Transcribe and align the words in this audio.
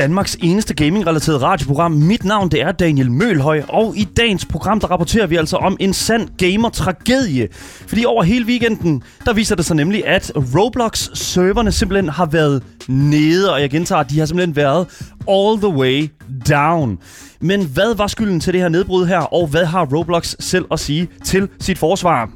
Danmarks 0.00 0.36
eneste 0.42 0.74
gaming-relateret 0.74 1.42
radioprogram. 1.42 1.92
Mit 1.92 2.24
navn 2.24 2.50
det 2.50 2.62
er 2.62 2.72
Daniel 2.72 3.10
Mølhøj, 3.10 3.62
og 3.68 3.96
i 3.96 4.04
dagens 4.04 4.44
program 4.44 4.80
der 4.80 4.90
rapporterer 4.90 5.26
vi 5.26 5.36
altså 5.36 5.56
om 5.56 5.76
en 5.80 5.92
sand 5.92 6.28
gamer-tragedie. 6.38 7.48
Fordi 7.86 8.04
over 8.04 8.22
hele 8.22 8.46
weekenden, 8.46 9.02
der 9.24 9.32
viser 9.32 9.56
det 9.56 9.64
sig 9.64 9.76
nemlig, 9.76 10.06
at 10.06 10.32
Roblox-serverne 10.36 11.72
simpelthen 11.72 12.08
har 12.08 12.26
været 12.26 12.62
nede, 12.88 13.52
og 13.52 13.60
jeg 13.60 13.70
gentager, 13.70 14.02
de 14.02 14.18
har 14.18 14.26
simpelthen 14.26 14.56
været 14.56 14.86
all 15.28 15.58
the 15.58 15.68
way 15.68 16.08
down. 16.48 16.98
Men 17.40 17.66
hvad 17.66 17.94
var 17.94 18.06
skylden 18.06 18.40
til 18.40 18.52
det 18.52 18.60
her 18.60 18.68
nedbrud 18.68 19.06
her, 19.06 19.20
og 19.20 19.46
hvad 19.46 19.64
har 19.64 19.88
Roblox 19.96 20.34
selv 20.38 20.64
at 20.72 20.80
sige 20.80 21.08
til 21.24 21.48
sit 21.60 21.78
forsvar? 21.78 22.30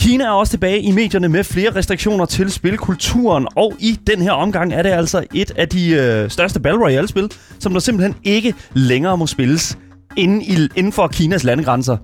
Kina 0.00 0.24
er 0.24 0.30
også 0.30 0.50
tilbage 0.50 0.80
i 0.80 0.92
medierne 0.92 1.28
med 1.28 1.44
flere 1.44 1.74
restriktioner 1.74 2.24
til 2.24 2.50
spilkulturen, 2.50 3.46
og 3.56 3.72
i 3.78 3.98
den 4.06 4.22
her 4.22 4.32
omgang 4.32 4.72
er 4.72 4.82
det 4.82 4.90
altså 4.90 5.24
et 5.34 5.50
af 5.56 5.68
de 5.68 5.90
øh, 5.90 6.30
største 6.30 6.60
Battle 6.60 6.84
Royale-spil, 6.84 7.30
som 7.58 7.72
der 7.72 7.80
simpelthen 7.80 8.14
ikke 8.24 8.54
længere 8.74 9.16
må 9.16 9.26
spilles 9.26 9.78
inden, 10.16 10.42
i, 10.42 10.68
inden 10.76 10.92
for 10.92 11.06
Kinas 11.06 11.44
landegrænser. 11.44 11.96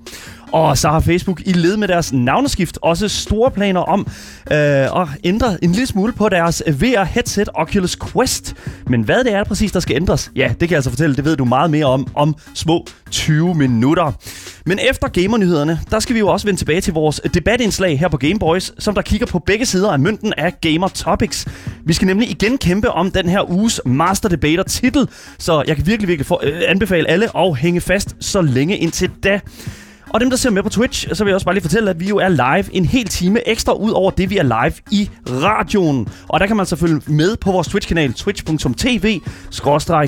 Og 0.52 0.78
så 0.78 0.88
har 0.88 1.00
Facebook 1.00 1.40
i 1.46 1.52
led 1.52 1.76
med 1.76 1.88
deres 1.88 2.12
navneskift 2.12 2.78
også 2.82 3.08
store 3.08 3.50
planer 3.50 3.80
om 3.80 4.06
øh, 4.52 4.56
at 5.00 5.08
ændre 5.24 5.64
en 5.64 5.72
lille 5.72 5.86
smule 5.86 6.12
på 6.12 6.28
deres 6.28 6.62
VR-headset 6.66 7.48
Oculus 7.54 7.96
Quest. 7.96 8.54
Men 8.86 9.02
hvad 9.02 9.24
det 9.24 9.32
er 9.32 9.44
præcis, 9.44 9.72
der 9.72 9.80
skal 9.80 9.96
ændres, 9.96 10.30
ja, 10.36 10.48
det 10.48 10.58
kan 10.58 10.70
jeg 10.70 10.76
altså 10.76 10.90
fortælle, 10.90 11.16
det 11.16 11.24
ved 11.24 11.36
du 11.36 11.44
meget 11.44 11.70
mere 11.70 11.86
om 11.86 12.06
om 12.14 12.34
små 12.54 12.86
20 13.10 13.54
minutter. 13.54 14.12
Men 14.66 14.78
efter 14.90 15.08
gamernyhederne, 15.08 15.80
der 15.90 15.98
skal 15.98 16.14
vi 16.14 16.18
jo 16.18 16.28
også 16.28 16.46
vende 16.46 16.60
tilbage 16.60 16.80
til 16.80 16.92
vores 16.92 17.20
debatindslag 17.34 17.98
her 17.98 18.08
på 18.08 18.16
Game 18.16 18.38
Boys, 18.38 18.72
som 18.78 18.94
der 18.94 19.02
kigger 19.02 19.26
på 19.26 19.38
begge 19.38 19.66
sider 19.66 19.92
af 19.92 19.98
mønten 19.98 20.32
af 20.36 20.60
Gamer 20.60 20.88
Topics. 20.88 21.46
Vi 21.84 21.92
skal 21.92 22.06
nemlig 22.06 22.30
igen 22.30 22.58
kæmpe 22.58 22.90
om 22.90 23.10
den 23.10 23.28
her 23.28 23.50
uges 23.50 23.80
Master 23.84 24.28
Debater 24.28 24.62
titel, 24.62 25.08
så 25.38 25.64
jeg 25.66 25.76
kan 25.76 25.86
virkelig, 25.86 26.08
virkelig 26.08 26.26
for, 26.26 26.40
øh, 26.42 26.62
anbefale 26.68 27.10
alle 27.10 27.36
at 27.36 27.56
hænge 27.56 27.80
fast 27.80 28.16
så 28.20 28.40
længe 28.40 28.76
indtil 28.76 29.10
da. 29.24 29.40
Og 30.10 30.20
dem, 30.20 30.30
der 30.30 30.36
ser 30.36 30.50
med 30.50 30.62
på 30.62 30.68
Twitch, 30.68 31.08
så 31.12 31.24
vil 31.24 31.30
jeg 31.30 31.34
også 31.34 31.44
bare 31.44 31.54
lige 31.54 31.62
fortælle, 31.62 31.90
at 31.90 32.00
vi 32.00 32.08
jo 32.08 32.16
er 32.16 32.28
live 32.28 32.74
en 32.74 32.84
hel 32.84 33.08
time 33.08 33.48
ekstra 33.48 33.72
ud 33.72 33.90
over 33.90 34.10
det, 34.10 34.30
vi 34.30 34.38
er 34.38 34.42
live 34.42 34.72
i 34.90 35.10
radioen. 35.28 36.08
Og 36.28 36.40
der 36.40 36.46
kan 36.46 36.56
man 36.56 36.66
selvfølgelig 36.66 37.12
med 37.12 37.36
på 37.36 37.52
vores 37.52 37.68
Twitch-kanal, 37.68 38.12
twitch.tv, 38.12 39.20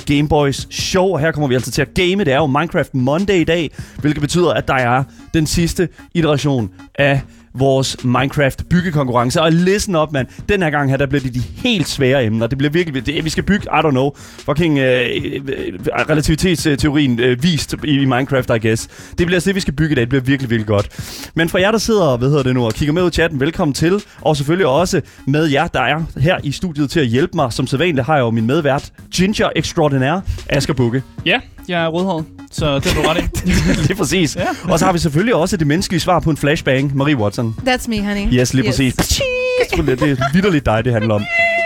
Gameboys 0.06 0.66
Show. 0.70 1.06
Og 1.06 1.20
her 1.20 1.32
kommer 1.32 1.48
vi 1.48 1.54
altså 1.54 1.70
til 1.70 1.82
at 1.82 1.94
game. 1.94 2.24
Det 2.24 2.32
er 2.32 2.36
jo 2.36 2.46
Minecraft 2.46 2.94
Monday 2.94 3.41
i 3.41 3.44
dag, 3.44 3.70
hvilket 4.00 4.20
betyder, 4.20 4.50
at 4.50 4.69
der 4.69 4.74
er 4.74 5.04
den 5.34 5.46
sidste 5.46 5.88
iteration 6.14 6.70
af 6.94 7.20
vores 7.54 8.04
Minecraft 8.04 8.68
byggekonkurrence. 8.68 9.42
Og 9.42 9.52
listen 9.52 9.94
op, 9.94 10.12
mand. 10.12 10.27
Den 10.48 10.62
her 10.62 10.70
gang 10.70 10.91
her, 10.91 10.96
der 10.96 11.06
bliver 11.06 11.22
det 11.22 11.34
de 11.34 11.42
helt 11.56 11.88
svære 11.88 12.24
emner. 12.24 12.46
Det 12.46 12.58
bliver 12.58 12.70
virkelig... 12.70 13.06
Det, 13.06 13.24
vi 13.24 13.30
skal 13.30 13.44
bygge, 13.44 13.64
I 13.64 13.80
don't 13.84 13.91
know, 13.91 14.10
fucking 14.16 14.78
øh, 14.78 15.06
øh, 15.24 15.32
øh, 15.34 15.72
relativitetsteorien 16.08 17.20
øh, 17.20 17.42
vist 17.42 17.74
i, 17.84 17.88
i 17.88 18.04
Minecraft, 18.04 18.50
I 18.50 18.69
guess. 18.69 18.86
Det 18.86 19.16
bliver 19.16 19.36
altså 19.36 19.48
det, 19.48 19.54
vi 19.54 19.60
skal 19.60 19.74
bygge 19.74 19.92
i 19.92 19.94
dag. 19.94 20.02
Det 20.02 20.08
bliver 20.08 20.22
virkelig, 20.22 20.50
virkelig 20.50 20.66
godt. 20.66 20.88
Men 21.34 21.48
for 21.48 21.58
jer, 21.58 21.70
der 21.70 21.78
sidder, 21.78 22.16
hvad 22.16 22.28
hedder 22.28 22.42
det 22.42 22.54
nu, 22.54 22.66
og 22.66 22.74
kigger 22.74 22.92
med 22.92 23.02
ud 23.02 23.10
i 23.10 23.12
chatten, 23.12 23.41
velkommen 23.41 23.74
til. 23.74 24.02
Og 24.20 24.36
selvfølgelig 24.36 24.66
også 24.66 25.00
med 25.26 25.44
jer, 25.47 25.66
der 25.66 25.81
er 25.81 26.03
her 26.20 26.38
i 26.42 26.53
studiet 26.53 26.91
til 26.91 27.00
at 27.00 27.06
hjælpe 27.06 27.32
mig. 27.34 27.53
Som 27.53 27.66
sædvanligt 27.66 28.06
har 28.06 28.14
jeg 28.14 28.20
jo 28.20 28.31
min 28.31 28.47
medvært, 28.47 28.92
Ginger 29.14 29.48
Extraordinaire, 29.56 30.22
Asger 30.48 30.75
Bukke. 30.75 31.03
Ja, 31.26 31.41
jeg 31.69 31.84
er 31.84 31.89
rødhåret, 31.89 32.25
så 32.51 32.79
det 32.79 32.87
er 32.87 33.03
du 33.03 33.09
ret 33.09 33.19
i. 33.45 33.51
lige 33.87 33.95
præcis. 33.95 34.37
Ja. 34.37 34.47
Og 34.73 34.79
så 34.79 34.84
har 34.84 34.93
vi 34.93 34.99
selvfølgelig 34.99 35.34
også 35.34 35.56
det 35.56 35.67
menneskelige 35.67 36.01
svar 36.01 36.21
på 36.21 36.31
en 36.31 36.37
flashbang, 36.37 36.97
Marie 36.97 37.17
Watson. 37.17 37.55
That's 37.67 37.89
me, 37.89 38.06
honey. 38.06 38.33
Yes, 38.33 38.55
lige 38.55 38.67
yes. 38.67 38.73
præcis. 38.73 38.95
Det 38.95 40.03
er 40.03 40.33
vidderligt 40.33 40.67
dig, 40.67 40.84
det 40.84 40.93
handler 40.93 41.15
om. 41.15 41.23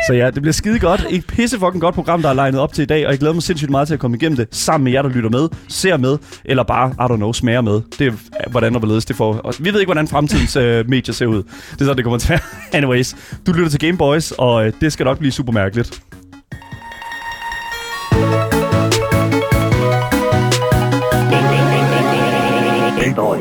Så 0.06 0.14
ja, 0.14 0.30
det 0.30 0.42
bliver 0.42 0.52
skide 0.52 0.78
godt. 0.78 1.06
Et 1.10 1.26
pisse 1.26 1.58
fucking 1.58 1.80
godt 1.80 1.94
program, 1.94 2.22
der 2.22 2.28
er 2.28 2.32
legnet 2.32 2.60
op 2.60 2.72
til 2.72 2.82
i 2.82 2.86
dag, 2.86 3.06
og 3.06 3.10
jeg 3.10 3.18
glæder 3.18 3.34
mig 3.34 3.42
sindssygt 3.42 3.70
meget 3.70 3.88
til 3.88 3.94
at 3.94 4.00
komme 4.00 4.16
igennem 4.16 4.36
det 4.36 4.48
sammen 4.50 4.84
med 4.84 4.92
jer, 4.92 5.02
der 5.02 5.08
lytter 5.08 5.30
med, 5.30 5.48
ser 5.68 5.96
med, 5.96 6.18
eller 6.44 6.62
bare, 6.62 6.90
I 6.90 7.12
don't 7.12 7.16
know, 7.16 7.32
smager 7.32 7.60
med. 7.60 7.80
Det 7.98 8.06
er, 8.06 8.48
hvordan 8.50 8.74
og 8.74 8.78
hvorledes 8.78 9.04
det 9.04 9.16
får. 9.16 9.34
Og 9.34 9.54
vi 9.58 9.72
ved 9.72 9.80
ikke, 9.80 9.88
hvordan 9.88 10.08
fremtidens 10.08 10.56
uh, 10.56 10.62
medier 10.62 11.12
ser 11.12 11.26
ud. 11.26 11.42
Det 11.42 11.80
er 11.80 11.84
sådan, 11.84 11.96
det 11.96 12.04
kommer 12.04 12.18
til 12.18 12.32
at 12.32 12.42
Anyways, 12.72 13.16
du 13.46 13.52
lytter 13.52 13.70
til 13.70 13.80
Game 13.80 13.98
Boys, 13.98 14.30
og 14.30 14.54
uh, 14.54 14.72
det 14.80 14.92
skal 14.92 15.04
nok 15.04 15.18
blive 15.18 15.32
super 15.32 15.52
mærkeligt. 15.52 16.02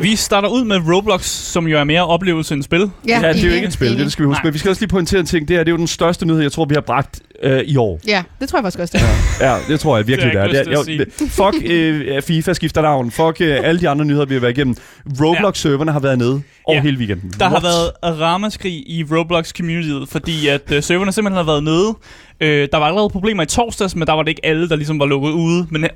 Vi 0.00 0.16
starter 0.16 0.48
ud 0.48 0.64
med 0.64 0.76
Roblox, 0.76 1.24
som 1.24 1.66
jo 1.66 1.78
er 1.78 1.84
mere 1.84 2.06
oplevelse 2.06 2.54
end 2.54 2.62
spil. 2.62 2.90
Ja, 3.08 3.20
ja 3.20 3.32
det 3.32 3.44
er 3.44 3.48
jo 3.48 3.54
ikke 3.54 3.66
et 3.66 3.72
spil, 3.72 3.98
det 3.98 4.12
skal 4.12 4.22
vi 4.22 4.26
huske. 4.26 4.40
Men 4.44 4.54
vi 4.54 4.58
skal 4.58 4.68
også 4.68 4.82
lige 4.82 4.88
pointere 4.88 5.20
en 5.20 5.26
ting. 5.26 5.48
Det, 5.48 5.56
her, 5.56 5.64
det 5.64 5.70
er 5.70 5.72
jo 5.72 5.78
den 5.78 5.86
største 5.86 6.26
nyhed, 6.26 6.42
jeg 6.42 6.52
tror, 6.52 6.64
vi 6.64 6.74
har 6.74 6.80
bragt 6.80 7.20
øh, 7.42 7.60
i 7.60 7.76
år. 7.76 8.00
Ja, 8.06 8.22
det 8.40 8.48
tror 8.48 8.58
jeg 8.58 8.64
faktisk 8.64 8.78
også, 8.78 8.98
det 8.98 9.04
er. 9.40 9.50
Ja, 9.50 9.58
det 9.68 9.80
tror 9.80 9.96
jeg 9.96 10.06
virkelig, 10.06 10.32
det 10.32 10.40
er. 10.40 10.46
Det 10.46 10.56
er, 10.58 10.82
det 10.84 11.00
er 11.20 11.28
fuck 11.28 11.70
øh, 11.70 12.22
FIFA 12.22 12.52
skifter 12.52 12.82
navn. 12.82 13.10
Fuck 13.10 13.40
øh, 13.40 13.60
alle 13.62 13.80
de 13.80 13.88
andre 13.88 14.04
nyheder, 14.04 14.26
vi 14.26 14.34
har 14.34 14.40
været 14.40 14.58
igennem. 14.58 14.76
Roblox-serverne 15.20 15.92
har 15.92 16.00
været 16.00 16.18
nede 16.18 16.42
over 16.64 16.76
ja. 16.76 16.82
hele 16.82 16.98
weekenden. 16.98 17.32
Der 17.38 17.50
What? 17.50 17.52
har 17.52 17.60
været 17.60 18.20
ramaskrig 18.20 18.72
i 18.72 19.04
Roblox-communityet, 19.04 20.08
fordi 20.08 20.48
at 20.48 20.72
øh, 20.72 20.82
serverne 20.82 21.12
simpelthen 21.12 21.36
har 21.36 21.52
været 21.52 21.64
nede. 21.64 21.94
Øh, 22.40 22.68
der 22.72 22.78
var 22.78 22.86
allerede 22.86 23.08
problemer 23.08 23.42
i 23.42 23.46
torsdags, 23.46 23.96
men 23.96 24.06
der 24.06 24.12
var 24.12 24.22
det 24.22 24.28
ikke 24.28 24.46
alle, 24.46 24.68
der 24.68 24.76
ligesom 24.76 24.98
var 24.98 25.06
lukket 25.06 25.30
ude. 25.30 25.66
Men 25.70 25.86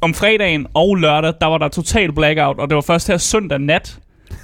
om 0.00 0.14
fredagen 0.14 0.66
og 0.74 0.96
lørdag, 0.96 1.32
der 1.40 1.46
var 1.46 1.58
der 1.58 1.68
total 1.68 2.12
blackout, 2.12 2.58
og 2.58 2.68
det 2.68 2.74
var 2.74 2.80
først 2.80 3.08
her 3.08 3.16
søndag 3.16 3.58
nat, 3.58 3.98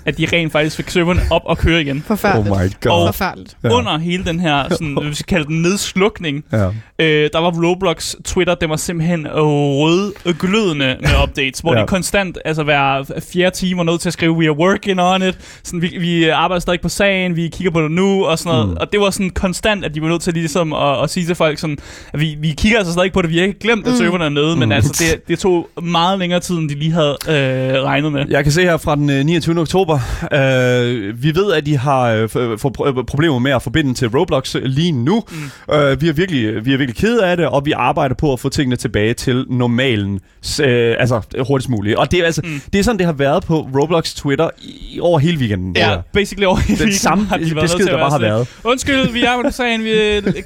at 0.04 0.18
de 0.18 0.26
rent 0.32 0.52
faktisk 0.52 0.76
fik 0.76 0.90
serveren 0.90 1.20
op 1.30 1.42
og 1.44 1.58
køre 1.58 1.80
igen. 1.80 2.02
Forfærdeligt. 2.06 2.50
Oh 2.50 2.62
my 2.62 2.70
god. 2.80 2.92
Og 2.92 3.14
Forfærdeligt. 3.14 3.56
Ja. 3.64 3.68
under 3.68 3.98
hele 3.98 4.24
den 4.24 4.40
her, 4.40 4.68
sådan, 4.70 4.98
vi 5.10 5.14
skal 5.14 5.26
kalde 5.26 5.46
den 5.46 5.62
nedslukning, 5.62 6.44
ja. 6.52 6.66
øh, 6.98 7.30
der 7.32 7.38
var 7.38 7.68
Roblox 7.68 8.14
Twitter, 8.24 8.54
det 8.54 8.68
var 8.68 8.76
simpelthen 8.76 9.26
rød 9.32 10.34
glødende 10.38 10.96
med 11.00 11.10
updates, 11.22 11.60
hvor 11.60 11.74
ja. 11.74 11.80
de 11.80 11.86
konstant, 11.86 12.38
altså 12.44 12.62
hver 12.62 13.20
fjerde 13.32 13.56
time 13.56 13.78
var 13.78 13.84
nødt 13.84 14.00
til 14.00 14.08
at 14.08 14.12
skrive, 14.12 14.32
we 14.32 14.46
are 14.46 14.56
working 14.56 15.00
on 15.00 15.22
it, 15.22 15.60
sådan, 15.62 15.82
vi, 15.82 15.96
vi 16.00 16.28
arbejder 16.28 16.60
stadig 16.60 16.80
på 16.80 16.88
sagen, 16.88 17.36
vi 17.36 17.48
kigger 17.48 17.70
på 17.70 17.82
det 17.82 17.90
nu, 17.90 18.24
og 18.24 18.38
sådan 18.38 18.52
noget. 18.52 18.69
Mm. 18.69 18.76
Og 18.80 18.92
det 18.92 19.00
var 19.00 19.10
sådan 19.10 19.30
konstant, 19.30 19.84
at 19.84 19.94
de 19.94 20.02
var 20.02 20.08
nødt 20.08 20.22
til 20.22 20.34
ligesom 20.34 20.72
at, 20.72 21.02
at 21.02 21.10
sige 21.10 21.26
til 21.26 21.34
folk 21.34 21.58
sådan, 21.58 21.78
at 22.12 22.20
vi, 22.20 22.36
vi 22.40 22.52
kigger 22.52 22.78
altså 22.78 22.92
stadig 22.92 23.12
på 23.12 23.22
det, 23.22 23.30
vi 23.30 23.38
har 23.38 23.44
ikke 23.44 23.58
glemt, 23.58 23.86
at 23.86 23.92
mm. 23.92 23.98
serverne 23.98 24.24
er 24.24 24.28
nede, 24.28 24.54
mm. 24.54 24.58
men 24.58 24.72
altså 24.72 25.04
det, 25.04 25.28
det 25.28 25.38
tog 25.38 25.69
meget 25.82 26.19
længere 26.19 26.40
tid, 26.40 26.58
end 26.58 26.69
de 26.69 26.74
lige 26.74 26.92
havde 26.92 27.16
øh, 27.28 27.82
regnet 27.82 28.12
med. 28.12 28.24
Jeg 28.28 28.42
kan 28.42 28.52
se 28.52 28.62
her 28.62 28.76
fra 28.76 28.96
den 28.96 29.26
29. 29.26 29.60
oktober, 29.60 29.91
Uh, 29.92 31.22
vi 31.22 31.34
ved, 31.34 31.53
at 31.53 31.66
de 31.66 31.76
har 31.76 32.22
uh, 32.22 32.28
for, 32.58 33.04
problemer 33.06 33.38
med 33.38 33.53
at 33.53 33.62
forbinde 33.62 33.94
til 33.94 34.08
Roblox 34.08 34.56
lige 34.62 34.92
nu. 34.92 35.22
Mm. 35.30 35.75
Uh, 35.75 36.03
vi, 36.03 36.08
er 36.08 36.12
virkelig, 36.12 36.64
vi 36.64 36.72
er 36.72 36.76
virkelig 36.76 36.97
ked 36.97 37.19
af 37.19 37.36
det, 37.36 37.47
og 37.47 37.66
vi 37.66 37.72
arbejder 37.72 38.14
på 38.14 38.32
at 38.32 38.41
få 38.41 38.48
tingene 38.48 38.76
tilbage 38.76 39.14
til 39.14 39.44
normalen, 39.48 40.14
uh, 40.14 40.66
altså 40.69 41.20
hurtigst 41.47 41.70
muligt. 41.70 41.97
Og 41.97 42.10
det 42.10 42.20
er, 42.20 42.25
altså, 42.25 42.41
mm. 42.44 42.60
det 42.72 42.78
er 42.78 42.82
sådan, 42.82 42.98
det 42.98 43.06
har 43.06 43.12
været 43.12 43.44
på 43.44 43.69
Roblox 43.81 44.14
Twitter 44.14 44.50
i, 44.58 45.00
over 45.00 45.19
hele 45.19 45.38
weekenden. 45.38 45.76
Ja, 45.76 45.97
basically 46.12 46.47
over 46.47 46.56
hele 46.56 46.84
Den 46.84 46.92
samme 46.92 47.25
har 47.25 47.36
de 47.36 47.54
besked, 47.54 47.86
der 47.86 47.98
bare 47.98 48.10
har 48.10 48.19
været. 48.19 48.48
Undskyld, 48.64 49.12
vi 49.12 49.22
er 49.22 49.42
på 49.44 49.50
sagen, 49.50 49.84
vi 49.84 49.91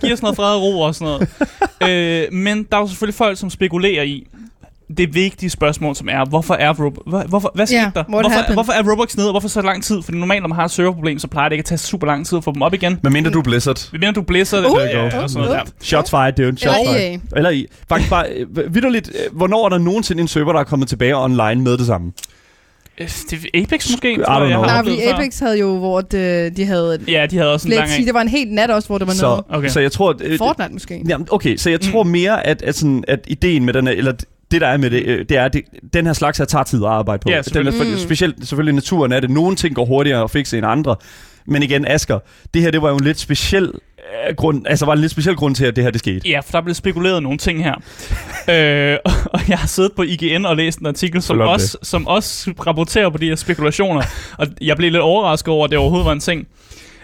giver 0.01 0.13
os 0.13 0.23
noget 0.23 0.37
fred 0.37 0.55
og 0.55 0.63
ro 0.63 0.81
og 0.81 0.95
sådan 0.95 1.27
noget. 1.81 2.29
uh, 2.31 2.35
men 2.45 2.67
der 2.71 2.77
er 2.77 2.81
jo 2.81 2.87
selvfølgelig 2.87 3.15
folk, 3.15 3.39
som 3.39 3.51
spekulerer 3.51 4.03
i, 4.03 4.27
det 4.99 5.15
vigtige 5.15 5.51
spørgsmål, 5.51 5.97
som 5.97 6.09
er, 6.09 6.25
hvorfor 6.25 6.55
er 6.55 6.85
Roblox... 6.85 7.29
Hvorfor, 7.29 7.53
hvad 7.55 7.67
skete 7.67 7.81
yeah, 7.81 7.95
der? 7.95 8.05
Hvorfor, 8.09 8.53
hvorfor 8.53 8.73
er 8.73 8.91
Roblox 8.91 9.17
nede, 9.17 9.29
og 9.29 9.33
hvorfor 9.33 9.49
så 9.49 9.63
lang 9.63 9.85
tid? 9.85 10.03
Fordi 10.03 10.19
normalt, 10.19 10.43
når 10.43 10.49
man 10.49 10.57
har 10.57 10.65
et 10.65 10.71
serverproblem, 10.71 11.19
så 11.19 11.29
plejer 11.29 11.49
det 11.49 11.55
ikke 11.55 11.61
at 11.61 11.65
tage 11.65 11.79
super 11.79 12.07
lang 12.07 12.27
tid 12.27 12.39
at 12.39 12.45
få 12.45 12.53
dem 12.53 12.63
op 12.63 12.75
igen. 12.75 12.99
Men 13.03 13.13
mindre 13.13 13.31
du 13.31 13.43
Blizzard. 13.43 13.89
Men 13.93 14.01
mindre 14.01 14.13
du 14.13 14.23
Blizzard. 14.23 14.65
Uh, 14.65 14.71
uh, 14.71 14.79
uh, 15.37 15.51
uh. 15.51 15.57
Shots 15.81 16.11
fired, 16.11 16.33
dude. 16.33 16.59
Shots 16.59 16.79
Eller 16.79 16.93
fired. 16.93 17.13
EA. 17.13 17.19
Eller 17.37 17.51
I. 17.51 17.67
Faktisk 17.89 18.11
bare, 18.11 18.27
øh, 18.31 18.75
vidderligt, 18.75 19.09
øh, 19.09 19.37
hvornår 19.37 19.65
er 19.65 19.69
der 19.69 19.79
nogensinde 19.79 20.21
en 20.21 20.29
server, 20.29 20.53
der 20.53 20.61
er 20.61 20.65
kommet 20.65 20.89
tilbage 20.89 21.17
online 21.17 21.63
med 21.63 21.79
det 21.79 21.87
samme? 21.87 22.13
Øh, 23.01 23.09
det 23.31 23.47
Apex 23.55 23.91
måske? 23.91 24.13
I 24.13 24.17
don't 24.17 24.47
know. 24.47 24.63
Nej, 24.63 24.83
fordi 24.83 25.03
Apex 25.03 25.39
havde 25.39 25.59
jo, 25.59 25.79
hvor 25.79 26.01
de, 26.01 26.51
de 26.57 26.65
havde... 26.65 26.99
Ja, 27.09 27.27
de 27.31 27.37
havde 27.37 27.53
også 27.53 27.69
en 27.69 27.75
lang 27.75 27.89
Det 28.07 28.15
var 28.15 28.21
en 28.21 28.29
helt 28.29 28.53
nat 28.53 28.71
også, 28.71 28.89
hvor 28.89 28.99
det 28.99 29.07
var 29.07 29.13
så, 29.13 29.27
noget. 29.27 29.45
Okay. 29.49 29.69
Så 29.69 29.81
jeg 29.81 29.93
tror... 29.93 30.11
At, 30.11 30.39
Fortnite 30.39 30.73
måske. 30.73 31.03
Ja, 31.09 31.17
okay, 31.31 31.57
så 31.57 31.71
jeg 31.71 31.81
tror 31.81 32.03
mm. 32.03 32.11
mere, 32.11 32.47
at, 32.47 32.63
at, 32.63 32.75
sådan, 32.75 33.05
at 33.09 33.21
ideen 33.27 33.65
med 33.65 33.73
den 33.73 33.89
eller 33.89 34.13
det 34.51 34.61
der 34.61 34.67
er 34.67 34.77
med 34.77 34.91
det, 34.91 35.29
det 35.29 35.37
er, 35.37 35.45
at 35.45 35.57
den 35.93 36.07
her 36.07 36.13
slags 36.13 36.39
her 36.39 36.45
tager 36.45 36.65
tid 36.65 36.85
at 36.85 36.91
arbejde 36.91 37.21
på. 37.21 37.31
Ja, 37.31 37.41
den 37.41 37.67
er, 37.67 37.97
specielt 37.99 38.49
selvfølgelig 38.49 38.75
naturen 38.75 39.13
er 39.13 39.21
det. 39.21 39.31
Nogle 39.31 39.57
ting 39.57 39.75
går 39.75 39.85
hurtigere 39.85 40.23
at 40.23 40.31
fikse 40.31 40.59
end 40.59 40.67
andre. 40.67 40.97
Men 41.47 41.63
igen, 41.63 41.87
Asker, 41.87 42.19
det 42.55 42.63
her 42.63 42.71
det 42.71 42.83
var 42.83 42.89
jo 42.89 42.97
en 42.97 43.05
lidt 43.05 43.19
speciel 43.19 43.73
øh, 44.29 44.35
grund, 44.37 44.67
altså 44.67 44.87
var 44.87 44.93
en 44.93 44.99
lidt 44.99 45.13
speciel 45.13 45.37
grund 45.37 45.55
til, 45.55 45.65
at 45.65 45.77
det 45.77 45.85
her 45.85 45.91
det 45.91 45.99
skete. 45.99 46.29
Ja, 46.29 46.41
for 46.41 46.53
der 46.53 46.61
blev 46.61 46.75
spekuleret 46.75 47.23
nogle 47.23 47.39
ting 47.39 47.65
her. 47.65 47.75
øh, 48.55 48.99
og 49.33 49.49
jeg 49.49 49.59
har 49.59 49.67
siddet 49.67 49.93
på 49.97 50.03
IGN 50.03 50.45
og 50.45 50.57
læst 50.57 50.79
en 50.79 50.87
artikel, 50.87 51.23
som 51.23 51.41
også, 51.41 51.79
som 51.83 52.07
også 52.07 52.53
rapporterer 52.67 53.11
på 53.11 53.19
de 53.19 53.29
her 53.29 53.37
spekulationer. 53.37 54.03
og 54.39 54.47
jeg 54.61 54.77
blev 54.77 54.93
lidt 54.93 55.03
overrasket 55.03 55.49
over, 55.49 55.65
at 55.65 55.71
det 55.71 55.79
overhovedet 55.79 56.07
var 56.07 56.13
en 56.13 56.21
ting. 56.21 56.47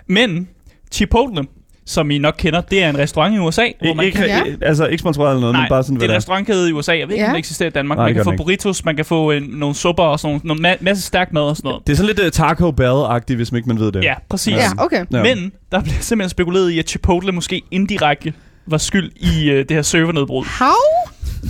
Men 0.06 0.48
Chipotle, 0.92 1.44
som 1.87 2.11
I 2.11 2.19
nok 2.19 2.34
kender, 2.38 2.61
det 2.61 2.82
er 2.84 2.90
en 2.90 2.99
restaurant 2.99 3.34
i 3.34 3.38
USA, 3.38 3.67
hvor 3.84 3.94
man 3.94 4.06
Ikke, 4.06 4.19
kan... 4.19 4.26
Ja. 4.26 4.43
Altså 4.62 4.87
ikke 4.87 5.00
sponsoreret 5.00 5.31
eller 5.31 5.40
noget, 5.40 5.52
Nej, 5.55 5.62
men 5.62 5.69
bare 5.69 5.82
sådan, 5.82 5.96
det 5.96 6.02
er 6.02 6.06
en 6.06 6.11
det 6.11 6.17
restaurantkæde 6.17 6.69
i 6.70 6.73
USA. 6.73 6.93
Jeg 6.99 7.08
ved 7.08 7.14
ikke, 7.14 7.23
Ja. 7.25 7.29
om 7.31 7.34
det 7.34 7.38
eksisterer 7.38 7.67
i 7.67 7.73
Danmark. 7.73 7.99
Nej, 7.99 8.06
man 8.06 8.14
kan 8.14 8.25
få 8.25 8.31
ikke. 8.31 8.43
burritos, 8.43 8.84
man 8.84 8.96
kan 8.96 9.05
få 9.05 9.31
en, 9.31 9.43
nogle 9.43 9.75
supper 9.75 10.02
og 10.02 10.20
sådan 10.20 10.40
nogle 10.44 10.73
ma- 10.73 10.76
masse 10.81 11.02
stærk 11.02 11.32
mad 11.32 11.43
og 11.43 11.56
sådan 11.56 11.69
noget. 11.69 11.87
Det 11.87 11.93
er 11.93 11.96
sådan 11.96 12.06
lidt 12.17 12.20
uh, 12.20 12.31
Taco 12.32 12.70
Bell-agtigt, 12.70 13.37
hvis 13.37 13.52
man 13.52 13.58
ikke 13.58 13.69
man 13.69 13.79
ved 13.81 13.93
det. 13.93 14.05
Ja, 14.05 14.14
præcis. 14.29 14.55
Ja, 14.55 14.69
okay. 14.79 15.05
Ja. 15.12 15.23
Men 15.23 15.52
der 15.73 15.81
bliver 15.82 15.96
simpelthen 16.00 16.31
spekuleret 16.31 16.70
i, 16.70 16.79
at 16.79 16.88
Chipotle 16.88 17.32
måske 17.32 17.62
indirekte 17.70 18.32
var 18.67 18.78
skyld 18.78 19.11
i 19.17 19.50
uh, 19.50 19.56
det 19.56 19.70
her 19.70 19.82
servernedbrud. 19.82 20.44
How? 20.58 20.69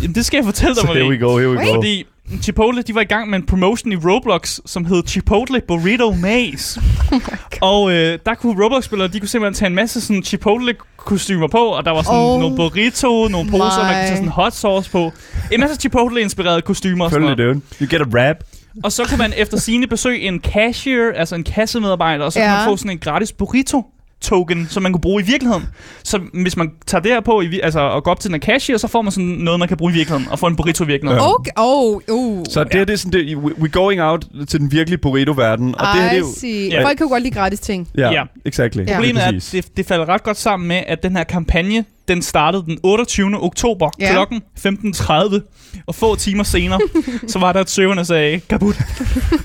Jamen, 0.03 0.15
det 0.15 0.25
skal 0.27 0.37
jeg 0.39 0.45
fortælle 0.45 0.75
dig, 0.75 0.83
So 0.83 0.93
here 0.93 1.05
we 1.05 1.09
Marie. 1.09 1.19
go, 1.19 1.37
here 1.39 1.51
we 1.51 1.67
go. 1.67 1.75
Fordi 1.75 2.05
Chipotle, 2.43 2.83
de 2.83 2.95
var 2.95 3.01
i 3.01 3.05
gang 3.05 3.31
med 3.31 3.39
en 3.39 3.47
promotion 3.47 3.93
i 3.93 3.97
Roblox, 3.97 4.59
som 4.67 4.85
hed 4.85 5.03
Chipotle 5.07 5.61
Burrito 5.69 6.15
Maze. 6.15 6.81
og 7.61 7.93
øh, 7.93 8.19
der 8.27 8.35
kunne 8.35 8.65
Roblox-spillere, 8.65 9.09
de 9.09 9.21
kunne 9.21 9.29
simpelthen 9.29 9.55
tage 9.59 9.67
en 9.67 9.75
masse 9.75 10.01
sådan 10.01 10.23
Chipotle-kostymer 10.23 11.47
på, 11.47 11.59
og 11.59 11.85
der 11.85 11.91
var 11.91 12.03
sådan 12.03 12.19
Oh 12.19 12.35
oh 12.35 12.41
nogle 12.41 12.57
burrito, 12.57 13.29
nogle 13.29 13.51
poser, 13.51 13.83
man 13.83 13.95
kunne 13.95 14.07
tage 14.07 14.17
sådan 14.17 14.29
hot 14.29 14.53
sauce 14.53 14.91
på. 14.91 15.13
En 15.53 15.61
masse 15.61 15.77
Chipotle-inspirerede 15.77 16.61
kostymer 16.61 17.09
Følg 17.09 17.29
det, 17.29 17.39
dude. 17.39 17.61
You 17.81 17.87
get 17.91 18.01
a 18.01 18.29
rap. 18.29 18.37
Og 18.85 18.93
så 18.93 19.05
kunne 19.09 19.19
man 19.19 19.33
efter 19.37 19.57
sine 19.57 19.87
besøge 19.87 20.21
en 20.21 20.41
cashier, 20.41 21.13
altså 21.17 21.35
en 21.35 21.45
kassemedarbejder, 21.45 22.25
og 22.25 22.33
så 22.33 22.41
ja. 22.41 22.47
kunne 22.47 22.53
Ja. 22.53 22.59
man 22.59 22.69
få 22.69 22.77
sådan 22.77 22.91
en 22.91 22.99
gratis 22.99 23.33
burrito 23.33 23.85
token, 24.23 24.67
som 24.71 24.83
man 24.83 24.93
kunne 24.93 25.01
bruge 25.01 25.23
i 25.23 25.27
virkeligheden. 25.27 25.65
Så 26.05 26.21
hvis 26.43 26.57
man 26.57 26.71
tager 26.87 27.03
det 27.03 27.13
her 27.13 27.21
på 27.21 27.41
i, 27.41 27.61
altså, 27.61 27.81
og 27.81 28.05
går 28.05 28.11
op 28.11 28.21
til 28.21 28.31
den 28.33 28.41
cashier, 28.43 28.77
så 28.79 28.89
får 28.89 29.03
man 29.03 29.13
sådan 29.13 29.25
noget, 29.27 29.59
man 29.59 29.69
kan 29.69 29.77
bruge 29.77 29.93
i 29.93 29.95
virkeligheden, 29.95 30.33
og 30.33 30.39
få 30.39 30.47
en 30.47 30.57
burrito 30.57 30.85
i 30.85 30.87
virkeligheden. 30.87 31.23
Ja. 31.25 31.35
Okay. 31.35 31.51
Oh, 31.57 32.01
uh. 32.11 32.45
Så 32.51 32.65
det, 32.65 32.75
her, 32.75 32.85
det 32.85 32.93
er 32.93 32.97
sådan, 32.97 33.13
det, 33.13 33.37
we- 33.37 33.63
we're 33.63 33.67
going 33.71 34.03
out 34.03 34.27
til 34.49 34.61
den 34.61 34.73
virkelige 34.73 34.99
burrito-verden. 34.99 35.75
Og 35.75 35.87
det 35.95 36.03
her, 36.03 36.11
det 36.11 36.11
er 36.11 36.15
I 36.17 36.19
jo... 36.19 36.27
see. 36.37 36.69
Ja. 36.69 36.85
Folk 36.85 36.97
kan 36.99 37.05
jo 37.07 37.11
godt 37.11 37.23
lide 37.23 37.35
gratis 37.35 37.61
ting. 37.61 37.89
Ja, 37.99 38.11
Ja. 38.13 38.23
exactly. 38.45 38.85
Ja. 38.87 38.95
Problemet 38.95 39.23
er, 39.23 39.27
at 39.29 39.49
det, 39.53 39.77
det 39.77 39.87
falder 39.87 40.09
ret 40.09 40.23
godt 40.23 40.37
sammen 40.37 40.69
med, 40.69 40.83
at 40.87 41.03
den 41.03 41.17
her 41.17 41.25
kampagne, 41.25 41.85
den 42.09 42.23
startede 42.23 42.65
den 42.67 42.79
28. 42.83 43.43
oktober 43.43 43.91
Ja. 44.01 44.13
klokken 44.13 44.43
15.30. 44.59 45.83
Og 45.87 45.95
få 45.95 46.17
timer 46.17 46.45
senere, 46.45 46.81
så 47.29 47.39
var 47.39 47.53
der 47.53 47.61
et 47.61 47.71
serverne, 47.71 48.05
sagde 48.05 48.41
kabut 48.41 48.77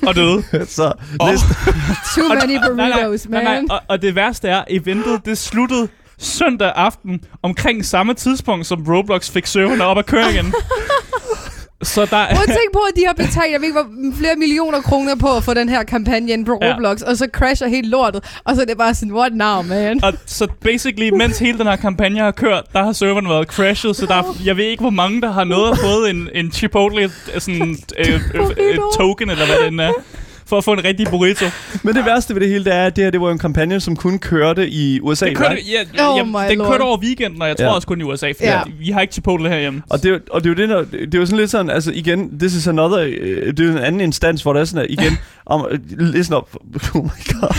og 0.07 0.15
døde. 0.15 0.43
Så 0.67 0.83
Og- 1.19 1.29
Too 2.15 2.27
many 2.29 2.53
nej, 2.75 2.89
nej, 2.89 3.03
burritos, 3.03 3.29
nej, 3.29 3.43
nej, 3.43 3.53
man. 3.55 3.71
og, 3.71 3.79
og 3.87 4.01
det 4.01 4.15
værste 4.15 4.47
er, 4.47 4.63
eventet 4.69 5.21
det 5.25 5.37
sluttede 5.37 5.87
søndag 6.19 6.71
aften 6.75 7.19
omkring 7.43 7.85
samme 7.85 8.13
tidspunkt, 8.13 8.65
som 8.67 8.83
Roblox 8.87 9.31
fik 9.31 9.45
serverne 9.45 9.83
op 9.85 9.97
at 9.97 10.05
køre 10.05 10.33
igen. 10.33 10.53
Så 11.83 12.01
der 12.01 12.07
Prøv 12.07 12.19
er... 12.19 12.27
at 12.29 12.47
tænke 12.47 12.69
på, 12.73 12.79
at 12.79 12.95
de 12.95 13.01
har 13.05 13.13
betalt, 13.13 13.51
jeg 13.51 13.59
ved 13.61 13.67
ikke, 13.67 13.79
hvor 13.81 14.13
flere 14.19 14.35
millioner 14.35 14.81
kroner 14.81 15.15
på 15.15 15.35
at 15.37 15.43
få 15.43 15.53
den 15.53 15.69
her 15.69 15.83
kampagne 15.83 16.31
ind 16.31 16.45
på 16.45 16.59
Ja. 16.61 16.73
Roblox, 16.73 17.01
og 17.01 17.17
så 17.17 17.27
crasher 17.33 17.67
helt 17.67 17.87
lortet, 17.89 18.23
og 18.43 18.55
så 18.55 18.61
er 18.61 18.65
det 18.65 18.77
bare 18.77 18.93
sådan, 18.93 19.13
what 19.13 19.33
now, 19.33 19.61
man? 19.61 20.03
Og 20.03 20.13
så 20.25 20.47
basically, 20.61 21.09
mens 21.09 21.39
hele 21.39 21.57
den 21.57 21.67
her 21.67 21.75
kampagne 21.75 22.19
har 22.19 22.31
kørt, 22.31 22.63
der 22.73 22.83
har 22.83 22.91
serveren 22.91 23.29
været 23.29 23.47
crashet, 23.47 23.95
så 23.95 24.05
der 24.05 24.15
er, 24.15 24.35
jeg 24.45 24.57
ved 24.57 24.65
ikke, 24.65 24.81
hvor 24.81 24.89
mange, 24.89 25.21
der 25.21 25.31
har 25.31 25.43
nået 25.43 25.71
at 25.71 25.77
fået 25.77 26.09
en, 26.09 26.29
en 26.35 26.51
Chipotle 26.51 27.11
sådan, 27.37 27.77
øh, 27.99 28.21
øh, 28.33 28.41
øh, 28.57 28.77
token, 28.97 29.29
eller 29.29 29.45
hvad 29.45 29.65
den 29.71 29.79
er, 29.79 29.91
for 30.47 30.57
at 30.57 30.63
få 30.63 30.73
en 30.73 30.83
rigtig 30.83 31.07
burrito. 31.07 31.45
men 31.83 31.95
det 31.95 32.05
værste 32.05 32.33
ved 32.33 32.41
det 32.41 32.49
hele, 32.49 32.65
det 32.65 32.73
er, 32.73 32.83
at 32.85 32.95
det 32.95 33.03
her 33.03 33.11
det 33.11 33.21
var 33.21 33.31
en 33.31 33.37
kampagne, 33.39 33.79
som 33.79 33.95
kun 33.95 34.19
kørte 34.19 34.69
i 34.69 34.99
USA, 35.01 35.25
Det 35.25 35.37
kørte, 35.37 35.49
right? 35.49 35.67
ja, 35.97 36.09
Oh 36.09 36.17
ja, 36.17 36.23
my 36.23 36.49
den 36.49 36.57
lord. 36.57 36.67
kørte 36.67 36.81
over 36.81 36.97
weekenden, 36.97 37.41
og 37.41 37.47
jeg 37.47 37.57
tror 37.57 37.65
Ja. 37.65 37.73
også 37.75 37.87
kun 37.87 37.99
i 38.01 38.03
USA, 38.03 38.27
for 38.27 38.45
Ja. 38.45 38.61
vi 38.79 38.91
har 38.91 39.01
ikke 39.01 39.13
Chipotle 39.13 39.49
herhjemme. 39.49 39.81
Og 39.89 40.03
det, 40.03 40.21
og 40.31 40.43
det 40.43 40.49
er 40.49 40.53
jo 40.65 40.67
det, 40.67 40.91
der, 40.91 40.99
det 41.05 41.15
er 41.15 41.19
jo 41.19 41.25
sådan 41.25 41.39
lidt 41.39 41.51
sådan, 41.51 41.69
altså 41.69 41.91
igen, 41.95 42.39
this 42.39 42.53
is 42.55 42.67
another, 42.67 42.99
øh, 42.99 43.47
det 43.47 43.59
er 43.59 43.63
jo 43.65 43.71
en 43.71 43.77
anden 43.77 44.01
instans, 44.01 44.41
hvor 44.41 44.53
der 44.53 44.59
er 44.61 44.65
sådan, 44.65 44.83
at 44.83 44.91
igen, 44.99 45.17
om, 45.49 45.65
øh, 45.71 45.79
listen 45.99 46.35
up, 46.35 46.49
oh 46.95 47.03
my 47.03 47.09
god, 47.33 47.49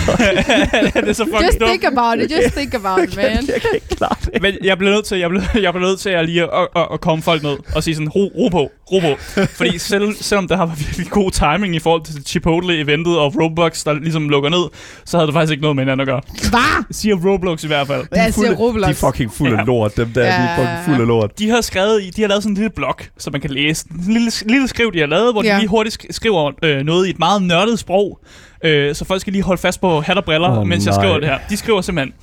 det 1.02 1.08
er 1.08 1.12
så 1.12 1.24
fucking 1.24 1.44
Just 1.46 1.60
dumt. 1.60 1.70
think 1.70 1.84
about 1.84 2.18
it, 2.24 2.30
just 2.36 2.54
think 2.56 2.74
about 2.74 2.98
it, 3.08 3.16
man. 3.16 3.26
jeg 3.26 3.60
kan 3.60 3.70
ikke 3.74 3.86
klare 3.96 4.14
det. 4.32 4.42
Men 4.42 4.54
jeg 4.64 4.78
bliver 4.78 4.92
nødt 4.94 5.04
til, 5.04 5.18
jeg 5.18 5.28
bliver, 5.30 5.42
jeg 5.62 5.72
bliver 5.72 5.88
nødt 5.88 6.00
til 6.00 6.10
at 6.10 6.24
lige 6.26 6.42
at, 6.42 6.48
at, 6.76 6.86
at 6.92 7.00
komme 7.00 7.22
folk 7.22 7.42
ned 7.42 7.56
og 7.74 7.82
sige 7.82 7.94
sådan, 7.94 8.08
ro, 8.08 8.32
ro 8.36 8.48
på, 8.48 8.70
ro 8.92 8.98
på. 9.00 9.14
Fordi 9.46 9.78
selv, 9.78 10.14
selvom 10.20 10.48
der 10.48 10.56
har 10.56 10.66
været 10.66 10.78
virkelig 10.86 11.06
god 11.10 11.30
timing 11.30 11.76
i 11.76 11.78
forhold 11.78 12.02
til 12.04 12.14
Chipotle-eventet 12.26 13.18
og 13.18 13.34
Roblox, 13.42 13.84
der 13.84 13.92
ligesom 13.92 14.28
lukker 14.28 14.50
ned, 14.50 14.64
så 15.04 15.16
havde 15.16 15.26
det 15.26 15.34
faktisk 15.34 15.50
ikke 15.50 15.62
noget 15.62 15.76
med 15.76 15.84
hinanden 15.84 16.00
at 16.00 16.06
gøre. 16.06 16.20
Hvad? 16.50 16.84
Siger 16.90 17.16
Roblox 17.26 17.64
i 17.64 17.66
hvert 17.66 17.86
fald. 17.86 18.04
Jeg 18.14 18.34
siger 18.34 18.48
De 18.50 18.56
Roblox. 18.56 18.90
er 19.02 19.06
fucking 19.06 19.32
fuld 19.32 19.52
af 19.52 19.56
Ja. 19.58 19.64
lort, 19.64 19.96
dem 19.96 20.08
der, 20.14 20.20
de 20.22 20.26
er 20.28 20.42
Ja. 20.42 20.56
fucking 20.58 20.84
fuld 20.86 21.00
af 21.00 21.06
lort. 21.06 21.38
De 21.38 21.50
har 21.50 21.60
skrevet, 21.60 22.02
i- 22.02 22.10
de 22.10 22.20
har 22.20 22.28
lavet 22.28 22.42
sådan 22.42 22.52
en 22.52 22.56
lille 22.56 22.70
blog, 22.70 22.94
som 23.18 23.32
man 23.32 23.40
kan 23.40 23.50
læse. 23.50 23.84
En 23.90 24.12
lille, 24.12 24.30
lille 24.46 24.68
skriv, 24.68 24.92
de 24.92 24.98
har 25.00 25.06
lavet, 25.06 25.32
hvor 25.34 25.44
Ja. 25.44 25.52
de 25.54 25.58
lige 25.58 25.68
hurtigt 25.68 26.02
sk- 26.02 26.06
skriver 26.10 26.50
øh, 26.62 26.80
noget 26.84 27.06
i 27.06 27.10
et 27.10 27.18
meget 27.18 27.42
nørdet 27.42 27.77
sprog. 27.78 28.20
Øh, 28.64 28.94
så 28.94 29.04
folk 29.04 29.20
skal 29.20 29.32
lige 29.32 29.42
holde 29.42 29.60
fast 29.60 29.80
på 29.80 30.00
hat 30.00 30.16
og 30.16 30.24
briller, 30.24 30.58
oh, 30.58 30.66
mens 30.66 30.86
jeg 30.86 30.92
nej. 30.94 31.02
skriver 31.02 31.18
det 31.18 31.28
her. 31.28 31.38
De 31.50 31.56
skriver 31.56 31.80
simpelthen, 31.80 32.14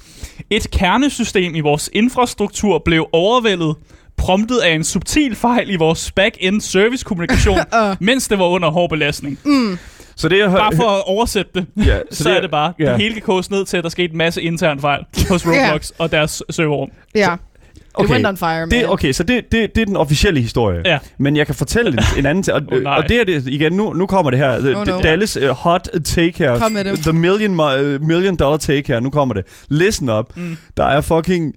et 0.50 0.72
kernesystem 0.72 1.56
i 1.56 1.60
vores 1.60 1.90
infrastruktur 1.94 2.82
blev 2.86 3.10
overvældet, 3.14 3.76
promptet 4.18 4.58
af 4.58 4.72
en 4.72 4.84
subtil 4.84 5.36
fejl 5.36 5.70
i 5.70 5.76
vores 5.76 6.12
back-end 6.12 6.62
servicekommunikation, 6.62 7.60
Uh. 7.82 7.96
mens 8.00 8.28
det 8.28 8.40
var 8.40 8.46
under 8.46 8.70
hård 8.70 8.90
belastning. 8.90 9.40
Så 10.16 10.30
det 10.30 10.42
er 10.42 10.52
Bare 10.52 10.76
for 10.76 10.90
at 10.90 11.04
oversætte 11.06 11.52
det, 11.56 11.66
ja, 11.86 12.00
så, 12.12 12.24
så 12.24 12.30
er 12.30 12.42
det 12.42 12.52
bare, 12.52 12.74
ja. 12.80 12.92
det 12.92 12.98
hele 12.98 13.14
kan 13.14 13.22
koges 13.22 13.52
ned 13.52 13.66
til, 13.66 13.78
at 13.78 13.84
der 13.84 13.90
skete 13.90 14.12
en 14.12 14.18
masse 14.18 14.42
intern 14.42 14.80
fejl 14.80 15.06
hos 15.30 15.48
Roblox 15.48 15.92
og 15.98 16.12
deres 16.12 16.44
serverrum. 16.50 16.90
Ja, 17.16 17.34
it 17.34 17.40
Okay. 17.98 18.14
went 18.14 18.28
on 18.28 18.38
fire, 18.38 18.60
man. 18.60 18.72
Det, 18.72 18.90
okay, 18.90 19.12
så 19.12 19.24
det, 19.24 19.52
det, 19.52 19.76
det 19.76 19.82
er 19.82 19.86
den 19.86 19.96
officielle 19.96 20.42
historie. 20.42 20.82
Ja. 20.86 21.00
Men 21.18 21.38
jeg 21.38 21.46
kan 21.46 21.56
fortælle 21.56 21.92
en, 21.92 22.00
en 22.18 22.26
anden 22.26 22.44
ting. 22.44 22.56
Og, 22.56 22.64
nej. 22.84 22.98
og 22.98 23.10
det 23.10 23.20
er 23.20 23.24
det, 23.24 23.48
igen, 23.48 23.74
nu, 23.74 23.94
nu 23.94 24.06
kommer 24.06 24.32
det 24.32 24.40
her. 24.40 24.76
Oh, 24.76 24.88
no. 24.88 25.02
Dallas 25.02 25.38
uh, 25.38 25.50
hot 25.50 25.90
take 26.06 26.38
her. 26.38 26.60
Kom 26.60 26.72
med 26.72 26.84
det. 26.84 27.00
The 27.00 27.14
million, 27.14 27.52
uh, 27.52 28.02
million 28.08 28.36
dollar 28.36 28.58
take 28.58 28.88
her. 28.88 29.00
Nu 29.00 29.10
kommer 29.10 29.34
det. 29.34 29.44
Listen 29.70 30.10
up. 30.10 30.26
Mm. 30.36 30.58
Der 30.78 30.84
er 30.84 31.02
fucking... 31.02 31.54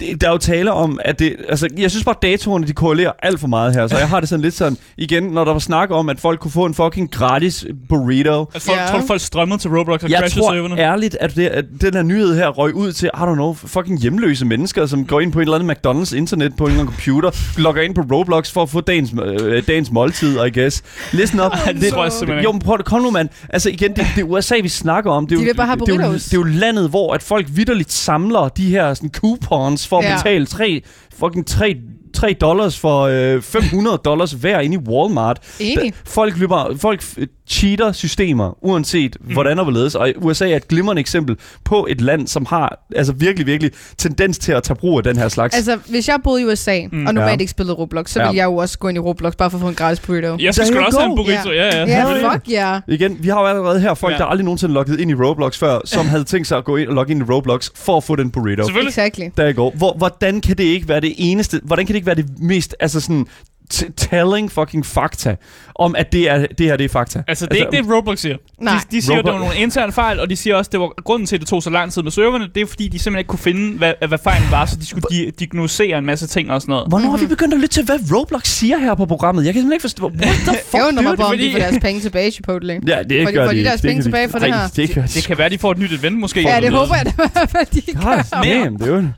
Det, 0.00 0.20
der 0.20 0.26
er 0.26 0.30
jo 0.32 0.38
tale 0.38 0.72
om, 0.72 1.00
at 1.04 1.18
det... 1.18 1.36
Altså, 1.48 1.68
jeg 1.78 1.90
synes 1.90 2.04
bare, 2.04 2.14
at 2.14 2.22
datorerne, 2.22 2.66
de 2.66 2.72
korrelerer 2.72 3.12
alt 3.22 3.40
for 3.40 3.46
meget 3.48 3.74
her. 3.74 3.86
Så 3.86 3.98
jeg 3.98 4.08
har 4.08 4.20
det 4.20 4.28
sådan 4.28 4.42
lidt 4.42 4.54
sådan... 4.54 4.78
Igen, 4.98 5.22
når 5.22 5.44
der 5.44 5.52
var 5.52 5.58
snak 5.58 5.90
om, 5.90 6.08
at 6.08 6.20
folk 6.20 6.40
kunne 6.40 6.50
få 6.50 6.64
en 6.64 6.74
fucking 6.74 7.10
gratis 7.10 7.66
burrito. 7.88 8.40
At 8.54 8.62
folk, 8.62 8.78
Ja. 8.78 8.86
tror, 8.86 9.02
folk 9.06 9.20
strømmede 9.20 9.60
til 9.60 9.70
Roblox 9.70 10.02
og 10.02 10.10
Jeg 10.10 10.18
crashede 10.20 10.40
tror 10.40 10.52
serverne. 10.52 10.78
ærligt, 10.78 11.16
at, 11.20 11.36
det, 11.36 11.46
at 11.46 11.64
den 11.80 11.94
her 11.94 12.02
nyhed 12.02 12.34
her 12.36 12.48
røg 12.48 12.74
ud 12.74 12.92
til, 12.92 13.10
I 13.14 13.18
don't 13.18 13.34
know, 13.34 13.52
fucking 13.54 14.00
hjemløse 14.00 14.44
mennesker, 14.46 14.86
som 14.86 15.06
går 15.06 15.20
ind 15.20 15.32
på 15.32 15.38
en 15.38 15.42
eller 15.42 15.54
anden 15.58 15.70
McDonald's 15.70 16.16
internet 16.16 16.56
på 16.56 16.64
en 16.64 16.70
eller 16.70 16.80
anden 16.82 16.94
computer, 16.94 17.30
logger 17.60 17.82
ind 17.82 17.94
på 17.94 18.00
Roblox 18.16 18.52
for 18.52 18.62
at 18.62 18.68
få 18.70 18.80
dagens, 18.80 19.14
øh, 19.24 19.62
dagens 19.66 19.90
måltid, 19.90 20.40
I 20.44 20.60
guess. 20.60 20.82
Listen 21.12 21.40
up. 21.40 21.52
Ej, 21.66 21.72
det 21.72 21.92
tror 21.92 22.02
jeg 22.02 22.12
simpelthen 22.12 22.44
Jo, 22.44 22.52
men 22.52 22.60
prøv 22.60 22.76
at 22.78 22.84
kom 22.84 23.02
nu, 23.02 23.10
mand. 23.10 23.28
Altså 23.48 23.70
igen, 23.70 23.90
det, 23.96 24.06
det 24.14 24.20
er 24.20 24.24
USA, 24.24 24.54
vi 24.62 24.68
snakker 24.68 25.10
om. 25.10 25.26
Det 25.26 25.34
er 25.34 25.38
De 25.38 25.42
jo, 25.44 25.48
vil 25.48 25.56
bare 25.56 25.66
have 25.66 25.78
det, 25.86 25.88
er 26.00 26.06
jo, 26.06 26.12
det 26.14 26.32
er 26.32 26.36
jo 26.38 26.42
landet, 26.42 26.90
hvor 26.90 27.14
at 27.14 27.22
folk 27.22 27.46
vidderligt 27.50 27.92
samler 27.92 28.48
de 28.48 28.70
her 28.70 28.94
sådan, 28.94 29.10
coupons 29.10 29.65
for 29.88 29.98
at 29.98 30.04
Ja. 30.04 30.16
betale 30.16 30.46
tre, 30.46 30.82
fucking 31.12 31.46
3, 31.46 31.76
3 32.16 32.32
dollars 32.40 32.78
for 32.78 33.00
øh, 33.02 33.42
500 33.42 33.98
dollars 34.04 34.32
hver 34.32 34.60
inde 34.60 34.74
i 34.74 34.78
Walmart. 34.88 35.38
Enig. 35.60 35.92
Folk, 36.04 36.38
løber, 36.38 36.76
folk 36.80 37.02
f- 37.02 37.24
cheater 37.48 37.92
systemer, 37.92 38.58
uanset 38.64 39.16
mm. 39.20 39.32
hvordan 39.32 39.58
og 39.58 39.64
hvorledes. 39.64 39.94
Og 39.94 40.12
USA 40.16 40.50
er 40.50 40.56
et 40.56 40.68
glimrende 40.68 41.00
eksempel 41.00 41.36
på 41.64 41.86
et 41.90 42.00
land, 42.00 42.26
som 42.26 42.46
har 42.46 42.86
altså 42.96 43.12
virkelig, 43.12 43.46
virkelig 43.46 43.72
tendens 43.98 44.38
til 44.38 44.52
at 44.52 44.62
tage 44.62 44.76
brug 44.76 44.98
af 44.98 45.04
den 45.04 45.16
her 45.16 45.28
slags. 45.28 45.56
Altså, 45.56 45.78
hvis 45.90 46.08
jeg 46.08 46.16
boede 46.24 46.42
i 46.42 46.44
USA, 46.44 46.78
Mm. 46.92 47.06
og 47.06 47.14
normalt 47.14 47.38
Ja. 47.38 47.40
ikke 47.40 47.50
spillede 47.50 47.76
Roblox, 47.76 48.10
så 48.10 48.20
Ja. 48.20 48.26
ville 48.26 48.36
jeg 48.38 48.44
jo 48.44 48.56
også 48.56 48.78
gå 48.78 48.88
ind 48.88 48.96
i 48.96 49.00
Roblox, 49.00 49.32
bare 49.36 49.50
for 49.50 49.58
at 49.58 49.62
få 49.62 49.68
en 49.68 49.74
gratis 49.74 50.00
burrito. 50.06 50.36
Jeg 50.40 50.54
skal 50.54 50.66
sgu 50.66 50.78
også 50.78 50.98
have 51.00 51.10
en 51.10 51.16
burrito. 51.16 51.50
Ja, 51.52 51.64
ja. 51.64 51.78
Ja, 51.80 51.86
selvfølgelig. 51.86 52.30
fuck 52.32 52.50
ja. 52.50 52.80
Igen, 52.88 53.16
vi 53.20 53.28
har 53.28 53.40
jo 53.40 53.46
allerede 53.46 53.80
her 53.80 53.94
folk, 53.94 54.12
Ja. 54.12 54.18
der 54.18 54.24
aldrig 54.24 54.44
nogensinde 54.44 54.74
logget 54.74 55.00
ind 55.00 55.10
i 55.10 55.14
Roblox 55.14 55.58
før, 55.58 55.78
som 55.84 56.06
havde 56.06 56.24
tænkt 56.24 56.46
sig 56.46 56.58
at 56.58 56.64
gå 56.64 56.76
ind 56.76 56.88
og 56.88 56.94
logge 56.94 57.12
ind 57.12 57.20
i 57.28 57.32
Roblox 57.32 57.68
for 57.74 57.96
at 57.96 58.04
få 58.04 58.16
den 58.16 58.30
burrito. 58.30 58.64
Selvfølgelig. 58.64 58.88
Exactly. 58.90 59.24
Der 59.36 59.52
går. 59.52 59.72
Hvor, 59.76 59.94
hvordan 59.98 60.40
kan 60.40 60.56
det 60.58 60.64
ikke 60.64 60.88
være 60.88 61.00
det 61.00 61.14
eneste, 61.16 61.60
hvordan 61.64 61.86
kan 61.86 61.92
det 61.92 61.96
ikke 61.96 62.05
være 62.06 62.14
det 62.14 62.26
mest, 62.38 62.74
altså 62.80 63.00
sådan, 63.00 63.26
t- 63.74 63.90
telling 63.96 64.52
fucking 64.52 64.86
fakta, 64.86 65.36
om 65.74 65.94
at 65.98 66.12
det, 66.12 66.30
er, 66.30 66.46
det 66.58 66.66
her 66.66 66.76
det 66.76 66.84
er 66.84 66.88
fakta? 66.88 67.22
Altså, 67.28 67.46
det 67.46 67.60
er 67.60 67.66
ikke 67.72 67.82
det, 67.88 67.94
Roblox 67.96 68.18
siger. 68.18 68.36
Nej. 68.60 68.74
De, 68.74 68.96
de 68.96 69.02
siger, 69.02 69.18
at 69.18 69.24
det 69.24 69.32
var 69.32 69.38
Roblox- 69.38 69.42
nogle 69.42 69.56
interne 69.56 69.92
fejl, 69.92 70.20
og 70.20 70.30
de 70.30 70.36
siger 70.36 70.56
også, 70.56 70.68
at 70.68 70.72
det 70.72 70.80
var 70.80 71.02
grunden 71.02 71.26
til, 71.26 71.36
at 71.36 71.40
det 71.40 71.48
tog 71.48 71.62
så 71.62 71.70
lang 71.70 71.92
tid 71.92 72.02
med 72.02 72.10
serverne. 72.10 72.48
Det 72.54 72.60
er 72.62 72.66
fordi, 72.66 72.88
de 72.88 72.98
simpelthen 72.98 73.18
ikke 73.18 73.28
kunne 73.28 73.38
finde, 73.38 73.78
hvad, 73.78 73.92
hvad 74.08 74.18
fejlen 74.18 74.50
var, 74.50 74.66
så 74.66 74.76
de 74.76 74.86
skulle 74.86 75.04
di- 75.10 75.30
diagnosere 75.30 75.98
en 75.98 76.06
masse 76.06 76.26
ting 76.26 76.50
og 76.50 76.60
sådan 76.62 76.72
noget. 76.72 76.88
Hvornår 76.88 77.10
har 77.10 77.16
vi 77.16 77.26
begyndt 77.26 77.54
at 77.54 77.60
lytte 77.60 77.74
til, 77.74 77.84
hvad 77.84 77.98
Roblox 78.14 78.46
siger 78.48 78.78
her 78.78 78.94
på 78.94 79.06
programmet? 79.06 79.44
Jeg 79.44 79.54
kan 79.54 79.60
simpelthen 79.60 79.72
ikke 79.76 79.82
forstå, 79.82 80.04
what 80.04 80.34
the 80.36 80.52
fuck, 80.70 80.74
Jeg 80.74 80.86
undrer 80.88 81.02
mig 81.02 81.10
dude? 81.10 81.16
på, 81.16 81.22
om 81.32 81.38
de 81.38 81.52
får 81.52 81.58
deres 81.58 81.78
penge 81.82 82.00
tilbage, 82.00 82.30
Chipotle. 82.30 82.80
Ja, 82.88 83.02
det 83.02 83.22
Får 83.22 83.30
de- 83.30 83.36
gør 83.36 83.46
får 83.46 83.52
de 83.52 83.58
de 83.58 83.64
deres 83.64 83.84
ikke. 83.84 83.88
penge 83.88 84.02
Det 84.02 84.12
gør 84.12 84.18
de 84.18 84.26
tilbage 84.26 84.28
for 84.28 84.38
ikke. 84.38 84.56
det 84.56 84.60
her? 84.60 84.68
Det 84.86 84.94
gør 84.94 85.02
de 85.02 85.08
Det 85.14 85.24
kan 85.24 85.38
være, 85.38 85.48
de 85.48 85.58
får 85.58 85.70
et 85.72 85.78
nyt 85.78 85.92
event 85.92 86.18
måske. 86.18 86.40
Ja, 86.40 86.60
det 86.60 86.70
håber 86.70 86.94
jeg 86.96 87.06
i 87.06 87.10
fald, 87.48 87.66
de 87.72 87.92
God 87.92 88.02
gør. 88.02 88.42
damn, 88.42 88.76
dude. 88.78 89.12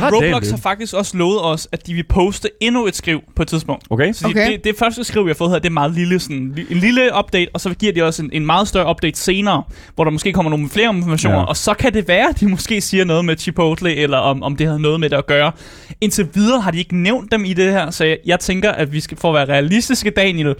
God 0.00 0.12
Roblox 0.12 0.50
har 0.50 0.56
faktisk 0.56 0.94
også 0.94 1.16
lovet 1.16 1.42
os, 1.44 1.68
at 1.72 1.86
de 1.86 1.94
vil 1.94 2.04
poste 2.08 2.48
endnu 2.60 2.86
et 2.86 2.96
skriv 2.96 3.20
på 3.36 3.42
et 3.42 3.48
tidspunkt. 3.48 3.84
Okay. 3.90 4.12
Så 4.12 4.26
de, 4.26 4.30
Okay. 4.30 4.52
det, 4.52 4.64
det 4.64 4.76
første 4.78 5.04
skriv, 5.04 5.24
vi 5.24 5.30
har 5.30 5.34
fået 5.34 5.50
her, 5.50 5.58
det 5.58 5.68
er 5.68 5.72
meget 5.72 5.92
lille, 5.94 6.20
sådan, 6.20 6.58
en 6.70 6.76
lille 6.76 7.10
update, 7.18 7.50
og 7.54 7.60
så 7.60 7.74
giver 7.74 7.92
de 7.92 8.02
også 8.02 8.22
en, 8.22 8.30
en 8.32 8.46
meget 8.46 8.68
større 8.68 8.90
update 8.90 9.18
senere, 9.18 9.62
hvor 9.94 10.04
der 10.04 10.10
måske 10.10 10.32
kommer 10.32 10.50
nogle 10.50 10.68
flere 10.68 10.96
informationer, 10.96 11.38
ja. 11.38 11.44
og 11.44 11.56
så 11.56 11.74
kan 11.74 11.94
det 11.94 12.08
være, 12.08 12.28
at 12.28 12.40
de 12.40 12.48
måske 12.48 12.80
siger 12.80 13.04
noget 13.04 13.24
med 13.24 13.36
Chipotle, 13.36 13.94
eller 13.94 14.18
om, 14.18 14.42
om 14.42 14.56
det 14.56 14.66
har 14.66 14.78
noget 14.78 15.00
med 15.00 15.10
det 15.10 15.16
at 15.16 15.26
gøre. 15.26 15.52
Indtil 16.00 16.28
videre 16.34 16.60
har 16.60 16.70
de 16.70 16.78
ikke 16.78 16.96
nævnt 16.96 17.32
dem 17.32 17.44
i 17.44 17.52
det 17.52 17.72
her, 17.72 17.90
så 17.90 18.04
jeg, 18.04 18.18
jeg 18.26 18.40
tænker, 18.40 18.72
at 18.72 18.92
vi 18.92 19.00
skal 19.00 19.16
for 19.16 19.28
at 19.28 19.48
være 19.48 19.56
realistiske, 19.56 20.10
Daniel, 20.10 20.54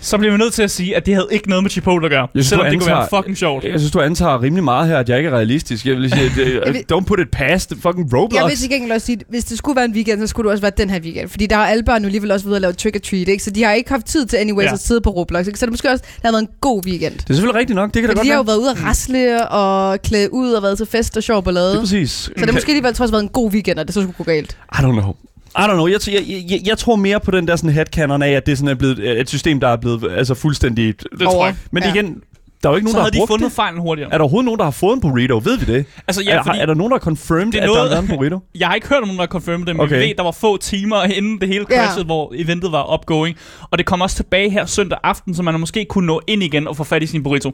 så 0.00 0.18
bliver 0.18 0.32
vi 0.32 0.38
nødt 0.38 0.52
til 0.52 0.62
at 0.62 0.70
sige, 0.70 0.96
at 0.96 1.06
det 1.06 1.14
havde 1.14 1.28
ikke 1.30 1.48
noget 1.48 1.64
med 1.64 1.70
Chipotle 1.70 2.06
at 2.06 2.10
gøre. 2.10 2.20
Jeg 2.20 2.28
synes, 2.34 2.46
selvom 2.46 2.66
du 2.66 2.70
det 2.72 2.78
kunne 2.80 2.86
være 2.86 2.96
antager- 2.96 3.18
fucking 3.20 3.36
sjovt. 3.38 3.64
Jeg 3.64 3.80
synes, 3.80 3.92
du 3.92 4.00
antager 4.00 4.42
rimelig 4.42 4.64
meget 4.64 4.88
her, 4.88 4.98
at 4.98 5.08
jeg 5.08 5.16
ikke 5.18 5.30
er 5.30 5.34
realistisk. 5.34 5.86
Jeg 5.86 5.96
vil 5.96 6.10
sige, 6.10 6.24
at, 6.24 6.36
Jeg 6.54 6.68
uh, 6.68 6.74
vil- 6.74 6.84
don't 6.92 7.04
put 7.04 7.20
it 7.20 7.30
past 7.32 7.70
the 7.70 7.80
fucking 7.80 8.14
Roblox. 8.14 8.34
Jeg 8.40 8.44
vil 8.48 8.56
til 8.56 8.70
gengæld 8.70 8.92
også 8.92 9.06
sige, 9.06 9.16
at 9.20 9.26
hvis 9.28 9.44
det 9.44 9.58
skulle 9.58 9.76
være 9.76 9.84
en 9.84 9.92
weekend, 9.92 10.20
så 10.20 10.26
skulle 10.26 10.44
det 10.46 10.52
også 10.52 10.62
være 10.62 10.72
den 10.76 10.90
her 10.90 11.00
weekend. 11.00 11.28
Fordi 11.28 11.46
der 11.46 11.56
har 11.56 11.66
alle 11.66 11.82
børn 11.84 12.02
nu 12.02 12.06
alligevel 12.06 12.30
også 12.30 12.46
ved 12.46 12.54
at 12.56 12.62
lave 12.62 12.72
trick 12.72 12.96
or 12.96 13.00
treat, 13.00 13.28
ikke? 13.28 13.42
Så 13.44 13.50
de 13.50 13.62
har 13.64 13.72
ikke 13.72 13.90
haft 13.90 14.06
tid 14.06 14.26
til 14.26 14.36
anyways 14.36 14.66
Ja. 14.66 14.72
at 14.72 14.80
sidde 14.80 15.00
på 15.00 15.10
Roblox, 15.10 15.46
ikke? 15.46 15.58
Så 15.58 15.66
det 15.66 15.72
måske 15.72 15.90
også 15.90 16.04
det 16.04 16.20
har 16.24 16.30
været 16.32 16.42
en 16.42 16.48
god 16.60 16.86
weekend. 16.86 17.12
Det 17.14 17.30
er 17.30 17.34
selvfølgelig 17.34 17.58
rigtigt 17.60 17.74
nok. 17.76 17.94
Det 17.94 18.02
kan 18.02 18.08
da 18.10 18.14
godt 18.14 18.24
de 18.24 18.30
har 18.30 18.36
jo 18.36 18.42
være. 18.42 18.46
været 18.46 18.58
ude 18.58 18.70
at 18.70 18.84
rasle 18.84 19.48
og 19.48 20.02
klæde 20.02 20.32
ud 20.32 20.52
og 20.52 20.62
været 20.62 20.76
til 20.76 20.86
fest 20.86 21.16
og 21.16 21.22
sjov 21.22 21.44
ballade. 21.44 21.66
Det 21.66 21.72
er 21.72 21.76
Så 21.76 21.80
præcis. 21.80 22.30
det 22.36 22.44
har 22.44 22.52
måske 22.52 22.68
alligevel 22.70 22.94
trods 22.94 23.12
været 23.12 23.22
en 23.22 23.28
god 23.28 23.50
weekend, 23.52 23.78
og 23.78 23.86
det 23.86 23.94
så 23.94 24.00
skulle 24.02 24.16
gå 24.16 24.24
galt. 24.24 24.56
I 24.72 24.76
don't 24.76 24.92
know. 25.00 25.14
I 25.58 25.62
don't 25.62 25.72
know. 25.72 25.86
Jeg, 25.86 26.00
jeg, 26.08 26.44
jeg, 26.50 26.60
jeg 26.66 26.78
tror 26.78 26.96
mere 26.96 27.20
på 27.20 27.30
den 27.30 27.48
der 27.48 27.56
sådan 27.56 27.70
headcanon 27.70 28.22
af, 28.22 28.30
at 28.30 28.46
det 28.46 28.58
sådan 28.58 28.68
er 28.68 28.74
blevet 28.74 29.20
et 29.20 29.28
system, 29.28 29.60
der 29.60 29.68
er 29.68 29.76
blevet 29.76 30.12
altså 30.16 30.34
fuldstændig... 30.34 30.94
Det 31.18 31.20
tror 31.20 31.46
jeg. 31.46 31.56
Men 31.72 31.82
Ja. 31.82 31.94
igen, 31.94 32.06
der 32.62 32.68
er 32.68 32.72
jo 32.72 32.76
ikke 32.76 32.84
nogen, 32.84 32.92
Så 32.92 32.98
der 32.98 33.02
havde 33.04 33.16
har 33.18 33.26
de 33.26 33.28
fundet 33.28 33.44
det. 33.44 33.52
fejlen 33.52 33.80
hurtigere. 33.80 34.12
Er 34.12 34.18
der 34.18 34.24
overhovedet 34.24 34.44
nogen, 34.44 34.58
der 34.58 34.64
har 34.64 34.70
fået 34.70 34.94
en 34.94 35.00
burrito? 35.00 35.40
Ved 35.44 35.58
vi 35.58 35.72
det? 35.72 35.84
Altså, 36.08 36.22
Ja, 36.22 36.30
er, 36.38 36.42
fordi 36.42 36.58
er 36.58 36.66
der 36.66 36.74
nogen, 36.74 36.90
der 36.90 36.96
har 36.98 37.04
confirmed, 37.04 37.52
Det 37.52 37.58
er 37.58 37.62
at 37.62 37.68
der 37.68 37.74
noget- 37.74 37.90
har 37.90 37.96
været 37.96 38.10
en 38.10 38.16
burrito? 38.16 38.38
jeg 38.58 38.68
har 38.68 38.74
ikke 38.74 38.88
hørt 38.88 39.02
om 39.02 39.08
nogen, 39.08 39.18
der 39.18 39.22
har 39.22 39.28
confirmed 39.28 39.66
det, 39.66 39.76
men 39.76 39.80
Okay. 39.84 39.98
vi 40.02 40.06
ved, 40.08 40.14
der 40.16 40.22
var 40.22 40.30
få 40.30 40.56
timer 40.56 41.02
inden 41.02 41.40
det 41.40 41.48
hele 41.48 41.64
Ja. 41.70 41.76
crashede, 41.86 42.04
hvor 42.04 42.32
eventet 42.36 42.72
var 42.72 42.82
opgoing. 42.82 43.36
Og 43.70 43.78
det 43.78 43.86
kom 43.86 44.00
også 44.00 44.16
tilbage 44.16 44.50
her 44.50 44.66
søndag 44.66 44.98
aften, 45.02 45.34
så 45.34 45.42
man 45.42 45.60
måske 45.60 45.84
kunne 45.88 46.06
nå 46.06 46.20
ind 46.26 46.42
igen 46.42 46.68
og 46.68 46.76
få 46.76 46.84
fat 46.84 47.02
i 47.02 47.06
sin 47.06 47.22
burrito. 47.22 47.52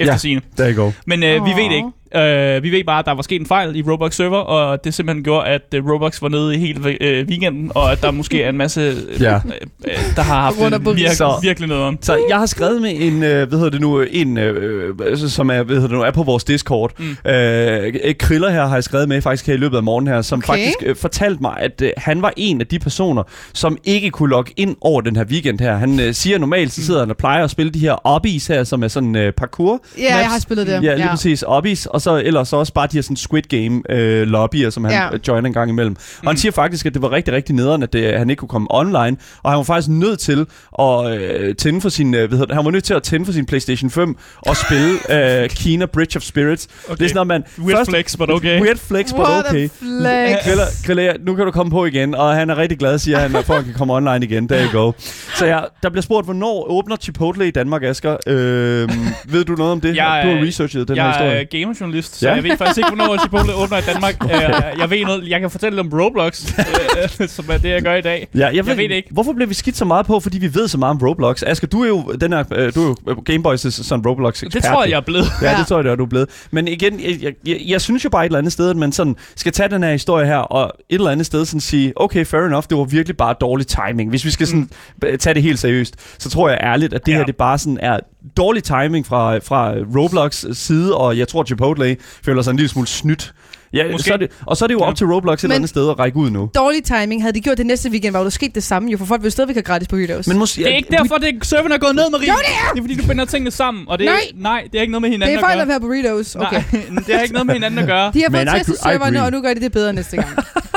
Efter 0.00 0.12
Ja. 0.14 0.18
sine. 0.18 0.40
You 0.60 0.82
go. 0.84 0.90
Men 1.06 1.22
øh, 1.22 1.44
vi 1.44 1.50
ved 1.50 1.64
det 1.64 1.76
ikke. 1.76 1.88
Øh, 2.14 2.62
vi 2.62 2.70
ved 2.70 2.84
bare, 2.84 2.98
at 2.98 3.04
der 3.06 3.12
var 3.14 3.22
sket 3.22 3.40
en 3.40 3.46
fejl 3.46 3.76
i 3.76 3.82
Roblox 3.82 4.14
server, 4.14 4.38
og 4.38 4.84
det 4.84 4.94
simpelthen 4.94 5.24
gjorde, 5.24 5.46
at 5.46 5.62
øh, 5.74 5.90
Roblox 5.90 6.22
var 6.22 6.28
nede 6.28 6.54
i 6.54 6.58
hele 6.58 6.96
øh, 7.00 7.26
weekenden, 7.28 7.72
og 7.74 7.92
at 7.92 8.02
der 8.02 8.10
måske 8.10 8.42
er 8.42 8.48
en 8.48 8.56
masse, 8.56 8.80
øh, 8.80 9.22
Ja. 9.22 9.34
øh, 9.34 9.40
øh, 9.84 9.92
der 10.16 10.22
har 10.22 10.40
haft 10.40 10.56
burrito. 10.58 10.90
virke, 10.90 11.14
Så- 11.16 11.38
virkelig 11.42 11.68
noget 11.68 11.84
om. 11.84 11.98
Så 12.02 12.18
jeg 12.28 12.38
har 12.38 12.46
skrevet 12.46 12.82
med 12.82 12.92
en, 12.94 13.22
øh, 13.22 13.48
hvad 13.48 13.58
hedder 13.58 13.70
det 13.70 13.80
nu, 13.80 14.00
en, 14.10 14.38
øh, 14.38 14.94
øh, 15.06 15.18
som 15.18 15.50
er, 15.50 15.62
hvad 15.62 15.74
hedder 15.76 15.88
det 15.88 15.96
nu, 15.96 16.02
er 16.02 16.10
på 16.10 16.22
vores 16.22 16.44
Discord. 16.44 16.92
Mm. 16.98 17.30
Øh, 17.30 17.92
Kriller 18.18 18.50
her 18.50 18.66
har 18.66 18.74
jeg 18.76 18.84
skrevet 18.84 19.08
med 19.08 19.22
faktisk 19.22 19.46
her 19.46 19.54
i 19.54 19.56
løbet 19.56 19.76
af 19.76 19.82
morgenen 19.82 20.12
her, 20.14 20.22
som 20.22 20.38
Okay. 20.38 20.46
faktisk 20.46 20.76
øh, 20.86 20.96
fortalte 20.96 21.38
mig, 21.42 21.54
at 21.60 21.82
øh, 21.82 21.90
han 21.96 22.22
var 22.22 22.32
en 22.36 22.60
af 22.60 22.66
de 22.66 22.78
personer, 22.78 23.22
som 23.52 23.78
ikke 23.84 24.10
kunne 24.10 24.30
logge 24.30 24.52
ind 24.56 24.76
over 24.80 25.00
den 25.00 25.16
her 25.16 25.24
weekend 25.24 25.60
her. 25.60 25.76
Han 25.76 26.00
øh, 26.00 26.14
siger 26.14 26.38
normalt, 26.38 26.72
så 26.72 26.84
sidder 26.86 27.00
han 27.00 27.10
og 27.10 27.16
plejer 27.16 27.44
at 27.44 27.50
spille 27.50 27.72
de 27.72 27.78
her 27.78 28.06
obbies 28.06 28.46
her, 28.46 28.64
som 28.64 28.82
er 28.82 28.88
sådan 28.88 29.16
øh, 29.16 29.32
parkour. 29.32 29.80
Ja, 29.98 30.16
jeg 30.16 30.26
har 30.28 30.38
spillet 30.38 30.66
det. 30.66 30.72
Ja, 30.72 30.78
lige 30.94 31.04
ja. 31.06 31.10
præcis. 31.10 31.44
Obbies, 31.46 31.86
og 31.86 31.97
så 32.02 32.22
ellers 32.24 32.48
så 32.48 32.56
også 32.56 32.72
bare 32.72 32.86
de 32.86 32.96
her 32.96 33.02
sådan 33.02 33.16
Squid 33.16 33.42
Game 33.42 33.82
øh, 33.90 34.26
lobbyer, 34.26 34.70
som 34.70 34.84
han 34.84 34.92
Ja. 34.92 35.04
ja. 35.04 35.10
joiner 35.28 35.46
en 35.46 35.52
gang 35.52 35.70
imellem. 35.70 35.96
Og 36.22 36.26
han 36.30 36.36
siger 36.36 36.52
faktisk, 36.52 36.86
at 36.86 36.94
det 36.94 37.02
var 37.02 37.12
rigtig, 37.12 37.34
rigtig 37.34 37.54
nederen, 37.54 37.82
at 37.82 37.92
det, 37.92 38.18
han 38.18 38.30
ikke 38.30 38.40
kunne 38.40 38.48
komme 38.48 38.66
online, 38.70 39.16
og 39.42 39.50
han 39.50 39.56
var 39.56 39.62
faktisk 39.62 39.88
nødt 39.88 40.18
til 40.20 40.46
at 40.78 41.18
øh, 41.20 41.54
tænde 41.54 41.80
for 41.80 41.88
sin, 41.88 42.14
øh, 42.14 42.18
hvad 42.28 42.38
hedder 42.38 42.46
det, 42.46 42.54
han 42.54 42.64
var 42.64 42.70
nødt 42.70 42.84
til 42.84 42.94
at 42.94 43.02
tænde 43.02 43.26
for 43.26 43.32
sin 43.32 43.46
PlayStation 43.46 43.90
5 43.90 44.16
og 44.46 44.56
spille 44.56 44.90
øh, 45.42 45.48
Kina 45.48 45.86
Bridge 45.86 46.16
of 46.16 46.22
Spirits. 46.22 46.68
Okay. 46.84 46.96
Det 46.96 47.04
er 47.04 47.08
sådan 47.08 47.14
noget, 47.26 47.26
man... 47.26 47.44
Weird 47.58 47.86
flex, 47.88 48.16
but 48.16 48.30
okay. 48.30 48.62
Weird 48.62 48.76
flex, 48.76 49.10
but 49.12 49.20
What 49.20 49.46
okay. 49.48 49.68
flex. 49.68 50.44
Griller, 50.44 50.64
Griller, 50.86 51.12
nu 51.26 51.34
kan 51.34 51.44
du 51.44 51.50
komme 51.50 51.70
på 51.70 51.84
igen, 51.86 52.14
og 52.14 52.34
han 52.34 52.50
er 52.50 52.56
rigtig 52.58 52.78
glad, 52.78 52.98
siger 52.98 53.18
han, 53.18 53.30
for 53.30 53.38
at 53.38 53.54
han 53.54 53.64
kan 53.64 53.74
komme 53.74 53.94
online 53.94 54.24
igen. 54.26 54.48
There 54.48 54.64
you 54.72 54.80
go. 54.84 54.92
Så 55.38 55.46
ja, 55.46 55.60
der 55.82 55.88
bliver 55.90 56.02
spurgt, 56.02 56.26
hvornår 56.26 56.66
åbner 56.70 56.96
Chipotle 56.96 57.48
i 57.48 57.50
Danmark, 57.50 57.82
Asger? 57.82 58.16
Øh, 58.26 58.88
ved 59.32 59.44
du 59.44 59.52
noget 59.54 59.72
om 59.72 59.80
det? 59.80 59.96
Jeg 59.96 60.22
du 60.24 60.28
har 60.30 60.36
er- 60.36 60.46
researchet 60.46 60.88
den 60.88 60.96
her 60.96 61.04
Jeg 61.04 61.12
historie. 61.12 61.44
Er 61.88 61.92
gamerjournalist, 61.92 62.16
så 62.18 62.28
Ja. 62.28 62.34
jeg 62.34 62.44
ved 62.44 62.56
faktisk 62.56 62.78
ikke, 62.78 62.90
hvornår 62.94 63.18
Chipotle 63.20 63.54
åbner 63.54 63.78
i 63.78 63.80
Danmark. 63.80 64.14
Jeg, 64.30 64.74
jeg 64.78 64.90
ved 64.90 65.04
noget, 65.04 65.28
jeg 65.28 65.40
kan 65.40 65.50
fortælle 65.50 65.82
lidt 65.82 65.92
om 65.92 66.00
Roblox, 66.00 66.52
øh, 67.20 67.28
som 67.28 67.44
er 67.50 67.58
det, 67.58 67.68
jeg 67.70 67.82
gør 67.82 67.94
i 67.94 68.00
dag. 68.00 68.28
Ja, 68.34 68.48
jeg, 68.54 68.66
ved 68.66 68.76
det 68.76 68.90
ikke. 68.90 69.08
Hvorfor 69.10 69.32
bliver 69.32 69.48
vi 69.48 69.54
skidt 69.54 69.76
så 69.76 69.84
meget 69.84 70.06
på, 70.06 70.20
fordi 70.20 70.38
vi 70.38 70.54
ved 70.54 70.68
så 70.68 70.78
meget 70.78 70.90
om 70.90 71.08
Roblox? 71.08 71.42
Asger, 71.46 71.66
du 71.66 71.82
er 71.82 71.88
jo, 71.88 72.12
den 72.20 72.32
er, 72.32 72.44
øh, 72.54 72.74
du 72.74 72.90
er 72.92 72.94
jo 73.08 73.22
Gameboys' 73.30 73.56
sådan 73.70 74.06
roblox 74.06 74.42
ekspert 74.42 74.52
Det 74.62 74.70
tror 74.70 74.82
jeg, 74.82 74.90
jeg 74.90 74.96
er 74.96 75.00
blevet. 75.00 75.26
Ja, 75.42 75.50
Ja. 75.50 75.58
det 75.58 75.66
tror 75.66 75.76
jeg, 75.76 75.84
det 75.84 75.90
er, 75.92 75.96
du 75.96 76.04
er 76.04 76.08
blevet. 76.08 76.28
Men 76.50 76.68
igen, 76.68 77.00
jeg, 77.00 77.22
jeg, 77.22 77.32
jeg, 77.46 77.60
jeg 77.66 77.80
synes 77.80 78.04
jo 78.04 78.10
bare 78.10 78.22
et 78.24 78.26
eller 78.28 78.38
andet 78.38 78.52
sted, 78.52 78.70
at 78.70 78.76
man 78.76 78.92
sådan 78.92 79.16
skal 79.36 79.52
tage 79.52 79.68
den 79.68 79.82
her 79.82 79.92
historie 79.92 80.26
her, 80.26 80.36
og 80.36 80.72
et 80.90 80.94
eller 80.94 81.10
andet 81.10 81.26
sted 81.26 81.44
sådan 81.44 81.60
sige, 81.60 81.92
okay, 81.96 82.24
fair 82.26 82.40
enough, 82.40 82.64
det 82.70 82.78
var 82.78 82.84
virkelig 82.84 83.16
bare 83.16 83.34
dårlig 83.40 83.66
timing. 83.66 84.10
Hvis 84.10 84.24
vi 84.24 84.30
skal 84.30 84.46
sådan 84.46 84.70
mm. 85.02 85.18
tage 85.18 85.34
det 85.34 85.42
helt 85.42 85.58
seriøst, 85.58 85.94
så 86.18 86.30
tror 86.30 86.48
jeg 86.48 86.58
ærligt, 86.62 86.92
at 86.94 87.06
det 87.06 87.12
Ja. 87.12 87.16
her 87.18 87.24
det 87.24 87.36
bare 87.36 87.58
sådan 87.58 87.78
er 87.82 87.98
dårlig 88.36 88.64
timing 88.64 89.06
fra, 89.06 89.38
fra 89.38 89.72
Roblox 89.96 90.44
side, 90.52 90.94
og 90.96 91.18
jeg 91.18 91.28
tror, 91.28 91.44
Chipotle 91.44 91.96
føler 92.24 92.42
sig 92.42 92.50
en 92.50 92.56
lille 92.56 92.68
smule 92.68 92.86
snydt. 92.88 93.32
Ja, 93.72 93.84
Måske. 93.92 94.06
så 94.08 94.12
er 94.12 94.16
det, 94.16 94.30
og 94.46 94.56
så 94.56 94.64
er 94.64 94.66
det 94.66 94.74
jo 94.74 94.78
Ja. 94.78 94.84
op 94.88 94.94
til 94.96 95.06
Roblox 95.06 95.38
et 95.40 95.44
eller 95.44 95.54
andet 95.56 95.68
sted 95.68 95.90
at 95.90 95.98
række 95.98 96.16
ud 96.18 96.30
nu. 96.30 96.50
Dårlig 96.54 96.84
timing. 96.84 97.22
Havde 97.22 97.32
de 97.34 97.40
gjort 97.40 97.58
det 97.58 97.66
næste 97.66 97.90
weekend, 97.90 98.12
var 98.12 98.18
jo 98.18 98.24
der 98.24 98.30
sket 98.30 98.54
det 98.54 98.62
samme, 98.62 98.90
jo, 98.90 98.98
for 98.98 99.04
folk 99.04 99.22
vil 99.22 99.32
stadigvæk 99.32 99.56
have 99.56 99.62
gratis 99.62 99.88
burritos. 99.88 100.26
Men 100.26 100.38
måske, 100.38 100.62
Det 100.64 100.72
er 100.72 100.76
ikke 100.76 100.90
derfor, 100.90 101.14
det 101.16 101.28
serveren 101.46 101.72
er 101.72 101.78
gået 101.78 101.94
ned, 101.94 102.10
Marie. 102.10 102.28
Jo, 102.28 102.34
det 102.38 102.46
er! 102.48 102.72
Det 102.72 102.78
er 102.78 102.82
fordi, 102.82 102.94
du 102.94 103.06
binder 103.06 103.24
tingene 103.24 103.50
sammen. 103.50 103.84
Og 103.88 103.98
det 103.98 104.06
er, 104.06 104.10
Nej. 104.10 104.20
nej, 104.34 104.68
det 104.72 104.78
er 104.78 104.82
ikke 104.82 104.92
noget 104.92 105.02
med 105.02 105.08
det 105.10 105.14
hinanden 105.14 105.36
er 105.36 105.40
fejl 105.40 105.56
at 105.56 105.60
at 105.62 105.66
gøre. 105.68 105.72
være 105.72 105.80
burritos. 105.80 106.34
Okay. 106.36 106.62
Nej, 106.90 107.02
det 107.06 107.14
har 107.14 107.22
ikke 107.22 107.32
noget 107.32 107.46
med 107.46 107.54
hinanden 107.54 107.78
at 107.80 107.86
gøre. 107.86 108.10
De 108.14 108.22
har 108.22 108.30
fået 108.30 108.48
testet 108.56 108.78
serverne, 108.78 109.22
og 109.24 109.30
nu 109.32 109.40
gør 109.42 109.54
de 109.54 109.60
det 109.60 109.72
bedre 109.72 109.92
næste 109.92 110.16
gang. 110.16 110.28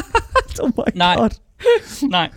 oh 0.61 0.69
my 0.77 0.83
Nej. 0.95 1.15
god. 1.15 1.29
Nej, 2.09 2.29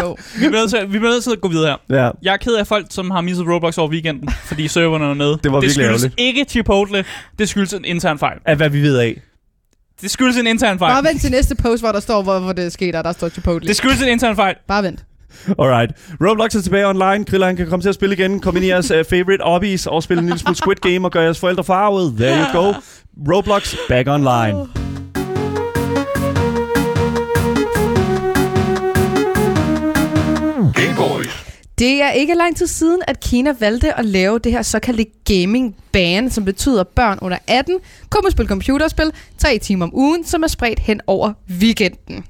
Jo. 0.00 0.16
vi 0.34 0.38
bliver, 0.48 0.50
nødt 0.50 0.70
til, 0.70 0.80
vi 0.82 0.98
bliver 0.98 1.12
nødt 1.12 1.24
til 1.24 1.30
at 1.30 1.40
gå 1.40 1.48
videre 1.48 1.76
her. 1.90 2.04
Ja. 2.04 2.10
Jeg 2.22 2.32
er 2.32 2.36
ked 2.36 2.54
af 2.54 2.66
folk, 2.66 2.86
som 2.90 3.10
har 3.10 3.20
misset 3.20 3.46
Roblox 3.48 3.78
over 3.78 3.88
weekenden, 3.88 4.28
fordi 4.44 4.68
serverne 4.68 5.04
er 5.04 5.14
nede. 5.14 5.38
Det 5.42 5.52
var 5.52 5.60
det 5.60 5.66
virkelig 5.66 5.70
skyldes 5.72 5.88
ærgerligt. 5.88 6.14
ikke 6.20 6.44
Chipotle, 6.48 7.04
det 7.38 7.48
skyldes 7.48 7.72
en 7.72 7.84
intern 7.84 8.18
fejl. 8.18 8.38
Af 8.46 8.56
hvad 8.56 8.70
vi 8.70 8.82
ved 8.82 8.98
af. 8.98 9.20
Det 10.00 10.10
skyldes 10.10 10.36
en 10.36 10.46
intern 10.46 10.78
fejl. 10.78 10.92
Bare 10.92 11.04
vent 11.04 11.20
til 11.20 11.30
næste 11.30 11.54
post, 11.54 11.82
hvor 11.82 11.92
der 11.92 12.00
står, 12.00 12.22
hvorfor 12.22 12.52
det 12.52 12.72
skete, 12.72 12.96
og 12.96 13.04
der 13.04 13.12
står 13.12 13.28
Chipotle. 13.28 13.68
Det 13.68 13.76
skyldes 13.76 14.02
en 14.02 14.08
intern 14.08 14.36
fejl. 14.36 14.54
Bare 14.68 14.82
vent. 14.82 15.04
Alright. 15.58 15.92
Roblox 16.20 16.54
er 16.54 16.62
tilbage 16.62 16.86
online. 16.86 17.24
Kriller 17.24 17.46
han 17.46 17.56
kan 17.56 17.66
komme 17.68 17.82
til 17.82 17.88
at 17.88 17.94
spille 17.94 18.14
igen. 18.14 18.40
Kom 18.40 18.56
ind 18.56 18.64
i 18.64 18.68
jeres 18.68 18.90
uh, 18.90 18.96
favorite 19.10 19.44
hobbies 19.44 19.86
og 19.86 20.02
spille 20.02 20.20
en 20.20 20.26
lille 20.26 20.38
smule 20.38 20.56
Squid 20.56 20.76
Game 20.76 21.06
og 21.06 21.12
gøre 21.12 21.22
jeres 21.22 21.40
forældre 21.40 21.64
farvede. 21.64 22.14
There 22.16 22.38
you 22.54 22.62
go. 22.62 22.72
Roblox 23.34 23.74
back 23.88 24.08
online. 24.08 24.83
Det 31.78 32.02
er 32.02 32.10
ikke 32.10 32.34
lang 32.34 32.56
tid 32.56 32.66
siden, 32.66 33.02
at 33.06 33.20
Kina 33.20 33.54
valgte 33.60 33.98
at 33.98 34.04
lave 34.04 34.38
det 34.38 34.52
her 34.52 34.62
såkaldte 34.62 35.06
gaming 35.24 35.76
ban, 35.92 36.30
som 36.30 36.44
betyder, 36.44 36.80
at 36.80 36.88
børn 36.88 37.18
under 37.22 37.38
18 37.46 37.78
kommer 38.10 38.30
spille 38.30 38.48
computerspil 38.48 39.12
tre 39.38 39.58
timer 39.58 39.86
om 39.86 39.94
ugen, 39.94 40.24
som 40.24 40.42
er 40.42 40.46
spredt 40.46 40.78
hen 40.78 41.00
over 41.06 41.32
weekenden. 41.50 42.24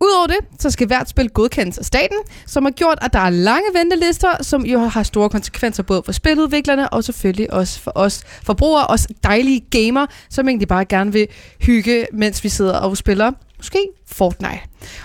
Udover 0.00 0.26
det, 0.26 0.36
så 0.58 0.70
skal 0.70 0.86
hvert 0.86 1.08
spil 1.08 1.30
godkendes 1.30 1.78
af 1.78 1.84
staten, 1.84 2.16
som 2.46 2.64
har 2.64 2.70
gjort, 2.70 2.98
at 3.02 3.12
der 3.12 3.18
er 3.18 3.30
lange 3.30 3.66
ventelister, 3.74 4.42
som 4.42 4.66
jo 4.66 4.78
har 4.78 5.02
store 5.02 5.30
konsekvenser 5.30 5.82
både 5.82 6.02
for 6.04 6.12
spiludviklerne 6.12 6.88
og 6.88 7.04
selvfølgelig 7.04 7.52
også 7.52 7.80
for 7.80 7.92
os 7.94 8.24
forbrugere, 8.42 8.86
os 8.86 9.06
dejlige 9.22 9.60
gamer, 9.70 10.06
som 10.30 10.48
egentlig 10.48 10.68
bare 10.68 10.84
gerne 10.84 11.12
vil 11.12 11.26
hygge, 11.60 12.06
mens 12.12 12.44
vi 12.44 12.48
sidder 12.48 12.74
og 12.74 12.96
spiller 12.96 13.32
måske 13.58 13.88
Fortnite. 14.06 14.60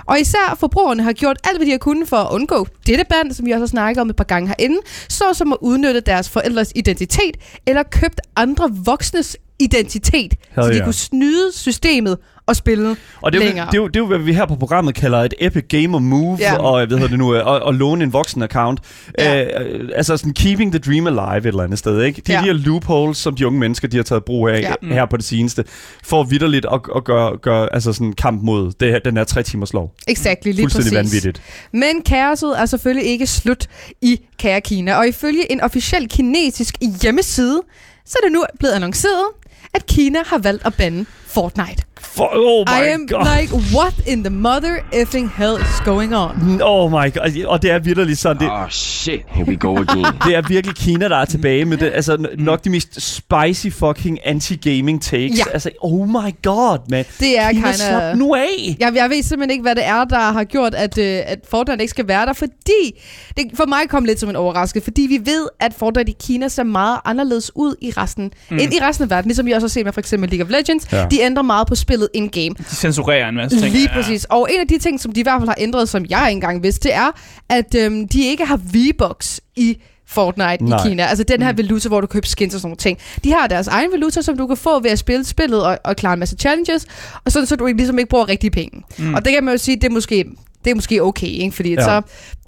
Og 0.05 0.19
især 0.19 0.57
forbrugerne 0.59 1.03
har 1.03 1.13
gjort 1.13 1.37
alt, 1.43 1.57
hvad 1.57 1.65
de 1.65 1.71
har 1.71 1.77
kunnet 1.77 2.09
for 2.09 2.17
at 2.17 2.33
undgå 2.33 2.67
dette 2.87 3.05
band, 3.09 3.33
som 3.33 3.45
vi 3.45 3.51
også 3.51 3.61
har 3.61 3.67
snakket 3.67 4.01
om 4.01 4.09
et 4.09 4.15
par 4.15 4.23
gange 4.23 4.47
herinde, 4.47 4.77
så 5.09 5.33
som 5.33 5.53
at 5.53 5.57
udnytte 5.61 5.99
deres 5.99 6.29
forældres 6.29 6.71
identitet, 6.75 7.37
eller 7.67 7.83
købt 7.83 8.21
andre 8.35 8.69
voksnes 8.85 9.37
identitet, 9.59 10.33
Hell 10.55 10.63
så 10.65 10.69
de 10.69 10.75
yeah. 10.75 10.83
kunne 10.83 10.93
snyde 10.93 11.51
systemet 11.51 12.17
og 12.47 12.55
spille 12.55 12.95
Og 13.21 13.33
det 13.33 13.41
er, 13.41 13.45
længere. 13.45 13.65
det, 13.65 13.73
er 13.73 13.77
jo, 13.81 13.87
det 13.87 13.95
er 13.95 13.99
jo, 13.99 14.05
hvad 14.07 14.17
vi 14.19 14.33
her 14.33 14.45
på 14.45 14.55
programmet 14.55 14.95
kalder 14.95 15.17
et 15.19 15.33
epic 15.39 15.63
gamer 15.69 15.99
move, 15.99 16.37
Ja. 16.39 16.57
og 16.57 16.85
hvad 16.87 16.97
hedder 16.97 17.09
det 17.09 17.19
nu, 17.19 17.35
og, 17.35 17.59
og 17.61 17.73
låne 17.73 18.03
en 18.03 18.13
voksen 18.13 18.43
account. 18.43 18.79
Ja. 19.19 19.61
Øh, 19.63 19.89
altså 19.95 20.17
sådan 20.17 20.33
keeping 20.33 20.71
the 20.71 20.79
dream 20.79 21.07
alive 21.07 21.37
et 21.37 21.45
eller 21.45 21.63
andet 21.63 21.79
sted, 21.79 22.01
ikke? 22.01 22.21
De, 22.27 22.31
Ja. 22.31 22.41
her 22.41 22.53
loopholes, 22.53 23.17
som 23.17 23.35
de 23.35 23.47
unge 23.47 23.59
mennesker, 23.59 23.87
de 23.87 23.97
har 23.97 24.03
taget 24.03 24.23
brug 24.25 24.49
af 24.49 24.59
Ja. 24.61 24.73
ja. 24.83 24.93
her 24.93 25.05
på 25.05 25.17
det 25.17 25.25
seneste, 25.25 25.63
for 26.03 26.23
vidderligt 26.23 26.65
at, 26.73 26.81
at 26.95 27.03
gøre, 27.03 27.37
gøre 27.37 27.73
altså 27.73 27.93
sådan 27.93 28.13
kamp 28.13 28.43
mod 28.43 28.71
det 28.79 28.91
her, 28.91 28.99
den 28.99 29.17
her 29.17 29.23
tre 29.23 29.43
timers 29.43 29.73
lov. 29.73 29.91
Exactly, 30.07 30.51
lige 30.51 30.67
præcis. 30.67 30.93
vanvittigt. 30.93 31.41
Men 31.73 32.01
kaoset 32.05 32.59
er 32.59 32.65
selvfølgelig 32.65 33.09
ikke 33.09 33.27
slut 33.27 33.67
i 34.01 34.19
Kære 34.39 34.61
Kina, 34.61 34.95
og 34.95 35.07
ifølge 35.07 35.51
en 35.51 35.61
officiel 35.61 36.09
kinesisk 36.09 36.75
hjemmeside, 37.01 37.61
så 38.05 38.17
er 38.23 38.25
det 38.27 38.33
nu 38.33 38.43
blevet 38.59 38.73
annonceret, 38.73 39.25
at 39.73 39.85
Kina 39.85 40.19
har 40.25 40.37
valgt 40.37 40.65
at 40.65 40.73
bande 40.73 41.05
Fortnite. 41.33 41.81
For, 42.01 42.29
oh 42.33 42.65
my 42.67 42.85
I 42.85 42.93
am 42.93 43.07
god. 43.07 43.25
like, 43.39 43.53
what 43.75 43.93
in 44.07 44.23
the 44.23 44.29
mother 44.29 44.75
effing 44.93 45.27
hell 45.35 45.57
is 45.61 45.79
going 45.85 46.15
on? 46.15 46.61
Oh 46.63 46.91
my 46.91 47.11
god. 47.13 47.45
Og 47.45 47.61
det 47.61 47.71
er 47.71 47.79
virkelig 47.79 48.17
sådan, 48.17 48.41
det, 48.41 48.51
Oh 48.51 48.69
shit, 48.69 49.21
here 49.27 49.47
we 49.47 49.55
go 49.55 49.75
again. 49.75 50.05
det 50.27 50.35
er 50.35 50.47
virkelig 50.47 50.75
Kina, 50.75 51.09
der 51.09 51.17
er 51.17 51.25
tilbage 51.25 51.65
med 51.65 51.77
det. 51.77 51.91
Altså 51.93 52.27
nok 52.37 52.63
de 52.63 52.69
mest 52.69 53.01
spicy 53.01 53.67
fucking 53.79 54.19
anti-gaming 54.25 55.01
takes. 55.01 55.39
Ja. 55.39 55.43
Altså, 55.53 55.69
oh 55.81 56.07
my 56.09 56.35
god, 56.43 56.77
man. 56.89 57.05
Det 57.19 57.39
er 57.39 57.51
Kina, 57.51 57.61
kinda- 57.71 57.73
slap 57.87 58.17
nu 58.17 58.35
af. 58.35 58.75
Jeg, 58.79 58.91
jeg 58.95 59.09
ved 59.09 59.23
simpelthen 59.23 59.51
ikke, 59.51 59.61
hvad 59.61 59.75
det 59.75 59.85
er, 59.85 60.03
der 60.03 60.19
har 60.19 60.43
gjort, 60.43 60.75
at, 60.75 60.97
øh, 60.97 61.19
at 61.25 61.39
Fortnite 61.49 61.81
ikke 61.83 61.89
skal 61.91 62.07
være 62.07 62.25
der, 62.25 62.33
fordi 62.33 63.01
det 63.37 63.45
for 63.53 63.65
mig 63.65 63.89
kom 63.89 64.05
lidt 64.05 64.19
som 64.19 64.29
en 64.29 64.35
overraskelse, 64.35 64.83
fordi 64.83 65.01
vi 65.01 65.19
ved, 65.31 65.47
at 65.59 65.73
Fortnite 65.73 66.11
i 66.11 66.15
Kina 66.23 66.47
ser 66.47 66.63
meget 66.63 66.99
anderledes 67.05 67.51
ud 67.55 67.75
i 67.81 67.91
resten, 67.97 68.31
mm. 68.49 68.59
end 68.59 68.73
i 68.73 68.79
resten 68.81 69.03
af 69.03 69.09
verden, 69.09 69.27
ligesom 69.29 69.45
vi 69.45 69.51
også 69.51 69.65
har 69.67 69.69
set 69.69 69.85
med 69.85 69.93
for 69.93 70.01
eksempel 70.01 70.29
League 70.29 70.45
of 70.45 70.51
Legends. 70.51 70.87
Ja. 70.91 71.05
De 71.11 71.22
ændrer 71.25 71.43
meget 71.43 71.67
på 71.67 71.75
spillet 71.75 72.09
in-game. 72.13 72.49
De 72.69 72.75
censurerer 72.75 73.29
en 73.29 73.35
masse 73.35 73.59
ting. 73.59 73.71
Lige 73.73 73.89
præcis. 73.93 74.25
Og 74.25 74.47
en 74.53 74.59
af 74.59 74.67
de 74.67 74.77
ting, 74.77 74.99
som 74.99 75.11
de 75.11 75.19
i 75.19 75.23
hvert 75.23 75.41
fald 75.41 75.47
har 75.49 75.55
ændret, 75.59 75.89
som 75.89 76.05
jeg 76.09 76.25
ikke 76.29 76.35
engang 76.37 76.63
vidste, 76.63 76.87
det 76.89 76.95
er, 76.95 77.11
at 77.49 77.75
øhm, 77.75 78.07
de 78.07 78.25
ikke 78.25 78.45
har 78.45 78.57
V-Bucks 78.57 79.39
i 79.55 79.77
Fortnite 80.07 80.63
Nej. 80.65 80.77
i 80.85 80.89
Kina. 80.89 81.03
Altså 81.05 81.23
den 81.23 81.41
her 81.41 81.53
valuta, 81.53 81.87
hvor 81.87 82.01
du 82.01 82.07
køber 82.07 82.27
skins 82.27 82.53
og 82.55 82.59
sådan 82.61 82.67
nogle 82.67 82.77
ting. 82.77 82.97
De 83.23 83.31
har 83.33 83.47
deres 83.47 83.67
egen 83.67 83.91
valuta, 83.91 84.21
som 84.21 84.37
du 84.37 84.47
kan 84.47 84.57
få 84.57 84.79
ved 84.79 84.91
at 84.91 84.99
spille 84.99 85.25
spillet 85.25 85.63
og, 85.65 85.79
og 85.83 85.95
klare 85.95 86.13
en 86.13 86.19
masse 86.19 86.35
challenges, 86.39 86.85
og 87.25 87.31
sådan, 87.31 87.45
så 87.47 87.55
du 87.55 87.65
ikke- 87.67 87.77
ligesom 87.77 87.99
ikke 87.99 88.09
bruger 88.09 88.29
rigtige 88.29 88.51
penge. 88.51 88.81
Mm. 88.97 89.13
Og 89.13 89.25
det 89.25 89.33
kan 89.33 89.43
man 89.43 89.53
jo 89.53 89.57
sige, 89.57 89.75
det 89.75 89.83
er 89.83 89.89
måske, 89.89 90.25
det 90.65 90.71
er 90.71 90.75
måske 90.75 91.03
okay, 91.03 91.27
ikke? 91.27 91.55
fordi 91.55 91.69
Ja. 91.69 91.81
ja. 91.81 91.83
så 91.85 92.01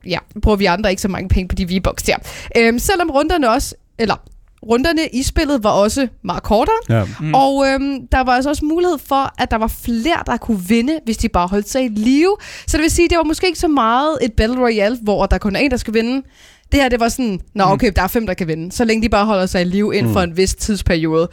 ja, 0.08 0.18
bruger 0.42 0.56
vi 0.58 0.66
andre 0.66 0.90
ikke 0.90 1.02
så 1.02 1.08
mange 1.08 1.30
penge 1.30 1.48
på 1.48 1.56
de 1.56 1.66
V-Bucks 1.66 2.04
der. 2.04 2.16
Øhm, 2.58 2.80
selvom 2.80 3.10
runderne 3.10 3.50
også, 3.50 3.76
eller 4.00 4.16
runderne 4.70 5.08
i 5.14 5.24
spillet 5.24 5.64
var 5.64 5.70
også 5.70 6.08
meget 6.24 6.44
kortere, 6.44 6.76
Ja. 6.90 7.04
Mm. 7.20 7.34
Og 7.34 7.66
øhm, 7.68 8.08
der 8.12 8.22
var 8.24 8.32
altså 8.32 8.50
også 8.50 8.66
mulighed 8.66 8.98
for, 9.08 9.34
at 9.42 9.52
der 9.52 9.58
var 9.58 9.68
flere, 9.68 10.18
der 10.26 10.38
kunne 10.38 10.60
vinde, 10.68 11.00
hvis 11.06 11.18
de 11.18 11.30
bare 11.30 11.48
holdt 11.48 11.70
sig 11.70 11.86
i 11.86 11.88
live. 11.88 12.38
Så 12.68 12.78
det 12.78 12.82
vil 12.82 12.92
sige, 12.92 13.10
det 13.10 13.18
var 13.18 13.24
måske 13.24 13.48
ikke 13.48 13.60
så 13.60 13.68
meget 13.68 14.18
et 14.22 14.34
Battle 14.34 14.60
Royale, 14.60 14.98
hvor 15.02 15.26
der 15.26 15.38
kun 15.38 15.56
er 15.56 15.60
en, 15.60 15.72
der 15.72 15.78
skal 15.78 15.94
vinde. 15.94 16.22
Det 16.72 16.82
her, 16.82 16.90
det 16.90 17.00
var 17.00 17.10
sådan, 17.10 17.40
nå 17.56 17.64
okay, 17.64 17.92
der 17.96 18.02
er 18.02 18.08
fem, 18.08 18.28
der 18.28 18.34
kan 18.34 18.48
vinde, 18.48 18.72
så 18.72 18.86
længe 18.86 19.04
de 19.04 19.10
bare 19.10 19.26
holder 19.26 19.46
sig 19.46 19.62
i 19.62 19.66
live 19.66 19.96
inden 19.96 20.14
for 20.14 20.22
en 20.22 20.38
vis 20.38 20.56
tidsperiode. 20.56 21.30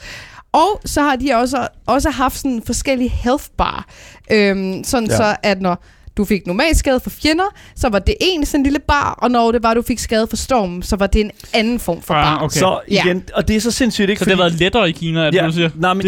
Og 0.52 0.80
så 0.84 1.02
har 1.02 1.16
de 1.16 1.34
også, 1.34 1.68
også 1.86 2.10
haft 2.10 2.36
sådan 2.38 2.62
forskellige 2.66 3.08
health 3.10 3.44
bar. 3.58 3.88
Øhm, 4.30 4.84
sådan 4.84 5.08
ja. 5.08 5.16
så, 5.16 5.36
at 5.42 5.60
når 5.60 5.84
du 6.16 6.24
fik 6.24 6.46
normal 6.46 6.76
skade 6.76 7.00
for 7.00 7.10
fjender, 7.10 7.44
så 7.76 7.88
var 7.88 7.98
det 7.98 8.14
en 8.20 8.46
sådan 8.46 8.60
en 8.60 8.64
lille 8.64 8.78
bar, 8.88 9.18
og 9.22 9.30
når 9.30 9.52
det 9.52 9.62
var, 9.62 9.74
du 9.74 9.82
fik 9.82 9.98
skade 9.98 10.26
for 10.26 10.36
stormen, 10.36 10.82
så 10.82 10.96
var 10.96 11.06
det 11.06 11.20
en 11.20 11.30
anden 11.54 11.78
form 11.78 12.02
for 12.02 12.14
bar. 12.14 12.36
Ah, 12.36 12.42
okay. 12.42 12.58
Så 12.58 12.80
igen, 12.88 13.24
og 13.34 13.48
det 13.48 13.56
er 13.56 13.60
så 13.60 13.70
sindssygt 13.70 14.10
ikke, 14.10 14.18
Så 14.18 14.24
det 14.24 14.32
har 14.36 14.42
været 14.42 14.52
lettere 14.52 14.88
i 14.88 14.92
Kina, 14.92 15.26
det, 15.26 15.34
ja, 15.34 15.40
ja, 15.42 15.46
du 15.48 15.52
siger? 15.52 15.70
nej, 15.74 15.94
men, 15.94 16.06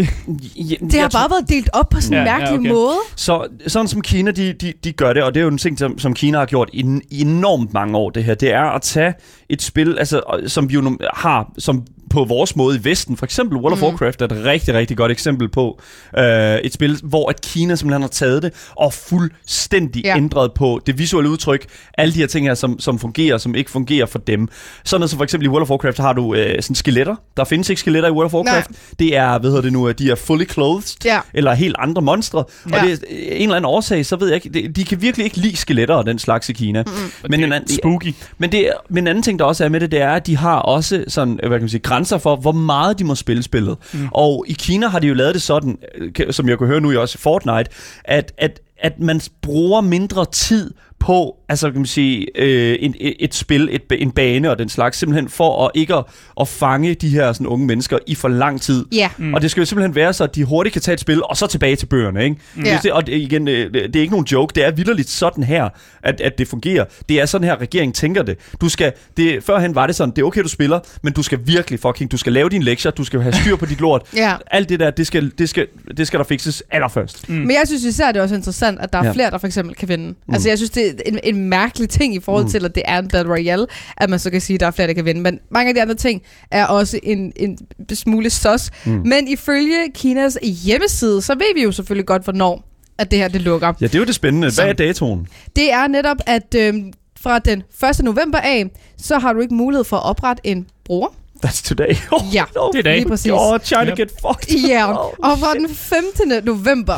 ja, 0.55 0.75
Det 0.91 0.99
har 0.99 1.09
bare 1.09 1.29
været 1.29 1.49
delt 1.49 1.69
op 1.73 1.89
på 1.89 2.01
sådan 2.01 2.17
en 2.17 2.25
Ja, 2.25 2.33
ja, 2.33 2.39
mærkelig 2.39 2.59
okay. 2.59 2.69
måde. 2.69 2.95
Så 3.15 3.47
sådan 3.67 3.87
som 3.87 4.01
Kina, 4.01 4.31
de, 4.31 4.53
de, 4.53 4.73
de 4.83 4.91
gør 4.91 5.13
det, 5.13 5.23
og 5.23 5.33
det 5.33 5.39
er 5.39 5.43
jo 5.43 5.49
en 5.51 5.57
ting, 5.57 5.79
som, 5.79 5.99
som 5.99 6.13
Kina 6.13 6.37
har 6.37 6.45
gjort 6.45 6.69
i, 6.73 6.85
i 7.11 7.21
enormt 7.21 7.73
mange 7.73 7.97
år, 7.97 8.09
det 8.09 8.23
her, 8.23 8.35
det 8.35 8.53
er 8.53 8.63
at 8.63 8.81
tage 8.81 9.13
et 9.49 9.61
spil, 9.61 9.95
altså, 9.99 10.21
som 10.47 10.69
vi 10.69 10.73
jo 10.73 10.81
nu 10.81 10.97
har, 11.13 11.51
som 11.57 11.83
på 12.15 12.23
vores 12.25 12.55
måde 12.55 12.77
i 12.77 12.79
Vesten, 12.83 13.17
for 13.17 13.25
eksempel 13.25 13.57
World 13.57 13.73
of 13.73 13.79
Mm. 13.79 13.83
Warcraft 13.83 14.21
er 14.21 14.25
et 14.25 14.45
rigtig, 14.45 14.73
rigtig 14.73 14.97
godt 14.97 15.11
eksempel 15.11 15.49
på 15.49 15.81
øh, 16.17 16.55
et 16.57 16.73
spil, 16.73 16.99
hvor 17.03 17.29
at 17.29 17.41
Kina 17.41 17.75
simpelthen 17.75 18.01
har 18.01 18.09
taget 18.09 18.43
det 18.43 18.51
og 18.75 18.93
fuldstændig 18.93 20.05
ja. 20.05 20.17
Ændret 20.17 20.53
på 20.53 20.81
det 20.87 20.97
visuelle 20.97 21.29
udtryk, 21.29 21.65
alle 21.97 22.13
de 22.13 22.19
her 22.19 22.27
ting 22.27 22.47
her, 22.47 22.53
som, 22.53 22.79
som 22.79 22.99
fungerer, 22.99 23.37
som 23.37 23.55
ikke 23.55 23.71
fungerer 23.71 24.05
for 24.05 24.19
dem. 24.19 24.47
Sådan 24.85 24.99
noget 24.99 25.09
som 25.09 25.17
for 25.17 25.23
eksempel 25.23 25.45
i 25.45 25.49
World 25.49 25.61
of 25.61 25.69
Warcraft 25.69 25.97
har 25.97 26.13
du 26.13 26.35
øh, 26.35 26.61
sådan 26.61 26.75
skeletter. 26.75 27.15
Der 27.37 27.43
findes 27.43 27.69
ikke 27.69 27.79
skeletter 27.79 28.09
i 28.09 28.11
World 28.11 28.25
of 28.25 28.33
Warcraft. 28.33 28.67
Det 28.99 29.17
er, 29.17 29.37
hvad 29.39 29.49
hedder 29.49 29.61
det 29.61 29.73
nu, 29.73 29.91
de 29.91 30.11
er 30.11 30.15
fully 30.15 30.45
clothed, 30.49 30.83
Ja. 31.05 31.19
eller 31.33 31.53
helt 31.53 31.75
andre 31.79 32.01
monstre. 32.01 32.43
Ja. 32.71 32.75
Og 32.81 32.87
det 32.87 32.91
er 32.93 32.97
en 33.35 33.41
eller 33.41 33.55
anden 33.55 33.65
årsag, 33.69 34.05
så 34.05 34.15
ved 34.15 34.27
jeg 34.27 34.45
ikke, 34.45 34.49
det, 34.61 34.75
de 34.75 34.83
kan 34.83 35.01
virkelig 35.01 35.23
ikke 35.23 35.37
lide 35.37 35.55
skeletter 35.57 35.95
og 35.95 36.05
den 36.05 36.19
slags 36.19 36.49
i 36.49 36.53
Kina. 36.53 36.83
Mm-hmm. 36.83 37.29
Men, 37.29 37.43
en 37.43 37.53
anden, 37.53 37.69
Spooky. 37.77 38.13
men, 38.37 38.51
det, 38.51 38.69
men 38.89 39.03
en 39.03 39.07
anden 39.07 39.23
ting, 39.23 39.39
der 39.39 39.45
også 39.45 39.65
er 39.65 39.69
med 39.69 39.79
det, 39.79 39.91
det 39.91 40.01
er, 40.01 40.11
at 40.11 40.27
de 40.27 40.37
har 40.37 40.55
også 40.59 41.03
sådan, 41.07 41.33
hvad 41.33 41.49
kan 41.49 41.59
man 41.61 41.69
sige, 41.69 41.79
grænser 41.81 42.04
for, 42.05 42.35
hvor 42.35 42.51
meget 42.51 42.99
de 42.99 43.03
må 43.03 43.15
spille 43.15 43.43
spillet. 43.43 43.77
Mm. 43.93 44.07
Og 44.11 44.45
i 44.47 44.53
Kina 44.53 44.87
har 44.87 44.99
de 44.99 45.07
jo 45.07 45.13
lavet 45.13 45.33
det 45.33 45.41
sådan, 45.41 45.77
øh, 45.95 46.33
som 46.33 46.49
jeg 46.49 46.57
kan 46.57 46.67
høre 46.67 46.81
nu 46.81 46.91
i 46.91 46.97
også 46.97 47.17
i 47.17 47.21
Fortnite, 47.21 47.69
at, 48.03 48.33
at, 48.37 48.59
at 48.77 48.99
man 48.99 49.21
bruger 49.41 49.81
mindre 49.81 50.25
tid 50.25 50.73
på, 50.99 51.35
altså 51.49 51.71
kan 51.71 51.79
man 51.79 51.85
sige, 51.85 52.27
øh, 52.35 52.77
en, 52.79 52.95
et, 52.99 53.15
et 53.19 53.35
spil, 53.35 53.69
et, 53.71 53.81
en 53.91 54.11
bane 54.11 54.51
og 54.51 54.59
den 54.59 54.69
slags, 54.69 54.97
simpelthen 54.97 55.29
for 55.29 55.65
at 55.65 55.71
ikke 55.75 55.95
at, 55.95 56.03
at 56.41 56.47
fange 56.47 56.93
de 56.93 57.09
her 57.09 57.33
sådan, 57.33 57.47
unge 57.47 57.65
mennesker 57.65 57.97
i 58.07 58.15
for 58.15 58.27
lang 58.27 58.61
tid. 58.61 58.85
Ja. 58.91 59.09
Mm. 59.17 59.33
Og 59.33 59.41
det 59.41 59.51
skal 59.51 59.61
jo 59.61 59.65
simpelthen 59.65 59.95
være 59.95 60.13
så, 60.13 60.23
at 60.23 60.35
de 60.35 60.43
hurtigt 60.43 60.73
kan 60.73 60.81
tage 60.81 60.93
et 60.93 60.99
spil, 60.99 61.23
og 61.23 61.37
så 61.37 61.47
tilbage 61.47 61.75
til 61.75 61.85
bøgerne, 61.85 62.23
ikke? 62.23 62.35
Mm. 62.55 62.63
Ja. 62.63 62.79
Det, 62.83 62.91
og 62.91 63.07
det, 63.07 63.13
igen, 63.13 63.47
det, 63.47 63.73
det 63.73 63.95
er 63.95 64.01
ikke 64.01 64.13
nogen 64.13 64.25
joke, 64.25 64.51
det 64.55 64.65
er 64.65 64.71
vidderligt 64.71 65.09
sådan 65.09 65.43
her, 65.43 65.69
at, 66.03 66.21
at 66.21 66.37
det 66.37 66.47
fungerer. 66.47 66.85
Det 67.09 67.21
er 67.21 67.25
sådan 67.25 67.47
her, 67.47 67.61
regeringen 67.61 67.93
tænker 67.93 68.23
det. 68.23 68.37
Du 68.61 68.69
skal, 68.69 68.93
det. 69.17 69.43
Førhen 69.43 69.75
var 69.75 69.87
det 69.87 69.95
sådan, 69.95 70.15
det 70.15 70.21
er 70.21 70.25
okay, 70.25 70.43
du 70.43 70.49
spiller, 70.49 70.79
men 71.01 71.13
du 71.13 71.23
skal 71.23 71.39
virkelig 71.45 71.79
fucking, 71.79 72.11
du 72.11 72.17
skal 72.17 72.33
lave 72.33 72.49
dine 72.49 72.63
lektier, 72.63 72.91
du 72.91 73.03
skal 73.03 73.21
have 73.21 73.33
styr 73.33 73.55
på 73.55 73.65
dit 73.65 73.81
lort. 73.81 74.01
Ja. 74.15 74.35
Alt 74.51 74.69
det 74.69 74.79
der, 74.79 74.91
det 74.91 75.07
skal, 75.07 75.31
det 75.37 75.49
skal, 75.49 75.67
det 75.97 76.07
skal 76.07 76.17
der 76.19 76.25
fikses 76.25 76.63
allerførst. 76.71 77.29
Mm. 77.29 77.35
Men 77.35 77.51
jeg 77.51 77.63
synes 77.65 77.83
især, 77.83 78.11
det 78.11 78.19
er 78.19 78.23
også 78.23 78.35
interessant, 78.35 78.79
at 78.79 78.93
der 78.93 78.99
er 78.99 79.05
ja. 79.05 79.11
flere, 79.11 79.31
der 79.31 79.37
for 79.37 79.47
eksempel 79.47 79.75
kan 79.75 79.89
vinde. 79.89 80.07
Mm. 80.07 80.33
Altså 80.33 80.49
jeg 80.49 80.57
synes, 80.57 80.69
det 80.69 80.84
en, 81.05 81.19
en 81.23 81.49
mærkelig 81.49 81.89
ting 81.89 82.15
i 82.15 82.19
forhold 82.19 82.43
Mm. 82.43 82.49
til, 82.51 82.65
at 82.65 82.75
det 82.75 82.83
er 82.85 82.99
en 82.99 83.07
Battle 83.07 83.33
Royale, 83.33 83.67
at 83.97 84.09
man 84.09 84.19
så 84.19 84.29
kan 84.31 84.41
sige, 84.41 84.55
at 84.55 84.59
der 84.59 84.67
er 84.67 84.71
flere, 84.71 84.87
der 84.87 84.93
kan 84.93 85.05
vinde. 85.05 85.21
Men 85.21 85.39
mange 85.51 85.69
af 85.69 85.75
de 85.75 85.81
andre 85.81 85.95
ting 85.95 86.21
er 86.51 86.65
også 86.65 86.99
en, 87.03 87.33
en 87.35 87.57
smule 87.93 88.29
sos. 88.29 88.71
Mm. 88.85 88.91
Men 89.05 89.27
ifølge 89.27 89.91
Kinas 89.95 90.37
hjemmeside, 90.65 91.21
så 91.21 91.33
ved 91.33 91.53
vi 91.55 91.63
jo 91.63 91.71
selvfølgelig 91.71 92.05
godt, 92.05 92.23
hvornår 92.23 92.63
at 92.97 93.11
det 93.11 93.19
her 93.19 93.27
det 93.27 93.41
lukker. 93.41 93.73
Ja, 93.81 93.87
det 93.87 93.95
er 93.95 93.99
jo 93.99 94.05
det 94.05 94.15
spændende. 94.15 94.51
Hvad 94.55 94.65
er 94.67 94.73
datoen? 94.73 95.27
Det 95.55 95.71
er 95.71 95.87
netop, 95.87 96.17
at 96.25 96.55
øhm, 96.57 96.93
fra 97.21 97.39
den 97.39 97.63
1. 97.99 98.03
november 98.03 98.37
af, 98.39 98.65
så 98.97 99.17
har 99.19 99.33
du 99.33 99.39
ikke 99.39 99.53
mulighed 99.53 99.83
for 99.83 99.97
at 99.97 100.03
oprette 100.05 100.41
en 100.47 100.67
bruger. 100.85 101.07
That's 101.45 101.63
today. 101.67 101.95
Oh, 102.11 102.21
Ja, 102.33 102.43
no. 102.55 102.69
det 102.71 102.79
er 102.79 102.83
dag. 102.83 102.95
lige 102.97 103.07
præcis. 103.07 103.31
Oh, 103.35 103.59
China 103.59 103.85
Yep. 103.91 103.97
get 103.97 104.11
fucked. 104.21 104.59
Ja, 104.67 104.89
Oh, 105.05 105.13
og 105.31 105.39
fra 105.39 105.53
den 105.53 105.69
15. 105.69 106.31
november, 106.43 106.95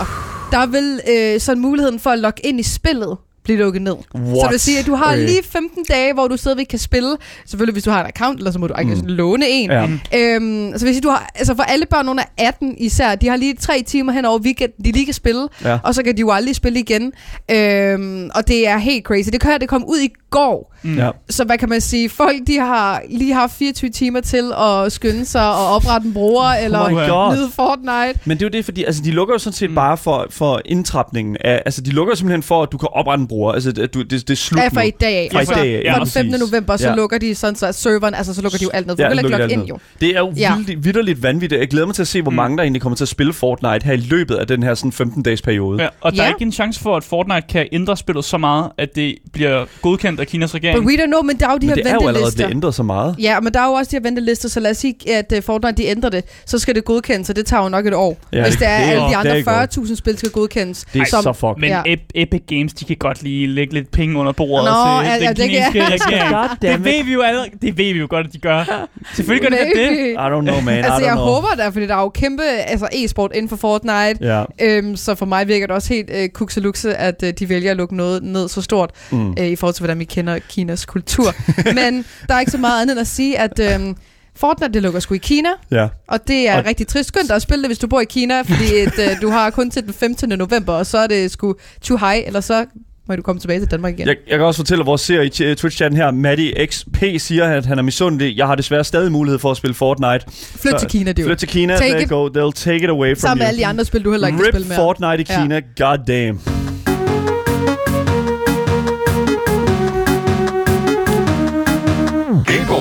der 0.51 0.65
vil 0.65 0.99
øh, 1.09 1.39
sådan 1.41 1.61
muligheden 1.61 1.99
for 1.99 2.09
at 2.09 2.19
logge 2.19 2.45
ind 2.45 2.59
i 2.59 2.63
spillet 2.63 3.17
blive 3.47 3.59
lukket 3.59 3.81
ned. 3.81 3.95
What? 4.15 4.37
Så 4.37 4.41
det 4.43 4.51
vil 4.51 4.59
sige, 4.59 4.79
at 4.79 4.85
du 4.85 4.95
har 4.95 5.07
Okay. 5.13 5.25
lige 5.25 5.43
15 5.43 5.83
dage, 5.89 6.13
hvor 6.13 6.27
du 6.27 6.37
stadigvæk 6.37 6.65
kan 6.69 6.79
spille. 6.79 7.15
Selvfølgelig, 7.45 7.73
hvis 7.73 7.83
du 7.83 7.91
har 7.91 7.99
en 8.01 8.07
account, 8.07 8.37
eller 8.39 8.51
så 8.51 8.59
må 8.59 8.67
du 8.67 8.73
ikke 8.79 8.95
Mm. 8.95 9.01
låne 9.05 9.45
en. 9.49 9.71
Ja. 9.71 9.87
Øhm, 10.15 10.73
så 10.77 10.85
hvis 10.85 11.01
du 11.01 11.09
har, 11.09 11.29
altså 11.35 11.55
for 11.55 11.63
alle 11.63 11.85
børn 11.85 12.09
under 12.09 12.23
18 12.37 12.75
især, 12.77 13.15
de 13.15 13.27
har 13.27 13.35
lige 13.35 13.55
tre 13.55 13.83
timer 13.87 14.11
hen 14.13 14.25
over 14.25 14.39
weekenden, 14.39 14.85
de 14.85 14.91
lige 14.91 15.05
kan 15.05 15.13
spille, 15.13 15.47
Ja. 15.63 15.77
og 15.83 15.95
så 15.95 16.03
kan 16.03 16.15
de 16.15 16.19
jo 16.21 16.31
aldrig 16.31 16.55
spille 16.55 16.79
igen. 16.79 17.11
Øhm, 17.51 18.29
og 18.35 18.47
det 18.47 18.67
er 18.67 18.77
helt 18.77 19.05
crazy. 19.05 19.29
Det 19.31 19.41
kan 19.41 19.51
her, 19.51 19.57
det 19.57 19.69
kom 19.69 19.83
ud 19.87 19.97
i 19.99 20.09
går. 20.29 20.73
Ja. 20.97 21.09
Så 21.29 21.43
hvad 21.43 21.57
kan 21.57 21.69
man 21.69 21.81
sige? 21.81 22.09
Folk, 22.09 22.35
de 22.47 22.57
har 22.59 23.01
lige 23.09 23.33
haft 23.33 23.53
24 23.57 23.89
timer 23.89 24.21
til 24.21 24.51
at 24.59 24.91
skynde 24.91 25.25
sig 25.25 25.47
og 25.49 25.67
oprette 25.67 26.07
en 26.07 26.13
bruger, 26.13 26.43
eller 26.53 26.79
Oh 26.79 26.91
God. 26.91 27.35
nyde 27.35 27.49
Fortnite. 27.55 28.19
Men 28.25 28.37
det 28.37 28.43
er 28.43 28.47
jo 28.47 28.51
det, 28.57 28.65
fordi 28.65 28.83
altså, 28.83 29.01
de 29.01 29.11
lukker 29.11 29.33
jo 29.33 29.37
sådan 29.39 29.53
set 29.53 29.69
mm. 29.69 29.75
bare 29.75 29.97
for, 29.97 30.27
for 30.29 30.61
indtrapningen 30.65 31.37
af, 31.41 31.61
altså 31.65 31.81
de 31.81 31.89
lukker 31.89 32.15
simpelthen 32.15 32.43
for, 32.43 32.63
at 32.63 32.71
du 32.71 32.77
kan 32.77 32.89
oprette 32.91 33.21
en 33.21 33.27
bruger. 33.27 33.36
Altså 33.53 33.71
det, 33.71 33.93
du, 33.93 34.01
det, 34.01 34.11
det 34.11 34.29
er 34.29 34.35
slut 34.35 34.59
Ja, 34.61 34.67
fra 34.67 34.81
nu. 34.81 34.87
i 34.87 34.91
dag 35.01 35.15
af. 35.17 35.29
Fra 35.33 35.41
i 35.41 35.45
dag 35.45 35.81
ja, 35.83 35.93
fra 35.93 35.99
den 35.99 36.07
15. 36.07 36.31
præcis. 36.31 36.51
november, 36.51 36.77
så 36.77 36.87
Ja. 36.89 36.95
lukker 36.95 37.17
de 37.17 37.35
sådan, 37.35 37.55
så 37.55 37.71
serveren, 37.71 38.13
altså 38.13 38.33
så 38.33 38.41
lukker 38.41 38.57
de 38.57 38.63
jo 38.63 38.69
alt 38.73 38.87
ned. 38.87 38.95
For 38.97 39.03
Ja, 39.03 39.09
du 39.09 39.15
kan 39.15 39.25
ikke 39.25 39.37
logge 39.37 39.53
ind 39.53 39.61
ned. 39.61 39.67
jo. 39.67 39.77
Det 40.01 40.09
er 40.15 40.19
jo 40.19 40.33
Ja. 40.37 40.55
vildt, 40.57 40.83
vidderligt 40.85 41.23
vanvittigt. 41.23 41.59
Jeg 41.59 41.67
glæder 41.67 41.85
mig 41.85 41.95
til 41.95 42.01
at 42.01 42.07
se, 42.07 42.21
hvor 42.21 42.31
Mm. 42.31 42.35
mange 42.35 42.57
der 42.57 42.63
egentlig 42.63 42.81
kommer 42.81 42.95
til 42.95 43.03
at 43.03 43.07
spille 43.07 43.33
Fortnite 43.33 43.85
her 43.85 43.93
i 43.93 43.97
løbet 43.97 44.35
af 44.35 44.47
den 44.47 44.63
her 44.63 44.73
sådan 44.75 44.91
15-dages 44.91 45.41
periode. 45.41 45.81
Ja, 45.83 45.87
og 46.01 46.11
der 46.13 46.21
er 46.21 46.25
Ja. 46.25 46.29
ikke 46.33 46.41
en 46.45 46.51
chance 46.51 46.79
for, 46.79 46.97
at 46.97 47.03
Fortnite 47.03 47.41
kan 47.49 47.67
ændre 47.71 47.97
spillet 47.97 48.25
så 48.25 48.37
meget, 48.37 48.69
at 48.77 48.95
det 48.95 49.15
bliver 49.33 49.65
godkendt 49.81 50.19
af 50.19 50.27
Kinas 50.27 50.51
But 50.51 50.55
regering. 50.63 50.85
we 50.87 50.93
don't 50.93 51.05
know, 51.05 51.21
men 51.21 51.39
der 51.39 51.47
er 51.47 51.51
jo 51.51 51.57
de 51.57 51.65
Men 51.65 51.75
her 51.75 51.83
det 51.83 51.85
er 51.85 51.93
jo 51.93 51.99
allerede 51.99 52.13
ventelister. 52.15 52.37
blevet 52.37 52.51
ændret 52.55 52.75
så 52.75 52.83
meget. 52.83 53.15
Ja, 53.19 53.39
men 53.39 53.53
der 53.53 53.59
er 53.59 53.65
jo 53.67 53.71
også 53.73 53.89
de 53.91 53.95
her 53.95 54.03
ventelister, 54.03 54.49
så 54.49 54.59
lad 54.59 54.71
os 54.71 54.77
sige, 54.77 54.95
at 55.11 55.33
uh, 55.37 55.43
Fortnite 55.43 55.77
de 55.77 55.85
ændrer 55.87 56.09
det, 56.09 56.23
så 56.45 56.59
skal 56.59 56.75
det 56.75 56.85
godkendes, 56.85 57.27
så 57.27 57.33
det 57.33 57.45
tager 57.45 57.63
jo 57.63 57.69
nok 57.69 57.85
et 57.87 57.93
år. 57.93 58.17
Ja, 58.33 58.43
hvis 58.43 58.55
det 58.55 58.67
er 58.67 58.77
det 58.77 58.85
er- 58.85 58.89
alle 58.91 59.01
de 59.03 59.07
det 59.07 59.13
er 59.13 59.17
andre 59.17 59.37
ikke 59.37 59.51
godt. 59.51 59.77
40.000 59.77 59.95
spil 59.95 60.17
skal 60.17 60.29
godkendes. 60.31 60.85
Det 60.93 61.01
er 61.01 61.05
som, 61.05 61.23
så. 61.23 61.55
Men. 61.57 61.97
Epic 62.15 62.41
Games, 62.47 62.73
de 62.73 62.85
kan 62.85 62.95
godt 62.99 63.23
lige 63.27 63.47
lægge 63.47 63.73
lidt 63.73 63.91
penge 63.91 64.17
under 64.19 64.31
bordet 64.31 64.65
Nå, 64.65 65.01
til 65.03 65.09
ja, 65.23 65.27
den 65.29 65.35
det 65.35 65.49
kan- 65.49 65.71
kinesiske 65.73 65.85
regering. 65.85 66.29
God 66.35 66.57
Det 66.61 66.85
ved 66.85 67.03
vi 67.03 67.13
jo 67.13 67.21
allerede. 67.21 67.49
Det 67.61 67.77
ved 67.77 67.93
vi 67.93 67.99
jo 67.99 68.07
godt, 68.09 68.27
at 68.27 68.33
de 68.33 68.37
gør. 68.39 68.87
Selvfølgelig 69.15 69.49
gør 69.51 69.57
de 69.57 69.79
det. 69.79 70.11
I 70.11 70.15
don't 70.15 70.41
know, 70.41 70.61
man. 70.61 70.73
I 70.75 70.77
Altså, 70.77 70.91
don't 70.91 71.05
jeg 71.05 71.11
know. 71.13 71.25
håber 71.25 71.47
da, 71.57 71.67
fordi 71.69 71.87
der 71.87 71.95
er 71.95 72.01
jo 72.01 72.09
kæmpe 72.09 72.43
altså, 72.43 72.87
e-sport 72.93 73.31
inden 73.35 73.49
for 73.49 73.55
Fortnite. 73.55 74.17
Ja. 74.21 74.43
Øhm, 74.61 74.95
så 74.95 75.15
for 75.15 75.25
mig 75.25 75.47
virker 75.47 75.67
det 75.67 75.75
også 75.75 75.93
helt 75.93 76.09
øh, 76.13 76.29
kukselukse, 76.29 76.95
at 76.95 77.23
øh, 77.23 77.33
de 77.39 77.49
vælger 77.49 77.71
at 77.71 77.77
lukke 77.77 77.95
noget 77.95 78.23
ned 78.23 78.47
så 78.47 78.61
stort, 78.61 78.89
Mm. 79.11 79.33
øh, 79.39 79.47
i 79.47 79.55
forhold 79.55 79.73
til, 79.73 79.81
hvordan 79.81 79.99
vi 79.99 80.03
kender 80.05 80.39
Kinas 80.49 80.85
kultur. 80.85 81.33
Men 81.81 82.05
der 82.27 82.33
er 82.35 82.39
ikke 82.39 82.51
så 82.51 82.57
meget 82.57 82.81
andet 82.81 82.93
end 82.93 82.99
at 83.01 83.07
sige, 83.07 83.39
at 83.39 83.59
øh, 83.59 83.95
Fortnite, 84.35 84.73
det 84.73 84.81
lukker 84.81 84.99
sgu 84.99 85.13
i 85.13 85.17
Kina, 85.17 85.49
Ja. 85.71 85.87
og 86.07 86.27
det 86.27 86.49
er 86.49 86.53
Og- 86.53 86.59
og... 86.59 86.65
rigtig 86.65 86.87
trist. 86.87 87.07
Skynd 87.07 87.27
dig 87.27 87.35
at 87.35 87.41
spille 87.41 87.61
det, 87.63 87.69
hvis 87.69 87.79
du 87.79 87.87
bor 87.87 87.99
i 88.01 88.05
Kina, 88.05 88.41
fordi 88.41 88.73
et, 88.75 88.99
øh, 88.99 89.21
du 89.21 89.29
har 89.29 89.49
kun 89.49 89.71
til 89.71 89.83
den 89.83 89.93
15. 89.93 90.29
november, 90.29 90.73
og 90.73 90.85
så 90.85 90.97
er 90.97 91.07
det 91.07 91.31
sgu 91.31 91.55
too 91.81 91.97
high, 91.97 92.23
eller 92.27 92.41
så 92.41 92.65
må 93.09 93.15
du 93.15 93.21
komme 93.21 93.39
tilbage 93.39 93.59
til 93.59 93.71
Danmark 93.71 93.93
igen. 93.93 94.07
Jeg, 94.07 94.15
jeg 94.27 94.37
kan 94.37 94.45
også 94.47 94.57
fortælle, 94.57 94.83
vores 94.83 95.01
seer 95.01 95.21
i 95.21 95.27
ch- 95.27 95.55
Twitch-chatten 95.55 95.95
her, 95.97 96.11
Maddie 96.11 96.65
XP, 96.67 97.03
siger, 97.17 97.45
at 97.45 97.65
han 97.65 97.77
er 97.77 97.81
misundelig. 97.81 98.37
Jeg 98.37 98.47
har 98.47 98.55
desværre 98.55 98.83
stadig 98.83 99.11
mulighed 99.11 99.39
for 99.39 99.51
at 99.51 99.57
spille 99.57 99.73
Fortnite. 99.73 100.25
Flyt 100.31 100.73
til 100.79 100.87
Kina, 100.89 101.11
det 101.11 101.19
er. 101.23 101.27
Flyt 101.27 101.37
til 101.37 101.47
Kina, 101.47 101.77
Take 101.77 102.07
you 102.09 102.29
go. 102.29 102.29
They'll 102.49 102.53
take 102.63 102.83
it 102.83 102.89
away 102.89 103.09
from 103.09 103.19
Sammen 103.19 103.37
med 103.39 103.45
you. 103.45 103.47
alle 103.47 103.59
de 103.59 103.65
andre 103.65 103.85
spil, 103.85 104.03
du 104.05 104.11
heller 104.11 104.27
ikke 104.27 104.39
Rip 104.39 104.47
spille 104.53 104.67
mere. 104.67 104.75
Fortnite 104.75 105.21
i 105.21 105.25
Ja. 105.29 105.41
Kina, 105.41 105.61
god 105.77 105.97
damn. 106.07 106.76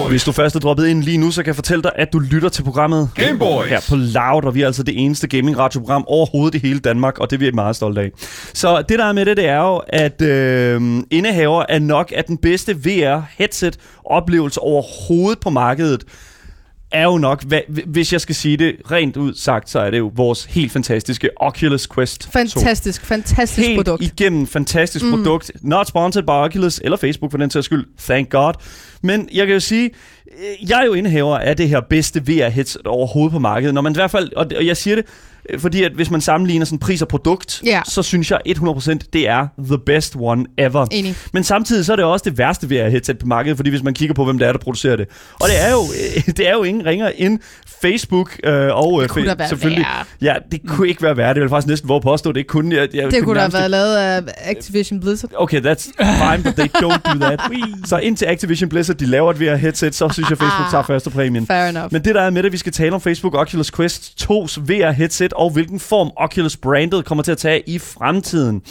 Hvis 0.08 0.24
du 0.24 0.32
først 0.32 0.56
er 0.56 0.60
droppet 0.60 0.86
ind 0.86 1.02
lige 1.02 1.18
nu, 1.18 1.30
så 1.30 1.42
kan 1.42 1.46
jeg 1.46 1.54
fortælle 1.54 1.82
dig, 1.82 1.92
at 1.94 2.12
du 2.12 2.18
lytter 2.18 2.48
til 2.48 2.62
programmet 2.62 3.10
Gameboys. 3.14 3.68
her 3.68 3.80
på 3.88 3.96
Loud, 3.96 4.44
og 4.44 4.54
vi 4.54 4.62
er 4.62 4.66
altså 4.66 4.82
det 4.82 5.04
eneste 5.04 5.28
gaming-radioprogram 5.28 6.04
overhovedet 6.06 6.54
i 6.54 6.66
hele 6.66 6.78
Danmark, 6.78 7.18
og 7.18 7.30
det 7.30 7.36
er 7.36 7.38
vi 7.38 7.50
meget 7.50 7.76
stolte 7.76 8.00
af. 8.00 8.10
Så 8.54 8.82
det 8.88 8.98
der 8.98 9.04
er 9.04 9.12
med 9.12 9.24
det, 9.24 9.36
det 9.36 9.48
er 9.48 9.60
jo, 9.60 9.82
at 9.88 10.22
øh, 10.22 10.80
indehaver 11.10 11.64
er 11.68 11.78
nok 11.78 12.12
af 12.16 12.24
den 12.24 12.36
bedste 12.36 12.74
VR-headset-oplevelse 12.74 14.60
overhovedet 14.60 15.40
på 15.40 15.50
markedet. 15.50 16.04
Er 16.90 17.04
jo 17.04 17.18
nok, 17.18 17.42
hvad, 17.42 17.60
hvis 17.86 18.12
jeg 18.12 18.20
skal 18.20 18.34
sige 18.34 18.56
det 18.56 18.76
rent 18.90 19.16
ud 19.16 19.34
sagt, 19.34 19.70
så 19.70 19.80
er 19.80 19.90
det 19.90 19.98
jo 19.98 20.12
vores 20.14 20.44
helt 20.44 20.72
fantastiske 20.72 21.30
Oculus 21.36 21.88
Quest 21.94 22.20
2. 22.20 22.30
Fantastisk, 22.30 23.04
fantastisk 23.04 23.68
Helt 23.68 23.78
produkt. 23.78 24.02
igennem 24.02 24.46
fantastisk 24.46 25.04
mm. 25.04 25.10
produkt. 25.10 25.50
Not 25.62 25.88
sponsored 25.88 26.26
by 26.26 26.30
Oculus 26.30 26.80
eller 26.84 26.96
Facebook 26.96 27.30
for 27.30 27.38
den 27.38 27.50
sags 27.50 27.64
skyld. 27.64 27.86
Thank 27.98 28.30
God. 28.30 28.52
Men 29.02 29.28
jeg 29.32 29.46
kan 29.46 29.54
jo 29.54 29.60
sige, 29.60 29.90
øh, 30.26 30.70
jeg 30.70 30.80
er 30.80 30.84
jo 30.84 30.92
indehaver 30.92 31.38
af 31.38 31.56
det 31.56 31.68
her 31.68 31.80
bedste 31.80 32.20
VR-headset 32.20 32.86
overhovedet 32.86 33.32
på 33.32 33.38
markedet. 33.38 33.74
Når 33.74 33.80
man 33.82 33.92
i 33.92 33.96
hvert 33.96 34.10
fald, 34.10 34.32
og 34.32 34.66
jeg 34.66 34.76
siger 34.76 34.94
det, 34.96 35.04
fordi 35.58 35.82
at 35.82 35.92
hvis 35.92 36.10
man 36.10 36.20
sammenligner 36.20 36.64
sådan 36.64 36.78
pris 36.78 37.02
og 37.02 37.08
produkt, 37.08 37.62
Ja. 37.64 37.80
så 37.88 38.02
synes 38.02 38.30
jeg 38.30 38.38
100% 38.48 38.98
det 39.12 39.28
er 39.28 39.46
the 39.58 39.78
best 39.86 40.16
one 40.20 40.44
ever. 40.58 40.86
Enig. 40.90 41.14
Men 41.32 41.44
samtidig 41.44 41.84
så 41.86 41.92
er 41.92 41.96
det 41.96 42.04
også 42.04 42.22
det 42.30 42.38
værste 42.38 42.66
VR-headset 42.66 43.18
på 43.18 43.26
markedet, 43.26 43.56
fordi 43.58 43.70
hvis 43.70 43.82
man 43.82 43.94
kigger 43.94 44.14
på, 44.14 44.24
hvem 44.24 44.38
det 44.38 44.48
er, 44.48 44.52
der 44.52 44.58
producerer 44.58 44.96
det. 44.96 45.06
Og 45.40 45.48
det 45.48 45.62
er 45.66 45.72
jo, 45.72 45.78
øh, 45.78 46.22
det 46.36 46.48
er 46.48 46.52
jo 46.52 46.62
ingen 46.62 46.86
ringer 46.86 47.10
end 47.16 47.38
Facebook 47.82 48.36
øh, 48.44 48.52
og 48.76 49.02
øh, 49.02 49.08
kunne 49.08 49.32
Fe- 49.32 49.36
være 49.38 49.48
selvfølgelig. 49.48 49.84
værre. 50.20 50.32
Ja, 50.34 50.34
det 50.52 50.60
kunne 50.68 50.88
ikke 50.88 51.02
være 51.02 51.16
værre. 51.16 51.34
Det 51.34 51.42
vil 51.42 51.48
faktisk 51.48 51.68
næsten 51.68 51.88
våge 51.88 52.00
påstå, 52.00 52.32
det 52.32 52.36
ikke 52.40 52.48
kunne. 52.48 52.76
Jeg, 52.76 52.88
jeg 52.94 53.10
Det 53.10 53.24
kunne 53.24 53.34
da 53.34 53.40
have 53.40 53.52
været 53.52 53.70
lavet 53.70 53.96
af 53.96 54.22
Activision 54.36 55.00
Blizzard. 55.00 55.30
Okay, 55.36 55.60
that's 55.60 55.90
fine, 55.98 56.42
but 56.44 56.54
they 56.54 56.68
don't 56.82 57.12
do 57.12 57.18
that. 57.18 57.40
så 57.90 57.96
indtil 57.98 58.26
Activision 58.26 58.68
Blizzard, 58.68 58.96
de 58.96 59.06
laver 59.06 59.30
et 59.32 59.40
VR-headset, 59.40 59.90
så 59.94 60.08
synes 60.08 60.30
jeg, 60.30 60.38
Facebook 60.38 60.70
tager 60.70 60.82
første 60.82 61.10
præmien. 61.10 61.46
Fair 61.46 61.64
enough. 61.68 61.92
Men 61.92 62.04
det 62.04 62.14
der 62.14 62.20
er 62.22 62.30
med 62.30 62.42
det, 62.42 62.52
vi 62.52 62.56
skal 62.56 62.72
tale 62.72 62.92
om 62.94 63.00
Facebook 63.00 63.34
Oculus 63.34 63.70
Quest 63.70 64.22
2's 64.30 64.60
VR-headset, 64.60 65.32
og 65.36 65.50
hvilken 65.50 65.80
form 65.80 66.10
Oculus 66.16 66.56
brandet 66.56 67.04
kommer 67.04 67.24
til 67.24 67.32
at 67.32 67.38
tage 67.38 67.68
i 67.68 67.78
fremtiden. 67.78 68.62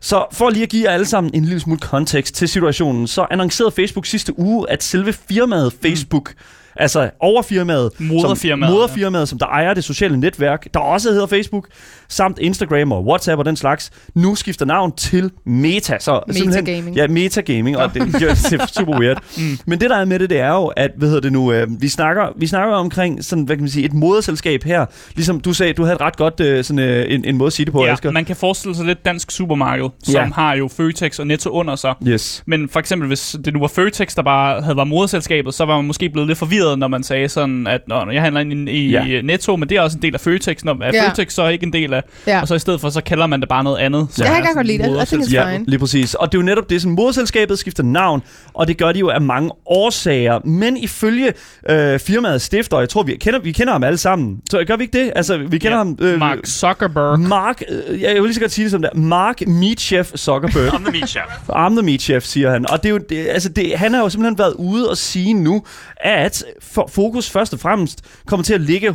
Så 0.00 0.26
for 0.32 0.50
lige 0.50 0.62
at 0.62 0.68
give 0.68 0.84
jer 0.84 0.94
alle 0.94 1.06
sammen 1.06 1.34
en 1.34 1.44
lille 1.44 1.60
smule 1.60 1.80
kontekst 1.80 2.34
til 2.34 2.48
situationen, 2.48 3.06
så 3.06 3.26
annoncerede 3.30 3.72
Facebook 3.72 4.06
sidste 4.06 4.38
uge, 4.38 4.70
at 4.70 4.82
selve 4.82 5.12
firmaet 5.12 5.72
Facebook, 5.82 6.30
mm. 6.30 6.42
altså 6.76 7.10
overfirmaet, 7.20 7.90
Moderfirmaet, 8.00 8.68
som, 8.68 8.74
moderfirmaet, 8.74 9.28
som 9.28 9.38
der 9.38 9.46
ejer 9.46 9.74
det 9.74 9.84
sociale 9.84 10.16
netværk, 10.16 10.74
der 10.74 10.80
også 10.80 11.10
hedder 11.12 11.26
Facebook, 11.26 11.68
samt 12.08 12.38
Instagram 12.38 12.92
og 12.92 13.04
WhatsApp 13.06 13.38
og 13.38 13.44
den 13.44 13.56
slags, 13.56 13.90
nu 14.14 14.34
skifter 14.34 14.66
navn 14.66 14.92
til 14.96 15.30
Meta. 15.46 15.96
Så 16.00 16.20
simpelthen- 16.30 16.64
Metagaming. 16.64 16.96
Ja, 16.96 17.06
metagaming, 17.08 17.76
og 17.76 17.94
det, 17.94 18.02
det 18.20 18.22
er 18.60 18.66
super 18.72 18.98
weird. 19.00 19.22
mm. 19.38 19.58
Men 19.66 19.80
det 19.80 19.90
der 19.90 19.96
er 19.96 20.04
med 20.04 20.18
det, 20.18 20.30
det 20.30 20.40
er 20.40 20.52
jo, 20.52 20.66
at, 20.66 20.90
hvad 20.96 21.08
hedder 21.08 21.20
det 21.20 21.32
nu, 21.32 21.52
øh, 21.52 21.82
vi, 21.82 21.88
snakker, 21.88 22.22
vi 22.36 22.46
snakker 22.46 22.74
omkring 22.76 23.24
sådan, 23.24 23.44
hvad 23.44 23.56
kan 23.56 23.62
man 23.62 23.70
sige, 23.70 23.84
et 23.84 23.92
moderselskab 23.92 24.64
her. 24.64 24.86
Ligesom 25.14 25.40
du 25.40 25.52
sagde, 25.52 25.72
du 25.72 25.82
havde 25.82 25.94
et 25.94 26.00
ret 26.00 26.16
godt 26.16 26.40
øh, 26.40 26.64
sådan, 26.64 26.78
øh, 26.78 27.06
en, 27.14 27.24
en 27.24 27.36
måde 27.36 27.46
at 27.46 27.52
sige 27.52 27.66
det 27.66 27.72
på, 27.72 27.84
Ja, 27.84 27.92
Asger. 27.92 28.10
man 28.10 28.24
kan 28.24 28.36
forestille 28.36 28.74
sig 28.76 28.86
lidt 28.86 29.04
dansk 29.04 29.30
supermarked, 29.30 29.88
som 30.02 30.14
Ja. 30.14 30.24
har 30.34 30.54
jo 30.56 30.68
Føtex 30.68 31.18
og 31.18 31.26
Netto 31.26 31.50
under 31.50 31.76
sig. 31.76 31.94
Yes. 32.06 32.42
Men 32.46 32.68
for 32.68 32.80
eksempel, 32.80 33.08
hvis 33.08 33.36
det 33.44 33.52
nu 33.54 33.60
var 33.60 33.68
Føtex, 33.68 34.14
der 34.14 34.22
bare 34.22 34.62
havde 34.62 34.76
været 34.76 34.88
moderselskabet, 34.88 35.54
så 35.54 35.64
var 35.64 35.76
man 35.76 35.84
måske 35.84 36.08
blevet 36.10 36.26
lidt 36.28 36.38
forvirret, 36.38 36.78
når 36.78 36.88
man 36.88 37.02
sagde 37.02 37.28
sådan, 37.28 37.66
at 37.66 37.80
Nå, 37.88 38.04
når 38.04 38.12
jeg 38.12 38.22
handler 38.22 38.40
ind 38.40 38.68
i, 38.68 38.72
i 38.72 38.90
Ja. 38.90 39.04
ja. 39.04 39.22
Netto, 39.22 39.56
men 39.56 39.68
det 39.68 39.76
er 39.76 39.80
også 39.80 39.96
en 39.96 40.02
del 40.02 40.14
af 40.14 40.20
Føtex, 40.20 40.64
når 40.64 40.76
er 40.82 40.90
Ja. 40.94 41.08
Føtex 41.08 41.32
så 41.32 41.48
ikke 41.48 41.66
en 41.66 41.72
del 41.72 41.94
af, 41.94 41.97
Ja. 42.26 42.40
og 42.40 42.48
så 42.48 42.54
i 42.54 42.58
stedet 42.58 42.80
for, 42.80 42.90
så 42.90 43.00
kalder 43.00 43.26
man 43.26 43.40
det 43.40 43.48
bare 43.48 43.64
noget 43.64 43.78
andet. 43.78 44.08
Ja, 44.18 44.32
jeg 44.32 44.42
kan 44.44 44.54
godt 44.54 44.66
lide 44.66 44.82
det. 44.82 45.02
I 45.02 45.06
think 45.06 45.22
it's 45.24 45.32
Ja, 45.32 45.52
fine. 45.54 45.64
lige 45.66 45.78
præcis. 45.78 46.14
Og 46.14 46.32
det 46.32 46.38
er 46.38 46.42
jo 46.42 46.46
netop 46.46 46.70
det, 46.70 46.82
som 46.82 46.90
moderselskabet 46.90 47.58
skifter 47.58 47.82
navn, 47.82 48.22
og 48.54 48.68
det 48.68 48.78
gør 48.78 48.92
de 48.92 48.98
jo 48.98 49.08
af 49.08 49.20
mange 49.20 49.50
årsager. 49.66 50.38
Men 50.46 50.76
ifølge 50.76 51.32
øh, 51.70 51.98
firmaets 51.98 52.44
stifter, 52.44 52.78
jeg 52.78 52.88
tror, 52.88 53.02
vi 53.02 53.16
kender, 53.16 53.38
vi 53.40 53.52
kender 53.52 53.72
ham 53.72 53.84
alle 53.84 53.98
sammen. 53.98 54.36
Så 54.50 54.64
gør 54.66 54.76
vi 54.76 54.82
ikke 54.82 55.04
det? 55.04 55.12
Altså, 55.16 55.36
vi 55.38 55.58
kender 55.58 55.76
Ja, 55.78 55.84
ham... 55.84 55.98
Øh, 56.00 56.18
Mark 56.18 56.38
Zuckerberg. 56.46 57.20
Mark, 57.20 57.62
øh, 57.88 58.00
jeg 58.02 58.14
vil 58.14 58.22
lige 58.22 58.34
så 58.34 58.40
godt 58.40 58.52
sige 58.52 58.64
det 58.64 58.70
som 58.70 58.82
det. 58.82 58.90
Mark 58.96 59.46
Meat 59.46 59.80
Chef 59.80 60.10
Zuckerberg. 60.16 60.68
I'm 60.74 60.82
the 60.82 60.92
meat 60.92 61.08
chef. 61.08 61.22
I'm 61.50 61.72
the 61.72 61.82
meat 61.82 62.00
chef, 62.02 62.24
siger 62.24 62.50
han. 62.50 62.70
Og 62.70 62.82
det 62.82 62.88
er 62.88 62.92
jo, 62.92 62.98
det, 63.08 63.26
altså 63.28 63.48
det, 63.48 63.72
han 63.78 63.94
har 63.94 64.00
jo 64.00 64.08
simpelthen 64.08 64.38
været 64.38 64.54
ude 64.54 64.90
og 64.90 64.96
sige 64.96 65.34
nu, 65.34 65.62
at 65.96 66.44
for, 66.62 66.90
fokus 66.92 67.30
først 67.30 67.52
og 67.52 67.60
fremmest 67.60 68.00
kommer 68.26 68.44
til 68.44 68.54
at 68.54 68.60
ligge 68.60 68.88
øh, 68.88 68.94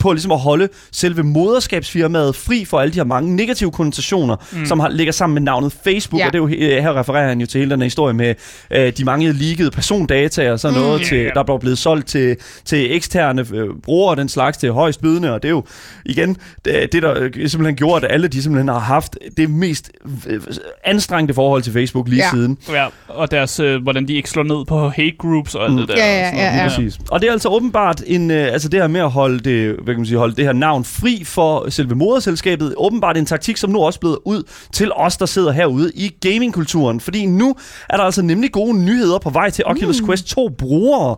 på 0.00 0.12
ligesom 0.12 0.32
at 0.32 0.38
holde 0.40 0.68
selve 0.92 1.22
moderskabsfirmaet 1.22 2.35
fri 2.36 2.64
for 2.64 2.80
alle 2.80 2.92
de 2.92 2.98
her 2.98 3.04
mange 3.04 3.36
negative 3.36 3.70
konnotationer, 3.72 4.36
mm. 4.52 4.66
som 4.66 4.80
har, 4.80 4.88
ligger 4.88 5.12
sammen 5.12 5.34
med 5.34 5.42
navnet 5.42 5.72
Facebook. 5.84 6.20
Ja. 6.20 6.26
Og 6.26 6.32
det 6.32 6.38
er 6.38 6.42
jo, 6.42 6.48
øh, 6.76 6.82
her 6.82 6.98
refererer 7.00 7.28
han 7.28 7.40
jo 7.40 7.46
til 7.46 7.58
hele 7.58 7.70
den 7.70 7.80
her 7.80 7.84
historie 7.86 8.14
med 8.14 8.34
øh, 8.70 8.92
de 8.98 9.04
mange 9.04 9.32
leakede 9.32 9.70
persondata 9.70 10.52
og 10.52 10.60
sådan 10.60 10.78
noget, 10.80 11.00
Ja, 11.00 11.04
til, 11.04 11.18
ja. 11.18 11.30
der 11.34 11.52
er 11.52 11.58
blevet 11.58 11.78
solgt 11.78 12.06
til, 12.08 12.36
til 12.64 12.94
eksterne 12.96 13.46
øh, 13.54 13.68
brugere 13.82 14.10
og 14.10 14.16
den 14.16 14.28
slags 14.28 14.58
til 14.58 14.72
højst 14.72 15.00
bydende. 15.00 15.32
Og 15.34 15.42
det 15.42 15.48
er 15.48 15.52
jo 15.52 15.64
igen 16.04 16.36
det, 16.64 16.92
det 16.92 17.02
der 17.02 17.14
øh, 17.20 17.30
simpelthen 17.48 17.76
gjort, 17.76 18.04
at 18.04 18.12
alle 18.12 18.28
de 18.28 18.42
simpelthen 18.42 18.68
har 18.68 18.78
haft 18.78 19.16
det 19.36 19.50
mest 19.50 19.90
øh, 20.28 20.40
anstrengte 20.84 21.34
forhold 21.34 21.62
til 21.62 21.72
Facebook 21.72 22.08
lige 22.08 22.22
Ja. 22.22 22.30
siden. 22.30 22.58
Ja, 22.72 22.86
og 23.08 23.30
deres, 23.30 23.60
øh, 23.60 23.82
hvordan 23.82 24.08
de 24.08 24.14
ikke 24.14 24.30
slår 24.30 24.42
ned 24.42 24.64
på 24.64 24.88
hate 24.88 25.16
groups 25.18 25.54
og 25.54 25.64
alt 25.64 25.72
Mm. 25.72 25.78
det 25.78 25.88
der. 25.88 25.96
Ja, 25.96 26.18
ja, 26.20 26.26
og 26.28 26.34
noget. 26.34 26.44
ja, 26.46 26.62
ja. 26.62 26.68
Præcis. 26.68 26.98
Og 27.10 27.20
det 27.20 27.28
er 27.28 27.32
altså 27.32 27.48
åbenbart 27.48 28.02
en, 28.06 28.30
øh, 28.30 28.52
altså 28.52 28.68
det 28.68 28.80
her 28.80 28.86
med 28.88 29.00
at 29.00 29.10
holde 29.10 29.38
det, 29.40 29.74
hvad 29.74 29.94
kan 29.94 29.96
man 29.96 30.06
sige, 30.06 30.18
holde 30.18 30.36
det 30.36 30.44
her 30.44 30.52
navn 30.52 30.84
fri 30.84 31.22
for 31.24 31.70
selve 31.70 31.94
moderselskabet, 32.26 32.74
åbenbart 32.76 33.16
en 33.16 33.26
taktik, 33.26 33.56
som 33.56 33.70
nu 33.70 33.82
også 33.82 33.96
er 33.96 34.00
blevet 34.00 34.18
ud 34.24 34.42
til 34.72 34.92
os, 34.92 35.16
der 35.16 35.26
sidder 35.26 35.52
herude 35.52 35.92
i 35.94 36.08
gamingkulturen. 36.20 37.00
Fordi 37.00 37.26
nu 37.26 37.56
er 37.88 37.96
der 37.96 38.04
altså 38.04 38.22
nemlig 38.22 38.52
gode 38.52 38.78
nyheder 38.78 39.18
på 39.18 39.30
vej 39.30 39.50
til 39.50 39.64
Oculus 39.66 40.00
Quest 40.06 40.26
2 40.26 40.48
brugere. 40.58 41.16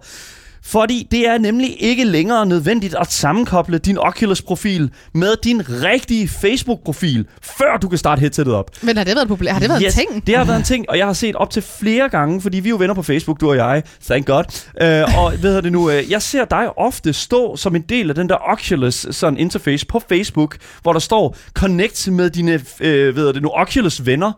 Fordi 0.62 1.08
det 1.10 1.28
er 1.28 1.38
nemlig 1.38 1.82
ikke 1.82 2.04
længere 2.04 2.46
nødvendigt 2.46 2.94
at 3.00 3.12
sammenkoble 3.12 3.78
din 3.78 3.98
Oculus-profil 3.98 4.90
med 5.14 5.36
din 5.44 5.62
rigtige 5.84 6.28
Facebook-profil, 6.28 7.26
før 7.42 7.76
du 7.76 7.88
kan 7.88 7.98
starte 7.98 8.20
headsetet 8.20 8.54
op. 8.54 8.70
Men 8.82 8.96
har 8.96 9.04
det 9.04 9.14
været 9.14 9.28
populært? 9.28 9.52
Har 9.52 9.60
det 9.60 9.68
været 9.68 9.82
yes, 9.84 9.98
en 9.98 10.06
ting? 10.06 10.26
Det 10.26 10.36
har 10.36 10.44
været 10.44 10.58
en 10.58 10.64
ting, 10.64 10.84
og 10.88 10.98
jeg 10.98 11.06
har 11.06 11.12
set 11.12 11.36
op 11.36 11.50
til 11.50 11.62
flere 11.62 12.08
gange, 12.08 12.40
fordi 12.40 12.60
vi 12.60 12.68
er 12.68 12.70
jo 12.70 12.76
venner 12.76 12.94
på 12.94 13.02
Facebook, 13.02 13.40
du 13.40 13.50
og 13.50 13.56
jeg. 13.56 13.82
Thank 14.04 14.26
God. 14.26 14.44
Uh, 14.82 15.18
og 15.18 15.32
ved 15.42 15.62
det 15.62 15.72
nu, 15.72 15.88
uh, 15.88 16.10
jeg 16.10 16.22
ser 16.22 16.44
dig 16.44 16.78
ofte 16.78 17.12
stå 17.12 17.56
som 17.56 17.76
en 17.76 17.82
del 17.82 18.08
af 18.08 18.14
den 18.14 18.28
der 18.28 18.36
Oculus 18.52 19.06
sådan 19.10 19.38
interface 19.38 19.86
på 19.86 20.02
Facebook, 20.08 20.56
hvor 20.82 20.92
der 20.92 21.00
står 21.00 21.36
connect 21.52 22.10
med 22.10 22.30
dine 22.30 22.54
uh, 22.54 22.86
ved 22.86 23.32
det 23.32 23.42
nu, 23.42 23.50
Oculus 23.54 24.06
venner. 24.06 24.32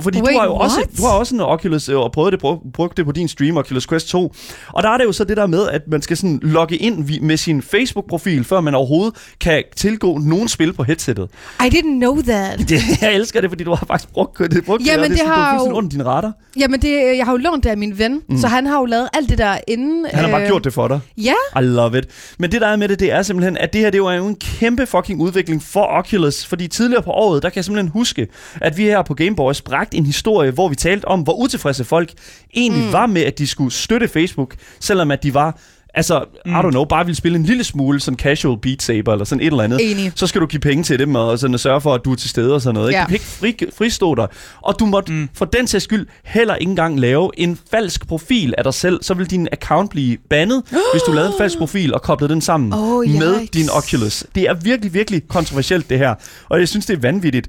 Fordi 0.00 0.20
Wait, 0.20 0.34
du 0.34 0.38
har 0.38 0.46
jo 0.46 0.54
også, 0.54 0.76
what? 0.76 0.98
du 0.98 1.02
har 1.02 1.12
også 1.12 1.34
en 1.34 1.40
Oculus, 1.40 1.88
øh, 1.88 1.98
og 1.98 2.12
prøvet 2.12 2.32
det, 2.32 2.40
brug, 2.40 2.62
brugt 2.74 2.96
det 2.96 3.04
på 3.06 3.12
din 3.12 3.28
stream, 3.28 3.56
Oculus 3.56 3.86
Quest 3.86 4.08
2. 4.08 4.34
Og 4.72 4.82
der 4.82 4.88
er 4.90 4.96
det 4.98 5.04
jo 5.04 5.12
så 5.12 5.24
det 5.24 5.36
der 5.36 5.46
med, 5.46 5.68
at 5.68 5.82
man 5.88 6.02
skal 6.02 6.16
sådan 6.16 6.38
logge 6.42 6.76
ind 6.76 7.20
med 7.22 7.36
sin 7.36 7.62
Facebook-profil, 7.62 8.44
før 8.44 8.60
man 8.60 8.74
overhovedet 8.74 9.14
kan 9.40 9.62
tilgå 9.76 10.18
nogen 10.18 10.48
spil 10.48 10.72
på 10.72 10.82
headsettet. 10.82 11.28
I 11.60 11.68
didn't 11.68 11.98
know 11.98 12.22
that. 12.22 12.58
Det, 12.68 12.80
jeg 13.02 13.14
elsker 13.14 13.40
det, 13.40 13.50
fordi 13.50 13.64
du 13.64 13.74
har 13.74 13.86
faktisk 13.86 14.12
brugt 14.12 14.38
det. 14.38 14.64
Brugt 14.64 14.86
Jamen, 14.86 15.04
og 15.04 15.10
det 15.10 15.18
sådan- 15.18 15.32
har 15.32 15.52
er 15.58 15.64
jo- 15.68 15.72
under 15.76 15.90
din 15.90 16.06
radar. 16.06 16.32
Jamen, 16.58 16.82
det, 16.82 16.90
jeg 17.16 17.24
har 17.24 17.32
jo 17.32 17.36
lånt 17.38 17.64
det 17.64 17.70
af 17.70 17.76
min 17.78 17.98
ven, 17.98 18.22
mm. 18.28 18.38
så 18.38 18.48
han 18.48 18.66
har 18.66 18.78
jo 18.78 18.84
lavet 18.84 19.08
alt 19.12 19.28
det 19.28 19.38
der 19.38 19.56
inden. 19.68 20.06
Han 20.12 20.24
har 20.24 20.30
bare 20.30 20.46
gjort 20.46 20.64
det 20.64 20.72
for 20.72 20.88
dig. 20.88 21.00
Ja, 21.16 21.34
I 21.60 21.62
love 21.62 21.98
it. 21.98 22.04
Men 22.38 22.52
det 22.52 22.60
der 22.60 22.66
er 22.66 22.76
med 22.76 22.88
det, 22.88 23.00
det 23.00 23.12
er 23.12 23.22
simpelthen, 23.22 23.56
at 23.56 23.72
det 23.72 23.80
her 23.80 23.90
det 23.90 23.98
er 24.00 24.12
jo 24.14 24.26
en 24.26 24.36
kæmpe 24.36 24.86
fucking 24.86 25.20
udvikling 25.20 25.62
for 25.62 25.82
Oculus. 25.98 26.46
Fordi 26.46 26.68
tidligere 26.68 27.02
på 27.02 27.10
året, 27.10 27.42
der 27.42 27.48
kan 27.48 27.56
jeg 27.56 27.64
simpelthen 27.64 27.88
huske, 27.92 28.26
at 28.60 28.76
vi 28.76 28.82
her 28.82 29.02
på 29.02 29.14
Game 29.14 29.36
Boys 29.36 29.62
bragte 29.76 29.96
en 29.96 30.06
historie, 30.06 30.50
hvor 30.50 30.68
vi 30.68 30.74
talte 30.74 31.04
om, 31.08 31.20
hvor 31.20 31.32
utilfredse 31.32 31.84
folk 31.84 32.12
egentlig 32.54 32.84
mm. 32.84 32.92
var 32.92 33.06
med, 33.06 33.22
at 33.22 33.38
de 33.38 33.46
skulle 33.46 33.72
støtte 33.72 34.08
Facebook, 34.08 34.54
selvom 34.80 35.10
at 35.10 35.22
de 35.22 35.34
var 35.34 35.58
Altså, 35.96 36.24
mm. 36.46 36.52
I 36.52 36.54
don't 36.54 36.70
know, 36.70 36.84
bare 36.84 37.06
vil 37.06 37.16
spille 37.16 37.38
en 37.38 37.44
lille 37.44 37.64
smule 37.64 38.00
sådan 38.00 38.18
casual 38.18 38.58
Beat 38.58 38.82
Saber 38.82 39.12
eller 39.12 39.24
sådan 39.24 39.40
et 39.40 39.46
eller 39.46 39.62
andet. 39.62 39.90
Enig. 39.90 40.12
Så 40.14 40.26
skal 40.26 40.40
du 40.40 40.46
give 40.46 40.60
penge 40.60 40.84
til 40.84 40.98
dem 40.98 41.14
og 41.14 41.38
sådan 41.38 41.54
at 41.54 41.60
sørge 41.60 41.80
for, 41.80 41.94
at 41.94 42.00
du 42.04 42.12
er 42.12 42.16
til 42.16 42.30
stede 42.30 42.54
og 42.54 42.62
sådan 42.62 42.74
noget. 42.74 42.88
Ikke? 42.88 42.98
Ja. 42.98 43.04
Du 43.04 43.06
kan 43.06 43.14
ikke 43.14 43.26
fri, 43.26 43.56
fristå 43.76 44.14
dig. 44.14 44.28
Og 44.62 44.74
du 44.78 44.86
måtte 44.86 45.12
mm. 45.12 45.28
for 45.34 45.44
den 45.44 45.66
sags 45.66 45.84
skyld 45.84 46.06
heller 46.24 46.54
ikke 46.54 46.70
engang 46.70 47.00
lave 47.00 47.30
en 47.36 47.58
falsk 47.70 48.08
profil 48.08 48.54
af 48.58 48.64
dig 48.64 48.74
selv. 48.74 49.02
Så 49.02 49.14
vil 49.14 49.30
din 49.30 49.48
account 49.52 49.90
blive 49.90 50.16
bandet, 50.30 50.62
hvis 50.92 51.02
du 51.02 51.12
lavede 51.12 51.30
en 51.30 51.38
falsk 51.38 51.58
profil 51.58 51.94
og 51.94 52.02
koblede 52.02 52.32
den 52.32 52.40
sammen 52.40 52.72
Oh, 52.72 53.08
med 53.08 53.46
din 53.46 53.68
Oculus. 53.70 54.24
Det 54.34 54.42
er 54.42 54.54
virkelig, 54.54 54.94
virkelig 54.94 55.28
kontroversielt 55.28 55.90
det 55.90 55.98
her. 55.98 56.14
Og 56.48 56.58
jeg 56.58 56.68
synes, 56.68 56.86
det 56.86 56.96
er 56.96 57.00
vanvittigt. 57.00 57.48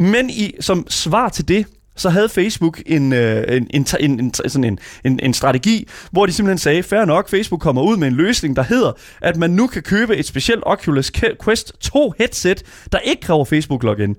Men 0.00 0.30
i, 0.30 0.52
som 0.60 0.86
svar 0.88 1.28
til 1.28 1.48
det, 1.48 1.66
så 1.96 2.10
havde 2.10 2.28
Facebook 2.28 2.82
en, 2.86 3.12
øh, 3.12 3.56
en, 3.56 3.66
en, 3.74 3.86
en, 4.00 4.20
en, 4.20 4.34
sådan 4.34 4.64
en, 4.64 4.78
en, 5.04 5.20
en 5.22 5.34
strategi, 5.34 5.88
hvor 6.12 6.26
de 6.26 6.32
simpelthen 6.32 6.58
sagde, 6.58 6.82
fair 6.82 7.04
nok, 7.04 7.30
Facebook 7.30 7.60
kommer 7.60 7.82
ud 7.82 7.96
med 7.96 8.08
en 8.08 8.14
løsning, 8.14 8.56
der 8.56 8.62
hedder, 8.62 8.92
at 9.22 9.36
man 9.36 9.50
nu 9.50 9.66
kan 9.66 9.82
købe 9.82 10.16
et 10.16 10.26
specielt 10.26 10.62
Oculus 10.66 11.10
Quest 11.44 11.72
2 11.80 12.12
headset, 12.18 12.62
der 12.92 12.98
ikke 12.98 13.22
kræver 13.22 13.44
Facebook-login, 13.44 14.14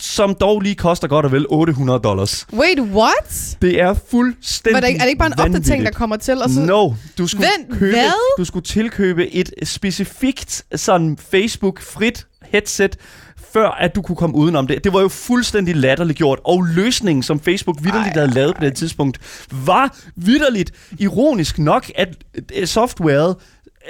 som 0.00 0.34
dog 0.34 0.60
lige 0.60 0.74
koster 0.74 1.08
godt 1.08 1.26
og 1.26 1.32
vel 1.32 1.46
800 1.48 1.98
dollars. 2.00 2.46
wait, 2.52 2.80
what? 2.80 3.56
Det 3.62 3.80
er 3.80 3.94
fuldstændig 4.10 4.76
er 4.76 4.80
det, 4.80 4.88
ikke- 4.88 4.98
er 4.98 5.02
det 5.04 5.08
ikke 5.08 5.18
bare 5.18 5.32
en 5.32 5.40
opdatering, 5.40 5.84
der 5.84 5.90
kommer 5.92 6.16
til? 6.16 6.42
Og 6.42 6.50
så... 6.50 6.60
No, 6.60 6.92
du 7.18 7.26
skulle, 7.26 7.46
Vent, 7.58 7.78
købe, 7.78 7.92
hvad? 7.92 8.36
du 8.38 8.44
skulle 8.44 8.64
tilkøbe 8.64 9.34
et 9.34 9.50
specifikt 9.64 10.62
sådan 10.76 11.18
Facebook-frit 11.30 12.26
headset, 12.44 12.96
før 13.52 13.68
at 13.68 13.94
du 13.94 14.02
kunne 14.02 14.16
komme 14.16 14.36
udenom 14.36 14.66
det. 14.66 14.84
Det 14.84 14.92
var 14.92 15.00
jo 15.00 15.08
fuldstændig 15.08 15.76
latterligt 15.76 16.18
gjort, 16.18 16.40
og 16.44 16.62
løsningen, 16.62 17.22
som 17.22 17.40
Facebook 17.40 17.76
vidderligt 17.82 18.16
havde 18.16 18.30
lavet 18.30 18.56
på 18.56 18.64
det 18.64 18.74
tidspunkt, 18.74 19.18
var 19.66 19.96
vidderligt 20.16 20.72
ironisk 20.98 21.58
nok, 21.58 21.90
at 21.94 22.16
softwaret 22.64 23.36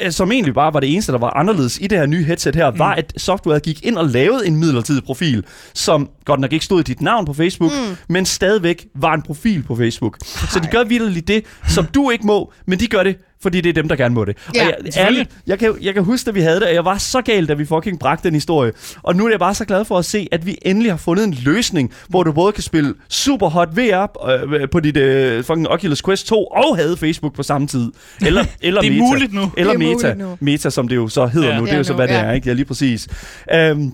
øh, 0.03 0.13
som 0.13 0.33
egentlig 0.33 0.55
bare 0.55 0.75
var 0.75 0.81
det 0.81 0.93
eneste, 0.93 1.13
der 1.13 1.19
var 1.19 1.31
anderledes 1.31 1.79
i 1.81 1.87
det 1.87 1.99
her 1.99 2.07
nye 2.07 2.25
headset 2.25 2.57
her, 2.57 2.71
mm. 2.71 2.79
var, 2.79 2.95
at 2.95 3.13
softwaret 3.17 3.63
gik 3.63 3.85
ind 3.85 3.97
og 3.97 4.07
lavede 4.07 4.47
en 4.47 4.57
midlertidig 4.57 5.05
profil, 5.05 5.45
som 5.75 6.11
godt 6.25 6.41
nok 6.41 6.53
ikke 6.53 6.65
stod 6.65 6.81
i 6.81 6.83
dit 6.83 7.01
navn 7.01 7.27
på 7.27 7.33
Facebook, 7.33 7.73
mm. 7.73 7.97
men 8.09 8.27
stadigvæk 8.27 8.87
var 8.95 9.15
en 9.15 9.23
profil 9.23 9.63
på 9.63 9.77
Facebook. 9.77 10.19
Så 10.25 10.61
de 10.63 10.69
gør 10.69 10.85
vidderligt 10.85 11.29
det, 11.29 11.45
som 11.69 11.87
du 11.87 12.11
ikke 12.11 12.27
må, 12.27 12.53
men 12.67 12.81
de 12.81 12.87
gør 12.87 13.03
det 13.03 13.17
fordi 13.43 13.61
det 13.61 13.69
er 13.69 13.73
dem, 13.75 13.89
der 13.89 13.97
gerne 13.97 14.15
må 14.15 14.25
det. 14.25 14.37
Ja, 14.55 14.67
og 14.67 14.73
jeg, 14.85 14.93
ærligt, 14.97 15.31
jeg, 15.47 15.59
kan, 15.59 15.75
jeg 15.83 15.95
kan 15.95 16.05
huske, 16.05 16.29
at 16.29 16.35
vi 16.35 16.41
havde 16.41 16.55
det, 16.61 16.69
og 16.69 16.75
jeg 16.75 16.85
var 16.85 16.99
så 16.99 17.23
gal, 17.23 17.49
da 17.49 17.55
vi 17.55 17.65
fucking 17.65 17.99
bragte 18.01 18.25
den 18.29 18.35
historie. 18.35 18.73
Og 19.03 19.17
nu 19.17 19.27
er 19.27 19.31
jeg 19.31 19.39
bare 19.39 19.55
så 19.55 19.65
glad 19.65 19.85
for 19.85 19.99
at 19.99 20.05
se, 20.05 20.29
at 20.33 20.47
vi 20.47 20.59
endelig 20.63 20.93
har 20.93 20.97
fundet 20.97 21.25
en 21.25 21.35
løsning, 21.45 21.93
hvor 22.09 22.23
du 22.23 22.33
både 22.33 22.53
kan 22.53 22.63
spille 22.63 22.95
super 23.09 23.49
hot 23.49 23.69
VR 23.77 24.29
øh, 24.31 24.69
på 24.73 24.81
dit 24.81 24.97
øh, 24.97 25.45
fucking 25.45 25.69
Oculus 25.69 26.03
Quest 26.03 26.27
2 26.27 26.45
og 26.45 26.77
havde 26.77 26.97
Facebook 26.97 27.35
på 27.35 27.43
samme 27.43 27.67
tid. 27.67 27.93
Eller, 28.27 28.45
eller 28.63 28.81
Det 28.81 28.89
er 28.89 28.93
Meta. 28.93 29.05
muligt 29.05 29.33
nu. 29.33 29.53
Eller 29.57 29.73
Det 29.77 29.85
er 29.91 29.95
Meta. 29.95 30.15
nu. 30.15 30.37
Meta, 30.41 30.71
som 30.71 30.89
det 30.89 30.97
jo 30.97 31.09
så 31.09 31.27
hedder 31.27 31.49
Ja. 31.49 31.59
nu. 31.59 31.65
Det 31.65 31.73
er 31.73 31.77
jo 31.79 31.85
så, 31.85 31.95
hvad 31.95 32.09
det 32.09 32.15
ja. 32.15 32.21
er, 32.21 32.33
ikke? 32.33 32.49
Ja, 32.49 32.53
lige 32.55 32.65
præcis. 32.65 33.09
Øhm, 33.55 33.93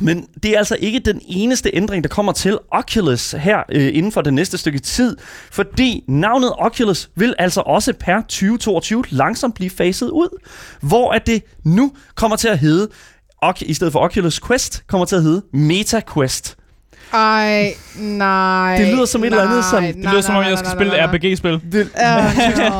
men 0.00 0.26
det 0.42 0.50
er 0.50 0.58
altså 0.58 0.76
ikke 0.80 0.98
den 0.98 1.20
eneste 1.26 1.70
ændring, 1.74 2.04
der 2.04 2.08
kommer 2.08 2.32
til 2.32 2.58
Oculus 2.70 3.30
her 3.30 3.62
øh, 3.72 3.90
inden 3.94 4.12
for 4.12 4.20
det 4.20 4.34
næste 4.34 4.58
stykke 4.58 4.78
tid, 4.78 5.16
fordi 5.50 6.04
navnet 6.08 6.52
Oculus 6.58 7.10
vil 7.16 7.34
altså 7.38 7.60
også 7.60 7.92
per 7.92 8.20
2022 8.20 9.04
langsomt 9.10 9.54
blive 9.54 9.70
faset 9.70 10.10
ud, 10.10 10.40
hvor 10.80 11.12
at 11.12 11.26
det 11.26 11.42
nu 11.64 11.92
kommer 12.14 12.36
til 12.36 12.48
at 12.48 12.58
hedde, 12.58 12.88
Oc- 13.44 13.62
i 13.66 13.74
stedet 13.74 13.92
for 13.92 14.00
Oculus 14.00 14.40
Quest, 14.40 14.82
kommer 14.86 15.04
til 15.04 15.16
at 15.16 15.22
hedde 15.22 15.42
Meta 15.52 16.00
Quest. 16.14 16.56
Ej, 17.14 17.74
nej. 17.98 18.76
Det 18.76 18.86
lyder 18.94 19.04
som 19.04 19.22
et 19.22 19.26
eller 19.26 19.42
andet 19.42 19.54
nej, 19.56 19.70
sådan- 19.70 19.94
Det 19.94 20.02
nej, 20.02 20.12
lyder 20.12 20.22
som 20.22 20.34
om, 20.34 20.40
nej, 20.40 20.48
jeg 20.50 20.54
nej, 20.54 20.56
skal 20.64 20.66
nej, 20.68 20.76
spille 20.76 20.92
nej, 20.92 21.06
nej. 21.06 21.16
RPG-spil. 21.32 21.60
Det, 21.72 21.88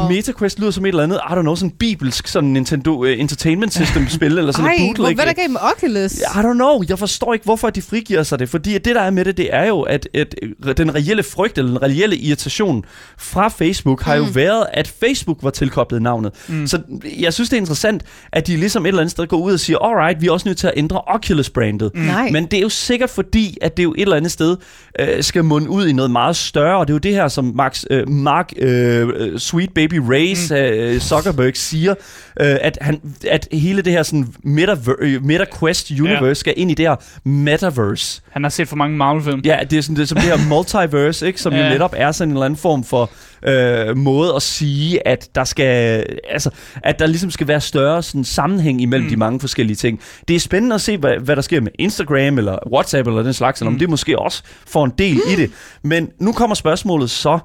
Uh, 0.05 0.09
MetaQuest 0.11 0.59
lyder 0.59 0.71
som 0.71 0.85
et 0.85 0.89
eller 0.89 1.03
andet, 1.03 1.17
I 1.31 1.33
don't 1.33 1.41
know, 1.41 1.55
sådan 1.55 1.71
bibelsk 1.71 2.29
sådan 2.29 2.49
Nintendo 2.49 2.91
uh, 3.05 3.09
Entertainment 3.21 3.75
System 3.75 4.09
spil, 4.09 4.39
eller 4.39 4.53
sådan 4.53 4.67
Ej, 4.67 4.75
et 4.75 4.81
bootleg. 4.97 5.15
hvad 5.15 5.25
er 5.25 5.29
der 5.29 5.35
galt 5.43 5.53
med 5.53 5.61
Oculus? 5.77 6.13
I 6.21 6.23
don't 6.25 6.53
know. 6.53 6.83
Jeg 6.89 6.99
forstår 6.99 7.33
ikke, 7.35 7.45
hvorfor 7.45 7.71
de 7.71 7.83
frigiver 7.83 8.23
sig 8.23 8.39
det. 8.39 8.49
Fordi 8.49 8.73
det, 8.73 8.85
der 8.95 9.01
er 9.01 9.11
med 9.11 9.25
det, 9.25 9.37
det 9.37 9.49
er 9.55 9.65
jo, 9.65 9.81
at, 9.81 10.09
at 10.15 10.35
den 10.77 10.95
reelle 10.95 11.23
frygt, 11.23 11.59
eller 11.59 11.71
den 11.71 11.83
reelle 11.83 12.17
irritation 12.17 12.85
fra 13.19 13.49
Facebook, 13.49 14.03
har 14.03 14.15
jo 14.15 14.27
været, 14.35 14.67
at 14.73 14.89
Facebook 15.01 15.39
var 15.43 15.51
tilkoblet 15.51 16.03
navnet. 16.03 16.33
Mm. 16.49 16.67
Så 16.67 16.79
jeg 17.19 17.33
synes, 17.35 17.49
det 17.51 17.57
er 17.57 17.61
interessant, 17.61 18.03
at 18.33 18.47
de 18.47 18.57
ligesom 18.57 18.85
et 18.85 18.89
eller 18.89 19.01
andet 19.01 19.11
sted 19.11 19.27
går 19.27 19.37
ud 19.37 19.53
og 19.53 19.61
siger, 19.61 19.79
alright, 19.79 20.21
vi 20.23 20.27
er 20.27 20.33
også 20.33 20.49
nødt 20.49 20.59
til 20.59 20.67
at 20.67 20.73
ændre 20.77 21.01
Oculus-brandet. 21.07 21.91
Mm. 21.95 22.01
Nej. 22.01 22.29
Men 22.33 22.45
det 22.47 22.57
er 22.57 22.63
jo 22.63 22.69
sikkert 22.69 23.11
fordi, 23.11 23.57
at 23.63 23.77
det 23.77 23.83
jo 23.83 23.93
et 23.95 24.03
eller 24.03 24.17
andet 24.17 24.24
sted 24.29 24.57
øh, 25.01 25.23
skal 25.23 25.45
munde 25.45 25.69
ud 25.69 25.87
i 25.87 25.93
noget 25.93 26.11
meget 26.11 26.37
større, 26.37 26.77
og 26.79 26.89
det 26.89 26.93
er 26.93 26.95
jo 26.95 26.99
det 26.99 27.13
her, 27.15 27.29
som 27.29 27.53
Max, 27.55 27.85
øh, 27.91 28.09
Mark 28.09 28.53
øh, 28.57 29.09
øh, 29.17 29.39
Sweet 29.39 29.75
Baby 29.75 30.01
Race, 30.11 30.55
mm. 30.55 30.61
øh, 30.61 31.01
Zuckerberg 31.01 31.53
siger, 31.57 31.95
øh, 32.41 32.57
at, 32.61 32.79
han, 32.81 33.01
at 33.31 33.49
hele 33.53 33.83
det 33.83 33.93
her 33.93 34.03
sådan 34.03 34.27
metaver- 34.45 34.97
øh, 35.01 35.25
MetaQuest 35.25 35.91
universe 35.91 36.25
ja. 36.27 36.35
skal 36.35 36.55
ind 36.57 36.71
i 36.71 36.75
det 36.75 36.87
her 36.89 36.97
metaverse. 37.29 38.23
Han 38.31 38.43
har 38.43 38.51
set 38.51 38.69
for 38.69 38.77
mange 38.77 38.97
Marvel-film. 38.97 39.41
Ja, 39.45 39.59
det 39.71 39.79
er 39.79 39.83
sådan 39.83 39.97
det, 39.97 40.03
er 40.03 40.07
som 40.07 40.19
det 40.19 40.25
her 40.27 40.49
multiverse, 40.49 41.27
ikke, 41.27 41.41
som. 41.41 41.53
Ja. 41.53 41.65
jo 41.65 41.71
netop 41.73 41.95
er 41.97 42.13
sådan 42.13 42.29
en 42.29 42.33
eller 42.37 42.45
anden 42.45 42.57
form 42.57 42.85
for 42.85 43.11
øh, 43.47 43.97
måde 43.97 44.35
at 44.37 44.43
sige, 44.43 45.09
at 45.09 45.29
der 45.35 45.45
skal, 45.45 46.05
altså, 46.29 46.51
at 46.83 46.99
der 46.99 47.07
ligesom 47.07 47.31
skal 47.31 47.49
være 47.49 47.61
større 47.61 48.03
sådan, 48.03 48.25
sammenhæng 48.25 48.81
imellem 48.81 49.07
mm. 49.07 49.11
de 49.11 49.17
mange 49.17 49.41
forskellige 49.41 49.77
ting. 49.77 50.01
Det 50.29 50.37
er 50.37 50.41
spændende 50.41 50.75
at 50.75 50.81
se, 50.81 50.97
hvad, 50.97 51.19
hvad 51.19 51.37
der 51.37 51.43
sker 51.43 51.61
med 51.61 51.73
Instagram 51.79 52.39
eller 52.39 52.59
WhatsApp 52.73 53.09
eller 53.09 53.23
den 53.23 53.33
slags, 53.33 53.61
eller 53.61 53.69
om 53.69 53.73
Mm. 53.73 53.79
det 53.79 53.91
måske 53.91 54.19
også 54.19 54.43
får 54.67 54.85
en 54.85 54.93
del 54.99 55.17
i 55.17 55.37
det. 55.37 55.51
Men 55.83 56.09
nu 56.21 56.33
kommer 56.33 56.55
spørgsmålet 56.55 57.11
så, 57.11 57.39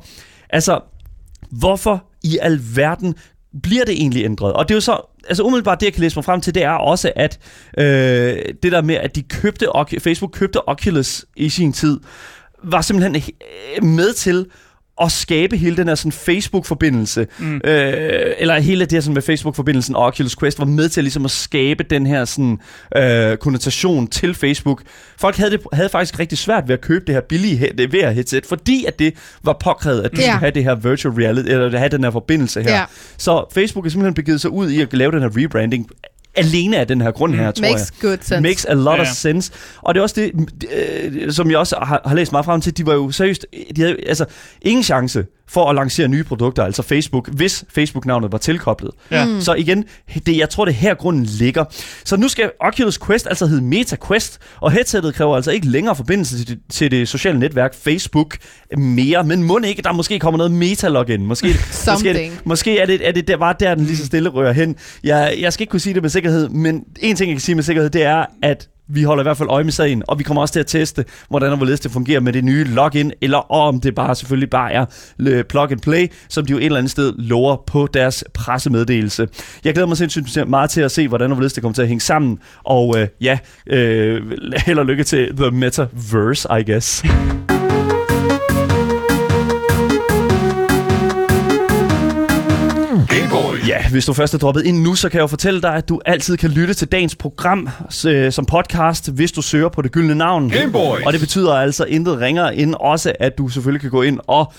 altså, 0.50 0.80
hvorfor 1.52 2.04
i 2.24 2.38
alverden 2.42 3.16
bliver 3.64 3.86
det 3.86 3.94
egentlig 3.94 4.26
ændret? 4.26 4.54
Og 4.54 4.68
det 4.68 4.74
er 4.74 4.76
jo 4.76 4.82
så, 4.82 5.02
altså 5.28 5.44
umiddelbart 5.44 5.80
det, 5.80 5.86
jeg 5.86 5.94
kan 5.94 6.02
læse 6.02 6.18
mig 6.18 6.26
frem 6.26 6.42
til, 6.42 6.56
det 6.56 6.64
er 6.64 6.72
også, 6.72 7.12
at 7.16 7.40
øh, 7.78 7.84
det 8.64 8.72
der 8.72 8.82
med, 8.82 8.96
at 8.96 9.16
de 9.16 9.24
købte, 9.24 9.68
Facebook 10.00 10.32
købte 10.32 10.70
Oculus 10.70 11.26
i 11.36 11.50
sin 11.50 11.74
tid, 11.74 12.00
var 12.64 12.82
simpelthen 12.82 13.24
med 13.82 14.14
til 14.14 14.46
at 15.02 15.12
skabe 15.12 15.58
hele 15.58 15.78
den 15.78 15.88
her 15.88 15.96
sådan 15.96 16.12
Facebook-forbindelse, 16.12 17.28
mm. 17.40 17.56
øh, 17.56 17.62
eller 18.38 18.60
hele 18.60 18.82
det 18.86 18.92
her 18.92 19.02
sådan 19.02 19.14
med 19.14 19.22
Facebook-forbindelsen 19.22 19.96
og 19.96 20.06
Oculus 20.06 20.36
Quest 20.36 20.60
var 20.60 20.66
med 20.66 20.90
til 20.90 21.04
ligesom 21.04 21.26
at 21.26 21.32
skabe 21.32 21.84
den 21.84 22.08
her 22.08 22.26
sådan 22.26 22.60
øh, 22.98 23.38
konnotation 23.38 24.08
til 24.08 24.36
Facebook. 24.36 24.82
Folk 25.20 25.38
havde, 25.38 25.52
det, 25.52 25.62
havde 25.74 25.90
faktisk 25.90 26.20
rigtig 26.20 26.38
svært 26.38 26.64
ved 26.68 26.74
at 26.74 26.82
købe 26.82 27.06
det 27.08 27.16
her 27.16 27.22
billige 27.22 27.58
he- 27.58 27.88
VR-headset, 27.88 28.46
fordi 28.50 28.86
at 28.86 29.00
det 29.00 29.14
var 29.44 29.58
påkrævet, 29.64 30.02
at 30.02 30.12
du 30.12 30.22
Ja. 30.22 30.28
skulle 30.28 30.40
have 30.40 30.52
det 30.52 30.64
her 30.64 30.76
virtual 30.76 31.14
reality, 31.14 31.50
eller 31.50 31.78
have 31.78 31.90
den 31.90 32.04
her 32.04 32.12
forbindelse 32.12 32.62
her. 32.64 32.72
Ja. 32.78 32.84
Så 33.18 33.46
Facebook 33.54 33.86
er 33.86 33.90
simpelthen 33.90 34.14
begivet 34.14 34.42
sig 34.42 34.50
ud 34.52 34.70
i 34.70 34.82
at 34.82 34.94
lave 34.94 35.12
den 35.12 35.22
her 35.22 35.30
rebranding 35.38 35.88
alene 36.36 36.78
af 36.78 36.88
den 36.88 37.02
her 37.02 37.12
grund 37.12 37.36
her, 37.36 37.52
tror 37.52 37.66
jeg. 37.66 37.72
Makes 37.74 37.92
good 38.02 38.18
sense. 38.22 38.42
Makes 38.42 38.66
a 38.66 38.74
lot 38.74 38.96
Ja. 38.96 39.02
of 39.02 39.08
sense. 39.08 39.52
Og 39.82 39.94
det 39.94 40.00
er 40.00 40.04
også 40.04 40.16
det, 40.16 40.32
øh, 41.26 41.32
som 41.32 41.52
jeg 41.52 41.58
også 41.58 41.76
har, 41.82 42.02
har 42.06 42.16
læst 42.16 42.32
meget 42.32 42.46
frem 42.46 42.62
til, 42.62 42.78
de 42.78 42.86
var 42.86 42.94
jo 42.94 43.12
seriøst, 43.12 43.46
de 43.76 43.82
havde 43.82 43.98
altså 44.08 44.26
ingen 44.62 44.84
chance 44.84 45.26
for 45.50 45.70
at 45.70 45.76
lancere 45.76 46.08
nye 46.08 46.24
produkter, 46.24 46.64
altså 46.64 46.82
Facebook, 46.82 47.30
hvis 47.34 47.66
Facebook-navnet 47.70 48.32
var 48.32 48.38
tilkoblet. 48.38 48.92
Ja. 49.12 49.26
Mm. 49.26 49.42
Så 49.42 49.54
igen, 49.54 49.84
det, 50.26 50.38
jeg 50.38 50.50
tror, 50.50 50.66
det 50.66 50.72
er 50.72 50.76
her 50.76 50.94
grunden 50.94 51.26
ligger. 51.26 51.66
Så 52.06 52.18
nu 52.18 52.28
skal 52.28 52.52
Oculus 52.60 52.98
Quest 52.98 53.28
altså 53.28 53.46
hedde 53.46 53.62
Meta 53.62 53.96
Quest, 54.08 54.40
og 54.62 54.72
headsettet 54.72 55.16
kræver 55.16 55.36
altså 55.36 55.52
ikke 55.52 55.68
længere 55.68 55.96
forbindelse 55.96 56.46
til, 56.46 56.58
til 56.70 56.92
det 56.92 57.08
sociale 57.08 57.40
netværk 57.40 57.76
Facebook 57.76 58.38
mere, 58.78 59.24
men 59.24 59.44
må 59.44 59.60
ikke, 59.60 59.82
der 59.82 59.92
måske 59.92 60.20
kommer 60.20 60.38
noget 60.38 60.52
meta-login. 60.52 61.26
Måske, 61.26 61.48
måske, 61.48 61.50
er 61.50 61.96
Something. 61.96 62.32
det, 62.32 62.46
måske 62.46 62.80
er 62.80 62.86
det, 62.86 63.08
er 63.08 63.12
det 63.12 63.28
der, 63.28 63.38
bare 63.38 63.56
der, 63.60 63.76
den 63.76 63.86
lige 63.86 63.98
så 63.98 64.06
stille 64.06 64.30
rører 64.30 64.52
hen. 64.52 64.76
Jeg, 65.04 65.36
jeg 65.40 65.54
skal 65.54 65.64
ikke 65.64 65.72
kunne 65.72 65.80
sige 65.80 65.94
det 65.94 66.02
med 66.02 66.10
sikkerhed, 66.10 66.50
men 66.50 66.84
en 67.00 67.16
ting, 67.16 67.30
jeg 67.30 67.36
kan 67.36 67.42
sige 67.42 67.56
med 67.56 67.64
sikkerhed, 67.64 67.90
det 67.90 68.04
er, 68.04 68.26
at 68.44 68.68
vi 68.90 69.04
holder 69.04 69.24
i 69.24 69.26
hvert 69.26 69.38
fald 69.38 69.50
øje 69.50 69.64
med 69.64 69.72
sagen, 69.72 70.04
og 70.08 70.20
vi 70.20 70.24
kommer 70.24 70.42
også 70.42 70.54
til 70.54 70.60
at 70.60 70.68
teste, 70.68 71.06
hvordan 71.30 71.52
og 71.52 71.58
hvorledes 71.58 71.80
det 71.80 71.92
fungerer 71.92 72.20
med 72.20 72.34
det 72.34 72.44
nye 72.44 72.64
login, 72.64 73.12
eller 73.22 73.52
om 73.52 73.82
det 73.82 73.96
bare 73.96 74.16
selvfølgelig 74.16 74.50
bare 74.50 74.72
er 74.72 74.86
øh, 75.20 75.44
plug 75.44 75.72
and 75.72 75.80
play, 75.80 76.08
som 76.30 76.46
de 76.46 76.52
jo 76.52 76.58
et 76.58 76.66
eller 76.66 76.78
andet 76.78 76.92
sted 76.92 77.14
lover 77.18 77.58
på 77.68 77.88
deres 77.94 78.24
pressemeddelelse. 78.34 79.28
Jeg 79.64 79.74
glæder 79.74 79.88
mig 79.88 79.98
sindssygt 79.98 80.50
meget 80.50 80.70
til 80.70 80.82
at 80.82 80.92
se, 80.92 81.08
hvordan 81.08 81.32
og 81.32 81.36
hvorledes 81.36 81.54
det 81.54 81.64
kommer 81.64 81.74
til 81.74 81.82
at 81.82 81.88
hænge 81.88 82.02
sammen, 82.02 82.40
og 82.64 83.00
øh, 83.00 83.08
ja, 83.22 83.38
øh, 83.68 84.22
held 84.66 84.80
og 84.80 84.86
lykke 84.86 85.04
til 85.04 85.38
The 85.38 85.52
Metaverse, 85.52 86.48
I 86.60 86.72
guess. 86.72 87.04
Ja, 93.70 93.90
hvis 93.90 94.06
du 94.06 94.14
først 94.14 94.34
er 94.34 94.38
droppet 94.38 94.66
ind 94.66 94.82
nu, 94.82 94.96
så 94.96 95.10
kan 95.10 95.18
jeg 95.18 95.22
jo 95.22 95.28
fortælle 95.28 95.62
dig, 95.62 95.76
at 95.76 95.90
du 95.90 96.02
altid 96.06 96.38
kan 96.38 96.50
lytte 96.50 96.74
til 96.74 96.88
dagens 96.88 97.16
program 97.16 97.70
øh, 98.08 98.32
som 98.32 98.46
podcast, 98.46 99.12
hvis 99.12 99.32
du 99.32 99.42
søger 99.42 99.70
på 99.70 99.82
det 99.82 99.92
gyldne 99.92 100.16
navn. 100.16 100.50
Gameboys. 100.50 101.06
Og 101.06 101.14
det 101.14 101.22
betyder 101.22 101.54
altså 101.54 101.86
intet 101.86 102.20
ringere 102.20 102.56
end 102.56 102.76
også, 102.80 103.14
at 103.20 103.38
du 103.38 103.48
selvfølgelig 103.48 103.82
kan 103.82 103.90
gå 103.90 104.02
ind 104.02 104.20
og 104.28 104.54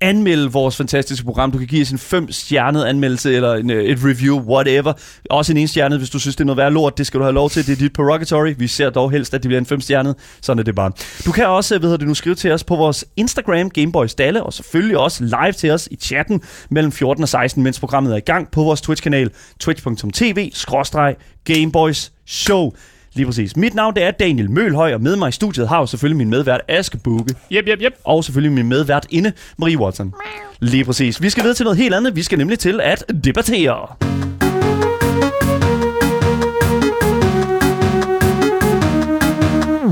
anmelde 0.00 0.52
vores 0.52 0.76
fantastiske 0.76 1.24
program. 1.24 1.52
Du 1.52 1.58
kan 1.58 1.66
give 1.66 1.82
os 1.82 1.90
en 1.90 1.98
fem 1.98 2.32
stjernet 2.32 2.84
anmeldelse 2.84 3.34
eller 3.34 3.54
en, 3.54 3.70
øh, 3.70 3.84
et 3.84 3.98
review, 4.04 4.40
whatever. 4.40 4.92
Også 5.30 5.52
en 5.52 5.56
en 5.56 5.68
stjernet, 5.68 5.98
hvis 5.98 6.10
du 6.10 6.18
synes, 6.18 6.36
det 6.36 6.40
er 6.40 6.44
noget 6.44 6.56
værd 6.56 6.72
lort. 6.72 6.98
Det 6.98 7.06
skal 7.06 7.20
du 7.20 7.24
have 7.24 7.34
lov 7.34 7.50
til. 7.50 7.66
Det 7.66 7.72
er 7.72 7.76
dit 7.76 7.92
prerogatory. 7.92 8.54
Vi 8.58 8.66
ser 8.66 8.90
dog 8.90 9.10
helst, 9.10 9.34
at 9.34 9.42
det 9.42 9.48
bliver 9.48 9.60
en 9.60 9.66
fem 9.66 9.80
stjernet. 9.80 10.14
Sådan 10.40 10.58
er 10.58 10.64
det 10.64 10.74
bare. 10.74 10.92
Du 11.26 11.32
kan 11.32 11.46
også, 11.46 11.74
øh, 11.74 11.80
hvad 11.80 11.88
hedder 11.88 11.98
det 11.98 12.08
nu, 12.08 12.14
skrive 12.14 12.34
til 12.34 12.52
os 12.52 12.64
på 12.64 12.76
vores 12.76 13.04
Instagram, 13.16 13.70
Gameboys 13.70 14.14
Dalle, 14.14 14.42
og 14.42 14.52
selvfølgelig 14.52 14.98
også 14.98 15.24
live 15.24 15.52
til 15.52 15.70
os 15.70 15.88
i 15.90 15.96
chatten 15.96 16.42
mellem 16.70 16.92
14 16.92 17.22
og 17.22 17.28
16, 17.28 17.62
mens 17.62 17.80
programmet 17.80 18.12
er 18.12 18.16
i 18.16 18.20
gang 18.20 18.50
på 18.50 18.62
vores 18.62 18.80
Twitch-kanal, 18.80 19.30
twitch.tv-gameboys 19.60 22.12
show. 22.26 22.72
Lige 23.14 23.26
præcis. 23.26 23.56
Mit 23.56 23.74
navn 23.74 23.94
det 23.94 24.02
er 24.02 24.10
Daniel 24.10 24.50
Mølhøj, 24.50 24.94
og 24.94 25.00
med 25.00 25.16
mig 25.16 25.28
i 25.28 25.32
studiet 25.32 25.68
har 25.68 25.78
jo 25.78 25.86
selvfølgelig 25.86 26.16
min 26.16 26.30
medvært 26.30 26.60
Aske 26.68 26.98
Bukke 27.04 27.34
Jep, 27.50 27.68
jep, 27.68 27.82
jep. 27.82 27.92
og 28.04 28.24
selvfølgelig 28.24 28.52
min 28.52 28.68
medvært 28.68 29.06
inde, 29.10 29.32
Marie 29.58 29.78
Watson. 29.78 30.14
Lige 30.60 30.84
præcis. 30.84 31.22
Vi 31.22 31.30
skal 31.30 31.42
videre 31.42 31.54
til 31.54 31.64
noget 31.64 31.78
helt 31.78 31.94
andet. 31.94 32.16
Vi 32.16 32.22
skal 32.22 32.38
nemlig 32.38 32.58
til 32.58 32.80
at 32.82 33.04
debattere. 33.24 33.86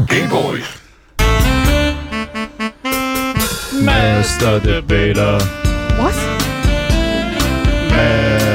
Gameboys. 0.09 0.83
Master 3.85 4.59
Debater. 4.59 5.41
What? 6.01 6.15
Master 7.91 8.46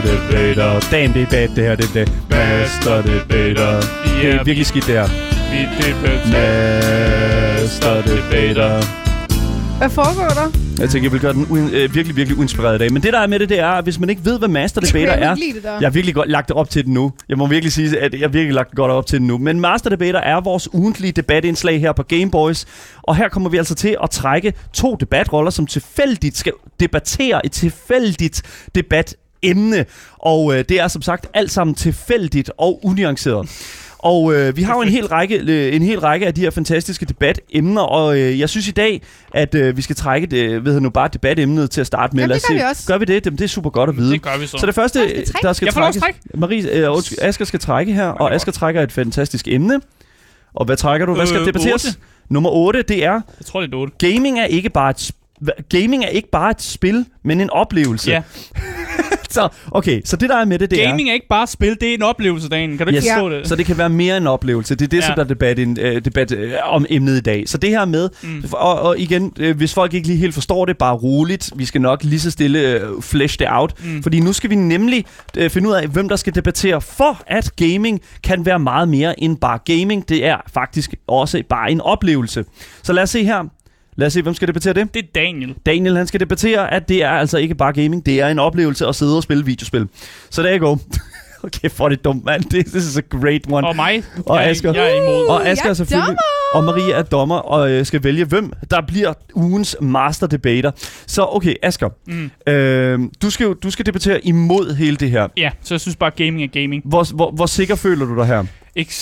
Debater. 0.00 0.80
Damn, 0.90 1.14
det 1.14 1.22
er 1.22 1.26
bad, 1.26 1.48
det 1.48 1.64
her. 1.64 1.74
Det 1.76 1.84
er 1.84 2.04
det. 2.04 2.12
Master 2.30 3.02
Debater. 3.02 3.80
Det 4.22 4.30
er 4.34 4.44
virkelig 4.44 4.66
skidt, 4.66 4.86
det 4.86 4.94
her. 4.94 5.08
Vi 5.52 5.60
debatterer. 5.82 7.60
Master 7.60 8.02
Debater. 8.02 8.98
Hvad 9.78 9.90
foregår 9.90 10.28
der? 10.28 10.58
Jeg 10.80 10.90
tænker, 10.90 11.06
jeg 11.06 11.12
vil 11.12 11.20
gøre 11.20 11.32
den 11.32 11.46
uen, 11.50 11.70
øh, 11.72 11.94
virkelig, 11.94 12.16
virkelig 12.16 12.38
uinspireret 12.38 12.74
i 12.74 12.78
dag. 12.78 12.92
Men 12.92 13.02
det, 13.02 13.12
der 13.12 13.18
er 13.18 13.26
med 13.26 13.38
det, 13.38 13.48
det 13.48 13.58
er, 13.58 13.66
at 13.66 13.84
hvis 13.84 14.00
man 14.00 14.10
ikke 14.10 14.24
ved, 14.24 14.38
hvad 14.38 14.48
Master 14.48 14.80
Debater 14.80 15.14
Jeg 15.14 15.30
er... 15.30 15.34
det 15.34 15.62
der. 15.62 15.72
Jeg 15.72 15.86
har 15.86 15.90
virkelig 15.90 16.14
godt 16.14 16.30
lagt 16.30 16.48
det 16.48 16.56
op 16.56 16.70
til 16.70 16.84
den 16.84 16.94
nu. 16.94 17.12
Jeg 17.28 17.38
må 17.38 17.46
virkelig 17.46 17.72
sige, 17.72 18.00
at 18.00 18.12
jeg 18.12 18.20
har 18.20 18.28
virkelig 18.28 18.54
lagt 18.54 18.70
det 18.70 18.76
godt 18.76 18.90
op 18.92 19.06
til 19.06 19.18
den 19.18 19.26
nu. 19.26 19.38
Men 19.38 19.60
Master 19.60 19.90
Debater 19.90 20.20
er 20.20 20.40
vores 20.40 20.74
ugentlige 20.74 21.12
debatindslag 21.12 21.80
her 21.80 21.92
på 21.92 22.02
Game 22.02 22.30
Boys. 22.30 22.66
Og 23.02 23.16
her 23.16 23.28
kommer 23.28 23.48
vi 23.50 23.56
altså 23.56 23.74
til 23.74 23.96
at 24.02 24.10
trække 24.10 24.52
to 24.72 24.96
debatroller, 25.00 25.50
som 25.50 25.66
tilfældigt 25.66 26.36
skal 26.36 26.52
debattere 26.80 27.46
et 27.46 27.52
tilfældigt 27.52 28.42
debatemne. 29.42 29.84
Og 30.18 30.54
øh, 30.58 30.64
det 30.68 30.80
er 30.80 30.88
som 30.88 31.02
sagt 31.02 31.26
alt 31.34 31.50
sammen 31.50 31.74
tilfældigt 31.74 32.50
og 32.58 32.80
unuanceret. 32.84 33.48
Og 33.98 34.34
øh, 34.34 34.56
vi 34.56 34.62
har 34.62 34.74
jo 34.74 34.82
en 34.82 34.88
hel, 34.88 35.06
række, 35.16 35.38
øh, 35.38 35.74
en 35.74 35.82
hel 35.82 36.00
række 36.00 36.26
af 36.26 36.34
de 36.34 36.40
her 36.40 36.50
fantastiske 36.50 37.06
debatemner, 37.06 37.82
og 37.82 38.18
øh, 38.18 38.38
jeg 38.40 38.48
synes 38.48 38.68
i 38.68 38.70
dag, 38.70 39.02
at 39.34 39.54
øh, 39.54 39.76
vi 39.76 39.82
skal 39.82 39.96
trække 39.96 40.26
det, 40.26 40.64
ved 40.64 40.72
jeg 40.72 40.80
nu, 40.80 40.90
bare 40.90 41.08
debatemnet 41.12 41.70
til 41.70 41.80
at 41.80 41.86
starte 41.86 42.16
med. 42.16 42.22
Jamen, 42.24 42.34
det 42.34 42.44
gør 42.48 42.54
vi 42.54 42.60
også. 42.70 42.86
Gør 42.86 42.98
vi 42.98 43.04
det? 43.04 43.26
Jamen, 43.26 43.38
det 43.38 43.44
er 43.44 43.48
super 43.48 43.70
godt 43.70 43.90
at 43.90 43.96
vide. 43.96 44.12
Det 44.12 44.22
gør 44.22 44.38
vi 44.40 44.46
så. 44.46 44.58
Så 44.58 44.66
det 44.66 44.74
første, 44.74 45.00
Jeg 45.00 45.08
skal 45.10 45.24
trække. 45.26 45.46
der 45.46 45.52
skal 45.52 45.66
Jeg 45.66 45.74
trækkes... 45.74 46.02
Marie, 46.34 46.70
øh, 46.72 46.92
undskyld, 46.92 47.18
Asger 47.22 47.44
skal 47.44 47.60
trække 47.60 47.92
her, 47.92 48.06
og 48.08 48.34
Asger 48.34 48.52
trækker 48.52 48.82
et 48.82 48.92
fantastisk 48.92 49.48
emne. 49.48 49.80
Og 50.54 50.64
hvad 50.64 50.76
trækker 50.76 51.06
du? 51.06 51.14
Hvad 51.14 51.26
skal 51.26 51.40
Øh, 51.40 51.46
debatteres? 51.46 51.84
otte. 51.84 51.98
Nummer 52.30 52.50
8, 52.50 52.82
det 52.82 53.04
er, 53.04 53.12
Jeg 53.12 53.46
tror, 53.46 53.60
det 53.60 53.72
er 53.74 53.76
8. 53.76 53.92
gaming 53.98 54.40
er 54.40 54.44
ikke 54.44 54.70
bare 54.70 54.90
et 54.90 55.12
Gaming 55.68 56.04
er 56.04 56.08
ikke 56.08 56.30
bare 56.30 56.50
et 56.50 56.62
spil, 56.62 57.04
men 57.24 57.40
en 57.40 57.50
oplevelse. 57.50 58.10
Ja. 58.10 58.22
Så, 59.30 59.48
okay, 59.70 60.00
så 60.04 60.16
det 60.16 60.28
der 60.28 60.36
er 60.36 60.44
med 60.44 60.58
det, 60.58 60.70
det 60.70 60.84
er... 60.84 60.88
Gaming 60.88 61.08
er 61.10 61.14
ikke 61.14 61.28
bare 61.28 61.42
et 61.42 61.48
spil, 61.48 61.76
det 61.80 61.90
er 61.90 61.94
en 61.94 62.02
oplevelse, 62.02 62.48
dagen. 62.48 62.78
Kan 62.78 62.86
du 62.86 62.90
ikke 62.94 62.96
Yes. 63.06 63.12
forstå 63.12 63.30
det? 63.30 63.48
Så 63.48 63.56
det 63.56 63.66
kan 63.66 63.78
være 63.78 63.88
mere 63.88 64.16
en 64.16 64.26
oplevelse. 64.26 64.74
Det 64.74 64.84
er 64.84 64.88
det. 64.88 64.96
Ja. 64.96 65.06
som 65.06 65.14
der 65.14 65.24
er 65.24 65.28
debat, 65.28 65.58
en, 65.58 65.78
øh, 65.80 66.04
debat 66.04 66.32
øh, 66.32 66.52
om 66.64 66.86
emnet 66.90 67.16
i 67.16 67.20
dag. 67.20 67.48
Så 67.48 67.58
det 67.58 67.70
her 67.70 67.84
med, 67.84 68.08
mm. 68.22 68.44
og, 68.52 68.80
og 68.80 68.98
igen, 68.98 69.32
øh, 69.38 69.56
hvis 69.56 69.74
folk 69.74 69.94
ikke 69.94 70.06
lige 70.06 70.18
helt 70.18 70.34
forstår 70.34 70.64
det, 70.64 70.78
bare 70.78 70.94
roligt. 70.94 71.50
Vi 71.56 71.64
skal 71.64 71.80
nok 71.80 72.04
lige 72.04 72.20
så 72.20 72.30
stille 72.30 72.58
øh, 72.60 73.02
flesh 73.02 73.38
det 73.38 73.46
out. 73.50 73.84
Mm. 73.84 74.02
Fordi 74.02 74.20
nu 74.20 74.32
skal 74.32 74.50
vi 74.50 74.54
nemlig 74.54 75.04
øh, 75.36 75.50
finde 75.50 75.68
ud 75.68 75.74
af, 75.74 75.86
hvem 75.88 76.08
der 76.08 76.16
skal 76.16 76.34
debattere 76.34 76.80
for, 76.80 77.22
at 77.26 77.50
gaming 77.56 78.00
kan 78.24 78.46
være 78.46 78.58
meget 78.58 78.88
mere 78.88 79.20
end 79.20 79.36
bare 79.36 79.58
gaming. 79.64 80.08
Det 80.08 80.26
er 80.26 80.36
faktisk 80.52 80.94
også 81.06 81.42
bare 81.48 81.70
en 81.70 81.80
oplevelse. 81.80 82.44
Så 82.82 82.92
lad 82.92 83.02
os 83.02 83.10
se 83.10 83.24
her. 83.24 83.44
Lad 83.98 84.06
os 84.06 84.12
se, 84.12 84.22
hvem 84.22 84.34
skal 84.34 84.48
debattere 84.48 84.72
det? 84.74 84.94
Det 84.94 85.02
er 85.02 85.06
Daniel. 85.14 85.54
Daniel, 85.66 85.96
han 85.96 86.06
skal 86.06 86.20
debattere, 86.20 86.74
at 86.74 86.88
det 86.88 87.02
er 87.04 87.10
altså 87.10 87.38
ikke 87.38 87.54
bare 87.54 87.72
gaming, 87.72 88.06
det 88.06 88.20
er 88.20 88.28
en 88.28 88.38
oplevelse 88.38 88.86
at 88.86 88.94
sidde 88.94 89.16
og 89.16 89.22
spille 89.22 89.44
videospil. 89.44 89.88
Så 90.30 90.42
der 90.42 90.48
er 90.48 90.58
go. 90.58 90.76
Okay, 91.42 91.70
for 91.70 91.88
det 91.88 92.04
dumt, 92.04 92.24
mand. 92.24 92.44
This, 92.50 92.74
is 92.74 92.96
a 92.96 93.00
great 93.00 93.42
one. 93.50 93.66
Og 93.66 93.76
mig. 93.76 94.02
Og 94.26 94.36
jeg, 94.36 94.46
Asger. 94.46 94.72
jeg 94.72 94.90
er 94.90 95.02
imod. 95.02 95.26
Og 95.26 95.48
Asger 95.48 95.70
er 95.70 95.74
selvfølgelig... 95.74 96.16
dommer! 96.54 96.54
Og 96.54 96.64
Marie 96.64 96.92
er 96.92 97.02
dommer 97.02 97.36
og 97.36 97.70
øh, 97.70 97.86
skal 97.86 98.04
vælge, 98.04 98.24
hvem 98.24 98.52
der 98.70 98.80
bliver 98.88 99.12
ugens 99.34 99.76
master 99.80 100.26
debater. 100.26 100.70
Så 101.06 101.26
okay, 101.32 101.54
Asger. 101.62 101.88
Mm. 102.06 102.30
Øh, 102.52 103.00
du, 103.22 103.30
skal, 103.30 103.44
jo- 103.44 103.54
du 103.54 103.70
skal 103.70 103.86
debattere 103.86 104.26
imod 104.26 104.74
hele 104.74 104.96
det 104.96 105.10
her. 105.10 105.28
Ja, 105.36 105.50
så 105.62 105.74
jeg 105.74 105.80
synes 105.80 105.96
bare, 105.96 106.10
gaming 106.10 106.42
er 106.42 106.62
gaming. 106.62 106.82
Hvor, 106.84 107.14
hvor, 107.14 107.30
hvor 107.30 107.46
sikker 107.46 107.74
føler 107.74 108.06
du 108.06 108.16
dig 108.16 108.26
her? 108.26 108.44
Ikke, 108.76 108.92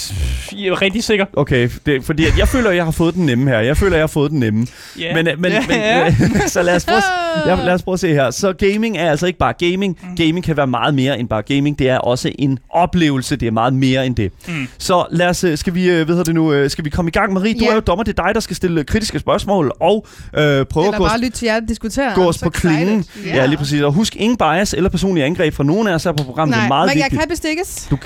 jeg 0.52 0.66
er 0.66 0.82
rigtig 0.82 1.04
sikker. 1.04 1.24
Okay, 1.32 1.68
det, 1.86 2.04
fordi 2.04 2.26
at 2.26 2.38
jeg 2.38 2.48
føler, 2.48 2.70
at 2.70 2.76
jeg 2.76 2.84
har 2.84 2.90
fået 2.90 3.14
den 3.14 3.26
nemme 3.26 3.50
her. 3.50 3.58
Jeg 3.60 3.76
føler, 3.76 3.92
at 3.92 3.96
jeg 3.98 4.02
har 4.02 4.06
fået 4.06 4.30
den 4.30 4.40
nemme. 4.40 4.66
Ja. 4.98 5.14
Men, 5.22 5.28
men, 5.40 5.52
ja. 5.70 6.14
men 6.20 6.48
så 6.48 6.62
lad 6.62 6.76
os, 6.76 6.84
prøve, 6.84 7.00
ja, 7.46 7.64
lad 7.64 7.74
os 7.74 7.82
prøve 7.82 7.92
at 7.92 8.00
se 8.00 8.08
her. 8.12 8.30
Så 8.30 8.52
gaming 8.52 8.98
er 8.98 9.10
altså 9.10 9.26
ikke 9.26 9.38
bare 9.38 9.52
gaming. 9.58 9.98
Mm. 10.02 10.16
Gaming 10.16 10.44
kan 10.44 10.56
være 10.56 10.66
meget 10.66 10.94
mere 10.94 11.18
end 11.18 11.28
bare 11.28 11.42
gaming. 11.42 11.78
Det 11.78 11.88
er 11.88 11.98
også 11.98 12.32
en 12.38 12.58
oplevelse. 12.70 13.36
Det 13.36 13.46
er 13.46 13.50
meget 13.52 13.74
mere 13.74 14.06
end 14.06 14.16
det. 14.16 14.32
Mm. 14.48 14.68
Så 14.78 15.04
lad 15.10 15.26
os, 15.28 15.44
øh, 15.44 15.58
skal 15.58 15.74
vi, 15.74 15.88
øh, 15.90 15.94
hvad 15.96 16.06
hedder 16.06 16.24
det 16.24 16.34
nu, 16.34 16.52
øh, 16.52 16.70
skal 16.70 16.84
vi 16.84 16.90
komme 16.90 17.08
i 17.08 17.12
gang, 17.12 17.32
Marie? 17.32 17.54
Du 17.54 17.58
Ja. 17.64 17.70
er 17.70 17.74
jo 17.74 17.80
dommer. 17.80 18.04
Det 18.04 18.18
er 18.18 18.22
dig, 18.24 18.34
der 18.34 18.40
skal 18.40 18.56
stille 18.56 18.84
kritiske 18.84 19.18
spørgsmål 19.18 19.72
og 19.80 20.06
øh, 20.34 20.40
prøve 20.42 20.54
at 20.54 20.88
Eller 20.88 20.98
gå 20.98 21.04
os, 21.04 21.10
bare 21.10 21.20
lytte 21.20 21.38
til 21.38 21.46
jer 21.46 21.60
diskutere. 21.60 22.12
gå 22.14 22.28
os 22.28 22.38
på 22.38 22.50
klingen. 22.50 22.98
excited. 23.00 23.32
Ja. 23.34 23.46
lige 23.46 23.56
præcis. 23.58 23.82
Og 23.82 23.92
husk, 23.92 24.16
ingen 24.16 24.36
bias 24.36 24.74
eller 24.74 24.90
personlige 24.90 25.24
angreb 25.24 25.54
fra 25.54 25.64
nogen 25.64 25.88
af 25.88 25.94
os 25.94 26.04
her 26.04 26.12
på 26.12 26.24
programmet. 26.24 26.52
det 26.54 26.58
Nej, 26.58 26.64
er 26.64 26.68
meget 26.68 26.88
men 26.88 26.98
jeg 26.98 27.04
vigtigt. 27.04 27.20
kan 27.20 27.28
bestikkes. 27.28 27.88
Du, 27.90 27.98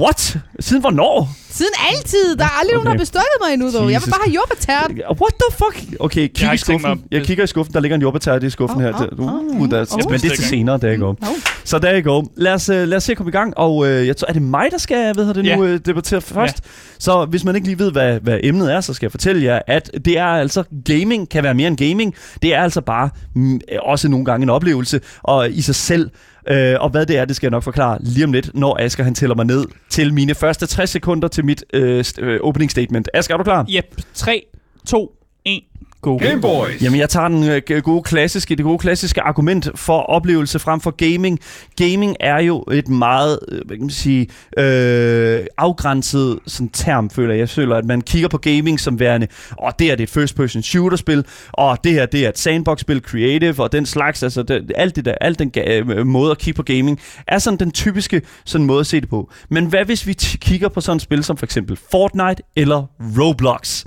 what? 0.00 0.38
Siden 0.60 0.82
hvornår? 0.96 1.28
Siden 1.50 1.72
altid. 1.92 2.36
Der 2.38 2.44
er 2.44 2.58
aldrig 2.60 2.74
nogen, 2.74 2.86
der 2.86 2.90
Okay. 2.90 2.98
har 2.98 3.02
bestykket 3.02 3.38
mig 3.44 3.52
endnu, 3.54 3.66
dog. 3.72 3.92
Jeg 3.92 4.00
vil 4.04 4.10
bare 4.10 4.20
have 4.24 4.34
jordbærtært. 4.34 4.90
What 5.22 5.34
the 5.42 5.50
fuck? 5.60 6.00
Okay, 6.00 6.28
kig 6.34 6.54
i 6.54 6.56
skuffen. 6.56 7.02
Jeg 7.10 7.22
kigger 7.22 7.44
i 7.44 7.46
skuffen. 7.46 7.74
Der 7.74 7.80
ligger 7.80 7.94
en 7.96 8.02
jordbærtær 8.02 8.38
i 8.38 8.50
skuffen 8.50 8.78
Åh, 8.78 8.82
her. 8.84 8.92
åh, 9.18 9.18
Uh, 9.18 9.34
åh, 9.34 9.60
uh, 9.60 9.70
der, 9.70 9.80
åh. 10.04 10.10
men 10.10 10.20
det 10.20 10.32
er 10.32 10.36
til 10.36 10.44
senere, 10.44 10.78
der 10.78 10.96
går. 10.96 11.16
Så 11.64 11.78
der 11.78 12.00
go. 12.00 12.22
Lad 12.36 12.52
os, 12.52 12.68
uh, 12.70 12.76
lad 12.76 12.96
os 12.96 13.02
se 13.04 13.12
at 13.12 13.16
komme 13.16 13.30
i 13.30 13.32
gang. 13.32 13.52
Og 13.56 13.76
uh, 13.76 13.88
jeg 14.06 14.16
tror, 14.16 14.28
er 14.28 14.32
det 14.32 14.42
mig, 14.42 14.68
der 14.70 14.78
skal 14.78 15.14
hvad 15.14 15.24
hedder 15.24 15.42
det 15.42 15.58
nu, 15.58 15.64
uh, 15.64 15.76
debattere 15.86 16.20
først? 16.20 16.60
Så 16.98 17.24
hvis 17.24 17.44
man 17.44 17.54
ikke 17.56 17.66
lige 17.66 17.78
ved, 17.78 17.92
hvad, 17.92 18.20
hvad 18.20 18.38
emnet 18.42 18.72
er, 18.72 18.80
så 18.80 18.94
skal 18.94 19.06
jeg 19.06 19.10
fortælle 19.10 19.42
jer, 19.44 19.60
at 19.66 19.90
det 20.04 20.18
er 20.18 20.26
altså, 20.26 20.62
gaming 20.84 21.28
kan 21.28 21.42
være 21.44 21.54
mere 21.54 21.68
end 21.68 21.76
gaming. 21.76 22.14
Det 22.42 22.54
er 22.54 22.62
altså 22.62 22.80
bare 22.80 23.10
mm, 23.34 23.60
også 23.82 24.08
nogle 24.08 24.24
gange 24.24 24.42
en 24.42 24.50
oplevelse, 24.50 25.00
og 25.22 25.50
i 25.50 25.62
sig 25.62 25.74
selv. 25.74 26.10
Øh, 26.50 26.74
og 26.80 26.90
hvad 26.90 27.06
det 27.06 27.18
er, 27.18 27.24
det 27.24 27.36
skal 27.36 27.46
jeg 27.46 27.50
nok 27.50 27.62
forklare 27.62 27.98
lige 28.00 28.24
om 28.24 28.32
lidt, 28.32 28.50
når 28.54 28.76
Asger 28.80 29.04
han 29.04 29.14
tæller 29.14 29.36
mig 29.36 29.44
ned 29.46 29.64
til 29.90 30.14
mine 30.14 30.34
første 30.34 30.66
60 30.66 30.90
sekunder 30.90 31.28
til 31.28 31.44
mit 31.44 31.64
øh, 31.72 32.00
st- 32.06 32.20
øh, 32.22 32.40
opening 32.42 32.70
statement. 32.70 33.08
Asger, 33.14 33.34
er 33.34 33.38
du 33.38 33.44
klar? 33.44 33.66
Yep. 33.76 33.96
3, 34.14 34.42
2, 34.86 35.12
1, 35.44 35.60
go. 36.00 36.16
Game 36.16 36.40
Boys. 36.40 36.82
Jamen, 36.82 37.00
jeg 37.00 37.08
tager 37.08 37.28
den 37.28 37.62
øh, 37.70 37.82
gode 37.82 38.02
klassiske, 38.02 38.56
det 38.56 38.64
gode 38.64 38.78
klassiske 38.78 39.20
argument 39.20 39.68
for 39.74 40.00
oplevelse 40.00 40.58
frem 40.58 40.80
for 40.80 40.90
gaming. 40.90 41.40
Gaming 41.76 42.16
er 42.20 42.42
jo 42.42 42.64
et 42.72 42.88
meget, 42.88 43.38
øh, 43.48 43.60
hvad 43.66 43.76
kan 43.76 43.82
man 43.82 43.90
sige, 43.90 44.28
øh, 44.58 45.46
afgrænset 45.58 46.38
sådan 46.46 46.68
term, 46.68 47.10
føler 47.10 47.34
jeg. 47.34 47.40
Jeg 47.40 47.48
føler, 47.48 47.76
at 47.76 47.84
man 47.84 48.00
kigger 48.00 48.28
på 48.28 48.38
gaming 48.38 48.80
som 48.80 49.00
værende, 49.00 49.26
og 49.50 49.78
det 49.78 49.90
er 49.90 49.96
det 49.96 50.02
et 50.02 50.10
first-person 50.10 50.62
shooter-spil, 50.62 51.24
og 51.52 51.78
det 51.84 51.92
her, 51.92 52.06
det 52.06 52.24
er 52.24 52.28
et 52.28 52.38
sandbox-spil, 52.38 53.00
creative, 53.00 53.62
og 53.62 53.72
den 53.72 53.86
slags, 53.86 54.22
altså 54.22 54.42
det, 54.42 54.72
alt 54.74 54.96
det 54.96 55.04
der, 55.04 55.14
alt 55.20 55.38
den 55.38 55.52
øh, 55.66 56.06
måde 56.06 56.30
at 56.30 56.38
kigge 56.38 56.56
på 56.56 56.62
gaming, 56.62 57.00
er 57.26 57.38
sådan 57.38 57.58
den 57.58 57.70
typiske 57.70 58.22
sådan 58.44 58.66
måde 58.66 58.80
at 58.80 58.86
se 58.86 59.00
det 59.00 59.08
på. 59.08 59.30
Men 59.48 59.66
hvad 59.66 59.84
hvis 59.84 60.06
vi 60.06 60.12
kigger 60.40 60.68
på 60.68 60.80
sådan 60.80 60.96
et 60.96 61.02
spil 61.02 61.24
som 61.24 61.36
for 61.36 61.46
eksempel 61.46 61.78
Fortnite 61.90 62.42
eller 62.56 62.86
Roblox? 63.18 63.84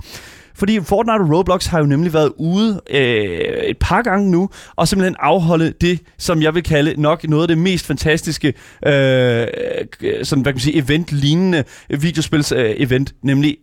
Fordi 0.60 0.80
Fortnite 0.80 1.20
og 1.20 1.38
Roblox 1.38 1.66
har 1.66 1.78
jo 1.78 1.86
nemlig 1.86 2.12
været 2.12 2.32
ude 2.36 2.80
øh, 2.90 3.00
et 3.64 3.78
par 3.78 4.02
gange 4.02 4.30
nu, 4.30 4.50
og 4.76 4.88
simpelthen 4.88 5.16
afholde 5.18 5.72
det, 5.80 6.00
som 6.18 6.42
jeg 6.42 6.54
vil 6.54 6.62
kalde 6.62 7.00
nok 7.00 7.28
noget 7.28 7.42
af 7.42 7.48
det 7.48 7.58
mest 7.58 7.86
fantastiske, 7.86 8.48
øh, 8.86 8.92
sådan, 10.22 10.42
hvad 10.42 10.52
kan 10.52 10.54
man 10.54 10.58
sige, 10.58 10.76
event-lignende 10.76 11.64
videospils-event, 11.90 13.12
øh, 13.12 13.18
nemlig 13.22 13.56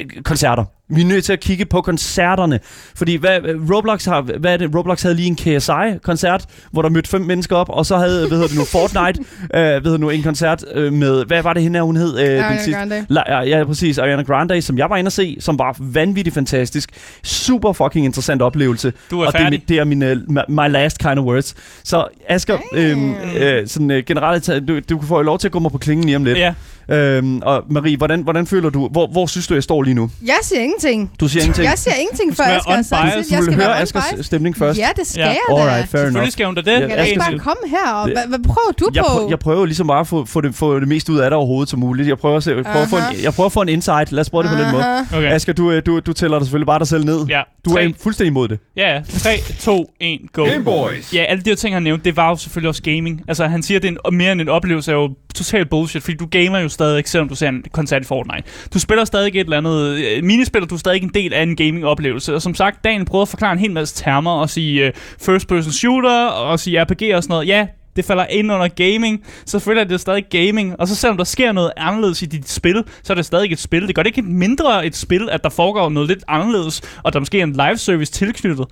øh, 0.00 0.22
koncerter. 0.22 0.64
Vi 0.88 1.00
er 1.00 1.06
nødt 1.06 1.24
til 1.24 1.32
at 1.32 1.40
kigge 1.40 1.64
på 1.64 1.80
koncerterne, 1.80 2.60
fordi 2.96 3.16
hvad, 3.16 3.38
Roblox 3.74 4.04
har, 4.04 4.20
hvad 4.38 4.52
er 4.52 4.56
det? 4.56 4.74
Roblox 4.74 5.02
havde 5.02 5.14
lige 5.14 5.26
en 5.26 5.36
KSI-koncert, 5.36 6.44
hvor 6.72 6.82
der 6.82 6.88
mødte 6.88 7.08
fem 7.10 7.20
mennesker 7.20 7.56
op, 7.56 7.68
og 7.68 7.86
så 7.86 7.96
havde, 7.96 8.18
hvad 8.28 8.38
hedder 8.38 8.48
det 8.48 8.58
nu, 8.58 8.64
Fortnite, 8.64 9.20
øh, 9.42 9.48
hvad 9.52 9.70
hedder 9.72 9.90
det 9.90 10.00
nu, 10.00 10.10
en 10.10 10.22
koncert 10.22 10.64
øh, 10.74 10.92
med, 10.92 11.24
hvad 11.24 11.42
var 11.42 11.52
det 11.52 11.62
hende, 11.62 11.76
her, 11.78 11.82
hun 11.84 11.96
hed? 11.96 12.18
Øh, 12.18 12.44
Ariana 12.44 12.78
Grande. 12.78 13.06
La, 13.08 13.22
ja, 13.28 13.40
ja, 13.58 13.64
præcis. 13.64 13.98
Ariana 13.98 14.22
Grande, 14.22 14.62
som 14.62 14.78
jeg 14.78 14.90
var 14.90 14.96
inde 14.96 15.06
at 15.08 15.12
se, 15.12 15.36
som 15.40 15.58
var 15.58 15.76
vanvittigt 15.78 16.34
fantastisk. 16.34 16.90
Super 17.22 17.72
fucking 17.72 18.04
interessant 18.04 18.42
oplevelse. 18.42 18.92
Du 19.10 19.20
er 19.20 19.26
og 19.26 19.32
det, 19.32 19.38
er, 19.40 19.44
færdig. 19.44 19.58
mi- 19.60 19.64
det 19.68 19.78
er 19.78 19.84
mine, 19.84 20.14
my- 20.28 20.40
my 20.48 20.68
last 20.72 20.98
kind 20.98 21.18
of 21.18 21.24
words. 21.24 21.54
Så 21.84 22.04
Asger, 22.28 22.58
øhm, 22.74 23.14
øh, 23.38 23.68
sådan, 23.68 23.90
øh, 23.90 24.02
generelt, 24.06 24.44
ta- 24.44 24.60
du, 24.60 24.80
du 24.90 25.00
får 25.00 25.16
jo 25.16 25.22
lov 25.22 25.38
til 25.38 25.48
at 25.48 25.52
gå 25.52 25.58
mig 25.58 25.72
på 25.72 25.78
klingen 25.78 26.04
lige 26.06 26.16
om 26.16 26.24
lidt. 26.24 26.38
Ja. 26.38 26.54
Øhm, 26.88 27.40
og 27.42 27.64
Marie, 27.70 27.96
hvordan, 27.96 28.20
hvordan 28.22 28.46
føler 28.46 28.70
du, 28.70 28.88
hvor, 28.88 29.06
hvor 29.06 29.26
synes 29.26 29.46
du, 29.46 29.54
jeg 29.54 29.62
står 29.62 29.82
lige 29.82 29.94
nu? 29.94 30.10
Jeg 30.26 30.36
siger 30.42 30.60
ingenting. 30.60 30.81
Du 31.20 31.28
siger 31.28 31.42
ingenting. 31.42 31.66
Jeg 31.66 31.78
siger 31.78 31.94
ingenting, 31.94 32.36
før 32.36 32.44
skal 32.60 32.72
have 32.72 32.84
sagt 32.84 33.02
du 33.14 33.34
Jeg 33.34 33.42
skal 33.42 33.54
høre 33.54 33.80
Askers 33.80 34.26
stemning 34.26 34.56
først. 34.56 34.78
Ja, 34.78 34.88
det 34.96 35.06
skal 35.06 35.20
Ja. 35.20 35.26
jeg 35.28 35.36
da. 35.50 35.54
Alright, 35.54 35.88
fair 35.90 36.00
enough. 36.00 36.06
Selvfølgelig 36.06 36.32
skal 36.32 36.46
hun 36.46 36.54
da 36.54 36.60
det. 36.60 36.80
Jeg 36.80 37.06
skal- 37.06 37.18
bare 37.18 37.38
komme 37.38 37.62
her. 37.66 37.92
Og, 37.92 38.08
Det- 38.08 38.16
hvad, 38.18 38.26
hvad 38.28 38.38
prøver 38.38 38.72
du 38.80 38.90
Jeg, 38.94 39.02
på? 39.02 39.08
prøver, 39.14 39.28
jeg 39.28 39.38
prøver 39.38 39.64
ligesom 39.66 39.86
bare 39.86 40.00
at 40.00 40.06
få, 40.06 40.24
få, 40.24 40.40
det, 40.40 40.54
få 40.54 40.80
det 40.80 40.88
mest 40.88 41.08
ud 41.08 41.18
af 41.18 41.30
dig 41.30 41.36
overhovedet 41.36 41.68
som 41.70 41.78
muligt. 41.80 42.08
Jeg 42.08 42.18
prøver 42.18 42.36
at, 42.36 42.42
se, 42.42 42.50
jeg 42.50 42.64
prøver 42.64 42.82
at, 42.82 42.88
få, 42.90 42.96
en, 42.96 43.02
Aha. 43.02 43.14
jeg 43.22 43.34
prøver 43.34 43.46
at 43.46 43.52
få 43.52 43.60
en 43.62 43.68
insight. 43.68 44.12
Lad 44.12 44.20
os 44.20 44.30
prøve 44.30 44.42
det 44.42 44.50
på 44.50 44.56
den 44.62 44.72
måde. 44.72 44.82
Aha. 44.84 45.16
Okay. 45.18 45.32
Asger, 45.32 45.52
du, 45.52 45.70
øh, 45.70 45.82
du, 45.86 46.00
du 46.00 46.12
tæller 46.12 46.38
dig 46.38 46.46
selvfølgelig 46.46 46.66
bare 46.66 46.78
dig 46.78 46.86
selv 46.88 47.04
ned. 47.04 47.26
Ja. 47.28 47.42
Du 47.64 47.70
er 47.70 47.88
fuldstændig 48.02 48.30
imod 48.30 48.48
det. 48.48 48.58
Ja, 48.76 48.94
ja. 48.94 49.00
3, 49.18 49.30
2, 49.60 49.86
1, 50.00 50.20
go. 50.32 50.44
Game 50.44 50.64
Boys. 50.64 51.14
Ja, 51.14 51.22
alle 51.22 51.42
de 51.42 51.50
her 51.50 51.56
ting, 51.56 51.74
han 51.74 51.82
nævnte, 51.82 52.04
det 52.04 52.16
var 52.16 52.28
jo 52.28 52.36
selvfølgelig 52.36 52.68
også 52.68 52.82
gaming. 52.82 53.22
Altså, 53.28 53.46
han 53.46 53.62
siger, 53.62 53.78
at 53.78 53.82
det 53.82 53.88
er 54.04 54.08
en, 54.10 54.16
mere 54.16 54.32
end 54.32 54.40
en 54.40 54.48
oplevelse, 54.48 54.90
er 54.92 54.96
jo 54.96 55.10
totalt 55.34 55.70
bullshit, 55.70 56.02
fordi 56.02 56.16
du 56.16 56.26
gamer 56.30 56.58
jo 56.58 56.68
stadig, 56.68 57.02
selvom 57.08 57.28
du 57.28 57.34
ser 57.34 57.48
en 57.48 57.64
koncert 57.72 58.02
i 58.02 58.04
Fortnite. 58.04 58.42
Du 58.74 58.78
spiller 58.78 59.04
stadig 59.04 59.28
et 59.34 59.40
eller 59.40 59.56
andet 59.58 60.24
minispil, 60.24 60.61
føler 60.62 60.68
du 60.68 60.78
stadig 60.78 61.02
en 61.02 61.10
del 61.14 61.32
af 61.32 61.42
en 61.42 61.56
gaming-oplevelse. 61.56 62.34
Og 62.34 62.42
som 62.42 62.54
sagt, 62.54 62.84
Daniel 62.84 63.04
prøvede 63.04 63.22
at 63.22 63.28
forklare 63.28 63.52
en 63.52 63.58
hel 63.58 63.72
masse 63.72 63.94
termer, 64.04 64.30
og 64.30 64.50
sige 64.50 64.86
øh, 64.86 64.92
first-person 65.20 65.72
shooter, 65.72 66.26
og 66.26 66.60
sige 66.60 66.82
RPG 66.84 67.14
og 67.14 67.22
sådan 67.22 67.34
noget. 67.34 67.48
Ja, 67.48 67.66
det 67.96 68.04
falder 68.04 68.26
ind 68.26 68.52
under 68.52 68.68
gaming. 68.68 69.24
så 69.46 69.58
føler 69.58 69.80
jeg, 69.80 69.90
det 69.90 70.00
stadig 70.00 70.24
gaming. 70.30 70.80
Og 70.80 70.88
så 70.88 70.94
selvom 70.94 71.16
der 71.16 71.24
sker 71.24 71.52
noget 71.52 71.72
anderledes 71.76 72.22
i 72.22 72.26
dit 72.26 72.50
spil, 72.50 72.84
så 73.02 73.12
er 73.12 73.14
det 73.14 73.26
stadig 73.26 73.52
et 73.52 73.58
spil. 73.58 73.86
Det 73.86 73.94
gør 73.94 74.02
det 74.02 74.16
ikke 74.16 74.22
mindre 74.22 74.86
et 74.86 74.96
spil, 74.96 75.28
at 75.30 75.44
der 75.44 75.50
foregår 75.50 75.88
noget 75.88 76.08
lidt 76.08 76.24
anderledes, 76.28 76.82
og 77.02 77.12
der 77.12 77.18
måske 77.18 77.40
er 77.40 77.44
en 77.44 77.52
live 77.52 77.76
service 77.76 78.12
tilknyttet. 78.12 78.66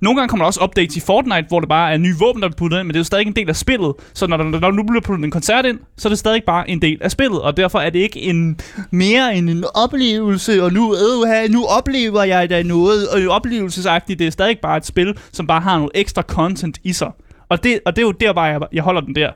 Nogle 0.00 0.20
gange 0.20 0.28
kommer 0.28 0.44
der 0.44 0.46
også 0.46 0.64
updates 0.64 0.96
i 0.96 1.00
Fortnite, 1.00 1.44
hvor 1.48 1.60
det 1.60 1.68
bare 1.68 1.92
er 1.92 1.96
nye 1.96 2.14
våben, 2.18 2.42
der 2.42 2.48
bliver 2.48 2.56
puttet 2.56 2.78
ind, 2.78 2.86
men 2.86 2.94
det 2.94 2.96
er 2.96 3.00
jo 3.00 3.04
stadig 3.04 3.26
en 3.26 3.36
del 3.36 3.48
af 3.48 3.56
spillet. 3.56 3.92
Så 4.14 4.26
når 4.26 4.36
der, 4.36 4.44
når 4.44 4.58
der 4.58 4.70
nu 4.70 4.82
bliver 4.82 5.00
puttet 5.00 5.24
en 5.24 5.30
koncert 5.30 5.66
ind, 5.66 5.78
så 5.96 6.08
er 6.08 6.10
det 6.10 6.18
stadig 6.18 6.42
bare 6.46 6.70
en 6.70 6.82
del 6.82 6.98
af 7.00 7.10
spillet, 7.10 7.42
og 7.42 7.56
derfor 7.56 7.78
er 7.78 7.90
det 7.90 7.98
ikke 7.98 8.20
en 8.20 8.60
mere 8.90 9.36
end 9.36 9.50
en 9.50 9.64
oplevelse, 9.74 10.62
og 10.62 10.72
nu, 10.72 10.94
øh, 10.94 11.50
nu 11.50 11.64
oplever 11.64 12.22
jeg 12.22 12.50
da 12.50 12.62
noget 12.62 13.08
og 13.08 13.34
oplevelsesagtigt. 13.34 14.18
Det 14.18 14.26
er 14.26 14.30
stadig 14.30 14.58
bare 14.62 14.76
et 14.76 14.86
spil, 14.86 15.18
som 15.32 15.46
bare 15.46 15.60
har 15.60 15.76
noget 15.76 15.90
ekstra 15.94 16.22
content 16.22 16.78
i 16.84 16.92
sig. 16.92 17.10
Og 17.54 17.64
det, 17.64 17.80
og 17.86 17.96
det 17.96 18.02
er 18.02 18.06
jo 18.06 18.12
der 18.12 18.32
bare, 18.32 18.44
jeg, 18.44 18.60
jeg 18.72 18.82
holder 18.82 19.00
den 19.00 19.14
der. 19.14 19.30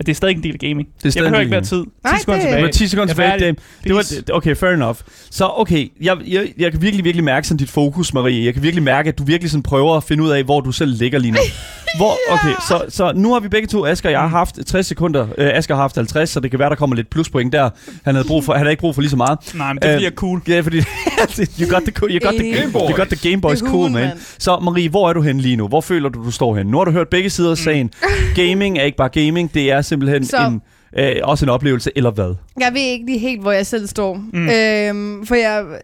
At 0.00 0.06
det 0.06 0.12
er 0.12 0.14
stadig 0.16 0.36
en 0.36 0.42
del 0.42 0.52
af 0.52 0.58
gaming. 0.58 0.88
Det 0.88 0.94
er 0.94 1.00
jeg 1.04 1.12
stadig 1.12 1.26
behøver 1.26 1.40
ikke 1.40 1.50
mere 1.50 1.60
tid. 1.60 1.82
10 1.84 1.88
Nej, 2.04 2.18
sekunder 2.18 2.38
det- 2.40 2.42
tilbage. 2.48 2.56
Det 2.56 2.64
var 2.64 2.70
10 2.70 2.86
sekunder 2.86 3.14
er 3.14 3.36
tilbage. 3.36 3.52
Det, 3.52 3.58
det 3.84 3.94
var, 4.28 4.36
okay, 4.36 4.56
fair 4.56 4.70
enough. 4.70 4.96
Så 5.30 5.50
okay, 5.56 5.88
jeg, 6.00 6.16
jeg, 6.28 6.52
jeg 6.58 6.72
kan 6.72 6.82
virkelig, 6.82 7.04
virkelig 7.04 7.24
mærke 7.24 7.46
sådan 7.48 7.58
dit 7.58 7.70
fokus, 7.70 8.14
Marie. 8.14 8.44
Jeg 8.44 8.54
kan 8.54 8.62
virkelig 8.62 8.82
mærke, 8.82 9.08
at 9.08 9.18
du 9.18 9.24
virkelig 9.24 9.50
sådan 9.50 9.62
prøver 9.62 9.96
at 9.96 10.04
finde 10.04 10.22
ud 10.24 10.30
af, 10.30 10.44
hvor 10.44 10.60
du 10.60 10.72
selv 10.72 10.90
ligger 10.98 11.18
lige 11.18 11.32
nu. 11.32 11.38
Hvor, 11.96 12.12
okay, 12.32 12.54
så, 12.68 12.84
så 12.88 13.12
nu 13.16 13.32
har 13.32 13.40
vi 13.40 13.48
begge 13.48 13.68
to, 13.68 13.86
Asger 13.86 14.08
og 14.08 14.12
jeg, 14.12 14.20
har 14.20 14.26
haft 14.28 14.58
60 14.66 14.86
sekunder. 14.86 15.26
Øh, 15.38 15.50
Asger 15.54 15.74
har 15.74 15.82
haft 15.82 15.96
50, 15.96 16.30
så 16.30 16.40
det 16.40 16.50
kan 16.50 16.58
være, 16.60 16.68
der 16.70 16.74
kommer 16.76 16.96
lidt 16.96 17.10
pluspoint 17.10 17.52
der. 17.52 17.70
Han 18.04 18.14
havde, 18.14 18.26
brug 18.28 18.44
for, 18.44 18.52
han 18.52 18.60
havde 18.60 18.72
ikke 18.72 18.80
brug 18.80 18.94
for 18.94 19.02
lige 19.02 19.10
så 19.10 19.16
meget. 19.16 19.38
Nej, 19.54 19.72
men 19.72 19.82
det 19.82 19.90
Øh, 19.90 19.96
bliver 19.96 20.10
cool. 20.10 20.40
Ja, 20.48 20.60
fordi 20.60 20.76
you 21.60 21.68
got 21.68 21.82
the, 21.82 21.92
cool- 21.98 22.10
you 22.10 22.18
got 22.30 22.34
the, 22.38 22.52
Game 22.52 22.72
you 22.74 22.96
got 22.96 23.08
the 23.08 23.30
Game 23.30 23.40
Boys 23.40 23.60
er 23.62 23.66
cool, 23.66 23.72
cool, 23.80 23.90
man. 23.90 24.06
mand. 24.08 24.18
Så 24.38 24.58
Marie, 24.58 24.88
hvor 24.88 25.08
er 25.08 25.12
du 25.12 25.20
hen 25.22 25.40
lige 25.40 25.56
nu? 25.56 25.68
Hvor 25.68 25.80
føler 25.80 26.08
du, 26.08 26.24
du 26.24 26.30
står 26.30 26.56
hen? 26.56 26.66
Nu 26.66 26.76
har 26.78 26.84
du 26.84 26.90
hørt 26.90 27.08
begge 27.08 27.30
sider 27.30 27.50
af 27.50 27.58
sagen. 27.58 27.90
Gaming 28.36 28.78
er 28.78 28.82
ikke 28.82 28.96
bare 28.96 29.08
gaming, 29.08 29.54
det 29.54 29.70
er 29.70 29.82
simpelthen 29.82 30.24
Så- 30.26 30.36
en, 30.46 30.62
øh, 30.98 31.16
også 31.22 31.44
en 31.44 31.48
oplevelse, 31.48 31.90
eller 31.96 32.10
hvad? 32.10 32.34
Jeg 32.60 32.70
ved 32.72 32.80
ikke 32.80 33.06
lige 33.06 33.18
helt, 33.18 33.40
hvor 33.42 33.52
jeg 33.52 33.66
selv 33.66 33.86
står. 33.86 34.14
Mm. 34.32 34.48
Øhm, 34.48 35.26
for 35.26 35.34
jeg 35.34 35.64
øh, 35.64 35.74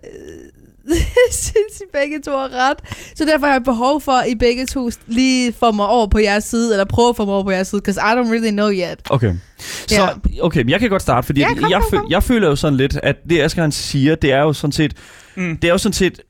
synes, 1.33 1.81
I 1.81 1.85
begge 1.93 2.21
to 2.25 2.31
har 2.31 2.49
ret. 2.71 2.77
Så 3.15 3.25
derfor 3.25 3.47
har 3.47 3.53
jeg 3.53 3.63
behov 3.65 4.01
for, 4.01 4.13
at 4.13 4.29
I 4.29 4.35
begge 4.35 4.67
to 4.67 4.91
lige 5.07 5.53
får 5.53 5.71
mig 5.73 5.87
over 5.87 6.07
på 6.07 6.19
jeres 6.19 6.45
side, 6.45 6.73
eller 6.73 6.85
prøve 6.85 7.09
at 7.09 7.17
få 7.17 7.25
mig 7.25 7.35
over 7.35 7.45
på 7.45 7.51
jeres 7.51 7.69
side, 7.69 7.81
because 7.81 8.01
I 8.01 8.11
don't 8.13 8.31
really 8.31 8.51
know 8.51 8.71
yet. 8.71 8.99
Okay. 9.11 9.35
Så, 9.59 9.95
Ja. 9.95 10.09
okay, 10.45 10.61
men 10.61 10.69
jeg 10.71 10.81
kan 10.81 10.91
godt 10.91 11.03
starte, 11.03 11.27
fordi 11.27 11.41
Ja, 11.41 11.55
kom, 11.55 11.71
jeg, 11.71 11.81
kom, 11.91 11.99
kom. 11.99 12.11
jeg 12.11 12.23
føler 12.23 12.49
jo 12.49 12.57
sådan 12.57 12.77
lidt, 12.77 12.97
at 13.03 13.17
det 13.31 13.41
Asger 13.41 13.63
han 13.63 13.73
siger, 13.73 14.15
det 14.15 14.33
er 14.33 14.41
jo 14.43 14.53
sådan 14.53 14.73
set, 14.73 14.95
Mm. 15.37 15.57
det 15.57 15.69
er 15.69 15.73
jo 15.73 15.79
sådan 15.79 15.93
set, 15.93 16.21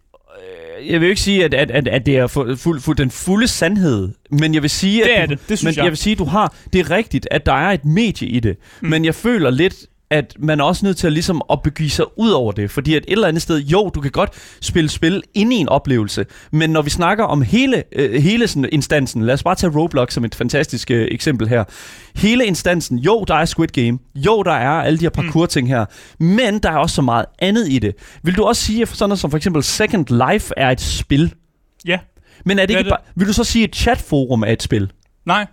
øh, 0.81 0.89
jeg 0.93 1.01
vil 1.01 1.07
jo 1.07 1.11
ikke 1.11 1.23
sige, 1.23 1.45
at, 1.45 1.55
at, 1.55 1.71
at, 1.71 1.89
at 1.89 2.07
det 2.07 2.17
er 2.17 2.27
fu- 2.27 2.55
fuld, 2.57 2.81
fuld, 2.81 2.97
den 2.97 3.11
fulde 3.11 3.49
sandhed, 3.49 4.09
men 4.31 4.55
jeg 4.55 4.63
vil 4.63 4.71
sige, 4.71 5.05
Det 5.05 5.11
at 5.11 5.23
er 5.23 5.27
du, 5.27 5.33
det. 5.33 5.41
Det 5.49 5.59
synes 5.59 5.65
men 5.65 5.77
jeg. 5.77 5.85
jeg 5.85 5.91
vil 5.91 5.97
sige, 5.99 6.13
at 6.13 6.19
du 6.19 6.25
har, 6.25 6.55
det 6.73 6.79
er 6.81 6.91
rigtigt, 6.91 7.29
at 7.31 7.47
der 7.47 7.53
er 7.53 7.71
et 7.71 7.85
medie 7.85 8.29
i 8.29 8.41
det, 8.41 8.57
mm. 8.81 8.89
men 8.89 9.05
jeg 9.05 9.15
føler 9.15 9.51
lidt, 9.51 9.75
at 10.11 10.35
man 10.39 10.61
er 10.61 10.65
også 10.65 10.87
nødt 10.87 10.97
til 10.97 11.07
at, 11.07 11.13
ligesom 11.13 11.43
at 11.53 11.63
begive 11.63 11.91
sig 11.91 12.19
ud 12.19 12.31
over 12.31 12.53
det. 12.53 12.71
Fordi 12.71 12.95
at 12.95 13.05
et 13.09 13.13
eller 13.13 13.29
andet 13.29 13.43
sted, 13.43 13.59
jo, 13.59 13.91
du 13.95 14.01
kan 14.01 14.11
godt 14.11 14.31
spille 14.61 14.89
spil 14.91 15.23
inde 15.35 15.57
i 15.57 15.59
en 15.59 15.69
oplevelse, 15.69 16.27
men 16.53 16.71
når 16.71 16.83
vi 16.83 16.91
snakker 16.91 17.25
om 17.25 17.43
hele, 17.43 17.83
øh, 17.93 18.23
hele 18.23 18.49
sådan 18.49 18.69
instansen, 18.73 19.23
lad 19.23 19.35
os 19.35 19.43
bare 19.43 19.55
tage 19.55 19.73
Roblox 19.77 20.13
som 20.13 20.25
et 20.25 20.35
fantastisk 20.35 20.91
øh, 20.91 21.09
eksempel 21.11 21.49
her. 21.49 21.65
Hele 22.17 22.47
instansen, 22.47 22.99
jo, 22.99 23.25
der 23.29 23.35
er 23.35 23.45
Squid 23.45 23.69
Game, 23.69 23.99
jo, 24.15 24.43
der 24.43 24.53
er 24.53 24.71
alle 24.71 24.99
de 24.99 25.05
her 25.05 25.11
parkour-ting 25.11 25.69
her, 25.69 25.85
men 26.19 26.59
der 26.59 26.71
er 26.71 26.77
også 26.77 26.95
så 26.95 27.03
meget 27.03 27.25
andet 27.39 27.69
i 27.69 27.79
det. 27.79 27.95
Vil 28.23 28.37
du 28.37 28.45
også 28.45 28.63
sige, 28.63 28.83
at 28.83 28.89
sådan 28.89 29.09
noget 29.09 29.19
som 29.21 29.31
for 29.31 29.37
eksempel 29.37 29.63
Second 29.63 30.31
Life 30.33 30.55
er 30.57 30.71
et 30.71 30.81
spil? 30.81 31.35
Ja. 31.87 31.99
Men 32.45 32.59
er 32.59 32.67
det 32.67 32.75
Hvad 32.75 32.81
ikke 32.81 32.91
er 32.91 32.97
det? 32.97 33.05
bare, 33.05 33.13
vil 33.17 33.29
du 33.29 33.33
så 33.33 33.45
sige, 33.45 33.65
at 33.65 33.77
chatforum 33.77 34.43
er 34.43 34.53
et 34.53 34.63
spil? 34.63 34.91
Nej, 35.27 35.47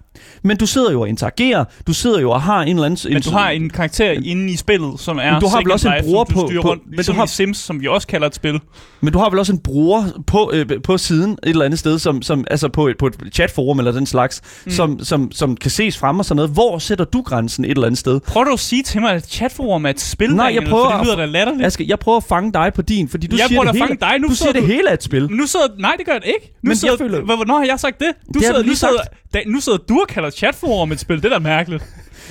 Men 0.43 0.57
du 0.57 0.65
sidder 0.65 0.91
jo 0.91 1.01
og 1.01 1.09
interagerer, 1.09 1.65
du 1.87 1.93
sidder 1.93 2.19
jo 2.19 2.31
og 2.31 2.41
har 2.41 2.61
en 2.61 2.67
eller 2.75 2.85
anden... 2.85 3.13
men 3.13 3.21
du 3.21 3.29
har 3.29 3.49
en 3.49 3.69
karakter 3.69 4.11
inde 4.11 4.53
i 4.53 4.55
spillet, 4.57 4.99
som 4.99 5.17
er 5.17 5.31
Men 5.31 5.41
du 5.41 5.47
har 5.47 5.57
vel 5.61 5.71
også 5.71 5.87
en 5.87 5.93
Life, 5.97 6.05
bruger 6.05 6.23
på- 6.23 6.41
rundt, 6.41 6.83
men 6.85 6.91
du 6.91 6.95
ligesom 6.95 7.15
har- 7.15 7.25
Sims, 7.25 7.57
som 7.57 7.81
vi 7.81 7.87
også 7.87 8.07
kalder 8.07 8.27
et 8.27 8.35
spil. 8.35 8.59
Men 9.01 9.13
du 9.13 9.19
har 9.19 9.29
vel 9.29 9.39
også 9.39 9.51
en 9.53 9.59
bruger 9.59 10.03
på, 10.27 10.51
øh, 10.53 10.65
på 10.83 10.97
siden 10.97 11.31
et 11.31 11.37
eller 11.43 11.65
andet 11.65 11.79
sted, 11.79 11.99
som, 11.99 12.21
som, 12.21 12.45
altså 12.51 12.69
på 12.69 12.87
et, 12.87 12.97
på 12.97 13.07
et 13.07 13.15
chatforum 13.33 13.79
eller 13.79 13.91
den 13.91 14.05
slags, 14.05 14.41
mm. 14.65 14.71
som, 14.71 15.03
som, 15.03 15.31
som 15.31 15.55
kan 15.57 15.71
ses 15.71 15.97
frem 15.97 16.19
og 16.19 16.25
sådan 16.25 16.35
noget. 16.35 16.51
Hvor 16.51 16.77
sætter 16.79 17.05
du 17.05 17.21
grænsen 17.21 17.65
et 17.65 17.71
eller 17.71 17.85
andet 17.85 17.97
sted? 17.97 18.19
Prøver 18.19 18.45
du 18.45 18.51
at 18.53 18.59
sige 18.59 18.83
til 18.83 19.01
mig, 19.01 19.11
at 19.11 19.25
chatforum 19.25 19.85
er 19.85 19.89
et 19.89 19.99
spil, 20.01 20.35
Nej, 20.35 20.51
jeg 20.53 20.63
prøver 20.69 20.91
det 20.97 21.01
lyder 21.03 21.13
at- 21.13 21.17
da 21.19 21.25
latterligt. 21.25 21.65
Asger, 21.65 21.85
jeg 21.87 21.99
prøver 21.99 22.17
at 22.17 22.23
fange 22.23 22.53
dig 22.53 22.71
på 22.75 22.81
din, 22.81 23.09
fordi 23.09 23.27
du 23.27 23.35
Jeg 23.35 23.47
siger 23.47 23.61
det 23.61 23.71
hele. 23.71 23.85
fange 23.87 23.97
dig. 24.01 24.19
Nu 24.19 24.27
du 24.27 24.35
siger 24.35 24.51
det 24.51 24.61
du- 24.61 24.67
hele 24.67 24.89
er 24.89 24.93
et 24.93 25.03
spil. 25.03 25.27
Nu 25.31 25.45
sidder... 25.47 25.65
Nej, 25.79 25.95
det 25.97 26.05
gør 26.05 26.13
det 26.13 26.23
ikke. 26.25 26.53
Nu 26.63 26.67
Men 26.69 26.77
sidder, 26.77 26.93
jeg 26.93 26.99
føler- 26.99 27.21
Hvor- 27.21 27.35
Hvornår 27.35 27.57
har 27.57 27.65
jeg 27.65 27.79
sagt 27.79 27.99
det? 27.99 28.07
Du 28.33 28.39
Det 28.39 28.45
sidder, 28.47 28.63
nu, 28.63 28.73
sidder, 28.75 28.93
da, 29.33 29.39
nu 29.47 29.59
sidder 29.59 29.77
du 29.77 29.99
kalder 30.07 30.29
chatforum 30.29 30.91
et 30.91 30.99
spil. 30.99 31.17
Det 31.17 31.25
er 31.25 31.29
da 31.29 31.39
mærkeligt. 31.39 31.83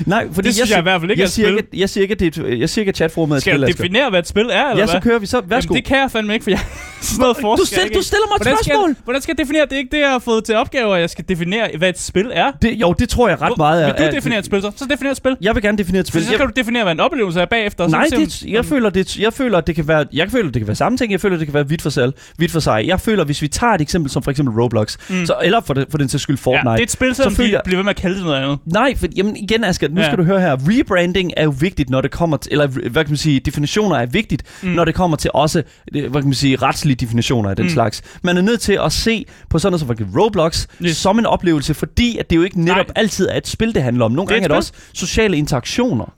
Nej, 0.06 0.26
fordi 0.32 0.46
Det 0.48 0.54
synes 0.54 0.70
jeg 0.70 0.78
i 0.78 0.82
hvert 0.82 1.00
fald 1.00 1.10
ikke 1.10 1.20
jeg 1.20 1.26
er 1.26 1.30
siger. 1.30 1.48
Ikke, 1.48 1.68
jeg 1.74 1.90
siger 1.90 2.02
ikke, 2.02 2.12
at 2.12 2.20
det 2.20 2.38
er 2.38 2.46
jeg 2.56 2.68
siger 2.70 2.82
ikke, 2.82 2.88
at 2.88 2.96
chatforummet 2.96 3.34
er 3.34 3.36
et 3.36 3.42
Skal 3.42 3.52
spil, 3.52 3.60
jeg 3.60 3.68
Asger. 3.68 3.82
definere, 3.84 4.10
hvad 4.10 4.18
et 4.20 4.28
spil 4.28 4.42
er, 4.52 4.70
eller 4.70 4.82
Ja, 4.82 4.86
så 4.86 5.00
kører 5.00 5.18
vi. 5.18 5.26
Så 5.26 5.40
værsgo. 5.46 5.72
Jamen, 5.74 5.82
det 5.82 5.88
kan 5.88 5.98
jeg 5.98 6.10
fandme 6.10 6.32
ikke, 6.34 6.42
for 6.44 6.50
jeg... 6.50 6.60
sådan 7.00 7.20
noget 7.20 7.36
forsker 7.40 7.62
du, 7.62 7.66
stil, 7.66 7.78
jeg 7.88 7.94
du 7.94 8.02
stiller 8.02 8.26
mig 8.30 8.34
et 8.36 8.42
Hvordan 8.42 8.56
skal, 8.56 8.64
spørgsmål. 8.64 8.88
jeg, 8.88 8.96
hvordan 9.04 9.22
skal 9.22 9.34
jeg 9.38 9.44
definere? 9.44 9.64
Det 9.64 9.72
er 9.72 9.76
ikke 9.78 9.96
det, 9.96 10.00
jeg 10.00 10.10
har 10.10 10.18
fået 10.18 10.44
til 10.44 10.54
opgave, 10.54 10.94
at 10.94 11.00
jeg 11.00 11.10
skal 11.10 11.24
definere, 11.28 11.68
hvad 11.78 11.88
et 11.88 12.00
spil 12.00 12.30
er. 12.34 12.52
Det, 12.62 12.72
jo, 12.80 12.92
det 12.98 13.08
tror 13.08 13.28
jeg 13.28 13.40
ret 13.40 13.52
meget. 13.56 13.86
Vil 13.86 14.04
er- 14.04 14.10
du 14.10 14.16
definere 14.16 14.38
et 14.38 14.44
spil 14.46 14.62
så? 14.62 14.70
Så 14.76 14.84
definere 14.90 15.10
et 15.10 15.16
spil. 15.16 15.36
Jeg 15.40 15.54
vil 15.54 15.62
gerne 15.62 15.78
definere 15.78 16.00
et 16.00 16.06
Så, 16.06 16.10
spil. 16.10 16.24
så 16.24 16.30
Jeg- 16.30 16.36
skal 16.38 16.46
du 16.46 16.52
definere, 16.56 16.82
hvad 16.82 16.92
en 16.92 17.00
oplevelse 17.00 17.40
er 17.40 17.44
bagefter. 17.46 17.88
så 17.88 17.90
Nej, 17.90 18.06
det, 18.10 18.42
jeg, 18.42 18.64
føler, 18.64 18.90
det, 18.90 19.16
jeg 19.18 19.32
føler, 19.32 19.58
at 19.58 19.66
det 19.66 19.74
kan 19.74 19.88
være, 19.88 20.04
jeg 20.12 20.30
føler, 20.30 20.50
det 20.50 20.60
kan 20.60 20.66
være 20.66 20.76
samme 20.76 20.98
ting. 20.98 21.12
Jeg 21.12 21.20
føler, 21.20 21.36
det 21.36 21.46
kan 21.46 21.54
være 21.54 21.68
vidt 21.68 21.82
for, 21.82 21.90
sig, 21.90 22.12
vidt 22.38 22.52
for 22.52 22.60
sig. 22.60 22.84
Jeg 22.86 23.00
føler, 23.00 23.24
hvis 23.24 23.42
vi 23.42 23.48
tager 23.48 23.72
et 23.72 23.80
eksempel 23.80 24.10
som 24.10 24.22
for 24.22 24.30
eksempel 24.30 24.60
Roblox, 24.60 24.96
mm. 25.10 25.26
så, 25.26 25.34
eller 25.42 25.60
for, 25.60 25.74
det, 25.74 25.86
for 25.90 25.98
den 25.98 26.08
til 26.08 26.20
skyld 26.20 26.36
Fortnite. 26.36 26.68
Ja, 26.70 26.72
det 26.74 26.80
er 26.80 26.84
et 26.84 26.90
spil, 26.90 27.14
som 27.14 27.30
så 27.30 27.36
føler 27.36 27.50
jeg- 27.50 27.60
bliver 27.64 27.78
ved 27.78 27.84
med 27.84 27.90
at 27.90 27.96
kalde 27.96 28.16
det 28.16 28.24
noget 28.24 28.42
andet. 28.42 28.58
Nej, 28.66 28.94
for 28.96 29.06
jamen 29.16 29.36
igen, 29.36 29.64
Asger, 29.64 29.83
nu 29.90 30.00
Ja. 30.00 30.06
skal 30.06 30.18
du 30.18 30.22
høre 30.22 30.40
her. 30.40 30.56
Rebranding 30.60 31.32
er 31.36 31.44
jo 31.44 31.54
vigtigt, 31.60 31.90
når 31.90 32.00
det 32.00 32.10
kommer 32.10 32.36
til, 32.36 32.52
eller 32.52 32.66
hvad 32.66 33.04
kan 33.04 33.10
man 33.10 33.16
sige, 33.16 33.40
definitioner 33.40 33.96
er 33.96 34.06
vigtigt, 34.06 34.42
mm. 34.62 34.68
når 34.68 34.84
det 34.84 34.94
kommer 34.94 35.16
til 35.16 35.30
også, 35.34 35.62
hvad 35.92 36.10
kan 36.10 36.24
man 36.24 36.34
sige, 36.34 36.56
retslige 36.56 36.96
definitioner 36.96 37.50
af 37.50 37.56
den 37.56 37.62
Mm. 37.64 37.68
mm. 37.68 37.72
slags. 37.72 38.02
Man 38.22 38.36
er 38.36 38.42
nødt 38.42 38.60
til 38.60 38.78
at 38.84 38.92
se 38.92 39.24
på 39.50 39.58
sådan 39.58 39.72
noget 39.72 39.80
som 39.80 39.86
for 39.86 39.92
eksempel 39.92 40.20
Roblox 40.20 40.66
Yes. 40.82 40.96
som 40.96 41.18
en 41.18 41.26
oplevelse, 41.26 41.74
fordi 41.74 42.18
at 42.18 42.30
det 42.30 42.36
jo 42.36 42.42
ikke 42.42 42.60
netop 42.60 42.86
Nej. 42.86 42.92
Altid 42.96 43.28
er 43.28 43.36
et 43.36 43.48
spil, 43.48 43.74
det 43.74 43.82
handler 43.82 44.04
om. 44.04 44.12
Nogle 44.12 44.28
Det 44.28 44.32
er 44.32 44.34
gange 44.40 44.44
er 44.44 44.48
det 44.48 44.56
også 44.56 44.72
sociale 44.94 45.36
interaktioner. 45.36 46.12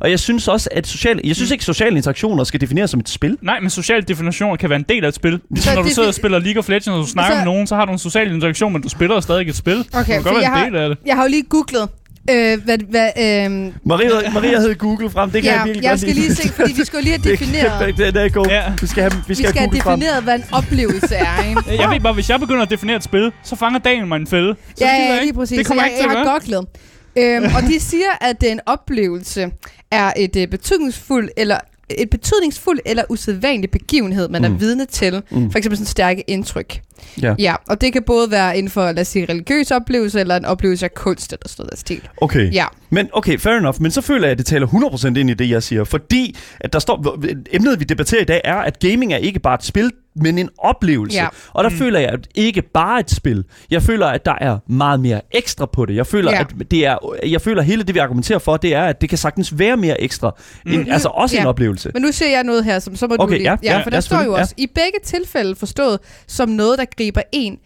Og 0.00 0.10
jeg 0.10 0.20
synes 0.20 0.48
også, 0.48 0.68
at 0.72 0.86
sociale, 0.86 1.20
jeg 1.24 1.36
synes 1.36 1.50
ikke, 1.50 1.64
sociale 1.64 1.96
interaktioner 1.96 2.44
skal 2.44 2.60
defineres 2.60 2.90
som 2.90 3.00
et 3.00 3.08
spil. 3.08 3.38
Nej, 3.42 3.60
men 3.60 3.70
sociale 3.70 4.02
definitioner 4.02 4.56
kan 4.56 4.70
være 4.70 4.78
en 4.78 4.84
del 4.88 5.04
af 5.04 5.08
et 5.08 5.14
spil. 5.14 5.40
Ligesom 5.50 5.70
Så 5.70 5.74
når 5.74 5.82
du 5.82 5.88
sidder 5.88 6.08
og 6.08 6.14
spiller 6.14 6.38
League 6.38 6.58
of 6.58 6.68
Legends, 6.68 6.88
og 6.88 6.98
du 6.98 7.06
snakker 7.06 7.32
Så- 7.32 7.36
med 7.36 7.44
nogen, 7.44 7.66
så 7.66 7.74
har 7.76 7.84
du 7.84 7.92
en 7.92 7.98
social 7.98 8.32
interaktion, 8.34 8.72
men 8.72 8.82
du 8.82 8.88
spiller 8.88 9.20
stadig 9.20 9.48
et 9.48 9.56
spil. 9.56 9.78
Okay, 9.92 9.98
det 9.98 10.06
kan 10.06 10.22
godt 10.22 10.34
være 10.36 10.66
en 10.66 10.72
del 10.72 10.80
af 10.82 10.88
det. 10.88 10.98
Jeg 11.06 11.16
har 11.16 11.22
jo 11.22 11.28
lige 11.30 11.42
googlet, 11.42 11.88
øh, 12.30 12.64
hvad, 12.64 12.78
hvad, 12.90 13.08
øh, 13.18 13.72
Maria, 13.84 14.30
Maria 14.30 14.58
havde 14.58 14.74
Google 14.74 15.10
frem, 15.10 15.30
det 15.30 15.42
kan 15.42 15.50
ja, 15.52 15.56
jeg 15.56 15.64
virkelig 15.66 15.82
jeg 15.84 15.90
godt 15.90 16.00
skal 16.00 16.14
lige 16.14 16.34
se, 16.34 16.48
fordi 16.48 16.72
vi 16.72 16.84
skal 16.84 17.02
lige 17.02 17.18
have 17.18 17.30
defineret, 17.32 17.96
det, 17.96 18.14
det 18.14 18.22
er 18.24 18.28
god. 18.28 18.46
Ja. 18.46 18.62
Vi 18.80 18.86
skal 18.86 19.02
have, 19.02 19.12
vi 19.12 19.18
vi 19.28 19.34
skal 19.34 19.48
skal 19.48 19.58
have 19.58 19.58
have 19.58 19.68
Google 19.68 19.82
frem. 19.82 20.00
defineret, 20.00 20.22
hvad 20.22 20.34
en 20.34 20.44
oplevelse 20.52 21.14
er, 21.14 21.48
ikke? 21.48 21.62
Jeg 21.82 21.90
ved 21.90 22.00
bare, 22.00 22.12
hvis 22.12 22.30
jeg 22.30 22.40
begynder 22.40 22.62
at 22.62 22.70
definere 22.70 22.96
et 22.96 23.04
spil, 23.04 23.32
så 23.42 23.56
fanger 23.56 23.78
dagen 23.78 24.08
mig 24.08 24.16
en 24.16 24.26
fælde. 24.26 24.56
Så 24.76 24.84
Ja, 24.84 24.90
det 24.90 24.92
jeg 24.98 25.06
ja, 25.08 25.12
ikke. 25.14 25.24
lige 25.24 25.34
præcis. 25.34 25.58
Det 25.58 25.66
kommer 25.66 25.82
så 25.82 25.86
jeg 25.86 25.92
jeg, 25.92 25.98
ikke 25.98 26.10
til 26.10 26.16
jeg 26.16 26.20
at 26.20 26.42
har. 26.54 27.46
Øhm, 27.46 27.56
og 27.56 27.62
de 27.62 27.80
siger, 27.80 28.10
at 28.20 28.42
en 28.42 28.60
oplevelse 28.66 29.50
er 29.90 30.12
et 30.16 30.36
øh, 30.36 30.48
betydningsfuldt 30.48 31.30
eller 31.36 31.58
et 31.90 32.10
betydningsfuldt 32.10 32.80
eller 32.84 33.02
usædvanlig 33.08 33.70
begivenhed, 33.70 34.28
man 34.28 34.42
mm. 34.42 34.54
er 34.54 34.58
vidne 34.58 34.86
til. 34.86 35.22
Mm. 35.30 35.50
For 35.50 35.58
eksempel 35.58 35.76
sådan 35.76 35.86
stærke 35.86 36.24
indtryk. 36.26 36.80
Ja. 37.22 37.34
ja. 37.38 37.54
Og 37.68 37.80
det 37.80 37.92
kan 37.92 38.02
både 38.02 38.30
være 38.30 38.58
inden 38.58 38.70
for, 38.70 38.92
lad 38.92 39.00
os 39.00 39.08
sige, 39.08 39.26
religiøs 39.28 39.70
oplevelse, 39.70 40.20
eller 40.20 40.36
en 40.36 40.44
oplevelse 40.44 40.84
af 40.84 40.94
kunst 40.94 41.32
eller 41.32 41.48
sådan 41.48 41.64
noget 41.64 41.78
stil. 41.78 42.08
Okay. 42.16 42.52
Ja. 42.52 42.66
Men 42.92 43.08
okay, 43.12 43.38
fair 43.38 43.54
enough. 43.58 43.76
Men 43.82 43.90
så 43.90 44.00
føler 44.00 44.24
jeg, 44.26 44.32
at 44.32 44.38
det 44.38 44.46
taler 44.46 44.66
100% 44.66 45.06
ind 45.18 45.30
i 45.30 45.34
det, 45.34 45.50
jeg 45.50 45.62
siger. 45.62 45.84
Fordi 45.84 46.36
at 46.60 46.72
der 46.72 46.78
står, 46.78 47.18
emnet, 47.52 47.80
vi 47.80 47.84
debatterer 47.84 48.20
i 48.22 48.24
dag, 48.24 48.40
er, 48.44 48.54
at 48.56 48.78
gaming 48.78 49.12
er 49.12 49.16
ikke 49.16 49.38
bare 49.40 49.54
et 49.54 49.64
spil, 49.64 49.90
men 50.16 50.38
en 50.38 50.48
oplevelse. 50.58 51.18
Ja. 51.18 51.26
Og 51.52 51.64
der 51.64 51.70
mm. 51.70 51.76
føler 51.76 52.00
jeg, 52.00 52.08
at 52.08 52.28
ikke 52.34 52.62
bare 52.62 53.00
et 53.00 53.10
spil. 53.10 53.44
Jeg 53.70 53.82
føler, 53.82 54.06
at 54.06 54.24
der 54.24 54.34
er 54.40 54.58
meget 54.66 55.00
mere 55.00 55.20
ekstra 55.30 55.66
på 55.66 55.86
det. 55.86 55.94
Jeg 55.96 56.06
føler, 56.06 56.30
Ja. 56.32 56.40
at 56.40 56.70
det 56.70 56.86
er, 56.86 56.96
jeg 57.26 57.40
føler, 57.40 57.62
hele 57.62 57.82
det, 57.82 57.94
vi 57.94 57.98
argumenterer 57.98 58.38
for, 58.38 58.56
det 58.56 58.74
er, 58.74 58.84
at 58.84 59.00
det 59.00 59.08
kan 59.08 59.18
sagtens 59.18 59.58
være 59.58 59.76
mere 59.76 60.00
ekstra. 60.00 60.34
Mm. 60.66 60.72
End, 60.72 60.92
altså 60.92 61.08
også 61.08 61.36
Ja. 61.36 61.40
en 61.40 61.46
oplevelse. 61.46 61.90
Men 61.94 62.02
nu 62.02 62.12
ser 62.12 62.28
jeg 62.30 62.44
noget 62.44 62.64
her, 62.64 62.78
som 62.78 62.96
så 62.96 63.06
må 63.06 63.14
Okay, 63.18 63.32
du 63.32 63.38
lige... 63.38 63.50
ja, 63.50 63.56
ja, 63.62 63.76
for 63.76 63.90
ja, 63.90 63.94
der 63.94 64.00
står 64.00 64.22
jo 64.22 64.32
også, 64.34 64.54
i 64.56 64.66
begge 64.66 64.98
tilfælde 65.04 65.54
forstået 65.56 65.98
som 66.26 66.48
noget, 66.48 66.78
der 66.78 66.84
griber 66.96 67.22
en, 67.32 67.58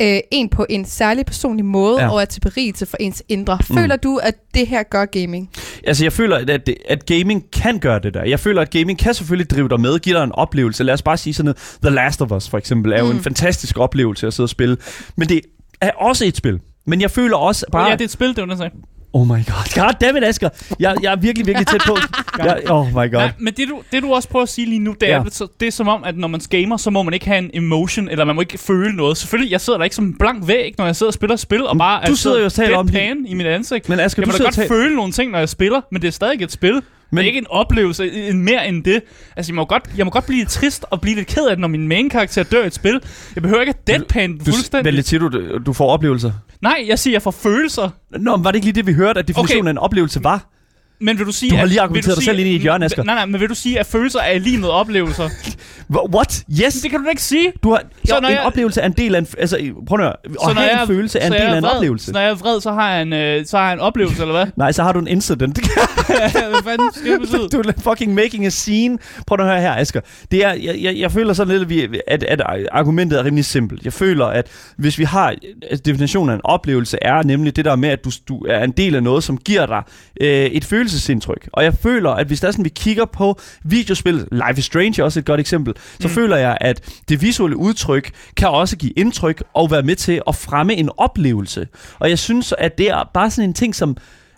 øh, 0.00 0.18
en 0.30 0.48
på 0.48 0.66
en 0.68 0.84
særlig 0.84 1.26
personlig 1.26 1.64
måde, 1.64 2.00
Ja. 2.02 2.12
og 2.12 2.20
er 2.20 2.24
til 2.24 2.40
berigelse 2.40 2.86
for 2.86 2.96
ens 3.00 3.22
indre. 3.28 3.58
Føler 3.74 3.96
du, 3.96 4.16
at 4.16 4.34
det 4.54 4.66
her 4.66 4.82
gør 4.82 5.04
gaming? 5.04 5.50
Altså, 5.84 6.04
jeg 6.04 6.12
føler, 6.12 6.36
at, 6.36 6.66
det, 6.66 6.74
at 6.88 7.06
gaming 7.06 7.50
kan 7.52 7.78
gøre 7.78 7.98
det 7.98 8.14
der. 8.14 8.24
Jeg 8.24 8.40
føler, 8.40 8.62
at 8.62 8.70
gaming 8.70 8.98
kan 8.98 9.14
selvfølgelig 9.14 9.50
drive 9.50 9.68
dig 9.68 9.80
med, 9.80 9.98
give 9.98 10.16
dig 10.16 10.24
en 10.24 10.32
oplevelse. 10.32 10.84
Lad 10.84 10.94
os 10.94 11.02
bare 11.02 11.16
sige 11.16 11.34
sådan 11.34 11.44
noget. 11.44 11.78
The 11.82 11.90
Last 11.94 12.22
of 12.22 12.32
Us, 12.32 12.48
for 12.48 12.58
eksempel, 12.58 12.92
er 12.92 12.98
jo 12.98 13.04
Mm. 13.04 13.10
en 13.16 13.22
fantastisk 13.22 13.78
oplevelse 13.78 14.26
at 14.26 14.34
sidde 14.34 14.44
og 14.44 14.50
spille. 14.50 14.76
Men 15.16 15.28
det 15.28 15.40
er 15.80 15.90
også 15.90 16.24
et 16.24 16.36
spil. 16.36 16.60
Men 16.86 17.00
jeg 17.00 17.10
føler 17.10 17.36
også 17.36 17.66
bare... 17.72 17.86
Ja, 17.86 17.92
det 17.92 18.00
er 18.00 18.04
et 18.04 18.10
spil, 18.10 18.28
det 18.36 18.48
var 18.48 18.54
det. 18.54 18.72
Oh 19.14 19.26
my 19.26 19.30
god. 19.30 19.74
God 19.74 19.92
damn 20.00 20.16
it, 20.16 20.24
Asger. 20.24 20.48
Jeg, 20.80 20.96
jeg 21.02 21.12
er 21.12 21.16
virkelig, 21.16 21.46
virkelig 21.46 21.66
tæt 21.66 21.82
på. 21.86 21.96
jeg, 22.38 22.60
oh 22.70 22.86
my 22.88 22.94
god. 22.94 23.10
Nej, 23.10 23.30
men 23.38 23.54
det 23.54 23.68
du, 23.68 23.82
det 23.92 24.02
du 24.02 24.14
også 24.14 24.28
prøver 24.28 24.42
at 24.42 24.48
sige 24.48 24.66
lige 24.68 24.78
nu, 24.78 24.94
det 25.00 25.08
er, 25.08 25.12
Ja. 25.12 25.22
ja. 25.22 25.30
så, 25.30 25.46
det 25.60 25.68
er 25.68 25.72
som 25.72 25.88
om, 25.88 26.04
at 26.04 26.16
når 26.16 26.28
man 26.28 26.40
gamer, 26.50 26.76
så 26.76 26.90
må 26.90 27.02
man 27.02 27.14
ikke 27.14 27.26
have 27.26 27.38
en 27.38 27.50
emotion, 27.54 28.08
eller 28.08 28.24
man 28.24 28.34
må 28.34 28.40
ikke 28.40 28.58
føle 28.58 28.96
noget. 28.96 29.16
Selvfølgelig, 29.16 29.52
jeg 29.52 29.60
sidder 29.60 29.78
der 29.78 29.84
ikke 29.84 29.96
som 29.96 30.04
en 30.04 30.18
blank 30.18 30.48
væg, 30.48 30.74
når 30.78 30.86
jeg 30.86 30.96
sidder 30.96 31.10
og 31.10 31.14
spiller 31.14 31.36
spil, 31.36 31.66
og 31.66 31.78
bare 31.78 32.06
du 32.06 32.14
sidder 32.16 32.38
jo 32.38 32.44
og 32.44 32.52
taler 32.52 32.76
om 32.76 32.88
deadpan 32.88 33.26
i 33.26 33.34
mit 33.34 33.46
ansigt. 33.46 33.88
Men 33.88 34.00
Asger, 34.00 34.22
jeg 34.22 34.26
du 34.26 34.32
må 34.32 34.38
da 34.38 34.42
godt 34.44 34.48
og 34.48 34.54
taler- 34.54 34.68
føle 34.68 34.96
nogle 34.96 35.12
ting, 35.12 35.30
når 35.32 35.38
jeg 35.38 35.48
spiller, 35.48 35.80
men 35.92 36.02
det 36.02 36.08
er 36.08 36.12
stadig 36.12 36.42
et 36.42 36.52
spil. 36.52 36.82
Men 37.12 37.18
det 37.18 37.22
er 37.24 37.26
ikke 37.26 37.38
en 37.38 37.46
oplevelse 37.50 38.12
en 38.28 38.42
mere 38.42 38.68
end 38.68 38.84
det. 38.84 39.02
Altså, 39.36 39.52
jeg 39.52 39.54
må, 39.56 39.64
godt, 39.64 39.90
jeg 39.96 40.06
må 40.06 40.10
godt 40.10 40.26
blive 40.26 40.44
trist 40.44 40.84
og 40.90 41.00
blive 41.00 41.16
lidt 41.16 41.26
ked 41.28 41.46
af 41.46 41.56
det, 41.56 41.60
når 41.60 41.68
min 41.68 41.88
main 41.88 42.10
karakter 42.10 42.42
dør 42.42 42.62
i 42.64 42.66
et 42.66 42.74
spil. 42.74 43.00
Jeg 43.34 43.42
behøver 43.42 43.60
ikke 43.60 43.70
at 43.70 43.86
deadpan 43.86 44.38
Du, 44.38 44.44
fuldstændig. 44.44 44.92
lidt 44.92 45.06
siger 45.08 45.20
du, 45.28 45.58
du 45.66 45.72
får 45.72 45.90
oplevelser. 45.90 46.32
Nej, 46.62 46.84
jeg 46.88 46.98
siger, 46.98 47.14
jeg 47.14 47.22
får 47.22 47.30
følelser. 47.30 47.90
Nå, 48.10 48.36
men 48.36 48.44
var 48.44 48.50
det 48.50 48.56
ikke 48.56 48.66
lige 48.66 48.74
det, 48.74 48.86
vi 48.86 48.92
hørte, 48.92 49.20
at 49.20 49.28
definitionen 49.28 49.60
Okay. 49.60 49.68
af 49.68 49.70
en 49.70 49.78
oplevelse 49.78 50.24
var? 50.24 50.51
Men 51.02 51.18
vil 51.18 51.26
du 51.26 51.32
sige... 51.32 51.50
Du 51.50 51.56
har 51.56 51.64
lige 51.66 51.80
argumenteret 51.80 52.16
dig 52.16 52.24
selv 52.24 52.38
ind 52.38 52.48
i 52.48 52.54
et 52.56 52.60
hjørne, 52.62 52.84
Asger. 52.84 53.02
Nej, 53.04 53.14
nej, 53.14 53.26
men 53.26 53.40
vil 53.40 53.48
du 53.48 53.54
sige, 53.54 53.78
at 53.80 53.86
følelser 53.86 54.20
er 54.20 54.38
lige 54.38 54.58
med 54.58 54.68
oplevelser? 54.68 55.28
Wh- 55.92 56.14
What? 56.14 56.42
Yes! 56.64 56.74
Det 56.74 56.90
kan 56.90 57.00
du 57.00 57.04
da 57.04 57.10
ikke 57.10 57.22
sige. 57.22 57.52
Du 57.62 57.70
har, 57.70 57.82
Så 58.04 58.18
en 58.18 58.24
jeg- 58.24 58.40
oplevelse 58.40 58.80
er 58.80 58.86
en 58.86 58.92
del 58.92 59.14
af 59.14 59.18
en... 59.18 59.26
Altså, 59.38 59.58
prøv 59.86 59.98
at 59.98 60.04
høre. 60.04 60.14
At 60.50 60.56
have 60.56 60.80
en 60.82 60.86
følelse 60.86 61.18
er 61.18 61.26
en 61.26 61.32
del 61.32 61.40
jeg 61.40 61.50
af 61.52 61.58
en 61.58 61.64
oplevelse. 61.64 62.06
Så 62.06 62.12
når 62.12 62.20
jeg 62.20 62.30
er 62.30 62.34
vred, 62.34 62.60
så 62.60 62.72
har 62.72 62.92
jeg 62.92 63.02
en, 63.02 63.12
øh, 63.12 63.46
så 63.46 63.56
har 63.58 63.64
jeg 63.64 63.72
en 63.72 63.80
oplevelse, 63.80 64.22
eller 64.22 64.34
hvad? 64.34 64.46
Nej, 64.56 64.72
så 64.72 64.82
har 64.82 64.92
du 64.92 64.98
en 64.98 65.08
incident. 65.08 65.58
Hvad 66.06 66.62
fanden 66.64 66.90
skal 66.94 67.12
det 67.12 67.20
betyde? 67.20 67.48
du 67.48 67.58
er 67.68 67.72
fucking 67.82 68.14
making 68.14 68.46
a 68.46 68.48
scene. 68.48 68.98
Prøv 69.26 69.38
at 69.40 69.46
høre 69.46 69.60
her, 69.60 69.74
Asger. 69.76 70.00
Det 70.30 70.44
er, 70.44 70.52
jeg, 70.52 70.76
jeg, 70.80 70.96
jeg 70.96 71.12
føler 71.12 71.32
sådan 71.32 71.52
lidt, 71.52 71.62
at, 71.62 71.92
vi, 71.92 72.00
at, 72.08 72.22
at 72.22 72.42
argumentet 72.72 73.18
er 73.18 73.24
rimelig 73.24 73.44
simpelt. 73.44 73.84
Jeg 73.84 73.92
føler, 73.92 74.26
at 74.26 74.46
hvis 74.76 74.98
vi 74.98 75.04
har... 75.04 75.34
Altså, 75.70 75.82
definitionen 75.84 76.30
af 76.30 76.34
en 76.34 76.40
oplevelse 76.44 76.98
er 77.02 77.22
nemlig 77.22 77.56
det 77.56 77.64
der 77.64 77.76
med, 77.76 77.88
at 77.88 78.04
du, 78.04 78.10
du 78.28 78.38
er 78.48 78.64
en 78.64 78.70
del 78.70 78.94
af 78.94 79.02
noget, 79.02 79.24
som 79.24 79.36
giver 79.38 79.66
dig 79.66 79.82
øh, 80.20 80.28
et 80.46 80.64
følelsesindtryk. 80.92 81.48
Og 81.52 81.64
jeg 81.64 81.74
føler, 81.74 82.10
at 82.10 82.26
hvis 82.26 82.40
der 82.40 82.48
er 82.48 82.52
sådan, 82.52 82.64
vi 82.64 82.68
kigger 82.76 83.04
på 83.04 83.40
videospil, 83.64 84.26
Life 84.32 84.58
is 84.58 84.64
Strange 84.64 85.00
er 85.00 85.04
også 85.04 85.18
et 85.18 85.24
godt 85.26 85.40
eksempel, 85.40 85.74
så 86.00 86.08
Mm. 86.08 86.14
føler 86.14 86.36
jeg, 86.36 86.58
at 86.60 86.80
det 87.08 87.22
visuelle 87.22 87.56
udtryk 87.56 88.10
kan 88.36 88.48
også 88.48 88.76
give 88.76 88.92
indtryk 88.96 89.42
og 89.54 89.70
være 89.70 89.82
med 89.82 89.96
til 89.96 90.22
at 90.28 90.34
fremme 90.36 90.74
en 90.74 90.90
oplevelse. 90.96 91.66
Og 91.98 92.08
jeg 92.10 92.18
synes, 92.18 92.54
at 92.58 92.78
det 92.78 92.90
er 92.90 93.10
bare 93.14 93.30
sådan 93.30 93.48
en 93.50 93.54
ting, 93.54 93.74
som 93.74 93.96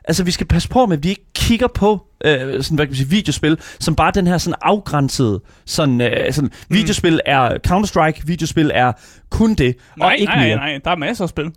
Altså, 0.09 0.25
vi 0.25 0.31
skal 0.31 0.47
passe 0.47 0.69
på 0.69 0.87
med, 0.87 0.97
at 0.97 1.03
vi 1.05 1.09
ikke 1.09 1.25
kigger 1.35 1.67
på 1.67 2.07
øh, 2.25 2.63
sådan, 2.63 2.75
hvad 2.77 2.87
kan 2.87 2.91
man 2.91 2.97
sige, 2.97 3.09
videospil, 3.09 3.59
som 3.81 3.97
bare 3.97 4.13
den 4.15 4.27
her 4.27 4.39
sådan 4.39 4.55
afgrænsede, 4.63 5.41
sådan, 5.67 6.01
øh, 6.01 6.33
sådan 6.33 6.51
Mm. 6.69 6.77
videospil 6.77 7.21
er 7.27 7.49
Counter-Strike, 7.69 8.23
videospil 8.27 8.71
er 8.75 8.93
kun 9.31 9.55
det, 9.55 9.77
Nej, 9.97 10.07
og 10.07 10.15
ikke 10.19 10.33
nej, 10.33 10.47
mere. 10.47 10.57
nej, 10.57 10.79
der 10.85 10.91
er 10.91 10.97
masser 10.97 11.25
af 11.25 11.29
spil. 11.29 11.51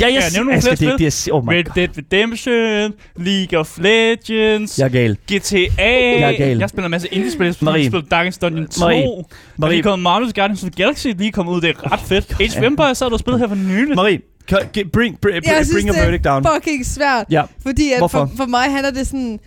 Ja, 0.00 0.06
jeg, 0.06 0.14
jeg 0.14 0.22
nævne 0.34 0.50
nogle 0.50 0.62
flere 0.62 0.74
det, 0.92 0.98
det 0.98 1.28
er, 1.28 1.32
oh 1.32 1.44
my 1.46 1.48
Red 1.52 1.64
God. 1.64 1.72
Dead 1.74 1.88
Redemption, 1.98 2.92
League 3.16 3.58
of 3.58 3.78
Legends, 3.78 4.78
Jeg 4.78 4.84
er 4.84 4.88
gal. 4.88 5.16
GTA. 5.32 5.60
Jeg 6.20 6.32
er 6.32 6.36
gal. 6.38 6.58
Jeg 6.58 6.68
spiller 6.68 6.84
en 6.86 6.90
masse 6.90 7.08
indie-spil. 7.14 7.46
Jeg 7.46 7.54
Marie. 7.60 7.86
spiller 7.86 8.06
Darkest 8.08 8.42
Dungeon 8.42 8.66
2. 8.68 8.80
Marie. 8.80 9.06
Marie. 9.56 9.82
Der 9.82 9.92
er 9.92 9.96
Marvel's 9.96 10.32
Guardians 10.32 10.64
of 10.64 10.70
the 10.70 10.82
Galaxy, 10.82 11.06
lige 11.06 11.32
kommet 11.32 11.52
ud. 11.52 11.60
Det 11.60 11.70
er 11.70 11.92
ret 11.92 12.00
fedt. 12.00 12.40
Age 12.40 12.58
of 12.58 12.64
Empires 12.64 12.98
sad 12.98 13.06
du 13.06 13.12
og 13.12 13.20
spillet 13.20 13.40
her 13.40 13.48
for 13.48 13.54
nylig. 13.54 13.96
Marie, 13.96 14.20
kan- 14.48 14.58
get- 14.58 14.90
bring, 14.92 15.20
bring, 15.20 15.34
Jeg 15.34 15.42
bring, 15.46 15.66
synes, 15.66 15.72
bring 15.72 15.88
a 15.88 15.92
det 15.92 16.02
verdict 16.06 16.24
down. 16.24 16.44
er 16.46 16.54
fucking 16.54 16.86
svært. 16.86 17.26
Ja, 17.30 17.42
Fordi 17.62 17.92
at 17.92 17.98
Hvorfor? 17.98 18.18
for, 18.26 18.36
for 18.36 18.46
mig 18.46 18.64
handler 18.70 18.90
det 18.90 19.06
sådan... 19.06 19.40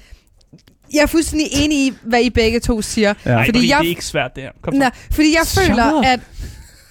Jeg 0.93 1.01
er 1.01 1.05
fuldstændig 1.05 1.47
enig 1.63 1.77
i, 1.77 1.93
hvad 2.03 2.21
I 2.21 2.29
begge 2.29 2.59
to 2.59 2.81
siger. 2.81 3.13
Ja. 3.25 3.31
Nej, 3.31 3.45
fordi 3.45 3.57
fordi 3.59 3.69
jeg- 3.69 3.77
det 3.79 3.85
er 3.85 3.89
ikke 3.89 4.05
svært, 4.05 4.31
det 4.35 4.43
her. 4.43 4.51
Kom 4.63 4.73
så. 4.73 4.79
Nej, 4.79 4.91
fordi 5.11 5.27
jeg 5.33 5.67
føler, 5.67 6.01
at 6.01 6.19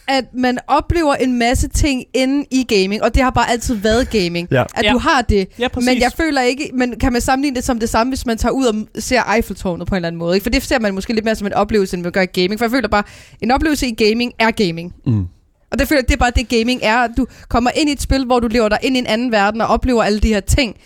at 0.08 0.24
man 0.34 0.58
oplever 0.66 1.14
en 1.14 1.38
masse 1.38 1.68
ting 1.68 2.04
inde 2.14 2.44
i 2.50 2.64
gaming, 2.68 3.02
og 3.02 3.14
det 3.14 3.22
har 3.22 3.30
bare 3.30 3.50
altid 3.50 3.74
været 3.74 4.10
gaming. 4.10 4.48
Ja. 4.50 4.64
At 4.74 4.84
Ja. 4.84 4.92
du 4.92 4.98
har 4.98 5.22
det. 5.22 5.48
Ja, 5.58 5.68
præcis. 5.68 5.86
Men 5.86 6.00
jeg 6.00 6.10
føler 6.16 6.42
ikke, 6.42 6.70
men 6.74 6.98
kan 7.00 7.12
man 7.12 7.20
sammenligne 7.20 7.56
det 7.56 7.64
som 7.64 7.80
det 7.80 7.88
samme, 7.88 8.10
hvis 8.10 8.26
man 8.26 8.38
tager 8.38 8.52
ud 8.52 8.66
og 8.66 8.74
ser 8.98 9.22
Eiffeltårnet 9.34 9.86
på 9.86 9.94
en 9.94 9.96
eller 9.96 10.06
anden 10.06 10.18
måde? 10.18 10.36
Ikke? 10.36 10.42
For 10.42 10.50
det 10.50 10.62
ser 10.62 10.78
man 10.78 10.94
måske 10.94 11.12
lidt 11.12 11.24
mere 11.24 11.34
som 11.34 11.46
en 11.46 11.52
oplevelse, 11.52 11.96
end 11.96 12.02
man 12.02 12.12
gør 12.12 12.22
i 12.22 12.26
gaming. 12.26 12.58
For 12.58 12.64
jeg 12.64 12.70
føler 12.70 12.88
bare, 12.88 13.02
en 13.42 13.50
oplevelse 13.50 13.86
i 13.88 13.94
gaming 14.08 14.32
er 14.38 14.50
gaming. 14.50 14.94
Mm. 15.06 15.26
Og 15.72 15.78
det 15.78 15.88
føler 15.88 16.00
jeg, 16.00 16.08
det 16.08 16.14
er 16.14 16.18
bare 16.18 16.32
det 16.36 16.48
gaming 16.48 16.80
er. 16.82 16.96
at 16.96 17.10
Du 17.16 17.26
kommer 17.48 17.70
ind 17.74 17.88
i 17.88 17.92
et 17.92 18.02
spil, 18.02 18.24
hvor 18.24 18.40
du 18.40 18.46
lever 18.48 18.68
dig 18.68 18.78
ind 18.82 18.96
i 18.96 18.98
en 18.98 19.06
anden 19.06 19.32
verden 19.32 19.60
og 19.60 19.66
oplever 19.66 20.02
alle 20.02 20.20
de 20.20 20.28
her 20.28 20.40
ting. 20.40 20.76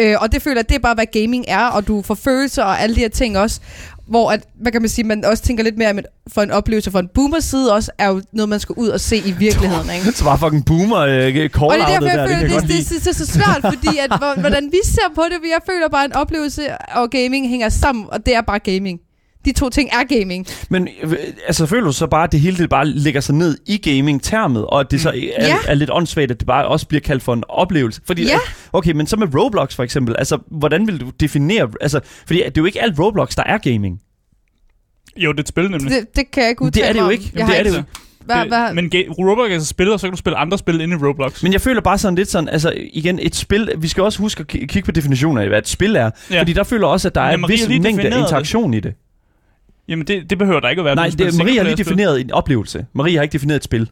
Øh, 0.00 0.14
og 0.20 0.32
det 0.32 0.42
føler 0.42 0.56
jeg, 0.56 0.68
det 0.68 0.74
er 0.74 0.78
bare, 0.78 0.94
hvad 0.94 1.06
gaming 1.20 1.44
er, 1.48 1.66
og 1.66 1.86
du 1.86 2.02
får 2.02 2.14
følelser 2.14 2.62
og 2.62 2.80
alle 2.80 2.94
de 2.96 3.00
her 3.00 3.08
ting 3.08 3.38
også. 3.38 3.60
Hvor, 4.08 4.30
at, 4.30 4.44
hvad 4.60 4.72
kan 4.72 4.82
man 4.82 4.88
sige, 4.88 5.04
man 5.04 5.24
også 5.24 5.42
tænker 5.42 5.64
lidt 5.64 5.78
mere 5.78 5.90
om, 5.90 5.98
at 5.98 6.06
for 6.28 6.42
en 6.42 6.50
oplevelse 6.50 6.90
for 6.90 6.98
en 6.98 7.08
boomer 7.14 7.40
side 7.40 7.74
også, 7.74 7.90
er 7.98 8.08
jo 8.08 8.22
noget, 8.32 8.48
man 8.48 8.60
skal 8.60 8.74
ud 8.78 8.88
og 8.88 9.00
se 9.00 9.16
i 9.16 9.32
virkeligheden. 9.38 9.90
Ikke? 9.90 10.12
Så 10.18 10.24
var 10.24 10.36
fucking 10.36 10.64
boomer 10.66 10.96
øh, 10.98 11.06
Og 11.06 11.32
det 11.34 11.44
er 11.44 11.48
call 11.48 11.80
derfor, 11.80 12.00
der, 12.00 12.20
jeg 12.20 12.28
det 12.28 12.36
føler, 12.38 12.48
det, 12.54 12.62
det, 12.62 12.68
lide. 12.68 12.78
det, 12.94 13.04
det, 13.04 13.10
er 13.10 13.14
så 13.14 13.26
svært, 13.26 13.74
fordi 13.74 13.98
at, 13.98 14.10
hvor- 14.18 14.40
hvordan 14.40 14.64
vi 14.72 14.78
ser 14.84 15.08
på 15.14 15.22
det, 15.30 15.38
jeg 15.50 15.60
føler 15.70 15.88
bare, 15.88 16.04
en 16.04 16.12
oplevelse 16.12 16.62
og 16.94 17.10
gaming 17.10 17.48
hænger 17.48 17.68
sammen, 17.68 18.04
og 18.08 18.26
det 18.26 18.34
er 18.34 18.40
bare 18.40 18.58
gaming. 18.58 18.98
De 19.46 19.52
to 19.52 19.68
ting 19.70 19.90
er 19.92 20.18
gaming. 20.18 20.46
Men 20.70 20.88
øh, 21.02 21.12
altså, 21.46 21.66
føler 21.66 21.84
du 21.84 21.92
så 21.92 22.06
bare, 22.06 22.24
at 22.24 22.32
det 22.32 22.40
hele 22.40 22.56
det 22.56 22.70
bare 22.70 22.86
lægger 22.86 23.20
sig 23.20 23.34
ned 23.34 23.58
i 23.66 23.76
gaming-termet, 23.78 24.66
og 24.66 24.80
at 24.80 24.90
det 24.90 25.00
så 25.00 25.08
er, 25.08 25.14
Ja. 25.46 25.56
er 25.68 25.74
lidt 25.74 25.90
åndssvagt, 25.92 26.30
at 26.30 26.40
det 26.40 26.46
bare 26.46 26.66
også 26.66 26.86
bliver 26.86 27.00
kaldt 27.00 27.22
for 27.22 27.34
en 27.34 27.42
oplevelse? 27.48 28.00
Fordi, 28.06 28.22
Ja. 28.24 28.38
Okay, 28.72 28.92
men 28.92 29.06
så 29.06 29.16
med 29.16 29.34
Roblox 29.40 29.74
for 29.74 29.82
eksempel, 29.82 30.14
altså, 30.18 30.38
hvordan 30.50 30.86
vil 30.86 31.00
du 31.00 31.10
definere... 31.20 31.68
Altså, 31.80 32.00
fordi 32.26 32.38
det 32.38 32.46
er 32.46 32.50
jo 32.58 32.64
ikke 32.64 32.82
alt 32.82 32.98
Roblox, 32.98 33.34
der 33.36 33.42
er 33.46 33.58
gaming. 33.58 34.00
Jo, 35.16 35.32
det 35.32 35.38
er 35.38 35.42
et 35.42 35.48
spil 35.48 35.70
nemlig. 35.70 35.90
Det, 35.90 36.16
det 36.16 36.30
kan 36.30 36.42
jeg 36.42 36.50
ikke 36.50 36.60
Det 36.60 36.66
udtale 36.66 36.86
er 36.86 36.92
det 36.92 37.00
jo 37.00 37.08
ikke. 37.08 37.30
Jeg 37.34 37.46
Det 37.46 37.58
er 37.58 37.62
det 37.62 37.66
ikke- 37.66 37.78
jo 37.78 37.84
Hvad, 38.24 38.36
Det- 38.36 38.48
hvad, 38.48 38.74
Men 38.74 38.90
Roblox 39.18 39.50
er 39.50 39.58
så 39.58 39.66
spil, 39.66 39.92
og 39.92 40.00
så 40.00 40.06
kan 40.06 40.12
du 40.12 40.16
spille 40.16 40.36
andre 40.36 40.58
spil 40.58 40.80
inde 40.80 40.94
i 40.94 40.98
Roblox. 41.06 41.42
Men 41.42 41.52
jeg 41.52 41.60
føler 41.60 41.80
bare 41.80 41.98
sådan 41.98 42.14
lidt 42.14 42.30
sådan, 42.30 42.48
altså 42.48 42.72
igen, 42.92 43.18
et 43.22 43.34
spil, 43.36 43.70
vi 43.78 43.88
skal 43.88 44.02
også 44.02 44.18
huske 44.18 44.40
at 44.40 44.54
ki- 44.56 44.66
kigge 44.66 44.82
på 44.86 44.90
definitionen 44.92 45.38
af, 45.42 45.48
hvad 45.48 45.58
et 45.58 45.68
spil 45.68 45.96
er. 45.96 46.10
Ja. 46.30 46.40
Fordi 46.40 46.52
der 46.52 46.64
føler 46.64 46.86
også, 46.86 47.08
at 47.08 47.14
der 47.14 47.20
er 47.20 47.36
Men 47.36 47.44
en 47.44 47.48
vis 47.50 47.68
mængde 47.68 48.06
interaktion 48.06 48.74
i 48.74 48.80
det. 48.80 48.94
Jamen, 49.88 50.06
det, 50.06 50.30
det 50.30 50.38
behøver 50.38 50.60
der 50.60 50.68
ikke 50.68 50.80
at 50.80 50.84
være. 50.84 50.94
Nej, 50.94 51.10
det, 51.18 51.38
Marie 51.38 51.56
har 51.56 51.64
lige 51.64 51.76
defineret 51.76 52.20
en 52.20 52.30
oplevelse. 52.32 52.86
Marie 52.94 53.16
har 53.16 53.22
ikke 53.22 53.32
defineret 53.32 53.56
et 53.56 53.64
spil. 53.64 53.90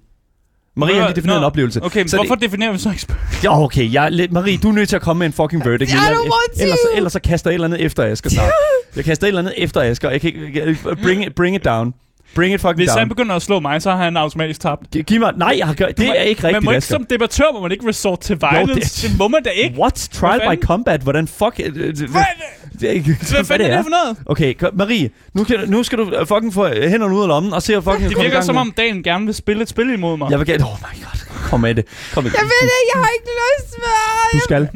Marie 0.77 0.95
har 0.95 1.07
lige 1.07 1.17
defineret 1.17 1.37
Nå, 1.37 1.43
en 1.43 1.47
oplevelse. 1.47 1.83
Okay, 1.83 2.01
men 2.01 2.09
Så 2.09 2.17
hvorfor 2.17 2.35
definerer 2.35 2.73
vi 2.73 2.79
så 2.79 2.89
ikke 2.89 3.03
spil? 3.03 3.17
Det, 3.31 3.45
ja, 3.45 3.63
okay, 3.63 3.93
jeg, 3.93 4.29
Marie, 4.31 4.57
du 4.59 4.69
er 4.69 4.73
nødt 4.73 4.89
til 4.89 4.97
at 4.97 5.03
komme 5.03 5.19
med 5.19 5.27
en 5.27 5.33
fucking 5.33 5.65
verdict. 5.71 5.91
Jeg- 5.93 6.17
to. 6.27 6.63
ellers, 6.63 6.79
ellers 6.95 7.13
så 7.13 7.21
kaster 7.21 7.51
jeg 7.51 7.53
et 7.53 7.55
eller 7.55 7.65
andet 7.67 7.81
efter 7.81 8.05
Asger 8.05 8.31
snart. 8.31 8.51
Jeg 8.97 9.05
kaster 9.05 9.27
et 9.27 9.29
eller 9.29 9.41
andet 9.41 9.55
efter 9.57 9.81
Asger. 9.81 10.11
Jeg 10.11 10.21
kan 10.21 10.33
ikke, 10.35 10.77
bring, 11.03 11.27
it, 11.27 11.35
bring 11.35 11.57
it 11.57 11.65
down. 11.65 11.95
Bring 12.35 12.55
it 12.55 12.61
fucking 12.61 12.77
Hvis 12.77 12.91
han 12.91 12.99
down. 12.99 13.09
begynder 13.09 13.35
at 13.37 13.43
slå 13.43 13.61
mig, 13.61 13.83
så 13.83 13.91
har 13.91 13.97
han 14.05 14.17
automatisk 14.17 14.61
tabt. 14.61 14.83
Gi- 14.93 15.03
Giv 15.03 15.21
mig... 15.21 15.33
Nej, 15.37 15.55
jeg 15.59 15.67
har 15.67 15.75
gjort, 15.75 15.99
det 15.99 16.09
er 16.09 16.13
ikke 16.15 16.43
Man 16.43 16.49
rigtigt, 16.49 16.65
må 16.65 16.71
ikke 16.71 16.77
Asger. 16.77 16.95
som 16.95 17.05
debattør, 17.11 17.45
må 17.53 17.61
man 17.61 17.73
ikke 17.73 17.89
resort 17.89 18.21
til 18.21 18.39
violence. 18.41 18.75
det- 18.75 19.03
det, 19.03 19.11
det 19.11 19.19
må 19.19 19.29
man 19.29 19.43
da 19.43 19.51
ikke. 19.51 19.79
What? 19.79 20.09
Trial 20.13 20.41
Hvad 20.47 20.57
by 20.57 20.61
combat? 20.63 21.01
Hvordan 21.01 21.29
fuck... 21.29 21.61
øh, 21.65 21.67
øh, 21.77 21.97
Hvad, 22.11 22.23
Det 22.81 22.89
er 22.89 22.93
ikke... 22.93 23.17
hvad 23.31 23.45
fanden 23.45 23.71
er 23.71 23.77
det 23.77 23.85
for 23.85 23.91
noget? 23.91 24.17
Okay, 24.27 24.55
Marie, 24.73 25.11
nu, 25.35 25.45
kan, 25.45 25.57
nu 25.67 25.83
skal 25.83 25.99
du 25.99 26.11
øh, 26.11 26.27
fucking 26.27 26.55
få 26.55 26.67
øh, 26.67 26.91
hænderne 26.91 27.15
ud 27.15 27.23
af 27.23 27.29
lommen 27.29 27.53
og 27.53 27.63
se, 27.63 27.77
at 27.77 27.85
fucking 27.85 28.11
Det 28.11 28.19
virker 28.23 28.41
som 28.41 28.57
om 28.57 28.73
dagen 28.77 29.03
gerne 29.03 29.25
vil 29.27 29.35
spille 29.35 29.63
et 29.63 29.69
spil 29.69 29.91
imod 29.91 30.17
mig. 30.17 30.31
Jeg 30.31 30.39
vil 30.39 30.47
gerne... 30.47 30.65
Oh 30.65 30.71
my 30.81 31.03
god. 31.05 31.49
Kom 31.51 31.61
med 31.61 31.75
det. 31.75 31.85
Kom 32.15 32.25
med 32.25 32.31
det. 32.31 32.37
jeg 32.37 32.45
ved 32.45 32.69
det, 32.71 32.81
jeg 32.95 33.03
har 33.03 33.11
ikke 33.19 33.29
lyst 33.43 33.75
med. 33.79 34.39
Du 34.41 34.45
skal. 34.45 34.69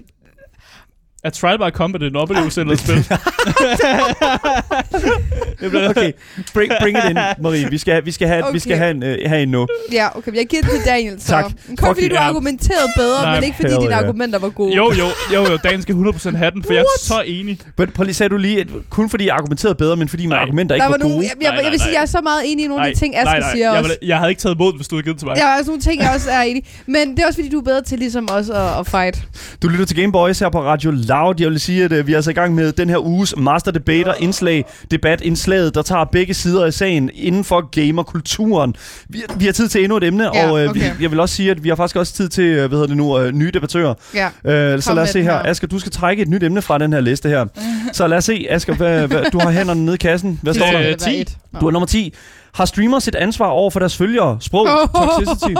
Er 1.25 1.31
Trial 1.31 1.59
by 1.59 1.71
Combat 1.71 2.03
en 2.03 2.17
oplevelse 2.17 2.61
eller 2.61 2.75
et 2.75 2.81
spil? 2.81 3.05
Okay, 5.91 6.13
bring, 6.55 6.73
bring 6.81 6.99
it 6.99 7.05
in, 7.11 7.19
Marie. 7.43 7.71
Vi 7.71 7.79
skal, 7.79 8.05
vi 8.05 8.13
skal 8.13 8.29
have, 8.29 8.45
okay. 8.45 8.53
vi 8.53 8.59
skal 8.59 8.77
have 8.77 8.91
en, 8.91 9.03
øh, 9.03 9.19
have 9.27 9.43
en 9.43 9.49
nu. 9.49 9.67
Ja, 9.93 10.19
okay, 10.19 10.31
men 10.31 10.37
jeg 10.37 10.47
giver 10.47 10.63
det 10.63 10.71
til 10.71 10.81
Daniel, 10.87 11.21
så. 11.21 11.27
Tak. 11.27 11.45
Kun 11.45 11.53
Fuck 11.69 11.81
fordi 11.81 12.09
du 12.09 12.15
ja. 12.15 12.21
argumenterede 12.21 12.89
bedre, 12.97 13.23
Nej, 13.23 13.35
men 13.35 13.45
ikke 13.45 13.57
fordi 13.57 13.73
dine 13.73 13.85
yeah. 13.85 13.99
argumenter 13.99 14.39
var 14.39 14.49
gode. 14.49 14.75
Jo, 14.77 14.93
jo, 14.99 15.05
jo, 15.33 15.51
jo, 15.51 15.57
dagen 15.57 15.83
skal 15.83 15.95
100% 15.95 16.37
have 16.37 16.51
den, 16.51 16.63
for 16.65 16.73
jeg 16.73 16.81
er 16.81 16.99
så 17.01 17.23
enig. 17.27 17.61
Men 17.79 17.91
prøv 17.91 18.05
lige, 18.05 18.15
sagde 18.15 18.31
du 18.31 18.37
lige, 18.37 18.61
at 18.61 18.67
kun 18.91 19.11
fordi 19.11 19.27
jeg 19.27 19.35
argumenterede 19.35 19.75
bedre, 19.75 19.97
men 19.97 20.09
fordi 20.09 20.23
mine 20.23 20.35
Nej. 20.35 20.43
argumenter 20.43 20.75
ikke 20.75 20.85
var 20.85 20.91
var 20.91 20.99
gode? 20.99 21.09
nogle, 21.09 21.25
jeg, 21.25 21.33
jeg, 21.43 21.51
Nej, 21.51 21.57
jeg 21.65 21.71
vil 21.71 21.79
nej, 21.79 21.87
sige, 21.87 21.95
jeg 21.95 22.03
er 22.03 22.07
så 22.07 22.21
meget 22.21 22.53
enig 22.53 22.65
i 22.65 22.69
nogle 22.69 22.87
af 22.87 22.95
de 22.95 23.01
ting, 23.01 23.15
nej, 23.15 23.23
Asger 23.23 23.41
nej, 23.41 23.53
siger 23.53 23.73
jeg, 23.73 23.83
også. 23.83 23.97
jeg 24.03 24.19
havde 24.19 24.31
ikke 24.31 24.41
taget 24.41 24.55
imod, 24.55 24.77
hvis 24.77 24.89
du 24.89 24.97
havde 24.97 25.05
givet 25.05 25.19
til 25.19 25.27
mig. 25.27 25.37
Er 25.39 25.59
også 25.59 25.71
nogle 25.71 25.83
ting, 25.83 26.03
jeg 26.03 26.11
også 26.15 26.31
er 26.31 26.43
enig. 26.43 26.65
Men 26.87 27.11
det 27.11 27.19
er 27.19 27.27
også 27.27 27.37
fordi, 27.37 27.49
du 27.49 27.59
er 27.59 27.65
bedre 27.65 27.83
til 27.83 27.99
ligesom 27.99 28.29
også 28.31 28.53
at, 28.53 28.81
at 28.81 28.87
fight. 28.87 29.23
Du 29.63 29.69
lytter 29.69 29.87
til 29.87 29.97
Game 29.97 30.13
Boys 30.13 30.39
her 30.39 30.51
på 30.51 30.63
Radio 30.63 30.91
Loud. 31.09 31.35
Jeg 31.41 31.51
vil 31.51 31.61
sige, 31.61 31.85
at 31.85 31.93
øh, 31.93 32.07
vi 32.07 32.13
er 32.13 32.17
altså 32.17 32.31
i 32.31 32.35
gang 32.35 32.55
med 32.55 32.73
den 32.73 32.91
her 32.91 32.99
uges 33.07 33.35
Master 33.37 33.71
Debater 33.71 34.15
indslag, 34.19 34.65
debatindslaget, 34.91 35.75
der 35.75 35.83
tager 35.83 36.05
begge 36.05 36.35
sider 36.35 36.65
af 36.65 36.73
sagen 36.75 37.11
inden 37.15 37.45
for 37.45 37.61
gamerkulturen. 37.71 38.75
Vi, 39.09 39.23
vi 39.37 39.45
har 39.45 39.53
tid 39.53 39.69
til 39.69 39.83
endnu 39.85 39.97
et 39.97 40.05
emne, 40.05 40.25
Ja, 40.37 40.51
og 40.51 40.61
øh, 40.65 40.71
okay. 40.71 40.81
vi, 40.81 41.03
jeg 41.03 41.11
vil 41.11 41.21
også 41.21 41.35
sige, 41.35 41.51
at 41.51 41.65
vi 41.65 41.69
har 41.69 41.77
faktisk 41.77 41.97
også 41.97 42.13
tid 42.13 42.29
til, 42.29 42.45
øh, 42.45 42.57
hvad 42.59 42.69
hedder 42.69 42.87
det 42.87 42.97
nu, 42.97 43.19
øh, 43.19 43.33
nye 43.33 43.51
debattører. 43.51 43.95
Ja. 44.15 44.27
Øh, 44.27 44.83
så 44.83 44.91
Kom 44.91 44.97
lad 44.97 45.03
os 45.05 45.11
se 45.11 45.23
her. 45.23 45.33
her. 45.33 45.51
Asger, 45.51 45.69
du 45.69 45.79
skal 45.79 45.93
trække 45.93 46.23
et 46.23 46.29
nyt 46.29 46.43
emne 46.43 46.63
fra 46.63 46.79
den 46.79 46.93
her 46.93 47.01
liste 47.01 47.29
her. 47.29 47.45
Så 47.93 48.07
lad 48.07 48.19
os 48.19 48.25
se, 48.25 48.47
Asger, 48.51 48.75
hvad, 48.75 49.07
hvad, 49.07 49.25
du 49.33 49.39
har 49.39 49.51
hænderne 49.51 49.85
nede 49.85 49.95
i 49.95 49.99
kassen. 49.99 50.39
Hvad 50.43 50.55
står 50.55 50.67
der? 50.67 50.79
Det 50.79 50.89
var 50.91 51.11
10. 51.11 51.21
et. 51.21 51.37
Nå. 51.53 51.61
Du 51.61 51.67
er 51.67 51.71
nummer 51.71 51.87
10. 51.87 52.15
Har 52.55 52.65
streamers 52.65 53.09
et 53.09 53.15
ansvar 53.15 53.47
over 53.47 53.71
for 53.71 53.79
deres 53.81 53.97
følgere? 53.97 54.37
Sprog, 54.41 54.67
toxicity. 54.95 55.55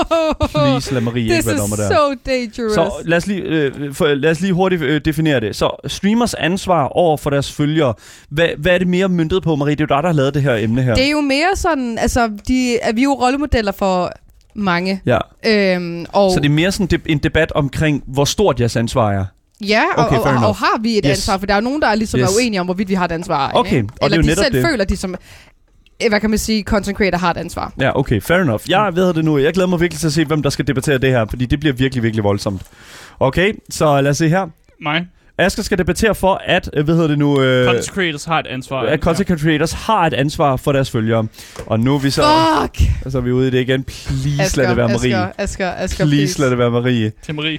Please 0.55 0.95
lad 0.95 1.01
Marie 1.01 1.23
ikke 1.23 1.47
være 1.47 1.55
is 1.55 1.61
nummer 1.61 1.77
der. 1.77 1.89
so 1.89 2.15
dangerous. 2.27 2.75
Så 2.75 2.91
lad 3.05 3.17
os 3.17 3.27
lige, 3.27 3.41
øh, 3.43 3.95
for, 3.95 4.07
lad 4.07 4.31
os 4.31 4.41
lige 4.41 4.53
hurtigt 4.53 4.83
øh, 4.83 5.01
definere 5.05 5.41
det. 5.41 5.57
Så 5.57 5.71
streamers 5.87 6.35
ansvar 6.35 6.85
over 6.85 7.17
for 7.17 7.31
deres 7.31 7.53
følgere. 7.53 7.95
Hvad, 8.31 8.49
hvad 8.59 8.75
er 8.75 8.79
det 8.79 8.89
mere 8.89 9.09
myndet 9.09 9.43
på, 9.43 9.57
Marie? 9.57 9.75
Det 9.75 9.81
er 9.81 9.87
jo 9.91 9.97
dig, 9.97 10.03
der 10.03 10.09
har 10.09 10.15
lavet 10.17 10.35
det 10.35 10.43
her 10.43 10.55
emne 10.55 10.83
her. 10.83 10.95
Det 10.95 11.05
er 11.07 11.11
jo 11.11 11.21
mere 11.21 11.49
sådan, 11.57 11.99
altså, 11.99 12.31
de, 12.49 12.79
at 12.83 12.97
vi 12.97 13.01
er 13.01 13.05
jo 13.05 13.13
rollemodeller 13.13 13.73
for 13.73 14.13
mange. 14.55 15.01
Ja. 15.07 15.19
Øhm, 15.47 16.07
og 16.13 16.31
Så 16.33 16.41
det 16.41 16.47
er 16.47 16.51
mere 16.51 16.73
sådan 16.73 16.87
de- 16.87 17.11
en 17.13 17.19
debat 17.19 17.53
omkring, 17.53 18.03
hvor 18.07 18.25
stort 18.25 18.61
jeres 18.61 18.77
ansvar 18.77 19.13
er. 19.13 19.25
Ja, 19.61 19.83
og, 19.97 20.05
Okay, 20.07 20.17
og, 20.17 20.23
og, 20.23 20.47
og 20.49 20.55
har 20.57 20.81
vi 20.83 20.99
et 20.99 21.05
Yes. 21.05 21.11
ansvar? 21.11 21.39
For 21.39 21.47
der 21.47 21.55
er 21.55 21.59
jo 21.59 21.65
nogen, 21.65 21.83
der 21.83 21.89
er 21.89 21.95
ligesom 21.95 22.21
Yes. 22.21 22.29
er 22.31 22.37
uenige 22.43 22.61
om, 22.61 22.67
hvorvidt 22.67 22.89
vi 22.89 22.95
har 22.95 23.05
et 23.05 23.13
ansvar. 23.13 23.51
Okay, 23.55 23.77
ikke? 23.77 23.89
og 23.89 23.95
det 23.95 24.03
er 24.03 24.05
Eller 24.05 24.23
de 24.23 24.27
netop 24.27 24.45
selv 24.45 24.55
det. 24.55 24.65
føler, 24.67 24.85
de 24.85 24.97
som, 24.97 25.15
hvad 26.09 26.21
kan 26.21 26.31
man 26.31 26.39
sige, 26.39 26.63
content 26.63 26.97
creator 26.97 27.19
har 27.19 27.31
et 27.31 27.37
ansvar. 27.37 27.73
Ja, 27.81 27.99
okay, 27.99 28.21
fair 28.21 28.39
enough. 28.39 28.71
Jeg 28.71 28.97
ved 28.97 29.15
det 29.15 29.25
nu. 29.25 29.39
Jeg 29.39 29.53
glæder 29.53 29.69
mig 29.69 29.81
virkelig 29.81 30.01
til 30.01 30.07
at 30.07 30.13
se, 30.13 30.25
hvem 30.25 30.43
der 30.43 30.51
skal 30.51 30.67
debattere 30.67 30.99
det 30.99 31.11
her, 31.11 31.27
fordi 31.31 31.47
det 31.47 31.61
bliver 31.61 31.73
virkelig, 31.73 32.03
virkelig 32.03 32.25
voldsomt. 32.25 32.63
Okay, 33.21 33.53
så 33.71 34.01
lad 34.01 34.11
os 34.11 34.17
se 34.17 34.29
her. 34.29 34.47
Mig. 34.81 35.07
Asger 35.39 35.63
skal 35.63 35.79
debattere 35.79 36.15
for, 36.15 36.41
at, 36.47 36.71
øh, 36.73 36.85
hvad 36.85 36.95
hedder 36.95 37.09
det 37.09 37.19
nu, 37.19 37.41
øh, 37.41 37.67
Content 37.67 37.87
creators 37.87 38.25
har 38.25 38.39
et 38.39 38.47
ansvar. 38.47 38.81
at 38.83 39.01
content 39.01 39.41
creators 39.41 39.73
har 39.73 40.07
et 40.07 40.15
ansvar 40.15 40.57
for 40.57 40.73
deres 40.73 40.91
følgere. 40.91 41.27
Og 41.67 41.81
nu 41.81 41.95
er 41.95 41.99
vi 41.99 42.11
så, 42.11 42.23
Fuck! 42.63 42.91
så 43.13 43.19
er 43.19 43.23
vi 43.23 43.33
ude 43.33 43.49
i 43.49 43.51
det 43.51 43.61
igen. 43.61 43.85
Please 43.85 44.57
lad 44.57 44.69
det 44.69 44.77
være 44.77 44.89
Marie. 44.89 44.99
Asger, 45.17 45.29
Asger, 45.39 45.73
Asger, 45.77 46.05
Please 46.07 46.41
lad 46.41 46.51
det 46.51 46.59
være 46.59 46.71
Marie. 46.71 47.13
Til 47.25 47.35
Marie. 47.35 47.59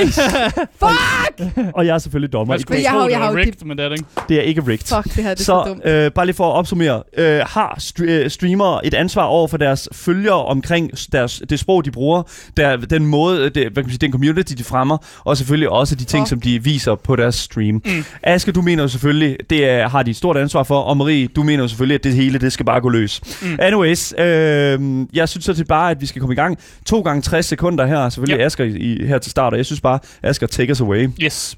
Nice! 0.00 0.20
Fuck! 0.82 1.70
og 1.74 1.86
jeg 1.86 1.94
er 1.94 1.98
selvfølgelig 1.98 2.32
dommer. 2.32 2.54
I 2.54 2.60
skulle 2.60 2.82
jeg 2.82 2.90
har 2.90 3.08
jeg 3.08 3.18
har 3.18 3.34
rigged, 3.34 3.64
men 3.66 3.78
det 3.78 3.84
er 3.84 3.88
det 3.88 3.98
ikke. 3.98 4.08
Det 4.28 4.36
er 4.36 4.42
ikke 4.42 4.60
rigged. 4.60 4.96
Fuck, 5.02 5.16
det 5.16 5.24
her 5.24 5.30
det 5.34 5.40
er 5.40 5.44
så, 5.44 5.44
Så 5.44 5.64
dumt. 5.68 5.80
øh, 5.86 6.12
bare 6.12 6.26
lige 6.26 6.36
for 6.36 6.50
at 6.52 6.56
opsummere. 6.56 7.02
Øh, 7.18 7.40
har 7.46 7.78
st- 7.80 8.02
øh, 8.04 8.30
streamere 8.30 8.86
et 8.86 8.94
ansvar 8.94 9.22
over 9.24 9.48
for 9.48 9.56
deres 9.56 9.88
følgere 9.92 10.44
omkring 10.44 10.90
deres, 11.12 11.42
det 11.50 11.58
sprog, 11.60 11.84
de 11.84 11.90
bruger, 11.90 12.22
der, 12.56 12.76
den 12.76 13.06
måde, 13.06 13.44
det, 13.44 13.54
hvad 13.54 13.62
kan 13.70 13.82
man 13.82 13.90
sige, 13.90 13.98
den 13.98 14.12
community, 14.12 14.52
de 14.58 14.64
fremmer, 14.64 14.96
og 15.24 15.36
selvfølgelig 15.36 15.68
også 15.68 15.94
de 15.94 16.04
ting, 16.04 16.22
Fuck. 16.22 16.28
som 16.28 16.40
de 16.40 16.62
viser 16.64 16.94
på 16.94 17.13
deres 17.16 17.34
stream. 17.34 17.74
Mm. 17.74 18.04
Aske, 18.22 18.52
du 18.52 18.62
mener 18.62 18.82
jo 18.82 18.88
selvfølgelig, 18.88 19.36
det 19.50 19.70
er, 19.70 19.88
har 19.88 20.02
de 20.02 20.10
et 20.10 20.16
stort 20.16 20.36
ansvar 20.36 20.62
for, 20.62 20.80
og 20.80 20.96
Marie, 20.96 21.26
du 21.26 21.42
mener 21.42 21.64
jo 21.64 21.68
selvfølgelig, 21.68 21.94
at 21.94 22.04
det 22.04 22.12
hele, 22.14 22.38
det 22.38 22.52
skal 22.52 22.66
bare 22.66 22.80
gå 22.80 22.88
løs. 22.88 23.20
Mm. 23.42 23.56
Anyways, 23.58 24.14
øh, 24.18 24.80
jeg 25.12 25.28
synes 25.28 25.44
så 25.44 25.54
til 25.54 25.64
bare, 25.64 25.90
at 25.90 26.00
vi 26.00 26.06
skal 26.06 26.20
komme 26.20 26.32
i 26.32 26.36
gang. 26.36 26.58
To 26.86 27.00
gange 27.00 27.22
60 27.22 27.46
sekunder 27.46 27.86
her, 27.86 28.08
selvfølgelig 28.08 28.38
Ja. 28.40 28.46
Asger 28.46 28.64
i, 28.64 28.76
i, 28.76 29.06
her 29.06 29.18
til 29.18 29.30
start, 29.30 29.52
og 29.52 29.56
jeg 29.56 29.66
synes 29.66 29.80
bare, 29.80 29.98
Asger, 30.22 30.46
take 30.46 30.72
us 30.72 30.80
away. 30.80 31.08
Yes. 31.22 31.56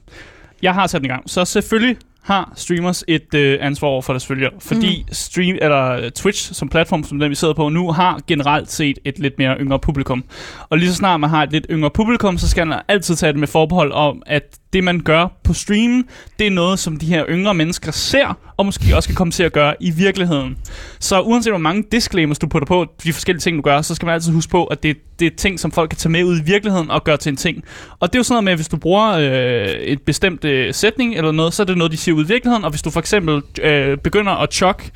Jeg 0.63 0.75
har 0.75 0.87
sat 0.87 1.01
den 1.01 1.05
i 1.05 1.09
gang. 1.09 1.31
Så 1.31 1.45
selvfølgelig 1.45 1.97
har 2.27 2.53
streamers 2.57 3.05
et 3.09 3.35
øh, 3.35 3.59
ansvar 3.61 3.89
over 3.89 4.03
for 4.03 4.13
deres 4.13 4.27
følgere. 4.27 4.51
Fordi 4.59 5.05
mm. 5.09 5.15
stream, 5.15 5.59
eller 5.63 5.91
øh, 5.91 6.11
Twitch 6.11 6.55
som 6.55 6.69
platform, 6.69 7.05
som 7.05 7.19
den 7.19 7.31
vi 7.31 7.35
sidder 7.35 7.55
på 7.55 7.69
nu, 7.69 7.93
har 7.93 8.21
generelt 8.27 8.73
set 8.73 8.99
et 9.05 9.19
lidt 9.19 9.39
mere 9.39 9.57
yngre 9.61 9.79
publikum. 9.79 10.25
Og 10.69 10.79
lige 10.79 10.91
så 10.91 10.95
snart 10.95 11.21
man 11.21 11.31
har 11.31 11.43
et 11.43 11.53
lidt 11.53 11.67
yngre 11.71 11.91
publikum, 11.91 12.39
så 12.39 12.49
skal 12.49 12.67
man 12.67 12.81
altid 12.89 13.17
tage 13.17 13.33
det 13.33 13.41
med 13.41 13.49
forbehold 13.49 13.93
om, 13.93 14.23
at 14.27 14.59
det 14.73 14.85
man 14.85 15.01
gør 15.01 15.29
på 15.45 15.53
streamen, 15.55 16.05
det 16.39 16.47
er 16.47 16.51
noget, 16.51 16.79
som 16.79 16.97
de 16.97 17.07
her 17.07 17.25
yngre 17.29 17.55
mennesker 17.55 17.93
ser, 17.93 18.39
og 18.57 18.67
måske 18.67 18.97
også 18.97 19.09
kan 19.09 19.17
komme 19.17 19.31
til 19.31 19.43
at 19.43 19.53
gøre 19.53 19.75
i 19.81 19.91
virkeligheden. 19.91 20.59
Så 21.01 21.21
uanset 21.21 21.53
hvor 21.53 21.59
mange 21.59 21.85
disclaimers 21.93 22.39
du 22.39 22.47
putter 22.47 22.67
på 22.67 22.87
de 23.05 23.13
forskellige 23.13 23.41
ting, 23.41 23.57
du 23.57 23.63
gør, 23.63 23.83
så 23.83 23.95
skal 23.95 24.07
man 24.07 24.15
altid 24.15 24.33
huske 24.33 24.51
på, 24.51 24.65
at 24.65 24.83
det, 24.83 24.97
det 25.19 25.27
er 25.27 25.37
ting, 25.37 25.61
som 25.61 25.73
folk 25.73 25.91
kan 25.91 25.97
tage 25.97 26.13
med 26.13 26.25
ud 26.25 26.39
i 26.39 26.43
virkeligheden 26.43 26.91
og 26.91 27.05
gøre 27.05 27.17
til 27.17 27.31
en 27.31 27.37
ting. 27.37 27.65
Og 28.01 28.09
det 28.13 28.15
er 28.15 28.19
jo 28.19 28.23
sådan 28.23 28.35
noget 28.35 28.45
med, 28.45 28.53
at 28.53 28.59
hvis 28.59 28.69
du 28.69 28.77
bruger 28.77 29.09
øh, 29.09 29.67
et 29.69 30.03
bestemt 30.03 30.45
øh, 30.45 30.75
sætning 30.75 31.15
eller 31.15 31.33
noget, 31.33 31.55
så 31.55 31.63
er 31.63 31.65
det 31.65 31.79
noget, 31.79 31.93
de 31.93 31.97
siger 31.97 32.15
ud 32.17 32.25
i 32.25 32.29
virkeligheden. 32.29 32.65
Og 32.65 32.71
hvis 32.71 32.83
du 32.83 32.91
for 32.91 33.01
eksempel 33.01 33.43
øh, 33.63 33.99
begynder 33.99 34.33
at 34.33 34.55
chokke 34.55 34.91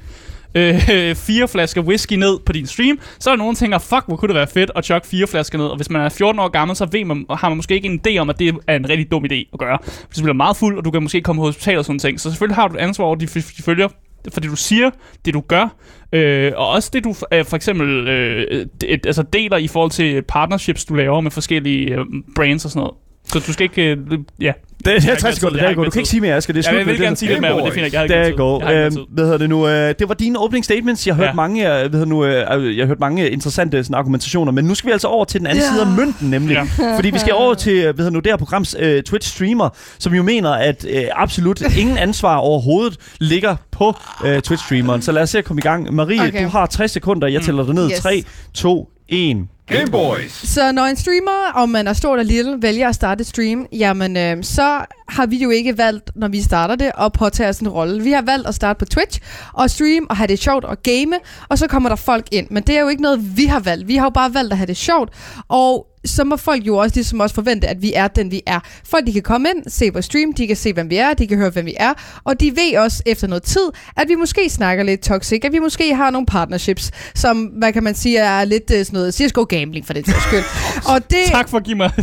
øh, 0.54 0.74
fire 1.26 1.48
flasker 1.48 1.82
whisky 1.82 2.12
ned 2.12 2.38
på 2.46 2.52
din 2.52 2.66
stream, 2.66 2.98
så 3.18 3.30
er 3.30 3.34
der 3.34 3.38
nogen, 3.38 3.54
der 3.54 3.58
tænker, 3.58 3.78
fuck, 3.78 4.04
hvor 4.06 4.16
kunne 4.16 4.28
det 4.28 4.34
være 4.34 4.46
fedt 4.46 4.70
at 4.76 4.84
chokke 4.84 5.06
fire 5.06 5.26
flasker 5.26 5.58
ned. 5.58 5.66
Og 5.66 5.76
hvis 5.76 5.90
man 5.90 6.02
er 6.02 6.08
14 6.08 6.40
år 6.40 6.48
gammel, 6.48 6.76
så 6.76 6.88
ved 6.92 7.04
man, 7.04 7.26
har 7.30 7.48
man 7.48 7.56
måske 7.56 7.74
ikke 7.74 7.88
en 7.88 8.00
idé 8.06 8.18
om, 8.18 8.30
at 8.30 8.38
det 8.38 8.54
er 8.66 8.76
en 8.76 8.88
rigtig 8.88 9.10
dum 9.10 9.24
idé 9.24 9.48
at 9.52 9.58
gøre. 9.58 9.78
Hvis 10.06 10.16
du 10.16 10.22
bliver 10.22 10.34
meget 10.34 10.56
fuld, 10.56 10.78
og 10.78 10.84
du 10.84 10.90
kan 10.90 11.02
måske 11.02 11.20
komme 11.20 11.40
på 11.40 11.46
hospital 11.46 11.78
og 11.78 11.84
sådan 11.84 11.98
ting. 11.98 12.20
Så 12.20 12.30
selvfølgelig 12.30 12.56
har 12.56 12.68
du 12.68 12.74
et 12.74 12.80
ansvar 12.80 13.04
over 13.04 13.14
de, 13.14 13.26
de 13.26 13.62
følger, 13.62 13.88
fordi 14.32 14.48
du 14.48 14.56
siger, 14.56 14.90
det 15.24 15.34
du 15.34 15.40
gør, 15.40 15.76
øh, 16.12 16.52
og 16.56 16.68
også 16.68 16.90
det 16.92 17.04
du 17.04 17.14
øh, 17.32 17.44
for 17.44 17.56
eksempel 17.56 18.08
øh, 18.08 18.66
et, 18.84 19.06
altså 19.06 19.22
deler 19.22 19.56
i 19.56 19.68
forhold 19.68 19.90
til 19.90 20.22
partnerships, 20.22 20.84
du 20.84 20.94
laver 20.94 21.20
med 21.20 21.30
forskellige 21.30 21.94
øh, 21.94 22.04
brands 22.36 22.64
og 22.64 22.70
sådan 22.70 22.80
noget. 22.80 22.94
Så 23.32 23.38
du 23.46 23.52
skal 23.52 23.64
ikke... 23.64 23.82
Øh, 23.90 23.98
ja. 24.40 24.52
Det 24.84 24.86
er 24.88 24.94
ikke 24.94 25.06
60 25.08 25.22
mere 25.22 25.32
sekunder, 25.34 25.60
har 25.60 25.68
er 25.68 25.74
godt. 25.74 25.86
Du 25.86 25.90
kan 25.90 26.00
ikke 26.00 26.08
sige 26.10 26.20
mere, 26.20 26.34
Asger. 26.34 26.52
Det 26.54 26.66
er 26.66 26.70
Ja, 26.72 26.76
jeg 26.78 26.86
med 26.86 26.94
vil 26.94 27.02
gerne 27.02 27.16
sige 27.16 27.28
lidt 27.28 27.40
mere, 27.40 27.56
men 27.56 27.64
det 27.64 27.72
finder 27.72 27.88
jeg. 27.92 28.10
Jeg 28.10 28.18
har 28.18 28.24
ikke 28.24 28.36
går. 28.36 28.60
Tid. 28.90 28.98
Hvad 29.10 29.24
hedder 29.24 29.38
det 29.38 29.48
nu? 29.48 29.68
øh, 29.68 29.94
Det 29.98 30.08
var 30.08 30.14
dine 30.14 30.38
opening 30.38 30.64
statements. 30.64 31.06
Jeg 31.06 31.14
har 31.14 31.22
hørt 31.22 31.28
Ja. 31.28 31.34
mange, 31.34 31.62
øh, 31.74 31.80
hvad 31.80 31.90
hedder 31.90 32.04
nu, 32.04 32.24
øh, 32.24 32.76
jeg 32.76 32.82
har 32.82 32.86
hørt 32.86 33.00
mange 33.00 33.30
interessante 33.30 33.84
sådan, 33.84 33.94
argumentationer, 33.94 34.52
men 34.52 34.64
nu 34.64 34.74
skal 34.74 34.88
vi 34.88 34.92
altså 34.92 35.08
over 35.08 35.24
til 35.24 35.40
den 35.40 35.46
anden 35.46 35.62
Ja. 35.64 35.70
side 35.72 35.80
af 35.80 35.86
mønten, 35.86 36.30
nemlig. 36.30 36.54
Ja. 36.54 36.94
Fordi 36.96 37.10
vi 37.10 37.18
skal 37.18 37.32
over 37.34 37.54
til, 37.54 37.72
øh, 37.72 37.82
hvad 37.82 37.92
hedder 37.94 38.10
nu, 38.10 38.18
det 38.20 38.32
her 38.32 38.36
programs 38.36 38.76
øh, 38.78 39.02
Twitch-streamer, 39.08 39.68
som 39.98 40.14
jo 40.14 40.22
mener, 40.22 40.50
at 40.50 40.86
øh, 40.90 41.02
absolut 41.16 41.60
ingen 41.78 41.98
ansvar 41.98 42.36
overhovedet 42.36 42.96
ligger 43.20 43.56
på 43.70 43.94
øh, 44.24 44.38
Twitch-streameren. 44.48 45.00
Så 45.00 45.12
lad 45.12 45.22
os 45.22 45.30
se 45.30 45.38
at 45.38 45.44
komme 45.44 45.60
i 45.60 45.62
gang. 45.62 45.94
Marie, 45.94 46.20
Okay. 46.28 46.44
du 46.44 46.48
har 46.48 46.66
60 46.66 46.90
sekunder. 46.90 47.28
Jeg 47.28 47.42
tæller 47.42 47.64
dig 47.64 47.74
ned. 47.74 47.90
Yes. 47.90 47.98
3, 48.00 48.24
2, 48.54 48.88
1. 49.08 49.36
Gameboys. 49.70 50.32
Så 50.32 50.72
når 50.72 50.84
en 50.84 50.96
streamer, 50.96 51.52
om 51.54 51.68
man 51.68 51.88
er 51.88 51.92
stor 51.92 52.12
eller 52.12 52.24
lille, 52.24 52.62
vælger 52.62 52.88
at 52.88 52.94
starte 52.94 53.20
et 53.20 53.26
stream, 53.26 53.66
jamen 53.72 54.16
øh, 54.16 54.44
så 54.44 54.84
har 55.08 55.26
vi 55.26 55.36
jo 55.36 55.50
ikke 55.50 55.78
valgt, 55.78 56.10
når 56.16 56.28
vi 56.28 56.42
starter 56.42 56.74
det, 56.74 56.92
at 57.00 57.12
påtage 57.12 57.48
os 57.48 57.58
en 57.58 57.68
rolle. 57.68 58.02
Vi 58.02 58.12
har 58.12 58.22
valgt 58.22 58.48
at 58.48 58.54
starte 58.54 58.78
på 58.78 58.84
Twitch 58.84 59.20
og 59.52 59.70
streame 59.70 60.06
og 60.10 60.16
have 60.16 60.26
det 60.26 60.38
sjovt 60.38 60.64
og 60.64 60.82
game, 60.82 61.18
og 61.48 61.58
så 61.58 61.66
kommer 61.66 61.88
der 61.88 61.96
folk 61.96 62.26
ind. 62.32 62.46
Men 62.50 62.62
det 62.62 62.76
er 62.76 62.80
jo 62.80 62.88
ikke 62.88 63.02
noget, 63.02 63.36
vi 63.36 63.44
har 63.44 63.60
valgt. 63.60 63.88
Vi 63.88 63.96
har 63.96 64.06
jo 64.06 64.10
bare 64.10 64.34
valgt 64.34 64.52
at 64.52 64.58
have 64.58 64.66
det 64.66 64.76
sjovt, 64.76 65.10
og 65.48 65.86
så 66.04 66.24
må 66.24 66.36
folk 66.36 66.66
jo 66.66 66.76
også 66.76 66.96
ligesom 66.96 67.20
også 67.20 67.34
forvente, 67.34 67.68
at 67.68 67.82
vi 67.82 67.92
er 67.94 68.08
den, 68.08 68.30
vi 68.30 68.42
er. 68.46 68.60
Folk, 68.84 69.06
de 69.06 69.12
kan 69.12 69.22
komme 69.22 69.48
ind, 69.48 69.70
se 69.70 69.90
vores 69.92 70.04
stream, 70.04 70.32
de 70.32 70.46
kan 70.46 70.56
se, 70.56 70.72
hvem 70.72 70.90
vi 70.90 70.96
er, 70.96 71.14
de 71.14 71.26
kan 71.26 71.38
høre, 71.38 71.50
hvem 71.50 71.66
vi 71.66 71.74
er, 71.76 71.92
og 72.24 72.40
de 72.40 72.50
ved 72.56 72.78
også 72.78 73.02
efter 73.06 73.26
noget 73.26 73.42
tid, 73.42 73.68
at 73.96 74.08
vi 74.08 74.14
måske 74.14 74.50
snakker 74.50 74.84
lidt 74.84 75.00
toxic, 75.00 75.44
at 75.44 75.52
vi 75.52 75.58
måske 75.58 75.94
har 75.94 76.10
nogle 76.10 76.26
partnerships, 76.26 76.90
som, 77.14 77.44
hvad 77.44 77.72
kan 77.72 77.82
man 77.82 77.94
sige, 77.94 78.18
er 78.18 78.44
lidt 78.44 78.70
øh, 78.70 78.84
sådan 78.84 78.96
noget 78.96 79.14
CSGO 79.14 79.44
gambling 79.60 79.86
for 79.86 79.92
det 79.92 80.04
til 80.04 80.14
skyld. 80.28 80.44
og 80.94 81.10
det, 81.10 81.24
Tak 81.26 81.48
for 81.48 81.56
at 81.56 81.64
give 81.64 81.76
mig... 81.76 81.90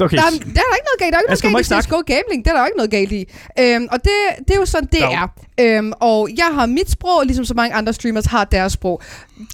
Okay. 0.00 0.16
der, 0.16 0.22
er, 0.22 0.30
der 0.30 0.62
er 0.70 0.74
ikke 0.78 0.88
noget 0.90 0.98
galt. 0.98 1.12
Der 1.12 1.18
er 1.18 1.32
ikke 1.32 1.50
noget 1.52 1.68
galt 1.68 1.70
i? 1.70 1.82
CSGO 1.82 1.96
Gambling. 2.06 2.44
Det 2.44 2.50
er 2.50 2.56
der 2.56 2.66
ikke 2.66 2.76
noget 2.76 2.90
galt 2.90 3.12
i. 3.12 3.24
Øhm, 3.60 3.88
og 3.92 3.98
det, 4.04 4.12
det 4.48 4.54
er 4.54 4.58
jo 4.58 4.66
sådan, 4.66 4.88
det 4.92 5.00
Jo. 5.00 5.06
er. 5.06 5.26
Øhm, 5.60 5.92
og 6.00 6.28
jeg 6.36 6.50
har 6.54 6.66
mit 6.66 6.90
sprog, 6.90 7.22
ligesom 7.26 7.44
så 7.44 7.54
mange 7.54 7.74
andre 7.74 7.92
streamers 7.92 8.26
har 8.26 8.44
deres 8.44 8.72
sprog. 8.72 9.02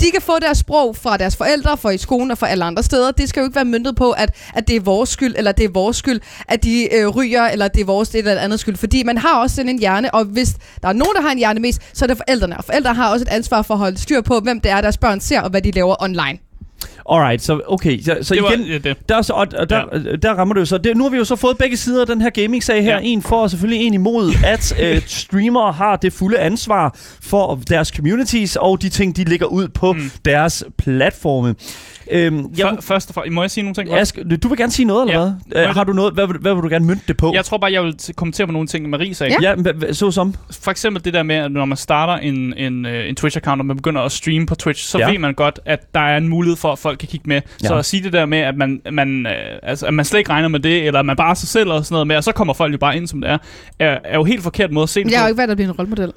De 0.00 0.10
kan 0.10 0.22
få 0.22 0.38
deres 0.38 0.58
sprog 0.58 0.96
fra 0.96 1.16
deres 1.16 1.36
forældre, 1.36 1.76
fra 1.76 1.90
i 1.90 1.98
skolen 1.98 2.30
og 2.30 2.38
fra 2.38 2.48
alle 2.48 2.64
andre 2.64 2.82
steder. 2.82 3.10
Det 3.10 3.28
skal 3.28 3.40
jo 3.40 3.44
ikke 3.44 3.56
være 3.56 3.64
myndet 3.64 3.96
på, 3.96 4.10
at, 4.10 4.36
at 4.54 4.68
det 4.68 4.76
er 4.76 4.80
vores 4.80 5.08
skyld, 5.10 5.34
eller 5.38 5.52
det 5.52 5.64
er 5.64 5.68
vores 5.68 5.96
skyld, 5.96 6.20
at 6.48 6.64
de 6.64 6.94
øh, 6.94 7.08
ryger, 7.08 7.42
eller 7.44 7.68
det 7.68 7.80
er 7.80 7.84
vores 7.84 8.08
det 8.08 8.18
eller 8.18 8.42
andet 8.42 8.60
skyld. 8.60 8.76
Fordi 8.76 9.02
man 9.02 9.18
har 9.18 9.38
også 9.40 9.56
sådan 9.56 9.68
en 9.68 9.78
hjerne, 9.78 10.14
og 10.14 10.24
hvis 10.24 10.56
der 10.82 10.88
er 10.88 10.92
nogen, 10.92 11.14
der 11.16 11.22
har 11.22 11.30
en 11.30 11.38
hjerne 11.38 11.60
mest, 11.60 11.80
så 11.92 12.04
er 12.04 12.06
det 12.06 12.16
forældrene. 12.16 12.56
Og 12.56 12.64
forældre 12.64 12.94
har 12.94 13.10
også 13.12 13.22
et 13.24 13.28
ansvar 13.28 13.62
for 13.62 13.74
at 13.74 13.78
holde 13.78 13.98
styr 13.98 14.20
på, 14.20 14.40
hvem 14.40 14.60
det 14.60 14.70
er, 14.70 14.80
deres 14.80 14.98
børn 14.98 15.20
ser, 15.20 15.40
og 15.40 15.50
hvad 15.50 15.62
de 15.62 15.70
laver 15.70 16.02
online. 16.02 16.38
Alright, 17.10 17.42
så 17.42 17.60
okay. 17.66 18.00
Så, 18.02 18.18
så 18.22 18.34
Det 18.34 18.42
var 18.42 18.50
igen, 18.50 18.66
ja, 18.66 18.78
det. 18.78 18.96
Der, 19.08 19.16
er 19.16 19.22
så, 19.22 19.32
og, 19.32 19.46
og 19.58 19.70
der, 19.70 19.82
ja. 19.92 20.16
der 20.16 20.34
rammer 20.34 20.54
det 20.54 20.60
jo 20.60 20.64
så. 20.66 20.78
Det, 20.78 20.96
nu 20.96 21.02
har 21.04 21.10
vi 21.10 21.16
jo 21.16 21.24
så 21.24 21.36
fået 21.36 21.58
begge 21.58 21.76
sider 21.76 22.00
af 22.00 22.06
den 22.06 22.20
her 22.20 22.30
gaming-sag 22.30 22.82
her. 22.82 22.94
Ja. 22.94 23.00
En 23.02 23.22
for 23.22 23.36
og 23.42 23.50
selvfølgelig 23.50 23.86
en 23.86 23.94
imod, 23.94 24.32
at 24.44 24.74
øh, 24.80 25.02
streamere 25.06 25.72
har 25.72 25.96
det 25.96 26.12
fulde 26.12 26.38
ansvar 26.38 26.96
for 27.22 27.60
deres 27.68 27.88
communities 27.88 28.56
og 28.56 28.82
de 28.82 28.88
ting, 28.88 29.16
de 29.16 29.24
lægger 29.24 29.46
ud 29.46 29.68
på 29.68 29.92
mm. 29.92 30.10
Deres 30.24 30.64
platforme. 30.78 31.54
Øhm, 32.10 32.46
jeg, 32.58 32.68
For, 32.74 32.82
først 32.82 33.08
og 33.10 33.14
fremmest, 33.14 33.34
må 33.34 33.42
jeg 33.42 33.50
sige 33.50 33.64
nogle 33.64 33.74
ting? 33.74 33.92
Ask, 33.92 34.18
du 34.42 34.48
vil 34.48 34.58
gerne 34.58 34.72
sige 34.72 34.86
noget, 34.86 35.08
eller 35.08 35.20
Ja. 35.22 35.32
hvad? 35.52 35.62
Øh, 35.68 35.74
har 35.74 35.84
du 35.84 35.92
noget? 35.92 36.14
Hvad, 36.14 36.26
vil- 36.26 36.36
hvad 36.40 36.54
vil 36.54 36.62
du 36.62 36.68
gerne 36.68 36.84
mynte 36.86 37.02
det 37.08 37.16
på? 37.16 37.32
Jeg 37.34 37.44
tror 37.44 37.58
bare, 37.58 37.72
jeg 37.72 37.82
vil 37.82 37.94
kommentere 38.16 38.46
på 38.46 38.52
nogle 38.52 38.68
ting, 38.68 38.90
Marie 38.90 39.14
sagde. 39.14 39.36
Ja. 39.42 39.54
Ja, 39.86 39.92
så 39.92 40.10
som. 40.10 40.34
For 40.62 40.70
eksempel 40.70 41.04
det 41.04 41.14
der 41.14 41.22
med, 41.22 41.36
at 41.36 41.52
når 41.52 41.64
man 41.64 41.76
starter 41.76 42.12
en, 42.22 42.54
en, 42.56 42.86
øh, 42.86 43.08
en 43.08 43.16
Twitch-account, 43.20 43.58
og 43.58 43.66
man 43.66 43.76
begynder 43.76 44.00
at 44.02 44.12
streame 44.12 44.46
på 44.46 44.54
Twitch, 44.54 44.84
så 44.88 44.98
ja. 44.98 45.10
ved 45.10 45.18
man 45.18 45.34
godt, 45.34 45.60
at 45.64 45.94
der 45.94 46.00
er 46.00 46.16
en 46.16 46.28
mulighed 46.28 46.56
for, 46.56 46.72
at 46.72 46.78
folk 46.78 46.93
kan 46.98 47.08
kigge 47.08 47.28
med. 47.28 47.36
Ja. 47.62 47.66
Så 47.68 47.72
Ja. 47.74 47.78
at 47.78 47.84
sige 47.84 48.02
det 48.02 48.12
der 48.12 48.26
med, 48.26 48.38
at 48.38 48.56
man, 48.56 48.80
man, 48.92 49.26
øh, 49.26 49.32
altså, 49.62 49.86
at 49.86 49.94
man 49.94 50.04
slet 50.04 50.18
ikke 50.18 50.30
regner 50.30 50.48
med 50.48 50.60
det, 50.60 50.86
eller 50.86 51.00
at 51.00 51.06
man 51.06 51.16
bare 51.16 51.30
er 51.30 51.34
sig 51.34 51.48
selv 51.48 51.70
og 51.70 51.84
sådan 51.84 51.94
noget 51.94 52.06
med, 52.06 52.16
og 52.16 52.24
så 52.24 52.32
kommer 52.32 52.54
folk 52.54 52.72
jo 52.72 52.78
bare 52.78 52.96
ind, 52.96 53.06
som 53.06 53.20
det 53.20 53.30
er, 53.30 53.38
er, 53.78 53.98
er 54.04 54.14
jo 54.14 54.24
helt 54.24 54.42
forkert 54.42 54.70
måde 54.72 54.82
at 54.82 54.88
se 54.88 55.04
det 55.04 55.10
Jeg 55.10 55.18
har 55.18 55.26
jo 55.26 55.28
ikke 55.32 55.38
valgt 55.38 55.50
at 55.50 55.56
blive 55.56 55.68
en 55.68 55.72
rollemodel. 55.72 56.12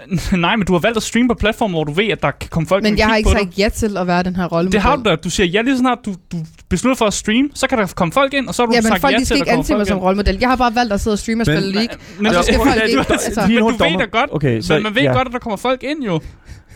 Nej, 0.36 0.56
men 0.56 0.66
du 0.66 0.72
har 0.72 0.80
valgt 0.80 0.96
at 0.96 1.02
streame 1.02 1.28
på 1.28 1.34
platform, 1.34 1.70
hvor 1.70 1.84
du 1.84 1.92
ved, 1.92 2.08
at 2.08 2.22
der 2.22 2.30
kan 2.30 2.48
komme 2.50 2.66
folk 2.66 2.82
Men 2.82 2.98
jeg 2.98 3.06
har 3.06 3.16
ikke 3.16 3.30
sagt 3.30 3.58
ja 3.58 3.68
til 3.68 3.96
at 3.96 4.06
være 4.06 4.22
den 4.22 4.36
her 4.36 4.44
rollemodel. 4.46 4.72
Det 4.72 4.80
har 4.82 4.96
du 4.96 5.02
da. 5.10 5.16
Du 5.16 5.30
siger 5.30 5.46
ja 5.46 5.62
lige 5.62 5.74
så 5.74 5.78
snart 5.78 5.98
du, 6.06 6.14
du 6.32 6.36
beslutter 6.68 6.96
for 6.96 7.06
at 7.06 7.12
streame, 7.14 7.48
så 7.54 7.66
kan 7.66 7.78
der 7.78 7.86
komme 7.96 8.12
folk 8.12 8.34
ind, 8.34 8.48
og 8.48 8.54
så 8.54 8.62
har 8.62 8.66
du 8.66 8.72
Ja, 8.74 8.80
men 8.80 8.88
sagt 8.88 9.00
folk 9.00 9.12
ja 9.14 9.18
til, 9.18 9.34
at 9.34 9.36
ikke 9.36 9.44
der 9.46 9.52
kommer 9.52 9.58
anse 9.60 9.72
mig 9.72 9.78
folk 9.78 9.88
som 9.88 9.96
ind. 9.96 10.04
rollemodel. 10.04 10.36
Jeg 10.40 10.48
har 10.48 10.56
bare 10.56 10.74
valgt 10.74 10.92
at 10.92 11.00
sidde 11.00 11.14
og 11.14 11.18
streame 11.18 11.42
og 11.42 11.46
Men- 11.48 11.56
spille 11.56 11.72
League. 11.74 11.96
Men, 12.18 12.26
Og 12.26 12.34
så 12.34 12.42
skal 12.42 12.54
det- 12.54 12.62
folk 12.66 12.76
ikke- 12.88 12.98
altså- 13.12 13.46
men 13.48 13.58
du 13.58 13.66
ved 13.66 13.98
da 13.98 14.04
godt, 14.18 14.30
Okay, 14.32 14.60
så, 14.60 14.74
men 14.74 14.82
man 14.82 14.94
ved 14.94 15.02
ja. 15.02 15.12
godt, 15.12 15.28
at 15.28 15.32
der 15.32 15.38
kommer 15.38 15.56
folk 15.56 15.82
ind 15.82 16.04
jo. 16.04 16.20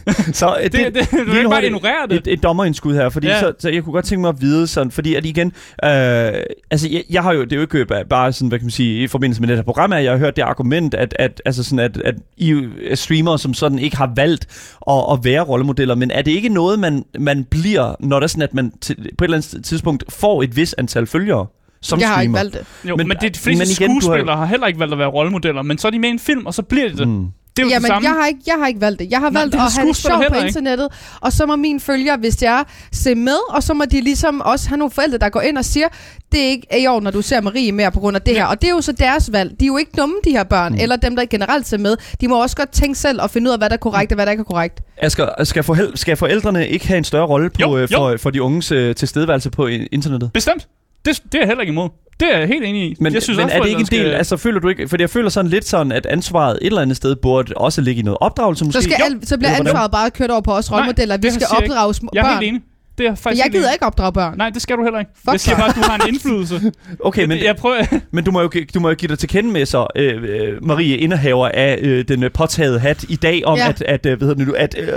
Så 0.32 0.56
øh, 0.56 0.62
Det, 0.64 0.72
det, 0.72 0.94
det, 0.94 1.02
du 1.10 1.16
kan 1.16 1.24
lige 1.26 1.36
ikke 1.38 1.50
bare 1.50 1.64
ignorere 1.66 2.06
det. 2.10 2.16
Et, 2.16 2.26
et 2.32 2.42
dommerindskud 2.42 2.94
her, 2.94 3.08
fordi 3.08 3.26
ja. 3.26 3.40
Så, 3.40 3.52
så 3.58 3.68
jeg 3.68 3.82
kunne 3.84 3.92
godt 3.92 4.04
tænke 4.04 4.20
mig 4.20 4.28
at 4.28 4.40
vide 4.40 4.66
sådan, 4.66 4.90
fordi 4.90 5.14
at 5.14 5.26
igen, 5.26 5.46
øh, 5.84 5.90
altså 6.70 6.88
jeg, 6.90 7.02
jeg 7.10 7.22
har 7.22 7.32
jo, 7.32 7.44
det 7.44 7.52
er 7.52 7.56
jo 7.56 7.62
ikke 7.62 7.86
bare- 7.86 8.04
bare 8.04 8.32
sådan, 8.32 8.48
hvad 8.48 8.58
kan 8.58 8.64
man 8.66 8.70
sige, 8.70 9.02
i 9.02 9.06
forbindelse 9.06 9.40
med 9.42 9.48
det 9.48 9.56
her 9.56 9.62
program, 9.62 9.92
at 9.92 10.04
jeg 10.04 10.12
har 10.12 10.18
hørt 10.18 10.36
det 10.36 10.42
argument, 10.42 10.94
at, 10.94 11.14
at, 11.18 11.42
altså 11.44 11.64
sådan, 11.64 11.78
at, 11.78 11.96
at 11.96 12.14
I 12.36 12.54
er 12.90 12.94
streamere, 12.94 13.38
som 13.38 13.54
sådan 13.54 13.78
ikke 13.78 13.96
har 13.96 14.12
valgt 14.16 14.46
at, 14.90 15.04
at 15.12 15.18
være 15.24 15.40
rollemodeller, 15.40 15.94
men 15.94 16.10
er 16.10 16.22
det 16.22 16.30
ikke 16.30 16.48
noget, 16.48 16.78
man, 16.78 17.04
man 17.18 17.44
bliver, 17.44 17.94
når 18.00 18.20
det 18.20 18.24
er 18.24 18.28
sådan, 18.28 18.42
at 18.42 18.54
man 18.54 18.72
til, 18.80 18.96
på 19.18 19.24
et 19.24 19.26
eller 19.28 19.36
andet 19.36 19.64
tidspunkt 19.64 20.04
får 20.12 20.42
et 20.42 20.56
vis 20.56 20.74
antal 20.78 21.06
følgere? 21.06 21.46
Som 21.82 22.00
Jeg 22.00 22.08
har 22.08 22.20
ikke 22.22 22.32
streamer? 22.32 22.38
valgt 22.38 22.54
det. 22.82 22.88
Jo, 22.90 22.96
Men- 22.96 23.08
men, 23.08 23.16
det, 23.20 23.34
de 23.34 23.40
fleste 23.40 23.64
men 23.64 23.70
igen, 23.70 23.88
du 23.88 23.94
har- 23.94 24.00
skuespillere 24.00 24.36
har 24.36 24.46
heller 24.46 24.66
ikke 24.66 24.80
valgt 24.80 24.92
at 24.92 24.98
være 24.98 25.08
rollemodeller, 25.08 25.62
men 25.62 25.78
så 25.78 25.86
er 25.86 25.90
de 25.90 25.98
med 25.98 26.08
i 26.08 26.12
en 26.12 26.18
film, 26.18 26.46
og 26.46 26.54
så 26.54 26.62
bliver 26.62 26.88
de 26.88 26.96
det. 26.96 27.08
Mm. 27.08 27.26
Det 27.56 27.62
er 27.62 27.66
jo 27.66 27.70
Jamen, 27.70 27.82
det 27.82 27.88
samme. 27.88 28.08
jeg 28.08 28.16
har, 28.20 28.26
ikke, 28.26 28.40
jeg 28.46 28.54
har 28.58 28.66
ikke 28.66 28.80
valgt 28.80 28.98
det. 29.00 29.10
Jeg 29.10 29.18
har 29.20 29.30
Nej, 29.30 29.40
valgt 29.42 29.54
at 29.54 29.60
have 29.60 29.88
det 29.88 29.96
sjovt 29.96 30.24
på 30.28 30.34
ikke. 30.34 30.46
internettet, 30.46 30.88
og 31.20 31.32
så 31.32 31.46
må 31.46 31.56
mine 31.56 31.80
følgere, 31.80 32.16
hvis 32.16 32.36
det 32.36 32.48
er, 32.48 32.62
se 32.92 33.14
med, 33.14 33.36
og 33.48 33.62
så 33.62 33.74
må 33.74 33.84
de 33.84 34.00
ligesom 34.00 34.40
også 34.40 34.68
have 34.68 34.78
nogle 34.78 34.90
forældre, 34.90 35.18
der 35.18 35.28
går 35.28 35.40
ind 35.40 35.58
og 35.58 35.64
siger, 35.64 35.88
det 36.32 36.40
er 36.40 36.46
ikke 36.48 36.66
i 36.80 36.86
år, 36.86 37.00
når 37.00 37.10
du 37.10 37.22
ser 37.22 37.40
Marie 37.40 37.72
mere 37.72 37.90
på 37.92 38.00
grund 38.00 38.16
af 38.16 38.22
det 38.22 38.32
Ja. 38.32 38.38
her. 38.38 38.44
Og 38.46 38.60
det 38.60 38.66
er 38.68 38.72
jo 38.74 38.80
så 38.80 38.92
deres 38.92 39.32
valg. 39.32 39.50
De 39.60 39.64
er 39.64 39.66
jo 39.66 39.76
ikke 39.76 39.90
dumme, 39.98 40.14
de 40.24 40.30
her 40.30 40.44
børn, 40.44 40.72
Mm. 40.72 40.78
eller 40.80 40.96
dem, 40.96 41.16
der 41.16 41.24
generelt 41.30 41.66
ser 41.68 41.78
med. 41.78 41.96
De 42.20 42.28
må 42.28 42.42
også 42.42 42.56
godt 42.56 42.70
tænke 42.70 42.98
selv 42.98 43.22
og 43.22 43.30
finde 43.30 43.48
ud 43.48 43.52
af, 43.52 43.58
hvad 43.58 43.68
der 43.70 43.74
er 43.74 43.78
korrekt 43.78 44.12
og 44.12 44.14
hvad 44.14 44.26
der 44.26 44.32
ikke 44.32 44.40
er 44.40 44.44
korrekt. 44.44 44.80
Asger, 44.98 45.44
skal, 45.44 45.62
forhel- 45.62 45.92
skal 45.96 46.16
forældrene 46.16 46.68
ikke 46.68 46.86
have 46.88 46.98
en 46.98 47.04
større 47.04 47.26
rolle 47.26 47.50
på, 47.50 47.56
Jo, 47.60 47.76
øh, 47.76 47.92
jo. 47.92 47.96
for, 47.98 48.16
for 48.16 48.30
de 48.30 48.42
unges 48.42 48.72
øh, 48.72 48.94
tilstedeværelse 48.94 49.50
på 49.50 49.66
internettet? 49.66 50.30
Bestemt. 50.34 50.68
Det, 51.04 51.22
det 51.24 51.34
er 51.34 51.38
jeg 51.38 51.46
heller 51.46 51.60
ikke 51.62 51.70
imod. 51.70 51.88
Det 52.20 52.34
er 52.34 52.38
jeg 52.38 52.48
helt 52.48 52.64
enig 52.64 52.90
i. 52.90 52.94
Men, 53.00 53.14
jeg 53.14 53.22
synes 53.22 53.36
men 53.36 53.44
også, 53.44 53.56
er 53.56 53.60
det 53.62 53.68
ikke 53.68 53.80
en 53.80 53.86
del, 53.86 54.06
altså 54.06 54.36
føler 54.36 54.60
du 54.60 54.68
ikke, 54.68 54.88
for 54.88 54.96
jeg 55.00 55.10
føler 55.10 55.28
sådan 55.30 55.50
lidt 55.50 55.64
sådan, 55.68 55.92
at 55.92 56.06
ansvaret 56.06 56.58
et 56.62 56.66
eller 56.66 56.82
andet 56.82 56.96
sted 56.96 57.16
burde 57.16 57.52
også 57.56 57.80
ligge 57.80 58.00
i 58.00 58.02
noget 58.02 58.18
opdragelse 58.20 58.64
måske? 58.64 58.82
Så, 58.82 58.88
skal 58.90 58.96
Jo. 58.98 59.04
al, 59.14 59.26
så 59.26 59.38
bliver 59.38 59.50
ansvaret 59.50 59.90
bare 59.90 60.10
kørt 60.10 60.30
over 60.30 60.40
på 60.40 60.52
os 60.52 60.72
rollemodeller. 60.72 61.16
Vi 61.16 61.30
skal 61.30 61.46
opdrage 61.62 61.94
små 61.94 62.10
Jeg 62.14 62.20
er 62.20 62.24
børn. 62.24 62.32
helt 62.42 62.48
enig. 62.48 62.62
Det 62.98 63.06
er 63.06 63.14
For 63.14 63.22
faktisk 63.22 63.44
jeg 63.44 63.52
gider 63.52 63.72
ikke 63.72 63.86
opdrage 63.86 64.12
børn. 64.12 64.36
Nej, 64.38 64.50
det 64.50 64.62
skal 64.62 64.76
du 64.76 64.82
heller 64.82 64.98
ikke. 64.98 65.10
Fuck 65.16 65.32
jeg 65.32 65.40
siger 65.40 65.56
bare, 65.56 65.68
at 65.68 65.74
du 65.74 65.80
har 65.80 65.94
en 65.94 66.08
indflydelse. 66.08 66.72
Okay, 67.04 67.24
men, 67.24 67.38
jeg 67.44 67.56
prøver... 67.56 67.76
men 68.12 68.24
du, 68.24 68.30
må 68.30 68.40
jo, 68.40 68.50
du 68.74 68.80
må 68.80 68.88
jo 68.88 68.94
give 68.94 69.08
dig 69.08 69.18
til 69.18 69.28
kende 69.28 69.50
med 69.50 69.66
så, 69.66 69.86
øh, 69.96 70.22
øh, 70.22 70.64
Marie, 70.66 70.96
indehaver 70.96 71.48
af 71.54 71.78
øh, 71.82 72.04
den 72.08 72.24
påtagede 72.34 72.78
hat 72.78 73.04
i 73.08 73.16
dag, 73.16 73.42
om 73.46 73.58
Ja. 73.58 73.68
at, 73.68 73.82
at, 73.82 74.06
øh, 74.06 74.18
hvad 74.18 74.28
hedder 74.28 74.34
det 74.44 74.48
nu, 74.48 74.54
at 74.58 74.74
øh, 74.78 74.88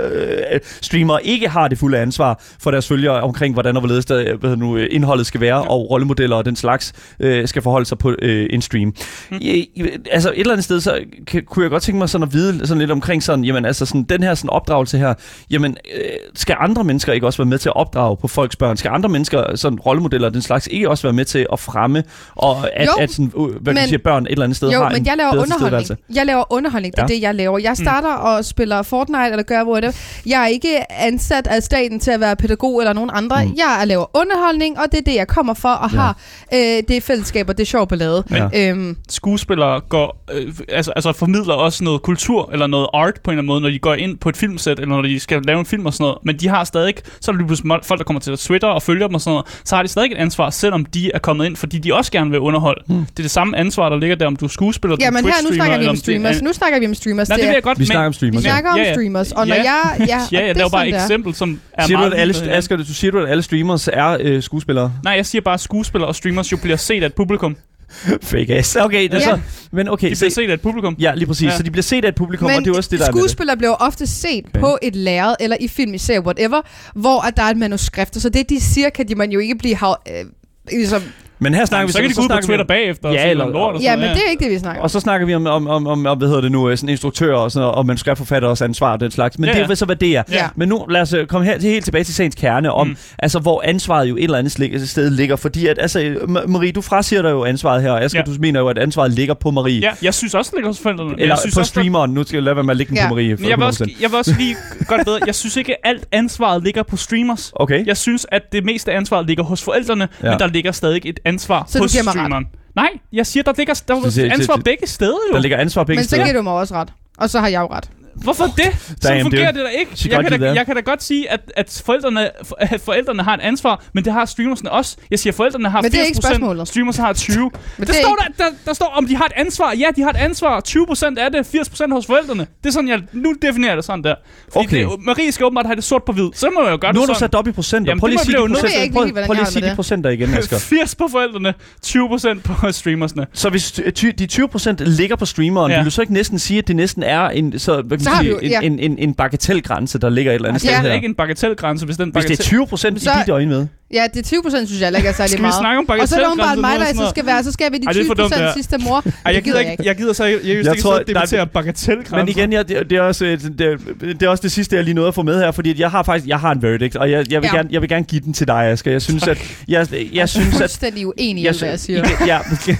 at 0.46 0.78
streamere 0.82 1.26
ikke 1.26 1.48
har 1.48 1.68
det 1.68 1.78
fulde 1.78 1.98
ansvar 1.98 2.42
for 2.62 2.70
deres 2.70 2.88
følgere 2.88 3.20
omkring, 3.20 3.52
hvordan 3.54 3.76
og 3.76 3.80
hvorledes 3.80 4.04
der, 4.06 4.18
øh, 4.32 4.40
hvad 4.40 4.56
nu, 4.56 4.76
indholdet 4.76 5.26
skal 5.26 5.40
være, 5.40 5.62
og 5.62 5.90
rollemodeller 5.90 6.36
og 6.36 6.44
den 6.44 6.56
slags 6.56 6.92
øh, 7.20 7.48
skal 7.48 7.62
forholde 7.62 7.86
sig 7.86 7.98
på 7.98 8.14
øh, 8.22 8.46
en 8.50 8.62
stream. 8.62 8.94
Mm. 9.30 9.36
I, 9.40 9.50
i- 9.74 9.84
altså 10.10 10.30
et 10.30 10.38
eller 10.40 10.52
andet 10.52 10.64
sted, 10.64 10.80
så 10.80 10.98
kan, 11.26 11.42
kunne 11.44 11.62
jeg 11.62 11.70
godt 11.70 11.82
tænke 11.82 11.98
mig 11.98 12.08
sådan 12.08 12.22
at 12.28 12.32
vide 12.32 12.66
sådan 12.66 12.78
lidt 12.78 12.90
omkring 12.90 13.22
sådan, 13.22 13.44
jamen 13.44 13.64
altså 13.64 13.86
sådan, 13.86 14.02
den 14.02 14.22
her 14.22 14.34
sådan 14.34 14.50
opdragelse 14.50 14.98
her, 14.98 15.14
jamen 15.50 15.76
øh, 15.96 16.00
skal 16.34 16.56
andre 16.60 16.84
mennesker 16.84 17.12
ikke 17.12 17.26
også 17.26 17.38
være 17.38 17.46
med 17.48 17.58
til 17.58 17.68
at 17.68 17.72
opdrage 17.88 18.16
på 18.16 18.28
folks 18.28 18.56
børn? 18.56 18.76
Skal 18.76 18.88
andre 18.88 19.08
mennesker, 19.08 19.56
sådan 19.56 19.78
rollemodeller 19.78 20.28
og 20.28 20.34
den 20.34 20.42
slags, 20.42 20.68
ikke 20.70 20.90
også 20.90 21.02
være 21.02 21.12
med 21.12 21.24
til 21.24 21.46
at 21.52 21.60
fremme, 21.60 22.04
og 22.34 22.56
at, 22.80 22.86
Jo, 22.86 22.92
at 23.00 23.10
sådan, 23.10 23.32
øh, 23.36 23.42
hvad 23.44 23.52
kan 23.64 23.74
men- 23.74 23.82
sige, 23.84 23.94
at 23.94 24.02
børn 24.02 24.22
et 24.26 24.30
eller 24.32 24.44
andet 24.44 24.56
sted 24.56 24.70
Jo, 24.70 24.78
har 24.82 24.88
men 24.88 24.98
en 25.00 25.06
jeg 25.06 25.16
laver 25.16 25.30
bedre 25.32 25.42
underholdning. 25.42 25.98
Jeg 26.14 26.26
laver 26.26 26.52
underholdning, 26.52 26.94
det 26.96 27.02
er 27.02 27.06
Ja. 27.08 27.14
det, 27.14 27.22
jeg 27.22 27.34
laver. 27.34 27.58
Jeg 27.58 27.76
starter 27.76 28.12
og 28.12 28.44
spiller 28.44 28.82
Fortnite 28.82 29.30
eller 29.30 29.42
gør 29.42 29.64
whatever. 29.64 29.92
Jeg 30.26 30.42
er 30.42 30.46
ikke 30.46 30.92
ansat 30.92 31.46
af 31.46 31.62
staten 31.62 32.00
til 32.00 32.10
at 32.10 32.20
være 32.20 32.36
pædagog 32.36 32.80
eller 32.80 32.92
nogen 32.92 33.10
andre. 33.12 33.44
Mm. 33.44 33.50
Mm. 33.50 33.56
Jeg 33.56 33.82
laver 33.86 34.16
underholdning, 34.16 34.78
og 34.78 34.84
det 34.92 34.98
er 34.98 35.02
det, 35.02 35.14
jeg 35.14 35.28
kommer 35.28 35.54
for 35.54 35.68
og 35.68 35.90
Ja. 35.92 35.98
har. 35.98 36.16
Øh, 36.54 36.58
det 36.58 36.90
er 36.90 37.00
fællesskaber, 37.00 37.52
det 37.52 37.60
er 37.62 37.66
sjovt 37.66 37.88
ballade. 37.88 38.24
Ja. 38.30 38.48
Øhm, 38.70 38.96
skuespillere 39.08 39.80
går, 39.80 40.24
øh, 40.32 40.52
altså, 40.68 40.92
altså 40.96 41.12
formidler 41.12 41.54
også 41.54 41.84
noget 41.84 42.02
kultur 42.02 42.50
eller 42.52 42.66
noget 42.66 42.86
art 42.94 43.14
på 43.24 43.30
en 43.30 43.32
eller 43.34 43.40
anden 43.40 43.46
måde, 43.46 43.60
når 43.60 43.68
de 43.70 43.78
går 43.78 43.94
ind 43.94 44.18
på 44.18 44.28
et 44.28 44.36
filmsæt, 44.36 44.78
eller 44.80 44.94
når 44.94 45.02
de 45.02 45.20
skal 45.20 45.42
lave 45.42 45.58
en 45.60 45.66
film 45.66 45.86
og 45.86 45.92
sådan 45.92 46.04
noget. 46.04 46.18
Men 46.24 46.36
de 46.36 46.48
har 46.48 46.64
stadig, 46.64 46.94
så 47.20 47.30
er 47.30 47.36
lige 47.36 47.46
pludselig 47.46 47.66
folk, 47.82 47.98
der 47.98 48.04
kommer 48.04 48.20
til 48.20 48.32
at 48.32 48.38
Twitter 48.38 48.68
og 48.68 48.82
følger 48.82 49.06
dem 49.06 49.14
og 49.14 49.20
sådan 49.20 49.30
noget, 49.32 49.60
så 49.64 49.76
har 49.76 49.82
de 49.82 49.88
stadig 49.88 50.12
et 50.12 50.16
ansvar, 50.18 50.50
selvom 50.50 50.84
de 50.84 51.10
er 51.14 51.18
kommet 51.18 51.46
ind, 51.46 51.56
fordi 51.56 51.78
de 51.78 51.94
også 51.94 52.12
gerne 52.12 52.30
vil 52.30 52.40
underholde. 52.40 52.82
Mm. 52.88 52.94
Det 52.94 53.18
er 53.18 53.22
det 53.22 53.30
samme 53.30 53.56
ansvar, 53.58 53.88
der 53.88 53.96
ligger 53.98 54.16
der, 54.16 54.26
om 54.26 54.36
du 54.36 54.44
er 54.44 54.48
skuespiller, 54.48 54.96
ja, 55.00 55.06
du 55.08 55.12
men 55.12 55.24
her 55.24 55.32
nu 55.48 55.54
snakker 55.54 55.76
vi 55.76 55.78
eller 55.78 55.90
om 55.90 55.96
det 55.96 56.00
er- 56.00 56.04
streamers. 56.04 56.42
Nu 56.42 56.52
snakker 56.52 56.78
vi 56.80 56.86
om 56.86 56.94
streamers. 56.94 57.28
Nej, 57.28 57.36
det 57.36 57.44
er- 57.44 57.48
vil 57.48 57.54
jeg 57.54 57.62
godt, 57.62 57.78
Vi 57.78 57.84
snakker 57.86 58.06
om 58.06 58.10
vi 58.10 58.14
streamers. 58.14 58.44
ja. 58.44 58.50
snakker 58.50 58.70
om 58.70 58.78
streamers, 58.94 59.32
og 59.32 59.46
når 59.46 59.54
Ja. 59.54 59.62
jeg... 59.62 59.96
Ja, 60.00 60.04
ja, 60.06 60.18
jeg 60.32 60.42
det 60.42 60.50
er 60.50 60.54
laver 60.54 60.68
bare 60.70 60.88
et 60.88 60.94
det 60.94 61.02
eksempel, 61.02 61.34
som 61.34 61.60
er 61.72 61.86
Siger 61.86 61.96
du, 61.96 62.00
meget 62.02 62.12
at 62.14 62.20
alle. 62.20 62.52
Asger, 62.52 62.76
du 62.76 62.84
siger 62.84 63.10
du, 63.10 63.18
at 63.18 63.28
alle 63.30 63.42
streamers 63.42 63.88
er 63.92 64.16
øh, 64.20 64.42
skuespillere? 64.42 64.92
Nej, 65.04 65.12
jeg 65.12 65.26
siger 65.26 65.42
bare, 65.42 65.54
at 65.54 65.60
skuespillere 65.60 66.08
og 66.08 66.14
streamers 66.14 66.52
jo 66.52 66.56
bliver 66.56 66.76
set 66.76 67.02
af 67.02 67.06
et 67.06 67.14
publikum. 67.14 67.56
Fake 68.22 68.54
ass. 68.54 68.76
Okay, 68.76 69.02
det 69.02 69.14
er 69.14 69.18
Ja. 69.18 69.24
så... 69.24 69.40
Men 69.72 69.88
okay, 69.88 70.10
De 70.10 70.16
bliver 70.16 70.30
set 70.30 70.50
af 70.50 70.54
et 70.54 70.60
publikum. 70.60 70.96
ja, 70.98 71.14
lige 71.14 71.26
præcis. 71.26 71.44
Ja. 71.46 71.56
Så 71.56 71.62
de 71.62 71.70
bliver 71.70 71.82
set 71.82 72.04
af 72.04 72.08
et 72.08 72.14
publikum, 72.14 72.46
og 72.46 72.52
Men 72.52 72.64
det 72.64 72.70
er 72.72 72.76
også 72.76 72.88
det, 72.92 72.98
der 73.00 73.06
er 73.06 73.12
med 73.12 73.22
det. 73.22 73.30
skuespillere 73.30 73.56
bliver 73.56 73.74
ofte 73.74 74.06
set 74.06 74.44
Okay. 74.48 74.60
på 74.60 74.78
et 74.82 74.96
lærred, 74.96 75.34
eller 75.40 75.56
i 75.60 75.68
film, 75.68 75.94
i 75.94 75.98
serie, 75.98 76.20
whatever, 76.20 76.60
hvor 76.94 77.20
at 77.26 77.36
der 77.36 77.42
er 77.42 77.46
et 77.50 77.56
manuskript, 77.56 78.16
og 78.16 78.22
så 78.22 78.28
det, 78.28 78.50
de 78.50 78.60
siger, 78.60 78.90
kan 78.90 79.08
de 79.08 79.14
man 79.14 79.30
jo 79.32 79.38
ikke 79.38 79.54
blive... 79.54 79.76
hav- 79.76 80.02
Øh, 80.10 80.24
ligesom, 80.72 81.02
Men 81.40 81.54
her 81.54 81.64
snakker 81.64 81.80
Jamen, 81.80 81.88
vi 81.88 81.92
så 81.92 81.98
kan 82.00 82.10
de 82.10 82.14
gå 82.14 82.20
ud 82.20 82.24
på 82.24 82.26
snakker 82.26 82.42
vi 82.42 82.46
Twitter 82.46 82.64
om- 82.64 82.66
bagefter 82.66 83.08
og 83.08 83.14
Ja, 83.14 83.20
sige 83.20 83.30
eller- 83.30 83.44
noget 83.44 83.54
lort 83.54 83.74
og 83.74 83.80
ja, 83.82 83.96
men 83.96 84.04
det 84.04 84.22
er 84.26 84.30
ikke 84.30 84.44
det, 84.44 84.52
vi 84.52 84.58
snakker 84.58 84.80
om. 84.80 84.84
Og 84.84 84.90
så 84.90 85.00
snakker 85.00 85.26
vi 85.26 85.34
om, 85.34 85.46
om, 85.46 85.66
om, 85.66 85.86
om, 85.86 86.06
om 86.06 86.18
hvad 86.18 86.28
hedder 86.28 86.40
det 86.40 86.52
nu, 86.52 86.70
øh, 86.70 86.76
sådan 86.76 86.88
instruktører 86.88 87.36
og, 87.36 87.52
sådan, 87.52 87.68
og 87.68 87.86
manuskriptforfatteres 87.86 88.62
ansvar 88.62 88.92
og 88.92 89.00
den 89.00 89.10
slags. 89.10 89.38
Men 89.38 89.48
Ja, 89.48 89.62
det 89.62 89.70
er 89.70 89.74
så, 89.74 89.84
hvad 89.84 89.96
det 89.96 90.16
er. 90.16 90.22
Ja. 90.32 90.48
Men 90.56 90.68
nu 90.68 90.86
lad 90.90 91.00
os 91.00 91.12
øh, 91.12 91.26
komme 91.26 91.46
her 91.46 91.58
til, 91.58 91.70
helt 91.70 91.84
tilbage 91.84 92.04
til 92.04 92.14
sagens 92.14 92.34
kerne 92.34 92.72
om, 92.72 92.86
mm. 92.86 92.96
Altså 93.18 93.38
hvor 93.38 93.62
ansvaret 93.64 94.08
jo 94.08 94.16
et 94.16 94.24
eller 94.24 94.38
andet 94.38 94.88
sted 94.88 95.10
ligger. 95.10 95.36
Fordi 95.36 95.66
at, 95.66 95.78
altså, 95.80 95.98
Ma- 96.22 96.46
Marie, 96.46 96.72
du 96.72 96.80
frasiger 96.80 97.22
dig 97.22 97.30
jo 97.30 97.44
ansvaret 97.44 97.82
her, 97.82 97.90
og 97.90 98.02
Asger, 98.04 98.22
ja. 98.26 98.32
Du 98.32 98.36
mener 98.40 98.60
jo, 98.60 98.68
at 98.68 98.78
ansvaret 98.78 99.12
ligger 99.12 99.34
på 99.34 99.50
Marie. 99.50 99.80
Ja, 99.80 99.90
jeg 100.02 100.14
synes 100.14 100.34
også, 100.34 100.50
det 100.50 100.56
ligger 100.58 100.68
hos 100.68 100.80
forældrene. 100.80 101.12
Eller 101.18 101.26
jeg 101.26 101.38
synes 101.38 101.54
på 101.54 101.60
også, 101.60 101.70
streameren. 101.70 102.10
Nu 102.10 102.22
skal 102.24 102.36
jeg 102.36 102.42
lade 102.42 102.56
være 102.56 102.64
med 102.64 102.70
at 102.72 102.76
lægge 102.76 102.88
den 102.90 102.96
Ja. 102.98 103.08
på 103.08 103.14
Marie. 103.14 103.36
Men 103.36 103.48
jeg 103.48 103.58
vil, 103.58 103.66
også, 103.66 103.84
100%. 103.84 104.02
jeg 104.02 104.10
vil 104.10 104.18
også 104.18 104.34
lige 104.38 104.56
godt 104.86 105.04
bedre. 105.04 105.18
Jeg 105.26 105.34
synes 105.34 105.56
ikke, 105.56 105.72
at 105.72 105.90
alt 105.90 106.06
ansvaret 106.12 106.62
ligger 106.64 106.82
på 106.82 106.96
streamers. 106.96 107.52
Okay. 107.54 107.86
Jeg 107.86 107.96
synes, 107.96 108.26
at 108.32 108.42
det 108.52 108.64
meste 108.64 108.92
af 108.92 108.96
ansvaret 108.96 109.26
ligger 109.26 109.44
hos 109.44 109.62
forældrene, 109.62 110.08
men 110.22 110.38
der 110.38 110.46
ligger 110.46 110.72
stadig 110.72 111.00
et 111.04 111.20
ansvar 111.28 111.64
Så 111.68 111.78
du 111.78 111.84
hos 111.84 111.92
giver 111.92 112.02
mig 112.04 112.08
ret? 112.10 112.18
streameren. 112.18 112.46
Nej, 112.76 112.88
jeg 113.12 113.26
siger, 113.26 113.42
der 113.44 113.52
ligger 113.52 113.74
der 113.74 113.94
er 114.30 114.34
ansvar 114.34 114.56
begge 114.56 114.86
steder 114.86 115.18
jo. 115.30 115.34
Der 115.34 115.40
ligger 115.40 115.56
ansvar 115.58 115.84
begge 115.84 115.98
Men 115.98 116.04
så 116.04 116.08
steder. 116.08 116.24
giver 116.24 116.36
du 116.36 116.42
mig 116.42 116.52
også 116.52 116.74
ret. 116.74 116.92
Og 117.18 117.30
så 117.30 117.40
har 117.40 117.48
jeg 117.48 117.60
jo 117.60 117.66
ret. 117.66 117.90
Hvorfor 118.22 118.44
det? 118.44 118.70
Så 119.02 119.08
Damn, 119.08 119.22
fungerer 119.22 119.52
dude. 119.52 119.64
det 119.64 119.70
da 119.74 119.78
ikke. 119.80 119.90
Jeg 120.16 120.24
kan, 120.30 120.40
da, 120.40 120.52
jeg 120.52 120.66
kan 120.66 120.74
da 120.74 120.80
godt 120.80 121.02
sige, 121.02 121.30
at, 121.30 121.40
at, 121.56 121.82
forældrene, 121.86 122.30
at 122.58 122.80
forældrene 122.80 123.22
har 123.22 123.34
et 123.34 123.40
ansvar, 123.40 123.84
men 123.94 124.04
det 124.04 124.12
har 124.12 124.24
streamersne 124.24 124.70
også. 124.70 124.96
Jeg 125.10 125.18
siger, 125.18 125.30
at 125.32 125.36
forældrene 125.36 125.68
har 125.70 125.82
Men 125.82 125.92
det 125.92 126.00
er 126.00 126.04
ikke 126.04 126.16
80%, 126.18 126.20
spørgsmålet. 126.28 126.68
streamers 126.68 126.96
har 126.96 127.12
20. 127.12 127.38
Men 127.42 127.50
der, 127.78 127.84
det 127.86 127.94
står 127.94 128.16
der, 128.16 128.44
der, 128.44 128.50
der 128.66 128.72
står, 128.72 128.86
om 128.86 129.06
de 129.06 129.16
har 129.16 129.24
et 129.24 129.32
ansvar. 129.36 129.72
Ja, 129.78 129.86
de 129.96 130.02
har 130.02 130.10
et 130.10 130.16
ansvar. 130.16 130.60
20% 130.68 131.18
af 131.20 131.32
det, 131.32 131.46
80% 131.54 131.92
hos 131.94 132.06
forældrene. 132.06 132.46
Det 132.62 132.68
er 132.68 132.72
sådan, 132.72 132.88
jeg 132.88 133.00
nu 133.12 133.34
definerer 133.42 133.74
det 133.74 133.84
sådan 133.84 134.04
der. 134.04 134.14
Fordi 134.52 134.66
Okay. 134.66 134.84
det, 134.84 134.88
Marie 135.06 135.32
skal 135.32 135.46
åbenbart 135.46 135.66
have 135.66 135.76
det 135.76 135.84
sort 135.84 136.02
på 136.04 136.12
hvid. 136.12 136.28
Så 136.34 136.50
må 136.54 136.62
jeg 136.64 136.72
jo 136.72 136.78
gøre 136.80 136.92
Nu 136.92 137.00
har 137.00 137.06
det 137.06 137.14
du 137.14 137.18
sådan. 137.18 137.28
sat 137.30 137.34
op 137.34 137.48
i 137.48 137.52
procenter. 137.52 137.90
Jamen, 137.90 138.00
Prøv 138.00 138.08
lige 138.08 138.16
det 138.16 138.20
at 138.20 138.26
sige 138.26 138.36
de 138.36 138.40
nu. 138.40 138.46
Nu 138.46 138.54
procenter. 138.54 138.82
ikke 138.82 138.94
Prøv, 138.94 139.04
lige, 139.04 139.12
hvordan 139.12 139.26
prøv 139.26 139.34
lige 139.34 139.44
har 139.44 139.50
sige 139.50 139.62
det 139.62 139.70
de 139.70 139.76
procenter 139.76 140.10
igen, 140.10 140.34
Asger. 140.34 140.58
80 140.78 140.94
på 140.94 141.08
forældrene, 141.10 141.54
20% 141.86 142.40
på 142.44 142.72
streamersne. 142.72 143.26
Så 143.32 143.50
hvis 143.50 143.72
ty- 143.94 144.06
de 144.18 144.28
20% 144.32 144.84
ligger 144.84 145.16
på 145.16 145.26
streameren, 145.26 145.70
ja. 145.70 145.76
Ja. 145.76 145.80
vil 145.82 145.84
du 145.86 145.90
så 145.90 146.00
ikke 146.00 146.12
næsten 146.12 146.38
sige, 146.38 146.58
at 146.58 146.68
det 146.68 146.76
næsten 146.76 147.02
er 147.02 147.28
en, 147.28 147.58
så, 147.58 147.82
hvad 147.82 147.98
kan 147.98 148.06
Så 148.08 148.14
har 148.14 148.22
vi 148.22 148.28
jo- 148.28 148.38
en, 148.38 148.50
ja. 148.50 148.60
en, 148.60 148.78
en, 148.78 148.98
en 148.98 149.14
bagatelgrænse, 149.14 149.98
der 149.98 150.08
ligger 150.10 150.32
et 150.32 150.34
eller 150.34 150.48
andet 150.48 150.62
Det 150.62 150.70
sted 150.70 150.78
er 150.78 150.82
her? 150.88 150.92
ikke 150.94 151.06
en 151.06 151.14
bagatelgrænse, 151.14 151.84
hvis 151.86 151.96
den 151.96 152.10
Hvis 152.12 152.24
det 152.24 152.38
bagatel... 152.38 152.58
er 152.60 152.92
20% 152.92 152.96
i 152.96 152.98
Så- 152.98 153.10
dit 153.24 153.28
øjne 153.32 153.50
med. 153.50 153.66
Ja, 153.94 154.06
det 154.14 154.18
er 154.20 154.22
20 154.22 154.42
procent, 154.42 154.68
synes 154.68 154.80
jeg 154.80 154.86
heller 154.86 154.98
ikke 154.98 155.08
er 155.08 155.12
særlig 155.12 155.30
Skal 155.30 155.38
vi 155.38 155.42
meget. 155.42 155.54
snakke 155.60 155.78
om 155.78 155.88
Og 156.00 156.08
så 156.08 156.14
er 156.14 156.18
det 156.18 156.28
åbenbart 156.28 156.46
bagatelgrænse? 156.46 156.96
mig, 156.96 156.96
der 156.98 157.04
så 157.06 157.10
skal 157.10 157.26
være, 157.26 157.44
så 157.44 157.52
skal 157.52 157.72
vi 157.72 157.78
de 157.78 157.82
Ej, 157.86 157.92
det 157.92 158.00
er 158.00 158.04
20 158.04 158.06
for 158.06 158.14
dumt, 158.14 158.30
det 158.34 158.38
procent 158.38 158.54
sidste 158.54 158.78
mor. 158.78 158.96
Ej, 159.06 159.12
jeg 159.26 159.34
Det 159.34 159.44
gider 159.44 159.60
jeg 159.60 159.70
ikke, 159.70 159.82
jeg 159.86 159.96
gider 159.96 160.12
så 160.12 160.24
jeg, 160.24 160.32
jeg, 160.32 160.48
jeg, 160.48 160.56
Jeg 160.56 160.64
jeg 160.74 160.82
tror, 160.82 160.94
er- 160.98 161.02
debattere 161.02 161.46
bagatelgrænser. 161.46 162.16
Men 162.16 162.28
igen, 162.28 162.52
jeg, 162.52 162.68
det, 162.68 162.90
det, 162.90 162.98
er 162.98 163.02
også, 163.02 163.24
øh, 163.24 163.40
det, 163.40 163.58
det 164.00 164.22
er 164.22 164.28
også 164.28 164.42
det 164.42 164.52
sidste, 164.52 164.76
jeg 164.76 164.84
lige 164.84 164.94
nåede 164.94 165.08
at 165.08 165.14
få 165.14 165.22
med 165.22 165.38
her, 165.40 165.50
fordi 165.50 165.70
at 165.70 165.78
jeg 165.78 165.90
har 165.90 166.02
faktisk 166.02 166.28
jeg 166.28 166.38
har 166.40 166.52
en 166.52 166.62
verdict, 166.62 166.96
og 166.96 167.10
jeg, 167.10 167.32
jeg, 167.32 167.42
vil, 167.42 167.48
Ja. 167.52 167.56
gerne, 167.56 167.68
jeg 167.72 167.80
vil 167.80 167.88
gerne 167.88 168.04
give 168.04 168.20
den 168.20 168.32
til 168.32 168.46
dig, 168.46 168.64
Asger. 168.64 168.90
Jeg 168.92 169.02
synes, 169.02 169.28
at... 169.28 169.38
Jeg, 169.68 169.86
jeg 170.12 170.28
synes, 170.28 170.46
at 170.48 170.54
fuldstændig 170.54 171.06
uenig 171.06 171.44
i, 171.44 171.48
hvad 171.58 171.68
jeg 171.68 171.80
siger. 171.80 172.04
Ja, 172.26 172.38
Jeg 172.66 172.76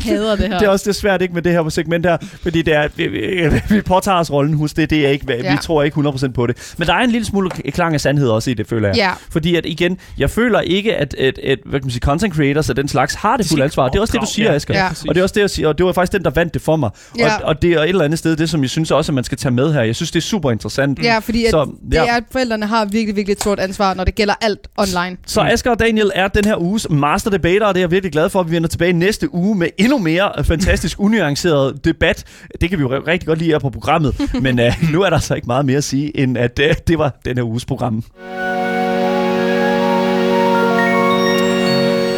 hader 0.00 0.36
det 0.36 0.48
her. 0.48 0.58
det 0.58 0.66
er 0.66 0.70
også 0.70 0.84
det 0.88 0.96
svært 0.96 1.22
ikke 1.22 1.34
med 1.34 1.42
det 1.42 1.52
her 1.52 1.68
segment 1.68 2.06
her, 2.06 2.16
fordi 2.42 2.62
det 2.62 2.74
er, 2.74 2.88
vi, 2.96 3.06
vi, 3.06 3.60
vi 3.74 3.80
påtager 3.80 4.18
os 4.18 4.30
rollen 4.30 4.51
hos 4.54 4.74
det, 4.74 4.90
det 4.90 5.06
er 5.06 5.10
ikke, 5.10 5.26
vi 5.26 5.32
Ja. 5.32 5.56
tror 5.62 5.82
ikke 5.82 5.94
100% 6.00 6.32
på 6.32 6.46
det. 6.46 6.74
Men 6.78 6.88
der 6.88 6.94
er 6.94 6.98
en 7.00 7.10
lille 7.10 7.24
smule 7.24 7.50
klang 7.50 7.94
af 7.94 8.00
sandhed 8.00 8.28
også 8.28 8.50
i 8.50 8.54
det, 8.54 8.66
føler 8.66 8.88
jeg. 8.88 8.96
Ja. 8.96 9.10
Fordi 9.30 9.56
at 9.56 9.66
igen, 9.66 9.98
jeg 10.18 10.30
føler 10.30 10.60
ikke, 10.60 10.96
at, 10.96 11.14
at, 11.14 11.38
at 11.38 11.58
hvad 11.66 11.80
kan 11.80 11.86
man 11.86 11.90
sige, 11.90 12.00
content 12.00 12.34
creators 12.34 12.70
og 12.70 12.76
den 12.76 12.88
slags 12.88 13.14
har 13.14 13.36
det 13.36 13.44
De 13.44 13.48
fulde 13.48 13.64
ansvar. 13.64 13.88
Det 13.88 13.96
er 13.96 14.00
også 14.00 14.12
det, 14.12 14.20
du 14.20 14.26
siger, 14.26 14.48
Ja, 14.50 14.54
Asger. 14.56 14.74
ja. 14.74 14.88
Og 15.08 15.14
det 15.14 15.16
er 15.20 15.22
også 15.22 15.32
det, 15.34 15.40
jeg 15.40 15.50
siger, 15.50 15.68
og 15.68 15.78
det 15.78 15.86
var 15.86 15.92
faktisk 15.92 16.12
den, 16.12 16.24
der 16.24 16.30
vandt 16.30 16.54
det 16.54 16.62
for 16.62 16.76
mig. 16.76 16.90
Ja. 17.18 17.36
Og, 17.36 17.44
og 17.44 17.62
det 17.62 17.72
er 17.72 17.80
et 17.80 17.88
eller 17.88 18.04
andet 18.04 18.18
sted, 18.18 18.36
det 18.36 18.50
som 18.50 18.62
jeg 18.62 18.70
synes 18.70 18.90
også, 18.90 19.12
at 19.12 19.14
man 19.14 19.24
skal 19.24 19.38
tage 19.38 19.52
med 19.52 19.72
her. 19.72 19.82
Jeg 19.82 19.96
synes, 19.96 20.10
det 20.10 20.18
er 20.20 20.22
super 20.22 20.50
interessant. 20.50 20.98
Ja, 21.02 21.18
fordi 21.18 21.44
at 21.44 21.50
Så, 21.50 21.64
det 21.64 21.94
ja. 21.94 22.06
er, 22.06 22.12
at 22.16 22.24
forældrene 22.32 22.66
har 22.66 22.84
virkelig, 22.84 23.16
virkelig 23.16 23.32
et 23.32 23.40
stort 23.40 23.58
ansvar, 23.60 23.94
når 23.94 24.04
det 24.04 24.14
gælder 24.14 24.34
alt 24.40 24.68
online. 24.78 25.16
Så 25.26 25.40
Asger 25.40 25.70
og 25.70 25.78
Daniel 25.78 26.10
er 26.14 26.28
den 26.28 26.44
her 26.44 26.56
uges 26.56 26.86
master 26.90 27.30
debater, 27.30 27.66
og 27.66 27.74
det 27.74 27.80
er 27.80 27.82
jeg 27.82 27.90
virkelig 27.90 28.12
glad 28.12 28.28
for, 28.30 28.40
at 28.40 28.50
vi 28.50 28.54
vender 28.54 28.68
tilbage 28.68 28.92
næste 28.92 29.34
uge 29.34 29.56
med 29.58 29.68
endnu 29.78 29.98
mere 29.98 30.44
fantastisk 30.44 31.00
unuanceret 31.06 31.84
debat. 31.84 32.24
Det 32.60 32.70
kan 32.70 32.78
vi 32.78 32.82
jo 32.82 33.02
rigtig 33.06 33.26
godt 33.26 33.38
lide 33.38 33.50
her 33.50 33.58
på 33.58 33.70
programmet, 33.70 34.14
men 34.42 34.58
uh, 34.58 34.90
nu 34.92 35.02
er 35.02 35.10
der 35.10 35.18
så 35.18 35.34
ikke 35.34 35.46
meget 35.46 35.66
mere 35.66 35.76
at 35.76 35.84
sige, 35.84 36.16
end 36.16 36.38
at 36.38 36.58
uh, 36.58 36.76
det 36.88 36.98
var 36.98 37.20
den 37.24 37.36
her 37.36 37.44
uges 37.44 37.64
program. 37.64 38.04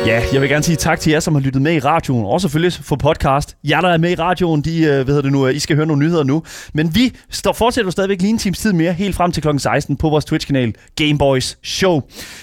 Ja, 0.07 0.23
jeg 0.33 0.41
vil 0.41 0.49
gerne 0.51 0.63
sige 0.65 0.77
tak 0.77 1.01
til 1.01 1.11
jer, 1.13 1.21
som 1.21 1.35
har 1.35 1.41
lyttet 1.43 1.63
med 1.63 1.73
i 1.75 1.79
radioen, 1.79 2.27
og 2.27 2.41
selvfølgelig 2.41 2.73
for 2.83 2.97
podcast. 2.97 3.57
Jeg, 3.65 3.83
der 3.83 3.89
er 3.89 3.99
med 3.99 4.11
i 4.11 4.15
radioen, 4.15 4.61
de, 4.63 4.79
øh, 4.79 4.95
hvad 4.95 5.05
hedder 5.05 5.23
det 5.23 5.33
nu, 5.33 5.47
øh, 5.47 5.55
I 5.57 5.59
skal 5.59 5.77
høre 5.77 5.87
nogle 5.87 6.03
nyheder 6.07 6.25
nu. 6.25 6.43
Men 6.75 6.95
vi 6.95 7.13
står, 7.31 7.53
fortsætter 7.53 7.87
jo 7.87 7.91
stadigvæk 7.91 8.21
lige 8.21 8.31
en 8.31 8.39
times 8.39 8.59
tid 8.59 8.73
mere, 8.73 8.93
helt 8.93 9.17
frem 9.17 9.33
til 9.33 9.43
kl. 9.43 9.49
16 9.59 9.97
på 9.97 10.09
vores 10.09 10.25
Twitch-kanal 10.25 10.73
Gameboys 10.97 11.59
Show. 11.63 12.01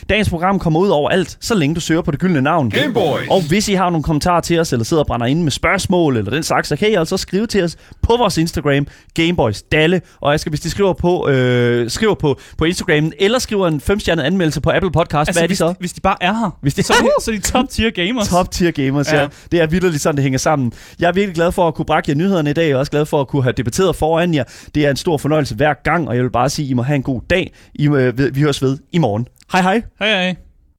Dagens 0.10 0.30
program 0.30 0.60
kommer 0.60 0.80
ud 0.80 0.90
over 0.90 1.10
alt, 1.10 1.38
så 1.42 1.56
længe 1.56 1.76
du 1.76 1.80
søger 1.80 2.02
på 2.02 2.12
det 2.12 2.20
gyldne 2.20 2.42
navn. 2.42 2.70
Gameboys. 2.70 3.28
Og 3.30 3.42
hvis 3.48 3.70
I 3.70 3.74
har 3.74 3.90
nogle 3.90 4.04
kommentarer 4.04 4.42
til 4.42 4.60
os, 4.60 4.72
eller 4.74 4.84
sidder 4.84 5.04
og 5.04 5.08
brænder 5.08 5.26
inde 5.26 5.44
med 5.44 5.52
spørgsmål, 5.52 6.18
eller 6.18 6.32
den 6.32 6.44
slags, 6.44 6.68
så 6.70 6.76
kan 6.76 6.90
I 6.92 6.94
altså 6.94 7.18
skrive 7.18 7.48
til 7.48 7.64
os 7.64 7.78
på 8.02 8.16
vores 8.18 8.38
Instagram, 8.38 8.88
Gameboys 9.14 9.62
Dalle. 9.62 10.02
Og 10.22 10.32
jeg 10.32 10.40
skal, 10.40 10.50
hvis 10.50 10.60
de 10.60 10.70
skriver 10.70 10.94
på, 10.94 11.28
øh, 11.30 11.90
skriver 11.90 12.16
på, 12.16 12.40
på 12.58 12.66
Instagram, 12.66 13.12
eller 13.20 13.40
skriver 13.40 13.68
en 13.68 13.82
5-stjernet 13.90 14.24
anmeldelse 14.24 14.62
på 14.62 14.72
Apple 14.76 14.92
Podcast, 14.92 15.30
altså, 15.30 15.34
hvad 15.34 15.44
er 15.44 15.48
de 15.48 15.50
hvis, 15.50 15.58
så? 15.58 15.74
hvis 15.80 15.94
de 15.94 16.02
bare 16.02 16.18
er 16.22 16.34
her, 16.34 16.58
Hvis 16.62 16.74
de- 16.74 16.84
så, 16.84 16.94
er 16.94 17.04
de, 17.04 17.10
så 17.24 17.32
er 17.32 17.36
de 17.36 17.42
top 17.52 17.70
tier 17.70 17.90
gamers. 17.90 18.30
Top 18.30 18.52
tier 18.52 18.72
gamers, 18.72 19.14
ja. 19.14 19.22
ja. 19.22 19.28
Det 19.52 19.62
er 19.62 19.68
vildt 19.68 20.02
sådan, 20.02 20.16
det 20.16 20.24
hænger 20.24 20.40
sammen. 20.40 20.74
Jeg 21.00 21.08
er 21.08 21.14
virkelig 21.14 21.36
glad 21.36 21.52
for 21.52 21.68
at 21.68 21.76
kunne 21.76 21.86
brække 21.86 22.12
jer 22.12 22.16
nyhederne 22.16 22.50
i 22.50 22.54
dag, 22.54 22.64
og 22.64 22.70
jeg 22.70 22.76
er 22.76 22.80
også 22.80 22.92
glad 22.92 23.06
for 23.06 23.22
at 23.22 23.28
kunne 23.28 23.44
have 23.44 23.54
debatteret 23.54 23.96
foran 23.96 24.34
jer. 24.34 24.44
Det 24.76 24.86
er 24.86 24.90
en 24.90 24.96
stor 24.96 25.18
fornøjelse 25.18 25.56
hver 25.56 25.74
gang, 25.84 26.08
og 26.08 26.16
jeg 26.16 26.24
vil 26.24 26.30
bare 26.32 26.50
sige, 26.50 26.66
at 26.66 26.70
I 26.70 26.74
må 26.74 26.82
have 26.82 26.96
en 26.96 27.04
god 27.04 27.22
dag. 27.30 27.54
I 27.76 27.88
må, 27.88 28.12
vi 28.34 28.42
høres 28.42 28.62
ved 28.62 28.78
i 28.92 28.98
morgen. 28.98 29.28
Hej 29.52 29.62
hej. 29.62 29.82
Hej 30.00 30.10
hej. 30.10 30.51